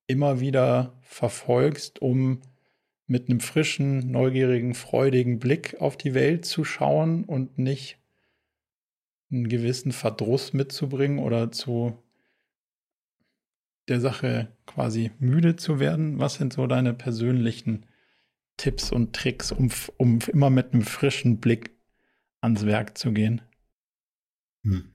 immer 0.07 0.38
wieder 0.38 0.95
verfolgst, 1.07 2.02
um 2.02 2.40
mit 3.07 3.28
einem 3.28 3.40
frischen, 3.40 4.11
neugierigen, 4.11 4.74
freudigen 4.74 5.38
Blick 5.38 5.76
auf 5.80 5.96
die 5.96 6.14
Welt 6.14 6.44
zu 6.44 6.64
schauen 6.64 7.24
und 7.24 7.59
nicht 7.59 7.98
einen 9.30 9.48
gewissen 9.48 9.92
Verdruss 9.92 10.52
mitzubringen 10.52 11.18
oder 11.18 11.52
zu 11.52 11.96
der 13.88 14.00
Sache 14.00 14.52
quasi 14.66 15.12
müde 15.18 15.57
zu 15.57 15.78
werden? 15.78 16.18
Was 16.18 16.34
sind 16.34 16.52
so 16.52 16.66
deine 16.66 16.94
persönlichen 16.94 17.86
Tipps 18.57 18.90
und 18.90 19.14
Tricks, 19.14 19.52
um, 19.52 19.70
um 19.96 20.18
immer 20.32 20.50
mit 20.50 20.72
einem 20.72 20.82
frischen 20.82 21.38
Blick 21.38 21.70
ans 22.40 22.66
Werk 22.66 22.98
zu 22.98 23.12
gehen? 23.12 23.42
Hm. 24.64 24.92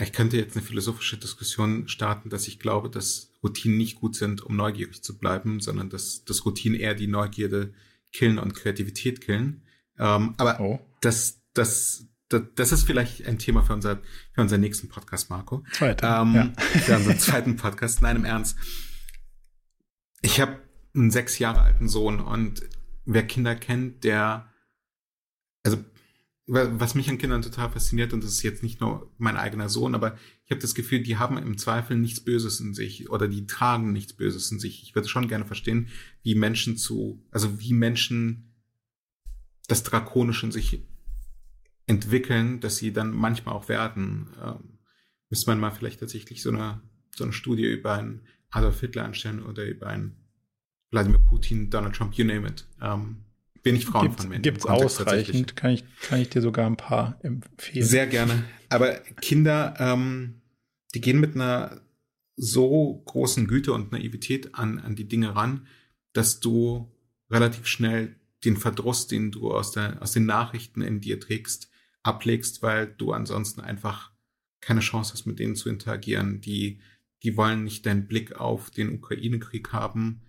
Ich 0.00 0.12
könnte 0.12 0.36
jetzt 0.36 0.56
eine 0.56 0.64
philosophische 0.64 1.18
Diskussion 1.18 1.88
starten, 1.88 2.30
dass 2.30 2.46
ich 2.46 2.60
glaube, 2.60 2.88
dass 2.88 3.27
Routinen 3.42 3.78
nicht 3.78 3.96
gut 3.96 4.16
sind, 4.16 4.42
um 4.42 4.56
neugierig 4.56 5.02
zu 5.02 5.18
bleiben, 5.18 5.60
sondern 5.60 5.90
dass, 5.90 6.24
dass 6.24 6.44
Routinen 6.44 6.78
eher 6.78 6.94
die 6.94 7.06
Neugierde 7.06 7.72
killen 8.12 8.38
und 8.38 8.54
Kreativität 8.54 9.20
killen. 9.20 9.62
Ähm, 9.98 10.34
aber 10.38 10.60
oh. 10.60 10.80
das, 11.00 11.42
das, 11.54 12.06
das, 12.28 12.42
das 12.54 12.72
ist 12.72 12.84
vielleicht 12.84 13.26
ein 13.26 13.38
Thema 13.38 13.62
für, 13.62 13.74
unser, 13.74 14.00
für 14.32 14.40
unseren 14.40 14.60
nächsten 14.60 14.88
Podcast, 14.88 15.30
Marco. 15.30 15.64
Zweite, 15.72 16.06
ähm, 16.06 16.34
ja. 16.34 16.52
Für 16.80 16.96
unseren 16.96 17.18
zweiten 17.18 17.56
Podcast. 17.56 18.02
Nein, 18.02 18.16
im 18.16 18.24
Ernst. 18.24 18.56
Ich 20.20 20.40
habe 20.40 20.60
einen 20.94 21.10
sechs 21.10 21.38
Jahre 21.38 21.62
alten 21.62 21.88
Sohn 21.88 22.20
und 22.20 22.62
wer 23.04 23.26
Kinder 23.26 23.54
kennt, 23.54 24.04
der, 24.04 24.52
also 25.62 25.78
was 26.50 26.94
mich 26.94 27.10
an 27.10 27.18
Kindern 27.18 27.42
total 27.42 27.70
fasziniert, 27.70 28.14
und 28.14 28.24
das 28.24 28.32
ist 28.32 28.42
jetzt 28.42 28.62
nicht 28.62 28.80
nur 28.80 29.12
mein 29.18 29.36
eigener 29.36 29.68
Sohn, 29.68 29.94
aber 29.94 30.16
ich 30.46 30.50
habe 30.50 30.62
das 30.62 30.74
Gefühl, 30.74 31.02
die 31.02 31.18
haben 31.18 31.36
im 31.36 31.58
Zweifel 31.58 31.96
nichts 31.98 32.20
Böses 32.20 32.58
in 32.58 32.72
sich 32.72 33.10
oder 33.10 33.28
die 33.28 33.46
tragen 33.46 33.92
nichts 33.92 34.14
Böses 34.14 34.50
in 34.50 34.58
sich. 34.58 34.82
Ich 34.82 34.94
würde 34.94 35.08
schon 35.08 35.28
gerne 35.28 35.44
verstehen, 35.44 35.88
wie 36.22 36.34
Menschen 36.34 36.78
zu, 36.78 37.22
also 37.30 37.60
wie 37.60 37.74
Menschen 37.74 38.54
das 39.68 39.82
Drakonische 39.82 40.46
in 40.46 40.52
sich 40.52 40.88
entwickeln, 41.86 42.60
dass 42.60 42.78
sie 42.78 42.94
dann 42.94 43.12
manchmal 43.12 43.54
auch 43.54 43.68
werden. 43.68 44.30
Ähm, 44.42 44.78
müsste 45.28 45.50
man 45.50 45.60
mal 45.60 45.70
vielleicht 45.70 46.00
tatsächlich 46.00 46.42
so 46.42 46.50
eine, 46.50 46.80
so 47.14 47.24
eine 47.24 47.34
Studie 47.34 47.70
über 47.70 47.92
einen 47.92 48.22
Adolf 48.50 48.80
Hitler 48.80 49.04
anstellen 49.04 49.42
oder 49.42 49.66
über 49.66 49.88
einen 49.88 50.16
Wladimir 50.90 51.18
Putin, 51.18 51.68
Donald 51.68 51.94
Trump, 51.94 52.14
you 52.14 52.24
name 52.24 52.48
it. 52.48 52.66
Ähm, 52.80 53.24
wenig 53.64 53.86
Frauen 53.86 54.06
gibt's, 54.06 54.22
von 54.22 54.30
Menschen. 54.30 54.42
Gibt 54.42 54.58
es 54.58 54.66
ausreichend, 54.66 55.56
kann 55.56 55.70
ich, 55.72 55.84
kann 56.00 56.20
ich 56.20 56.30
dir 56.30 56.42
sogar 56.42 56.66
ein 56.66 56.76
paar 56.76 57.18
empfehlen. 57.22 57.86
Sehr 57.86 58.06
gerne. 58.06 58.44
Aber 58.68 58.94
Kinder, 59.20 59.74
ähm, 59.78 60.42
die 60.94 61.00
gehen 61.00 61.20
mit 61.20 61.34
einer 61.34 61.80
so 62.36 63.02
großen 63.06 63.46
Güte 63.48 63.72
und 63.72 63.92
Naivität 63.92 64.54
an, 64.54 64.78
an 64.78 64.94
die 64.94 65.08
Dinge 65.08 65.34
ran, 65.34 65.66
dass 66.12 66.40
du 66.40 66.92
relativ 67.30 67.66
schnell 67.66 68.16
den 68.44 68.56
Verdruss, 68.56 69.08
den 69.08 69.30
du 69.30 69.50
aus, 69.50 69.72
der, 69.72 70.00
aus 70.00 70.12
den 70.12 70.26
Nachrichten 70.26 70.80
in 70.80 71.00
dir 71.00 71.18
trägst, 71.18 71.70
ablegst, 72.02 72.62
weil 72.62 72.86
du 72.86 73.12
ansonsten 73.12 73.60
einfach 73.60 74.12
keine 74.60 74.80
Chance 74.80 75.12
hast, 75.12 75.26
mit 75.26 75.38
denen 75.38 75.56
zu 75.56 75.68
interagieren. 75.68 76.40
Die, 76.40 76.80
die 77.22 77.36
wollen 77.36 77.64
nicht 77.64 77.84
deinen 77.86 78.06
Blick 78.06 78.40
auf 78.40 78.70
den 78.70 78.94
Ukraine-Krieg 78.94 79.72
haben 79.72 80.22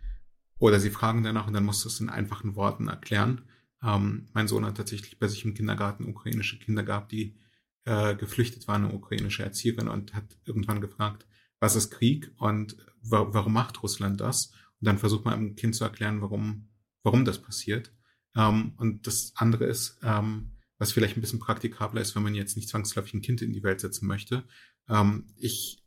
oder 0.60 0.80
sie 0.80 0.89
fragen 0.89 1.24
danach 1.24 1.47
und 1.47 1.53
dann 1.53 1.66
musst 1.66 1.84
du 1.84 1.89
es 1.89 1.99
in 1.99 2.10
einfachen 2.10 2.55
Worten 2.55 2.88
erklären. 2.88 3.41
Ähm, 3.82 4.28
mein 4.34 4.47
Sohn 4.47 4.66
hat 4.66 4.78
tatsächlich 4.78 5.18
bei 5.20 5.28
sich 5.28 5.45
im 5.45 5.53
Kindergarten 5.53 6.05
ukrainische 6.05 6.60
Kinder 6.60 6.84
gehabt, 6.84 7.12
die 7.12 7.38
äh, 7.86 8.16
geflüchtet 8.16 8.68
waren, 8.68 8.86
eine 8.86 8.93
ukrainische 8.93 9.43
Erzieherin 9.43 9.88
und 9.88 10.14
hat 10.14 10.38
irgendwann 10.45 10.82
gefragt, 10.82 11.26
was 11.60 11.76
ist 11.76 11.91
Krieg 11.91 12.32
und 12.38 12.78
wa 13.01 13.28
warum 13.32 13.53
macht 13.53 13.82
Russland 13.82 14.20
das? 14.20 14.51
Und 14.80 14.88
dann 14.88 14.97
versucht 14.97 15.26
man 15.26 15.34
einem 15.34 15.55
Kind 15.55 15.76
zu 15.76 15.84
erklären, 15.84 16.22
warum, 16.22 16.70
warum 17.03 17.26
das 17.26 17.41
passiert. 17.41 17.93
Ähm, 18.36 18.74
und 18.78 19.07
das 19.07 19.32
andere 19.36 19.66
ist, 19.66 19.99
ähm, 20.03 20.51
was 20.78 20.91
vielleicht 20.91 21.18
ein 21.18 21.22
bisschen 21.22 21.39
praktikabler 21.39 22.01
ist, 22.01 22.16
wenn 22.16 22.24
man 22.24 22.36
jetzt 22.36 22.55
nicht 22.55 22.70
zwangsläufig 22.70 23.14
ein 23.14 23.22
Kind 23.22 23.41
in 23.41 23.53
die 23.53 23.64
Welt 23.64 23.82
setzen 23.82 24.07
möchte. 24.07 24.43
Ähm, 24.88 25.28
ich 25.38 25.84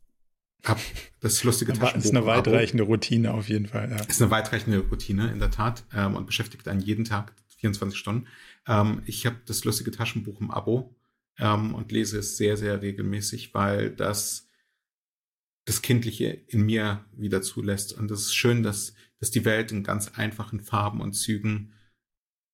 hab 0.64 0.80
das 1.20 1.42
lustige 1.44 1.72
Taschenbuch. 1.72 2.04
Ist 2.04 2.10
eine 2.10 2.26
weitreichende 2.26 2.84
Routine 2.84 3.34
auf 3.34 3.48
jeden 3.48 3.66
Fall. 3.66 3.90
Ja. 3.90 3.96
Ist 4.04 4.22
eine 4.22 4.30
weitreichende 4.30 4.78
Routine, 4.78 5.30
in 5.32 5.38
der 5.38 5.50
Tat, 5.50 5.84
ähm, 5.92 6.14
und 6.16 6.26
beschäftigt 6.26 6.68
einen 6.68 6.80
jeden 6.80 7.04
Tag 7.04 7.34
24 7.58 7.98
Stunden. 7.98 8.26
Ähm, 8.66 9.02
ich 9.06 9.26
habe 9.26 9.36
das 9.46 9.64
lustige 9.64 9.90
Taschenbuch 9.90 10.40
im 10.40 10.50
Abo 10.50 10.94
ähm, 11.38 11.74
und 11.74 11.90
lese 11.90 12.18
es 12.18 12.36
sehr, 12.36 12.56
sehr 12.56 12.82
regelmäßig, 12.82 13.54
weil 13.54 13.90
das 13.90 14.48
das 15.64 15.82
Kindliche 15.82 16.26
in 16.48 16.62
mir 16.62 17.04
wieder 17.12 17.42
zulässt. 17.42 17.92
Und 17.92 18.10
es 18.10 18.22
ist 18.22 18.34
schön, 18.34 18.62
dass, 18.62 18.94
dass 19.20 19.30
die 19.30 19.44
Welt 19.44 19.70
in 19.70 19.84
ganz 19.84 20.08
einfachen 20.08 20.60
Farben 20.60 21.00
und 21.00 21.12
Zügen 21.12 21.72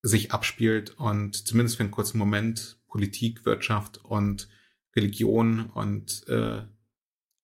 sich 0.01 0.31
abspielt 0.31 0.91
und 0.91 1.47
zumindest 1.47 1.77
für 1.77 1.83
einen 1.83 1.91
kurzen 1.91 2.17
Moment 2.17 2.79
Politik, 2.87 3.45
Wirtschaft 3.45 3.97
und 3.97 4.47
Religion 4.95 5.67
und 5.67 6.27
äh, 6.27 6.61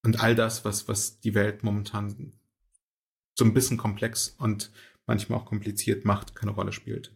und 0.05 0.21
all 0.21 0.35
das, 0.35 0.65
was, 0.65 0.87
was 0.87 1.19
die 1.19 1.33
Welt 1.33 1.63
momentan 1.63 2.31
so 3.37 3.43
ein 3.43 3.53
bisschen 3.53 3.77
komplex 3.77 4.35
und 4.37 4.71
manchmal 5.05 5.39
auch 5.39 5.45
kompliziert 5.45 6.05
macht, 6.05 6.35
keine 6.35 6.51
Rolle 6.51 6.71
spielt. 6.71 7.11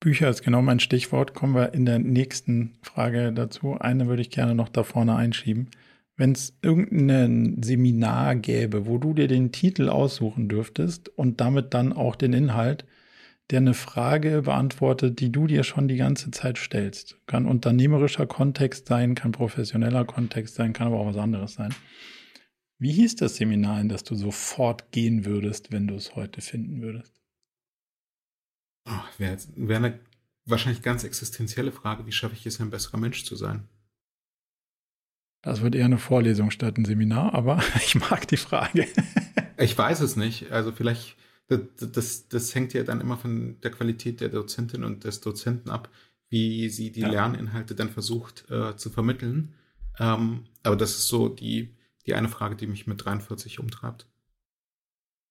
Bücher 0.00 0.30
ist 0.30 0.42
genau 0.42 0.62
mein 0.62 0.78
Stichwort. 0.78 1.34
Kommen 1.34 1.54
wir 1.54 1.74
in 1.74 1.84
der 1.84 1.98
nächsten 1.98 2.78
Frage 2.82 3.32
dazu. 3.32 3.74
Eine 3.74 4.06
würde 4.06 4.22
ich 4.22 4.30
gerne 4.30 4.54
noch 4.54 4.68
da 4.68 4.84
vorne 4.84 5.16
einschieben. 5.16 5.70
Wenn 6.16 6.32
es 6.32 6.56
irgendein 6.62 7.62
Seminar 7.62 8.36
gäbe, 8.36 8.86
wo 8.86 8.98
du 8.98 9.12
dir 9.14 9.26
den 9.26 9.50
Titel 9.50 9.88
aussuchen 9.88 10.48
dürftest 10.48 11.08
und 11.08 11.40
damit 11.40 11.74
dann 11.74 11.92
auch 11.92 12.14
den 12.14 12.32
Inhalt, 12.32 12.84
der 13.50 13.58
eine 13.58 13.74
Frage 13.74 14.42
beantwortet, 14.42 15.20
die 15.20 15.32
du 15.32 15.46
dir 15.46 15.64
schon 15.64 15.88
die 15.88 15.96
ganze 15.96 16.30
Zeit 16.30 16.58
stellst. 16.58 17.18
Kann 17.26 17.46
unternehmerischer 17.46 18.26
Kontext 18.26 18.88
sein, 18.88 19.14
kann 19.14 19.32
professioneller 19.32 20.04
Kontext 20.04 20.54
sein, 20.54 20.72
kann 20.72 20.88
aber 20.88 20.98
auch 20.98 21.06
was 21.06 21.16
anderes 21.16 21.54
sein. 21.54 21.74
Wie 22.78 22.92
hieß 22.92 23.16
das 23.16 23.36
Seminar, 23.36 23.80
in 23.80 23.88
das 23.88 24.04
du 24.04 24.14
sofort 24.14 24.92
gehen 24.92 25.24
würdest, 25.24 25.72
wenn 25.72 25.86
du 25.86 25.94
es 25.94 26.14
heute 26.14 26.40
finden 26.40 26.82
würdest? 26.82 27.20
Oh, 28.86 29.02
Wäre 29.18 29.38
wär 29.56 29.76
eine 29.76 30.00
wahrscheinlich 30.44 30.82
ganz 30.82 31.04
existenzielle 31.04 31.72
Frage, 31.72 32.06
wie 32.06 32.12
schaffe 32.12 32.34
ich 32.34 32.46
es, 32.46 32.60
ein 32.60 32.70
besserer 32.70 32.98
Mensch 32.98 33.24
zu 33.24 33.34
sein? 33.34 33.68
Das 35.42 35.62
wird 35.62 35.74
eher 35.74 35.86
eine 35.86 35.98
Vorlesung 35.98 36.50
statt 36.50 36.76
ein 36.78 36.84
Seminar, 36.84 37.34
aber 37.34 37.62
ich 37.76 37.94
mag 37.94 38.28
die 38.28 38.36
Frage. 38.36 38.86
ich 39.56 39.76
weiß 39.76 40.00
es 40.00 40.16
nicht. 40.16 40.50
Also 40.52 40.72
vielleicht 40.72 41.16
das, 41.48 41.92
das, 41.92 42.28
das 42.28 42.54
hängt 42.54 42.74
ja 42.74 42.82
dann 42.82 43.00
immer 43.00 43.16
von 43.16 43.56
der 43.62 43.70
Qualität 43.70 44.20
der 44.20 44.28
Dozentin 44.28 44.84
und 44.84 45.04
des 45.04 45.20
Dozenten 45.20 45.70
ab, 45.70 45.88
wie 46.28 46.68
sie 46.68 46.92
die 46.92 47.00
ja. 47.00 47.08
Lerninhalte 47.08 47.74
dann 47.74 47.88
versucht 47.88 48.50
äh, 48.50 48.76
zu 48.76 48.90
vermitteln. 48.90 49.54
Ähm, 49.98 50.44
aber 50.62 50.76
das 50.76 50.90
ist 50.90 51.08
so 51.08 51.28
die, 51.28 51.74
die 52.06 52.14
eine 52.14 52.28
Frage, 52.28 52.54
die 52.54 52.66
mich 52.66 52.86
mit 52.86 53.04
43 53.04 53.58
umtreibt. 53.58 54.06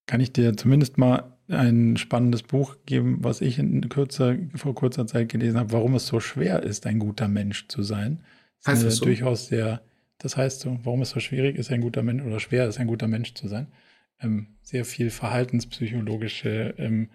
Kann 0.06 0.20
ich 0.20 0.32
dir 0.32 0.56
zumindest 0.56 0.98
mal 0.98 1.36
ein 1.48 1.96
spannendes 1.96 2.42
Buch 2.42 2.76
geben, 2.84 3.18
was 3.20 3.40
ich 3.40 3.58
in 3.58 3.88
kürzer, 3.88 4.36
vor 4.54 4.74
kurzer 4.74 5.06
Zeit 5.06 5.28
gelesen 5.28 5.58
habe, 5.58 5.72
warum 5.72 5.94
es 5.94 6.06
so 6.06 6.18
schwer 6.18 6.62
ist, 6.62 6.86
ein 6.86 6.98
guter 6.98 7.28
Mensch 7.28 7.68
zu 7.68 7.82
sein. 7.82 8.24
Das 8.58 8.72
heißt 8.72 8.84
das 8.84 8.96
so? 8.96 9.04
durchaus 9.04 9.46
sehr, 9.46 9.82
das 10.18 10.36
heißt 10.36 10.60
so, 10.60 10.78
warum 10.82 11.02
es 11.02 11.10
so 11.10 11.20
schwierig 11.20 11.56
ist, 11.56 11.70
ein 11.70 11.80
guter 11.80 12.02
Mensch 12.02 12.24
oder 12.24 12.40
schwer 12.40 12.66
ist, 12.66 12.78
ein 12.78 12.86
guter 12.88 13.06
Mensch 13.06 13.34
zu 13.34 13.46
sein 13.48 13.68
ähm, 14.20 14.56
sehr 14.62 14.84
viel 14.84 15.10
verhaltenspsychologische 15.10 16.74
ähm, 16.78 17.10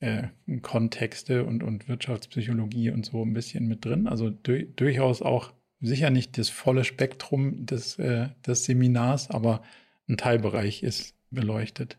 äh, 0.00 0.28
Kontexte 0.62 1.44
und, 1.44 1.62
und 1.62 1.88
Wirtschaftspsychologie 1.88 2.90
und 2.90 3.06
so 3.06 3.24
ein 3.24 3.32
bisschen 3.32 3.68
mit 3.68 3.84
drin. 3.84 4.06
Also 4.06 4.30
du 4.30 4.64
durchaus 4.64 5.22
auch 5.22 5.52
sicher 5.80 6.10
nicht 6.10 6.38
das 6.38 6.48
volle 6.48 6.84
Spektrum 6.84 7.66
des, 7.66 7.98
äh, 7.98 8.28
des 8.46 8.64
Seminars, 8.64 9.30
aber 9.30 9.62
ein 10.08 10.16
Teilbereich 10.16 10.82
ist 10.82 11.14
beleuchtet. 11.30 11.98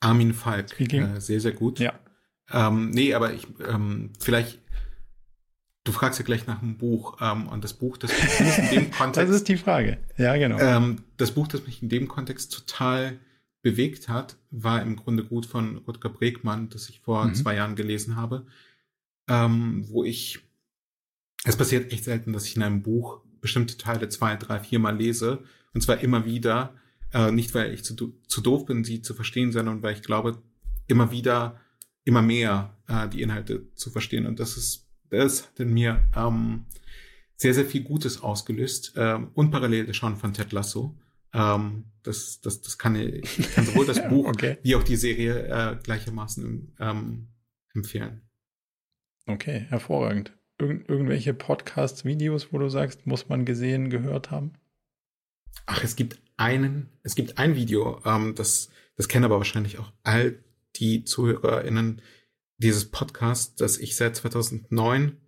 Armin 0.00 0.34
Falk, 0.34 0.78
äh, 0.80 1.20
sehr, 1.20 1.40
sehr 1.40 1.52
gut. 1.52 1.78
Ja. 1.78 1.92
Ähm, 2.52 2.90
nee, 2.90 3.14
aber 3.14 3.32
ich, 3.32 3.46
ähm, 3.68 4.12
vielleicht, 4.20 4.60
du 5.84 5.92
fragst 5.92 6.18
ja 6.18 6.24
gleich 6.24 6.46
nach 6.46 6.62
einem 6.62 6.76
Buch 6.78 7.18
ähm, 7.20 7.48
und 7.48 7.64
das 7.64 7.74
Buch, 7.74 7.96
das 7.96 8.10
mich 8.10 8.58
in 8.58 8.70
dem 8.70 8.90
Kontext. 8.92 9.30
das 9.30 9.36
ist 9.36 9.48
die 9.48 9.56
Frage. 9.56 9.98
Ja, 10.16 10.36
genau. 10.36 10.58
Ähm, 10.58 11.02
das 11.16 11.32
Buch, 11.32 11.48
das 11.48 11.66
mich 11.66 11.82
in 11.82 11.88
dem 11.88 12.08
Kontext 12.08 12.52
total 12.52 13.18
bewegt 13.66 14.08
hat, 14.08 14.36
war 14.52 14.80
im 14.80 14.94
Grunde 14.94 15.24
gut 15.24 15.44
von 15.44 15.78
Rutger 15.78 16.08
Bregmann, 16.08 16.68
das 16.68 16.88
ich 16.88 17.00
vor 17.00 17.24
mhm. 17.24 17.34
zwei 17.34 17.56
Jahren 17.56 17.74
gelesen 17.74 18.14
habe, 18.14 18.46
ähm, 19.28 19.84
wo 19.88 20.04
ich, 20.04 20.38
es 21.42 21.56
passiert 21.56 21.92
echt 21.92 22.04
selten, 22.04 22.32
dass 22.32 22.46
ich 22.46 22.54
in 22.54 22.62
einem 22.62 22.84
Buch 22.84 23.22
bestimmte 23.40 23.76
Teile 23.76 24.08
zwei, 24.08 24.36
drei, 24.36 24.60
viermal 24.60 24.96
lese, 24.96 25.42
und 25.74 25.80
zwar 25.80 25.98
immer 25.98 26.24
wieder, 26.24 26.76
äh, 27.12 27.32
nicht 27.32 27.56
weil 27.56 27.74
ich 27.74 27.82
zu, 27.82 28.14
zu 28.28 28.40
doof 28.40 28.66
bin, 28.66 28.84
sie 28.84 29.02
zu 29.02 29.14
verstehen, 29.14 29.50
sondern 29.50 29.82
weil 29.82 29.96
ich 29.96 30.02
glaube, 30.02 30.40
immer 30.86 31.10
wieder, 31.10 31.60
immer 32.04 32.22
mehr 32.22 32.72
äh, 32.86 33.08
die 33.08 33.22
Inhalte 33.22 33.66
zu 33.74 33.90
verstehen. 33.90 34.26
Und 34.26 34.38
das 34.38 34.56
ist, 34.56 34.86
das 35.10 35.48
hat 35.48 35.58
in 35.58 35.74
mir 35.74 36.08
ähm, 36.14 36.66
sehr, 37.34 37.52
sehr 37.52 37.66
viel 37.66 37.82
Gutes 37.82 38.22
ausgelöst. 38.22 38.92
Ähm, 38.94 39.32
und 39.34 39.50
parallel 39.50 39.86
das 39.86 39.96
Schauen 39.96 40.14
von 40.14 40.32
Ted 40.32 40.52
Lasso. 40.52 40.96
Ähm, 41.36 41.84
das, 42.02 42.40
das, 42.40 42.62
das 42.62 42.78
kann 42.78 42.96
ich 42.96 43.52
kann 43.54 43.66
sowohl 43.66 43.84
das 43.84 44.00
Buch 44.08 44.26
okay. 44.26 44.58
wie 44.62 44.74
auch 44.74 44.82
die 44.82 44.96
Serie 44.96 45.46
äh, 45.48 45.76
gleichermaßen 45.82 46.76
ähm, 46.80 47.28
empfehlen. 47.74 48.22
Okay, 49.26 49.66
hervorragend. 49.68 50.32
Irgend, 50.58 50.88
irgendwelche 50.88 51.34
Podcasts, 51.34 52.04
Videos, 52.04 52.52
wo 52.52 52.58
du 52.58 52.68
sagst, 52.68 53.06
muss 53.06 53.28
man 53.28 53.44
gesehen, 53.44 53.90
gehört 53.90 54.30
haben? 54.30 54.54
Ach, 55.66 55.82
es 55.84 55.96
gibt 55.96 56.18
einen, 56.36 56.88
es 57.02 57.14
gibt 57.14 57.38
ein 57.38 57.56
Video, 57.56 58.00
ähm, 58.06 58.34
das, 58.34 58.70
das 58.96 59.08
kennen 59.08 59.24
aber 59.24 59.36
wahrscheinlich 59.36 59.78
auch 59.78 59.92
all 60.02 60.38
die 60.76 61.04
ZuhörerInnen 61.04 62.00
dieses 62.58 62.90
Podcasts, 62.90 63.54
das 63.56 63.78
ich 63.78 63.96
seit 63.96 64.16
2009 64.16 65.18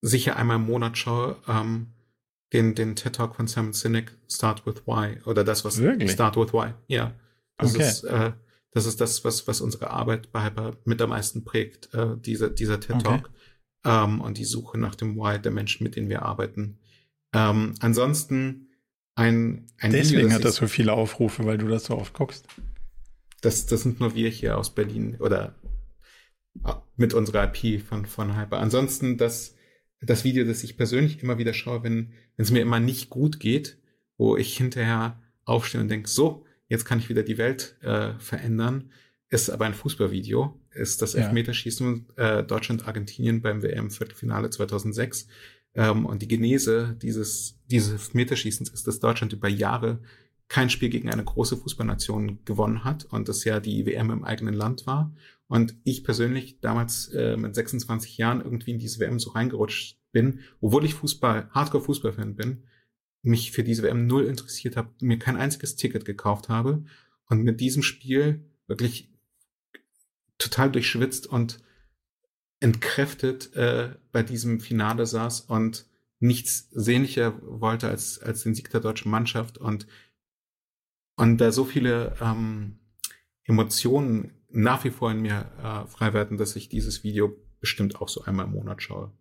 sicher 0.00 0.36
einmal 0.36 0.56
im 0.56 0.66
Monat 0.66 0.98
schaue, 0.98 1.36
ähm, 1.48 1.94
den, 2.52 2.74
den 2.74 2.96
TED 2.96 3.14
Talk 3.14 3.34
von 3.34 3.46
Simon 3.46 3.72
Sinek, 3.72 4.16
Start 4.28 4.66
with 4.66 4.86
Why, 4.86 5.20
oder 5.24 5.44
das, 5.44 5.64
was 5.64 5.78
Wirklich? 5.78 6.12
Start 6.12 6.36
with 6.36 6.52
Why, 6.52 6.72
ja. 6.86 7.14
Das 7.58 7.74
okay. 7.74 7.84
ist, 7.84 8.04
äh, 8.04 8.32
das 8.70 8.86
ist 8.86 9.00
das, 9.00 9.24
was, 9.24 9.46
was 9.46 9.60
unsere 9.60 9.90
Arbeit 9.90 10.32
bei 10.32 10.44
Hyper 10.44 10.76
mit 10.84 11.02
am 11.02 11.10
meisten 11.10 11.44
prägt, 11.44 11.92
äh, 11.94 12.16
dieser, 12.16 12.50
dieser 12.50 12.80
TED 12.80 13.02
Talk. 13.02 13.26
Okay. 13.26 13.32
Ähm, 13.84 14.20
und 14.20 14.38
die 14.38 14.44
Suche 14.44 14.78
nach 14.78 14.94
dem 14.94 15.16
Why 15.16 15.38
der 15.38 15.52
Menschen, 15.52 15.84
mit 15.84 15.96
denen 15.96 16.08
wir 16.08 16.22
arbeiten. 16.22 16.78
Ähm, 17.32 17.74
ansonsten 17.80 18.68
ein, 19.14 19.66
ein 19.78 19.90
Deswegen 19.90 20.26
Video, 20.26 20.34
hat 20.34 20.44
das 20.44 20.56
so 20.56 20.68
viele 20.68 20.92
Aufrufe, 20.92 21.44
weil 21.44 21.58
du 21.58 21.68
das 21.68 21.86
so 21.86 21.98
oft 21.98 22.14
guckst. 22.14 22.46
Das, 23.40 23.66
das 23.66 23.82
sind 23.82 24.00
nur 24.00 24.14
wir 24.14 24.28
hier 24.30 24.56
aus 24.56 24.74
Berlin 24.74 25.16
oder 25.18 25.54
äh, 26.64 26.74
mit 26.96 27.14
unserer 27.14 27.52
IP 27.52 27.82
von, 27.82 28.06
von 28.06 28.36
Hyper. 28.36 28.58
Ansonsten 28.58 29.18
das, 29.18 29.56
das 30.00 30.24
Video, 30.24 30.44
das 30.44 30.62
ich 30.62 30.76
persönlich 30.76 31.22
immer 31.22 31.38
wieder 31.38 31.52
schaue, 31.52 31.82
wenn 31.82 32.12
es 32.36 32.50
mir 32.50 32.60
immer 32.60 32.80
nicht 32.80 33.10
gut 33.10 33.40
geht, 33.40 33.78
wo 34.16 34.36
ich 34.36 34.56
hinterher 34.56 35.20
aufstehe 35.44 35.80
und 35.80 35.88
denke, 35.88 36.08
so, 36.08 36.44
jetzt 36.68 36.84
kann 36.84 36.98
ich 36.98 37.08
wieder 37.08 37.22
die 37.22 37.38
Welt 37.38 37.76
äh, 37.82 38.12
verändern, 38.18 38.90
ist 39.30 39.50
aber 39.50 39.66
ein 39.66 39.74
Fußballvideo, 39.74 40.58
ist 40.70 41.02
das 41.02 41.12
ja. 41.14 41.20
Elfmeterschießen 41.20 42.06
äh, 42.16 42.44
Deutschland-Argentinien 42.44 43.42
beim 43.42 43.62
WM-Viertelfinale 43.62 44.50
2006. 44.50 45.28
Ähm, 45.74 46.06
und 46.06 46.22
die 46.22 46.28
Genese 46.28 46.96
dieses, 47.00 47.58
dieses 47.66 47.92
Elfmeterschießens 47.92 48.70
ist, 48.70 48.86
dass 48.86 49.00
Deutschland 49.00 49.32
über 49.32 49.48
Jahre 49.48 50.00
kein 50.48 50.70
Spiel 50.70 50.88
gegen 50.88 51.10
eine 51.10 51.24
große 51.24 51.58
Fußballnation 51.58 52.44
gewonnen 52.44 52.84
hat 52.84 53.04
und 53.04 53.28
das 53.28 53.44
ja 53.44 53.60
die 53.60 53.84
WM 53.84 54.10
im 54.10 54.24
eigenen 54.24 54.54
Land 54.54 54.86
war. 54.86 55.14
Und 55.48 55.74
ich 55.84 56.04
persönlich 56.04 56.60
damals 56.60 57.08
äh, 57.08 57.36
mit 57.36 57.54
26 57.54 58.18
Jahren 58.18 58.42
irgendwie 58.42 58.70
in 58.70 58.78
diese 58.78 59.00
WM 59.00 59.18
so 59.18 59.30
reingerutscht 59.30 59.98
bin, 60.12 60.40
obwohl 60.60 60.84
ich 60.84 60.94
Fußball, 60.94 61.50
Hardcore-Fußballfan 61.50 62.36
bin, 62.36 62.64
mich 63.22 63.50
für 63.50 63.64
diese 63.64 63.82
WM 63.82 64.06
null 64.06 64.26
interessiert 64.26 64.76
habe, 64.76 64.90
mir 65.00 65.18
kein 65.18 65.36
einziges 65.36 65.76
Ticket 65.76 66.04
gekauft 66.04 66.48
habe 66.48 66.84
und 67.26 67.42
mit 67.42 67.60
diesem 67.60 67.82
Spiel 67.82 68.44
wirklich 68.66 69.10
total 70.36 70.70
durchschwitzt 70.70 71.26
und 71.26 71.60
entkräftet 72.60 73.54
äh, 73.54 73.94
bei 74.12 74.22
diesem 74.22 74.60
Finale 74.60 75.06
saß 75.06 75.42
und 75.42 75.86
nichts 76.20 76.68
sehnlicher 76.72 77.40
wollte 77.42 77.88
als, 77.88 78.18
als 78.20 78.42
den 78.42 78.54
Sieg 78.54 78.70
der 78.70 78.80
deutschen 78.80 79.10
Mannschaft 79.10 79.58
und, 79.58 79.86
und 81.16 81.38
da 81.38 81.52
so 81.52 81.64
viele 81.64 82.16
ähm, 82.20 82.80
Emotionen 83.44 84.37
nach 84.48 84.84
wie 84.84 84.90
vor 84.90 85.10
in 85.10 85.20
mir 85.20 85.50
äh, 85.62 85.86
frei 85.86 86.12
werden, 86.12 86.38
dass 86.38 86.56
ich 86.56 86.68
dieses 86.68 87.04
Video 87.04 87.36
bestimmt 87.60 88.00
auch 88.00 88.08
so 88.08 88.22
einmal 88.22 88.46
im 88.46 88.52
Monat 88.52 88.82
schaue. 88.82 89.12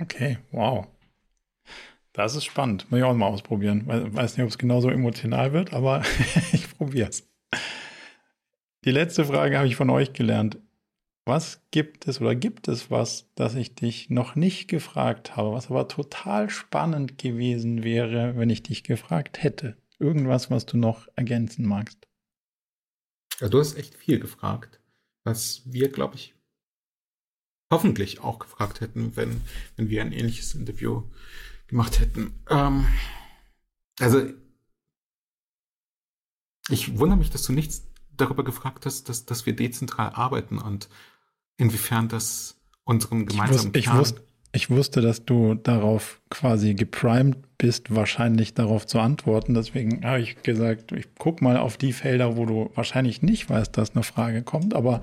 Okay, 0.00 0.38
wow. 0.50 0.86
Das 2.12 2.36
ist 2.36 2.44
spannend. 2.44 2.90
Muss 2.90 2.98
ich 2.98 3.04
auch 3.04 3.14
mal 3.14 3.26
ausprobieren. 3.26 3.86
Weiß 3.86 4.36
nicht, 4.36 4.44
ob 4.44 4.50
es 4.50 4.58
genauso 4.58 4.90
emotional 4.90 5.52
wird, 5.52 5.72
aber 5.72 6.02
ich 6.52 6.76
probiere 6.76 7.08
es. 7.08 7.28
Die 8.84 8.90
letzte 8.90 9.24
Frage 9.24 9.56
habe 9.56 9.68
ich 9.68 9.76
von 9.76 9.90
euch 9.90 10.12
gelernt. 10.12 10.58
Was 11.24 11.62
gibt 11.70 12.08
es 12.08 12.20
oder 12.20 12.34
gibt 12.34 12.66
es 12.66 12.90
was, 12.90 13.30
das 13.36 13.54
ich 13.54 13.76
dich 13.76 14.10
noch 14.10 14.34
nicht 14.34 14.66
gefragt 14.66 15.36
habe, 15.36 15.52
was 15.52 15.70
aber 15.70 15.86
total 15.86 16.50
spannend 16.50 17.16
gewesen 17.16 17.84
wäre, 17.84 18.36
wenn 18.36 18.50
ich 18.50 18.64
dich 18.64 18.82
gefragt 18.82 19.40
hätte? 19.42 19.76
Irgendwas, 20.00 20.50
was 20.50 20.66
du 20.66 20.76
noch 20.76 21.06
ergänzen 21.14 21.64
magst? 21.64 22.08
Ja, 23.42 23.48
du 23.48 23.58
hast 23.58 23.76
echt 23.76 23.96
viel 23.96 24.20
gefragt, 24.20 24.78
was 25.24 25.62
wir, 25.64 25.90
glaube 25.90 26.14
ich, 26.14 26.32
hoffentlich 27.72 28.20
auch 28.20 28.38
gefragt 28.38 28.80
hätten, 28.80 29.16
wenn, 29.16 29.40
wenn 29.74 29.88
wir 29.88 30.00
ein 30.00 30.12
ähnliches 30.12 30.54
Interview 30.54 31.02
gemacht 31.66 31.98
hätten. 31.98 32.40
Ähm, 32.48 32.86
also, 33.98 34.32
ich 36.68 36.96
wundere 37.00 37.18
mich, 37.18 37.30
dass 37.30 37.42
du 37.42 37.52
nichts 37.52 37.82
darüber 38.12 38.44
gefragt 38.44 38.86
hast, 38.86 39.08
dass, 39.08 39.26
dass 39.26 39.44
wir 39.44 39.56
dezentral 39.56 40.10
arbeiten 40.10 40.58
und 40.58 40.88
inwiefern 41.56 42.08
das 42.08 42.62
unserem 42.84 43.26
gemeinsamen 43.26 43.72
ich, 43.74 43.88
wus 43.88 44.10
ich, 44.10 44.20
wus 44.20 44.31
ich 44.54 44.68
wusste, 44.68 45.00
dass 45.00 45.24
du 45.24 45.54
darauf 45.54 46.20
quasi 46.28 46.74
geprimed 46.74 47.38
bist, 47.56 47.94
wahrscheinlich 47.94 48.52
darauf 48.52 48.86
zu 48.86 49.00
antworten. 49.00 49.54
Deswegen 49.54 50.04
habe 50.04 50.20
ich 50.20 50.42
gesagt, 50.42 50.92
ich 50.92 51.14
gucke 51.14 51.42
mal 51.42 51.56
auf 51.56 51.78
die 51.78 51.94
Felder, 51.94 52.36
wo 52.36 52.44
du 52.44 52.70
wahrscheinlich 52.74 53.22
nicht 53.22 53.48
weißt, 53.48 53.76
dass 53.78 53.94
eine 53.94 54.02
Frage 54.02 54.42
kommt. 54.42 54.74
Aber 54.74 55.00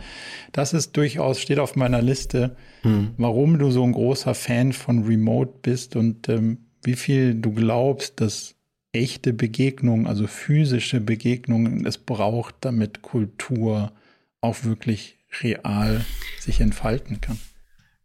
das 0.51 0.73
ist 0.73 0.95
durchaus, 0.97 1.39
steht 1.39 1.57
auf 1.57 1.75
meiner 1.75 2.01
Liste, 2.01 2.55
hm. 2.83 3.11
warum 3.17 3.57
du 3.57 3.71
so 3.71 3.83
ein 3.83 3.93
großer 3.93 4.35
Fan 4.35 4.71
von 4.71 5.03
Remote 5.03 5.53
bist 5.63 5.95
und 5.95 6.29
ähm, 6.29 6.59
wie 6.83 6.95
viel 6.95 7.33
du 7.33 7.51
glaubst, 7.51 8.21
dass 8.21 8.55
echte 8.91 9.33
Begegnungen, 9.33 10.05
also 10.05 10.27
physische 10.27 11.01
Begegnungen 11.01 11.85
es 11.87 11.97
braucht, 11.97 12.55
damit 12.61 13.01
Kultur 13.01 13.91
auch 14.41 14.63
wirklich 14.63 15.17
real 15.41 16.05
sich 16.39 16.59
entfalten 16.61 17.19
kann. 17.19 17.39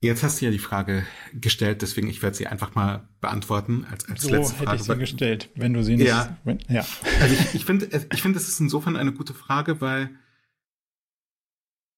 Jetzt 0.05 0.23
hast 0.23 0.41
du 0.41 0.45
ja 0.45 0.51
die 0.51 0.59
Frage 0.59 1.07
gestellt, 1.33 1.81
deswegen 1.81 2.09
ich 2.09 2.23
werde 2.23 2.37
sie 2.37 2.47
einfach 2.47 2.75
mal 2.75 3.09
beantworten 3.23 3.87
als, 3.91 4.07
als 4.07 4.23
so 4.23 4.31
letzte 4.31 4.55
Frage. 4.55 4.71
hätte 4.73 4.83
ich 4.83 4.87
sie 4.87 4.99
gestellt, 4.99 5.51
wenn 5.55 5.73
du 5.73 5.83
sie 5.83 5.97
nicht... 5.97 6.09
Ja, 6.09 6.37
wenn, 6.45 6.59
ja. 6.69 6.85
also 7.21 7.35
ich, 7.35 7.55
ich 7.55 7.65
finde, 7.65 7.87
ich 8.13 8.21
finde, 8.21 8.39
das 8.39 8.47
ist 8.47 8.61
insofern 8.61 8.97
eine 8.97 9.13
gute 9.13 9.33
Frage, 9.33 9.81
weil 9.81 10.11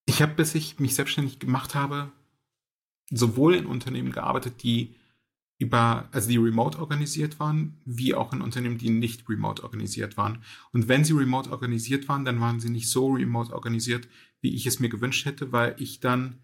ich 0.04 0.22
habe, 0.22 0.34
bis 0.34 0.54
ich 0.54 0.78
mich 0.78 0.94
selbstständig 0.94 1.40
gemacht 1.40 1.74
habe, 1.74 2.12
sowohl 3.10 3.56
in 3.56 3.66
Unternehmen 3.66 4.12
gearbeitet, 4.12 4.62
die 4.62 4.94
über, 5.58 6.08
also 6.12 6.28
die 6.28 6.36
remote 6.36 6.78
organisiert 6.78 7.40
waren, 7.40 7.80
wie 7.84 8.14
auch 8.14 8.32
in 8.32 8.40
Unternehmen, 8.40 8.78
die 8.78 8.90
nicht 8.90 9.28
remote 9.28 9.64
organisiert 9.64 10.16
waren. 10.16 10.44
Und 10.70 10.86
wenn 10.86 11.04
sie 11.04 11.12
remote 11.12 11.50
organisiert 11.50 12.08
waren, 12.08 12.24
dann 12.24 12.40
waren 12.40 12.60
sie 12.60 12.70
nicht 12.70 12.88
so 12.88 13.08
remote 13.08 13.52
organisiert, 13.52 14.06
wie 14.40 14.54
ich 14.54 14.64
es 14.66 14.78
mir 14.78 14.90
gewünscht 14.90 15.24
hätte, 15.24 15.50
weil 15.50 15.74
ich 15.78 15.98
dann 15.98 16.38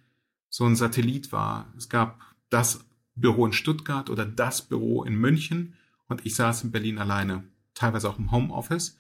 so 0.53 0.67
ein 0.67 0.77
Satellit 0.77 1.33
war. 1.33 1.73
Es 1.79 1.89
gab 1.89 2.21
das 2.51 2.85
Büro 3.15 3.47
in 3.47 3.55
Stuttgart 3.55 4.11
oder 4.11 4.27
das 4.27 4.61
Büro 4.61 5.03
in 5.03 5.17
München 5.17 5.75
und 6.09 6.27
ich 6.27 6.35
saß 6.35 6.65
in 6.65 6.71
Berlin 6.71 6.99
alleine, 6.99 7.43
teilweise 7.73 8.09
auch 8.11 8.19
im 8.19 8.31
Homeoffice 8.31 8.99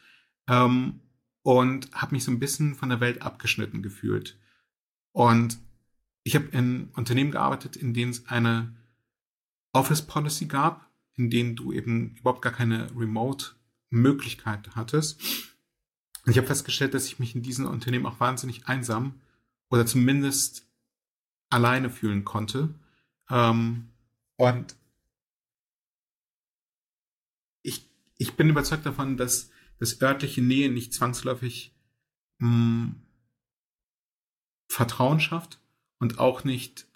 ähm, 0.49 1.01
und 1.43 1.93
habe 1.93 2.15
mich 2.15 2.24
so 2.24 2.31
ein 2.31 2.39
bisschen 2.39 2.74
von 2.74 2.89
der 2.89 3.01
Welt 3.01 3.20
abgeschnitten 3.20 3.83
gefühlt. 3.83 4.39
Und 5.12 5.59
ich 6.23 6.35
habe 6.37 6.47
in 6.47 6.89
Unternehmen 6.95 7.33
gearbeitet, 7.33 7.77
in 7.77 7.93
denen 7.93 8.12
es 8.12 8.27
eine 8.29 8.74
Office 9.74 10.03
Policy 10.03 10.47
gab, 10.47 10.89
in 11.16 11.29
denen 11.29 11.55
du 11.55 11.73
eben 11.73 12.16
überhaupt 12.16 12.41
gar 12.41 12.53
keine 12.53 12.91
Remote-Möglichkeit 12.97 14.74
hattest. 14.74 15.20
Und 16.24 16.31
ich 16.31 16.39
habe 16.39 16.47
festgestellt, 16.47 16.95
dass 16.95 17.07
ich 17.07 17.19
mich 17.19 17.35
in 17.35 17.43
diesen 17.43 17.66
Unternehmen 17.66 18.07
auch 18.07 18.20
wahnsinnig 18.20 18.69
einsam 18.69 19.20
oder 19.69 19.85
zumindest 19.85 20.66
alleine 21.53 21.91
fühlen 21.91 22.24
konnte. 22.24 22.74
Ähm, 23.31 23.91
und 24.37 24.77
ich, 27.62 27.89
ich 28.19 28.35
bin 28.35 28.49
überzeugt 28.49 28.87
davon, 28.87 29.16
dass 29.16 29.51
das 29.79 30.01
örtliche 30.01 30.43
Nähe 30.43 30.70
nicht 30.70 30.95
zwangsläufig 30.95 31.74
mh, 32.39 32.49
hm, 32.49 33.03
Vertrauen 34.69 35.20
schafft 35.20 35.61
und 35.99 36.19
auch 36.19 36.45
nicht 36.45 36.87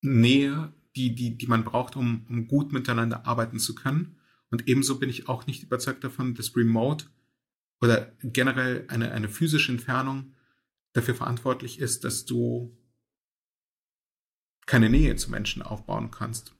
Nähe, 0.00 0.72
die, 0.94 1.14
die, 1.14 1.36
die 1.36 1.46
man 1.46 1.64
braucht, 1.64 1.96
um, 1.96 2.26
um 2.28 2.46
gut 2.46 2.72
miteinander 2.72 3.26
arbeiten 3.26 3.58
zu 3.58 3.74
können. 3.74 4.16
Und 4.50 4.68
ebenso 4.68 4.98
bin 4.98 5.08
ich 5.08 5.28
auch 5.28 5.46
nicht 5.46 5.62
überzeugt 5.62 6.04
davon, 6.04 6.34
dass 6.34 6.54
Remote 6.54 7.06
oder 7.80 8.12
generell 8.22 8.84
eine, 8.88 9.10
eine 9.12 9.28
physische 9.28 9.72
Entfernung 9.72 10.34
dafür 10.92 11.14
verantwortlich 11.14 11.78
ist, 11.78 12.04
dass 12.04 12.24
du 12.24 12.76
keine 14.66 14.88
Nähe 14.88 15.16
zu 15.16 15.30
Menschen 15.30 15.62
aufbauen 15.62 16.10
kannst. 16.10 16.54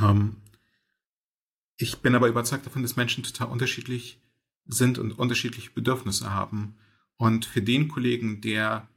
Ähm, 0.00 0.36
ich 1.76 1.98
bin 1.98 2.14
aber 2.14 2.28
überzeugt 2.28 2.66
davon, 2.66 2.82
dass 2.82 2.96
Menschen 2.96 3.24
total 3.24 3.48
unterschiedlich 3.48 4.20
sind 4.66 4.98
und 4.98 5.12
unterschiedliche 5.12 5.70
Bedürfnisse 5.70 6.32
haben. 6.32 6.76
Und 7.16 7.44
für 7.46 7.62
den 7.62 7.88
Kollegen, 7.88 8.40
der 8.40 8.88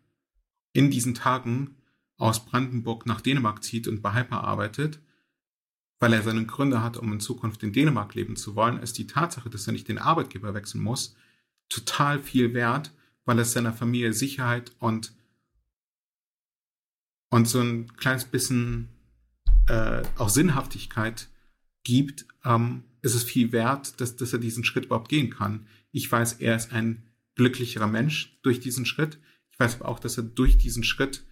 in 0.74 0.91
diesen 0.91 1.14
Tagen 1.14 1.76
aus 2.18 2.45
Brandenburg 2.45 3.06
nach 3.06 3.22
Dänemark 3.22 3.64
zieht 3.64 3.88
und 3.88 4.02
bei 4.02 4.14
Hyper 4.14 4.44
arbeitet, 4.44 4.99
weil 5.99 6.14
er 6.14 6.22
seine 6.22 6.45
Gründe 6.45 6.84
hat, 6.84 6.98
um 6.98 7.14
in 7.14 7.20
Zukunft 7.20 7.64
in 7.64 7.74
Dänemark 7.74 8.14
leben 8.15 8.36
zu 8.36 8.56
wollen, 8.56 8.78
ist 8.78 8.98
die 8.98 9.07
Tatsache, 9.07 9.49
dass 9.49 9.68
er 9.68 9.74
nicht 9.74 9.88
den 9.88 9.98
Arbeitgeber 9.98 10.53
wechseln 10.53 10.84
muss, 10.84 11.15
total 11.70 12.22
viel 12.22 12.53
wert, 12.53 12.91
weil 13.26 13.40
es 13.40 13.54
seiner 13.54 13.74
Familie 13.74 14.14
Sicherheit 14.14 14.72
und, 14.80 15.14
und 17.30 17.48
so 17.48 17.62
ein 17.62 17.95
kleines 17.95 18.26
bisschen 18.26 18.90
äh, 19.68 20.04
auch 20.18 20.30
Sinnhaftigkeit 20.30 21.30
gibt, 21.84 22.26
ähm, 22.45 22.84
ist 23.02 23.16
es 23.16 23.24
viel 23.24 23.52
wert, 23.52 24.00
dass, 24.00 24.16
dass 24.16 24.34
er 24.34 24.40
diesen 24.40 24.64
Schritt 24.64 24.86
überhaupt 24.86 25.10
gehen 25.10 25.30
kann. 25.30 25.68
Ich 25.91 26.12
weiß, 26.12 26.34
er 26.34 26.56
ist 26.56 26.72
ein 26.72 27.04
glücklicherer 27.36 27.88
Mensch 27.88 28.40
durch 28.44 28.60
diesen 28.60 28.86
Schritt. 28.86 29.20
Ich 29.52 29.60
weiß 29.60 29.76
aber 29.76 29.90
auch, 29.90 30.00
dass 30.00 30.18
er 30.18 30.24
durch 30.24 30.58
diesen 30.58 30.84
Schritt 30.84 31.26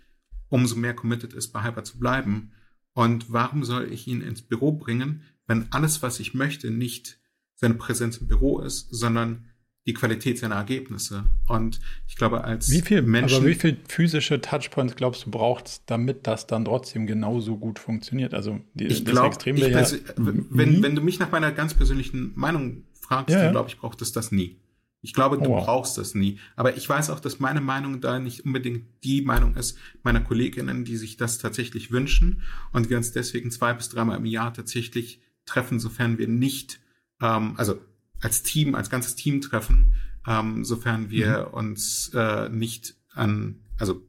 umso 0.49 0.75
mehr 0.75 0.93
committed 0.93 1.33
ist, 1.33 1.49
bei 1.49 1.63
Hyper 1.63 1.83
zu 1.83 1.97
bleiben. 1.97 2.51
Und 2.93 3.31
warum 3.31 3.63
soll 3.63 3.91
ich 3.91 4.07
ihn 4.07 4.21
ins 4.21 4.41
Büro 4.41 4.73
bringen, 4.73 5.23
wenn 5.47 5.71
alles, 5.71 6.01
was 6.01 6.19
ich 6.19 6.33
möchte, 6.33 6.71
nicht 6.71 7.19
seine 7.55 7.75
Präsenz 7.75 8.17
im 8.17 8.27
Büro 8.27 8.59
ist, 8.59 8.87
sondern 8.89 9.45
die 9.87 9.93
Qualität 9.93 10.37
seiner 10.37 10.55
Ergebnisse. 10.55 11.23
Und 11.47 11.79
ich 12.07 12.15
glaube, 12.15 12.43
als 12.43 12.69
wie 12.69 12.81
viel, 12.81 13.01
Menschen. 13.01 13.37
Aber 13.37 13.47
wie 13.47 13.55
viel 13.55 13.77
physische 13.87 14.39
Touchpoints 14.39 14.95
glaubst 14.95 15.25
du 15.25 15.31
brauchst, 15.31 15.83
damit 15.87 16.27
das 16.27 16.45
dann 16.45 16.65
trotzdem 16.65 17.07
genauso 17.07 17.57
gut 17.57 17.79
funktioniert? 17.79 18.33
Also 18.33 18.59
die, 18.73 18.85
ich 18.85 19.03
das 19.03 19.13
glaub, 19.13 19.27
Extrem 19.27 19.55
ich 19.55 19.67
ja 19.67 19.85
wenn, 20.17 20.83
wenn 20.83 20.95
du 20.95 21.01
mich 21.01 21.19
nach 21.19 21.31
meiner 21.31 21.51
ganz 21.51 21.73
persönlichen 21.73 22.33
Meinung 22.35 22.83
fragst, 22.93 23.33
ja, 23.33 23.43
dann 23.43 23.51
glaube 23.51 23.69
ich, 23.69 23.77
braucht 23.77 24.01
es 24.01 24.11
das 24.11 24.31
nie. 24.31 24.57
Ich 25.03 25.13
glaube, 25.13 25.39
du 25.39 25.49
oh, 25.49 25.55
wow. 25.55 25.65
brauchst 25.65 25.97
das 25.97 26.13
nie. 26.13 26.37
Aber 26.55 26.77
ich 26.77 26.87
weiß 26.87 27.09
auch, 27.09 27.19
dass 27.19 27.39
meine 27.39 27.59
Meinung 27.59 28.01
da 28.01 28.19
nicht 28.19 28.45
unbedingt 28.45 28.85
die 29.03 29.23
Meinung 29.23 29.55
ist 29.55 29.79
meiner 30.03 30.21
Kolleginnen, 30.21 30.85
die 30.85 30.95
sich 30.95 31.17
das 31.17 31.39
tatsächlich 31.39 31.89
wünschen 31.89 32.43
und 32.71 32.91
wir 32.91 32.97
uns 32.97 33.11
deswegen 33.11 33.49
zwei 33.49 33.73
bis 33.73 33.89
dreimal 33.89 34.17
im 34.17 34.25
Jahr 34.25 34.53
tatsächlich 34.53 35.21
treffen, 35.45 35.79
sofern 35.79 36.19
wir 36.19 36.27
nicht, 36.27 36.79
ähm, 37.19 37.55
also 37.57 37.79
als 38.21 38.43
Team, 38.43 38.75
als 38.75 38.89
ganzes 38.89 39.15
Team 39.15 39.41
treffen, 39.41 39.95
ähm, 40.27 40.63
sofern 40.63 41.09
wir 41.09 41.47
mhm. 41.47 41.53
uns 41.53 42.11
äh, 42.13 42.49
nicht 42.49 42.95
an, 43.13 43.59
also 43.77 44.01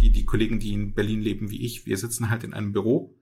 die, 0.00 0.10
die 0.10 0.24
Kollegen, 0.24 0.58
die 0.58 0.72
in 0.72 0.94
Berlin 0.94 1.20
leben 1.20 1.50
wie 1.50 1.64
ich, 1.64 1.86
wir 1.86 1.96
sitzen 1.96 2.30
halt 2.30 2.44
in 2.44 2.54
einem 2.54 2.72
Büro, 2.72 3.14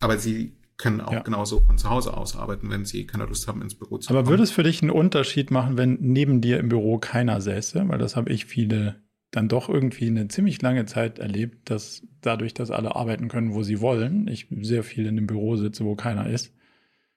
aber 0.00 0.18
sie 0.18 0.56
können 0.76 1.00
auch 1.00 1.12
ja. 1.12 1.20
genauso 1.20 1.60
von 1.60 1.76
zu 1.76 1.90
Hause 1.90 2.16
aus 2.16 2.36
arbeiten, 2.36 2.70
wenn 2.70 2.84
sie 2.84 3.06
keine 3.06 3.26
Lust 3.26 3.46
haben, 3.46 3.60
ins 3.60 3.74
Büro 3.74 3.98
zu 3.98 4.10
Aber 4.10 4.28
würde 4.28 4.42
es 4.42 4.50
für 4.50 4.62
dich 4.62 4.80
einen 4.80 4.90
Unterschied 4.90 5.50
machen, 5.50 5.76
wenn 5.76 5.98
neben 6.00 6.40
dir 6.40 6.58
im 6.58 6.70
Büro 6.70 6.98
keiner 6.98 7.40
säße? 7.40 7.84
Weil 7.86 7.98
das 7.98 8.16
habe 8.16 8.32
ich 8.32 8.46
viele 8.46 9.02
dann 9.30 9.48
doch 9.48 9.68
irgendwie 9.68 10.06
eine 10.06 10.28
ziemlich 10.28 10.60
lange 10.62 10.86
Zeit 10.86 11.18
erlebt, 11.18 11.70
dass 11.70 12.02
dadurch, 12.20 12.54
dass 12.54 12.70
alle 12.70 12.96
arbeiten 12.96 13.28
können, 13.28 13.52
wo 13.52 13.62
sie 13.62 13.80
wollen, 13.80 14.26
ich 14.26 14.48
sehr 14.62 14.82
viel 14.82 15.06
in 15.06 15.16
dem 15.16 15.26
Büro 15.26 15.56
sitze, 15.56 15.84
wo 15.84 15.94
keiner 15.94 16.28
ist. 16.28 16.52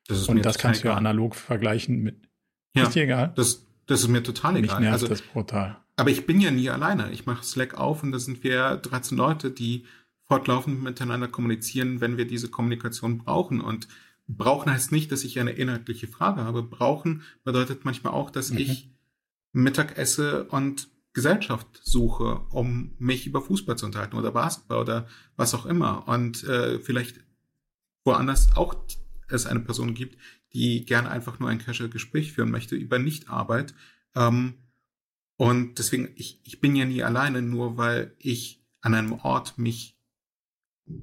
Das 0.07 0.27
Und 0.27 0.45
das 0.45 0.57
kannst 0.57 0.83
du 0.83 0.89
ja 0.89 0.95
analog 0.95 1.33
vergleichen 1.33 2.01
mit. 2.03 2.17
Ja, 2.75 2.83
ist 2.83 2.95
dir 2.95 3.03
egal? 3.03 3.33
Das, 3.35 3.65
das 3.85 4.01
ist 4.01 4.07
mir 4.07 4.23
total 4.23 4.57
egal. 4.57 4.79
Mich 4.79 4.79
nervt 4.79 4.93
also, 4.93 5.07
das 5.07 5.21
brutal. 5.21 5.77
Aber 5.95 6.09
ich 6.09 6.25
bin 6.25 6.41
ja 6.41 6.51
nie 6.51 6.69
alleine. 6.69 7.11
Ich 7.11 7.25
mache 7.25 7.43
Slack 7.43 7.75
auf 7.75 8.03
und 8.03 8.11
da 8.11 8.19
sind 8.19 8.43
wir 8.43 8.77
13 8.77 9.17
Leute, 9.17 9.51
die 9.51 9.85
fortlaufend 10.25 10.81
miteinander 10.81 11.27
kommunizieren, 11.27 12.01
wenn 12.01 12.17
wir 12.17 12.25
diese 12.25 12.49
Kommunikation 12.49 13.19
brauchen. 13.19 13.61
Und 13.61 13.87
brauchen 14.27 14.71
heißt 14.71 14.91
nicht, 14.91 15.11
dass 15.11 15.23
ich 15.23 15.39
eine 15.39 15.51
inhaltliche 15.51 16.07
Frage 16.07 16.43
habe. 16.43 16.63
Brauchen 16.63 17.21
bedeutet 17.43 17.85
manchmal 17.85 18.13
auch, 18.13 18.31
dass 18.31 18.51
mhm. 18.51 18.57
ich 18.59 18.89
Mittag 19.51 19.97
esse 19.97 20.45
und 20.45 20.87
Gesellschaft 21.13 21.67
suche, 21.83 22.39
um 22.49 22.95
mich 22.97 23.27
über 23.27 23.41
Fußball 23.41 23.77
zu 23.77 23.85
unterhalten 23.85 24.15
oder 24.15 24.31
Basketball 24.31 24.79
oder 24.79 25.07
was 25.35 25.53
auch 25.53 25.67
immer. 25.67 26.07
Und 26.07 26.43
äh, 26.45 26.79
vielleicht 26.79 27.19
woanders 28.03 28.55
auch 28.55 28.75
es 29.29 29.45
eine 29.45 29.59
Person 29.59 29.93
gibt, 29.93 30.17
die 30.53 30.85
gerne 30.85 31.09
einfach 31.09 31.39
nur 31.39 31.49
ein 31.49 31.59
casual 31.59 31.89
Gespräch 31.89 32.33
führen 32.33 32.51
möchte 32.51 32.75
über 32.75 32.99
Nichtarbeit. 32.99 33.73
Ähm, 34.15 34.55
und 35.37 35.79
deswegen, 35.79 36.09
ich, 36.15 36.39
ich 36.43 36.61
bin 36.61 36.75
ja 36.75 36.85
nie 36.85 37.03
alleine, 37.03 37.41
nur 37.41 37.77
weil 37.77 38.13
ich 38.19 38.63
an 38.81 38.93
einem 38.93 39.13
Ort 39.13 39.57
mich 39.57 39.97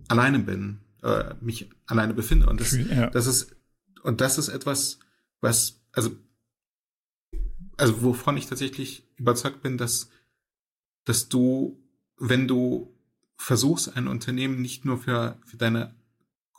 alleine 0.08 0.38
bin, 0.38 0.80
äh, 1.02 1.34
mich 1.40 1.70
alleine 1.86 2.14
befinde. 2.14 2.48
Und 2.48 2.60
das, 2.60 2.76
ja. 2.76 3.10
das 3.10 3.26
ist, 3.26 3.56
und 4.02 4.20
das 4.20 4.38
ist 4.38 4.48
etwas, 4.48 4.98
was, 5.40 5.80
also, 5.92 6.16
also 7.76 8.02
wovon 8.02 8.36
ich 8.36 8.46
tatsächlich 8.46 9.08
überzeugt 9.16 9.62
bin, 9.62 9.78
dass, 9.78 10.10
dass 11.04 11.28
du, 11.28 11.82
wenn 12.18 12.46
du 12.46 12.94
versuchst, 13.36 13.96
ein 13.96 14.06
Unternehmen 14.06 14.60
nicht 14.60 14.84
nur 14.84 14.98
für, 14.98 15.38
für 15.44 15.56
deine 15.56 15.94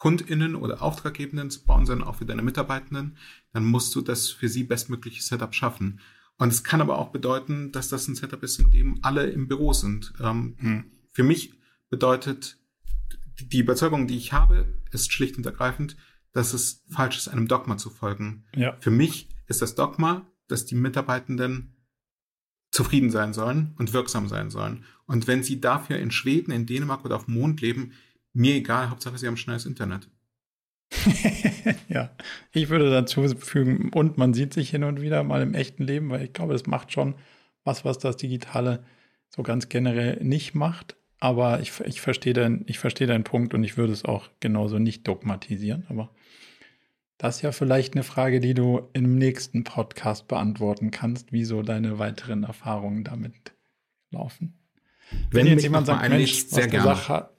KundInnen 0.02 0.56
oder 0.56 0.82
Auftraggebenden 0.82 1.52
zu 1.52 1.64
bauen, 1.64 1.86
sondern 1.86 2.08
auch 2.08 2.16
für 2.16 2.26
deine 2.26 2.42
Mitarbeitenden, 2.42 3.18
dann 3.54 3.64
musst 3.64 3.94
du 3.94 4.02
das 4.02 4.30
für 4.30 4.50
sie 4.50 4.64
bestmögliche 4.64 5.22
Setup 5.22 5.54
schaffen. 5.54 6.00
Und 6.40 6.50
es 6.50 6.64
kann 6.64 6.82
aber 6.82 6.98
auch 6.98 7.10
bedeuten, 7.10 7.72
dass 7.72 7.90
das 7.90 8.08
ein 8.08 8.16
Setup 8.16 8.42
ist, 8.42 8.60
in 8.60 8.72
dem 8.72 8.98
alle 9.04 9.28
im 9.28 9.48
Büro 9.48 9.74
sind. 9.74 10.12
Ähm, 10.20 10.56
hm. 10.58 10.86
Für 11.12 11.22
mich 11.22 11.54
bedeutet 11.92 12.58
die 13.40 13.60
Überzeugung, 13.60 14.08
die 14.08 14.18
ich 14.18 14.34
habe, 14.34 14.74
ist 14.90 15.14
schlicht 15.14 15.38
und 15.38 15.46
ergreifend, 15.46 15.96
dass 16.34 16.54
es 16.54 16.84
falsch 16.90 17.18
ist, 17.18 17.28
einem 17.28 17.48
Dogma 17.48 17.78
zu 17.78 17.92
folgen. 17.92 18.46
Ja. 18.56 18.76
Für 18.80 18.90
mich 18.90 19.30
ist 19.46 19.62
das 19.62 19.76
Dogma, 19.76 20.26
dass 20.48 20.66
die 20.66 20.74
Mitarbeitenden 20.74 21.76
zufrieden 22.72 23.12
sein 23.12 23.34
sollen 23.34 23.76
und 23.78 23.94
wirksam 23.94 24.28
sein 24.28 24.50
sollen. 24.50 24.84
Und 25.06 25.28
wenn 25.28 25.44
sie 25.44 25.62
dafür 25.62 26.00
in 26.00 26.10
Schweden, 26.10 26.52
in 26.52 26.66
Dänemark 26.66 27.06
oder 27.06 27.18
auf 27.18 27.26
dem 27.26 27.36
Mond 27.36 27.62
leben, 27.62 27.92
mir 28.34 28.56
egal, 28.56 28.90
Hauptsache 28.90 29.18
sie 29.18 29.28
haben 29.28 29.38
schnelles 29.38 29.66
Internet. 29.66 30.10
ja, 31.90 32.12
ich 32.52 32.70
würde 32.70 32.90
dazu 32.90 33.28
fügen, 33.38 33.90
und 33.94 34.18
man 34.18 34.34
sieht 34.34 34.54
sich 34.54 34.70
hin 34.70 34.84
und 34.84 35.02
wieder 35.02 35.24
mal 35.24 35.42
im 35.42 35.54
echten 35.54 35.84
Leben, 35.84 36.10
weil 36.10 36.24
ich 36.24 36.34
glaube, 36.34 36.54
das 36.54 36.66
macht 36.66 36.92
schon 36.92 37.16
was, 37.64 37.86
was 37.86 37.98
das 37.98 38.18
Digitale 38.18 38.84
so 39.30 39.44
ganz 39.44 39.70
generell 39.70 40.22
nicht 40.24 40.54
macht. 40.54 40.96
Aber 41.20 41.60
ich, 41.60 41.80
ich 41.82 42.02
verstehe 42.02 42.34
dein, 42.34 42.64
ich 42.66 42.80
verstehe 42.80 43.08
deinen 43.08 43.24
Punkt 43.24 43.54
und 43.54 43.64
ich 43.64 43.78
würde 43.78 43.94
es 43.94 44.04
auch 44.04 44.30
genauso 44.40 44.80
nicht 44.80 45.08
dogmatisieren. 45.08 45.86
Aber 45.88 46.10
das 47.18 47.38
ist 47.38 47.42
ja 47.44 47.52
vielleicht 47.52 47.94
eine 47.94 48.04
Frage, 48.04 48.40
die 48.40 48.56
du 48.56 48.90
im 48.94 49.18
nächsten 49.18 49.64
Podcast 49.64 50.28
beantworten 50.28 50.90
kannst, 50.90 51.32
wieso 51.32 51.62
deine 51.62 52.00
weiteren 52.00 52.44
Erfahrungen 52.44 53.04
damit 53.04 53.54
laufen. 54.10 54.58
Wenn, 55.30 55.46
Wenn 55.46 55.54
jetzt 55.54 55.64
jemand 55.64 55.86
sagt, 55.86 56.10
Mensch, 56.10 56.46
sehr 56.46 56.68
gerne. 56.68 56.96
Sache, 56.96 57.30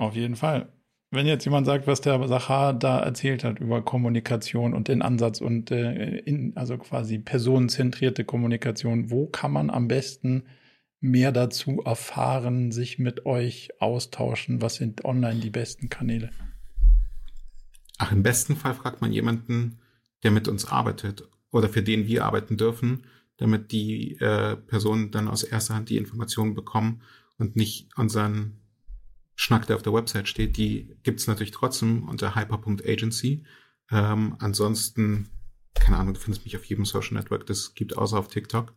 auf 0.00 0.16
jeden 0.16 0.36
Fall. 0.36 0.72
Wenn 1.10 1.26
jetzt 1.26 1.44
jemand 1.44 1.66
sagt, 1.66 1.86
was 1.86 2.00
der 2.00 2.26
Sachar 2.28 2.72
da 2.72 3.00
erzählt 3.00 3.42
hat 3.42 3.58
über 3.58 3.82
Kommunikation 3.82 4.74
und 4.74 4.88
den 4.88 5.02
Ansatz 5.02 5.40
und 5.40 5.70
äh, 5.70 6.18
in, 6.18 6.56
also 6.56 6.78
quasi 6.78 7.18
personenzentrierte 7.18 8.24
Kommunikation, 8.24 9.10
wo 9.10 9.26
kann 9.26 9.52
man 9.52 9.70
am 9.70 9.88
besten 9.88 10.44
mehr 11.00 11.32
dazu 11.32 11.82
erfahren, 11.84 12.70
sich 12.70 12.98
mit 12.98 13.26
euch 13.26 13.70
austauschen? 13.80 14.62
Was 14.62 14.76
sind 14.76 15.04
online 15.04 15.40
die 15.40 15.50
besten 15.50 15.88
Kanäle? 15.88 16.30
Ach, 17.98 18.12
im 18.12 18.22
besten 18.22 18.54
Fall 18.56 18.74
fragt 18.74 19.00
man 19.00 19.12
jemanden, 19.12 19.80
der 20.22 20.30
mit 20.30 20.46
uns 20.46 20.64
arbeitet 20.64 21.28
oder 21.50 21.68
für 21.68 21.82
den 21.82 22.06
wir 22.06 22.24
arbeiten 22.24 22.56
dürfen, 22.56 23.02
damit 23.36 23.72
die 23.72 24.12
äh, 24.20 24.56
Personen 24.56 25.10
dann 25.10 25.26
aus 25.26 25.42
erster 25.42 25.74
Hand 25.74 25.88
die 25.88 25.96
Informationen 25.96 26.54
bekommen 26.54 27.02
und 27.36 27.56
nicht 27.56 27.88
unseren 27.96 28.59
Schnack, 29.40 29.66
der 29.66 29.76
auf 29.76 29.82
der 29.82 29.94
Website 29.94 30.28
steht. 30.28 30.58
Die 30.58 30.94
gibt's 31.02 31.26
natürlich 31.26 31.50
trotzdem 31.50 32.06
unter 32.06 32.34
hyper.agency. 32.34 33.42
Ähm, 33.90 34.36
ansonsten, 34.38 35.30
keine 35.74 35.96
Ahnung, 35.96 36.12
du 36.12 36.20
findest 36.20 36.44
mich 36.44 36.58
auf 36.58 36.64
jedem 36.66 36.84
Social 36.84 37.14
Network, 37.14 37.46
das 37.46 37.74
gibt 37.74 37.96
außer 37.96 38.18
auf 38.18 38.28
TikTok. 38.28 38.74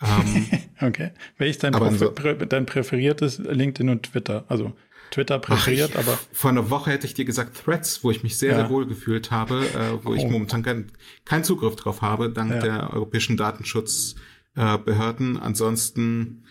Ähm, 0.00 0.46
okay. 0.80 1.10
Welches 1.36 1.58
dein, 1.58 1.74
so, 1.98 2.10
dein 2.10 2.64
präferiertes 2.64 3.38
LinkedIn 3.38 3.88
und 3.88 4.04
Twitter? 4.04 4.44
Also 4.46 4.72
Twitter 5.10 5.40
präferiert, 5.40 5.90
Ach, 5.94 6.00
ich, 6.00 6.06
aber. 6.06 6.18
Vor 6.32 6.50
einer 6.50 6.70
Woche 6.70 6.92
hätte 6.92 7.08
ich 7.08 7.14
dir 7.14 7.24
gesagt 7.24 7.64
Threads, 7.64 8.04
wo 8.04 8.12
ich 8.12 8.22
mich 8.22 8.38
sehr, 8.38 8.52
ja. 8.52 8.58
sehr 8.58 8.70
wohl 8.70 8.86
gefühlt 8.86 9.32
habe, 9.32 9.66
äh, 9.66 10.04
wo 10.04 10.10
oh. 10.10 10.14
ich 10.14 10.22
momentan 10.22 10.62
keinen 10.62 10.92
kein 11.24 11.42
Zugriff 11.42 11.74
drauf 11.74 12.02
habe, 12.02 12.30
dank 12.30 12.52
ja. 12.52 12.60
der 12.60 12.92
europäischen 12.92 13.36
Datenschutzbehörden. 13.36 15.36
Äh, 15.36 15.40
Ansonsten, 15.40 16.44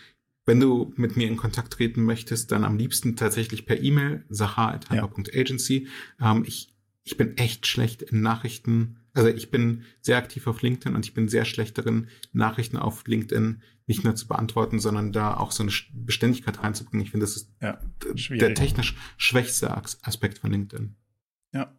wenn 0.45 0.59
du 0.59 0.93
mit 0.95 1.15
mir 1.15 1.27
in 1.27 1.37
Kontakt 1.37 1.73
treten 1.73 2.03
möchtest, 2.03 2.51
dann 2.51 2.63
am 2.63 2.77
liebsten 2.77 3.15
tatsächlich 3.15 3.65
per 3.65 3.81
E-Mail, 3.81 4.25
sahar.hyper.agency. 4.29 5.87
Ja. 6.19 6.31
Ähm, 6.31 6.43
ich, 6.45 6.73
ich 7.03 7.17
bin 7.17 7.37
echt 7.37 7.67
schlecht 7.67 8.01
in 8.01 8.21
Nachrichten 8.21 8.97
Also 9.13 9.29
ich 9.29 9.51
bin 9.51 9.83
sehr 10.01 10.17
aktiv 10.17 10.47
auf 10.47 10.61
LinkedIn 10.61 10.95
und 10.95 11.05
ich 11.05 11.13
bin 11.13 11.27
sehr 11.27 11.45
schlecht 11.45 11.77
darin, 11.77 12.07
Nachrichten 12.31 12.77
auf 12.77 13.05
LinkedIn 13.07 13.61
nicht 13.85 14.03
nur 14.03 14.15
zu 14.15 14.27
beantworten, 14.27 14.79
sondern 14.79 15.11
da 15.11 15.35
auch 15.35 15.51
so 15.51 15.63
eine 15.63 15.71
Beständigkeit 15.93 16.63
reinzubringen. 16.63 17.05
Ich 17.05 17.11
finde, 17.11 17.25
das 17.25 17.35
ist 17.35 17.51
ja, 17.61 17.79
der 18.29 18.55
technisch 18.55 18.95
schwächste 19.17 19.75
Aspekt 19.75 20.39
von 20.39 20.51
LinkedIn. 20.51 20.95
Ja. 21.53 21.73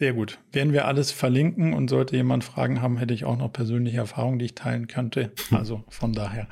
Sehr 0.00 0.12
gut. 0.12 0.40
Werden 0.50 0.72
wir 0.72 0.86
alles 0.86 1.12
verlinken 1.12 1.72
und 1.72 1.88
sollte 1.88 2.16
jemand 2.16 2.42
Fragen 2.42 2.82
haben, 2.82 2.96
hätte 2.96 3.14
ich 3.14 3.24
auch 3.24 3.36
noch 3.36 3.52
persönliche 3.52 3.98
Erfahrungen, 3.98 4.40
die 4.40 4.46
ich 4.46 4.54
teilen 4.54 4.88
könnte. 4.88 5.32
Also 5.50 5.84
von 5.88 6.12
daher. 6.12 6.48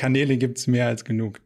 Kanäle 0.00 0.38
gibt 0.38 0.56
es 0.56 0.66
mehr 0.66 0.86
als 0.86 1.04
genug. 1.04 1.42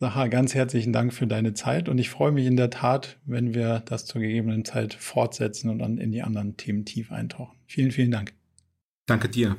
Sacha, 0.00 0.26
ganz 0.26 0.54
herzlichen 0.54 0.92
Dank 0.92 1.14
für 1.14 1.26
deine 1.26 1.54
Zeit 1.54 1.88
und 1.88 1.96
ich 1.96 2.10
freue 2.10 2.30
mich 2.30 2.44
in 2.44 2.58
der 2.58 2.68
Tat, 2.68 3.16
wenn 3.24 3.54
wir 3.54 3.80
das 3.86 4.04
zur 4.04 4.20
gegebenen 4.20 4.66
Zeit 4.66 4.92
fortsetzen 4.92 5.70
und 5.70 5.78
dann 5.78 5.96
in 5.96 6.12
die 6.12 6.20
anderen 6.20 6.58
Themen 6.58 6.84
tief 6.84 7.10
eintauchen. 7.10 7.56
Vielen, 7.66 7.90
vielen 7.90 8.10
Dank. 8.10 8.34
Danke 9.06 9.30
dir. 9.30 9.56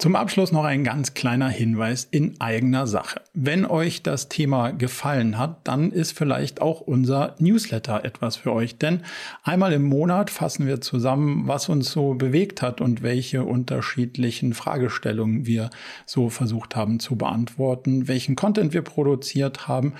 Zum 0.00 0.16
Abschluss 0.16 0.50
noch 0.50 0.64
ein 0.64 0.82
ganz 0.82 1.12
kleiner 1.12 1.50
Hinweis 1.50 2.08
in 2.10 2.40
eigener 2.40 2.86
Sache. 2.86 3.20
Wenn 3.34 3.66
euch 3.66 4.02
das 4.02 4.30
Thema 4.30 4.70
gefallen 4.70 5.36
hat, 5.36 5.68
dann 5.68 5.92
ist 5.92 6.16
vielleicht 6.16 6.62
auch 6.62 6.80
unser 6.80 7.34
Newsletter 7.38 8.02
etwas 8.02 8.36
für 8.36 8.54
euch. 8.54 8.78
Denn 8.78 9.02
einmal 9.42 9.74
im 9.74 9.82
Monat 9.82 10.30
fassen 10.30 10.66
wir 10.66 10.80
zusammen, 10.80 11.46
was 11.48 11.68
uns 11.68 11.92
so 11.92 12.14
bewegt 12.14 12.62
hat 12.62 12.80
und 12.80 13.02
welche 13.02 13.44
unterschiedlichen 13.44 14.54
Fragestellungen 14.54 15.44
wir 15.44 15.68
so 16.06 16.30
versucht 16.30 16.76
haben 16.76 16.98
zu 16.98 17.16
beantworten, 17.16 18.08
welchen 18.08 18.36
Content 18.36 18.72
wir 18.72 18.80
produziert 18.80 19.68
haben 19.68 19.92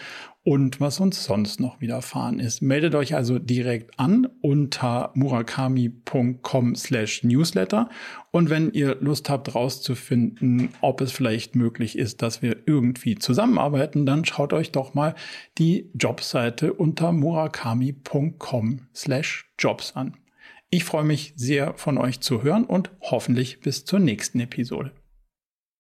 und 0.43 0.81
was 0.81 1.01
uns 1.01 1.23
sonst 1.25 1.61
noch 1.61 1.81
widerfahren 1.81 2.41
ist. 2.41 2.63
Meldet 2.63 2.95
euch 2.95 3.15
also 3.15 3.39
direkt 3.39 3.99
an 4.01 4.27
unter 4.41 5.11
murakami.com 5.15 6.75
slash 6.75 7.23
newsletter 7.25 7.91
und 8.33 8.49
wenn 8.49 8.73
ihr 8.73 8.97
Lust 9.01 9.29
habt 9.29 9.55
rauszufinden, 9.55 10.71
ob 10.81 11.01
es 11.01 11.11
vielleicht 11.11 11.57
möglich 11.57 11.99
ist, 11.99 12.23
dass 12.23 12.43
wir 12.43 12.57
irgendwie 12.67 13.17
zusammenarbeiten, 13.17 14.07
dann 14.07 14.25
schaut 14.25 14.53
euch 14.53 14.71
doch 14.71 14.95
mal 14.95 15.15
die 15.59 15.91
Jobseite 15.95 16.73
unter 16.73 17.11
murakami.com 17.13 18.87
slash 18.95 19.51
jobs 19.59 19.97
an. 19.97 20.17
Ich 20.71 20.85
freue 20.85 21.05
mich 21.05 21.33
sehr 21.35 21.75
von 21.75 21.99
euch 21.99 22.21
zu 22.21 22.45
hören 22.45 22.65
und 22.65 22.93
hoffentlich 23.01 23.61
bis 23.61 23.85
zur 23.85 23.99
nächsten 23.99 24.39
Episode. 24.39 24.93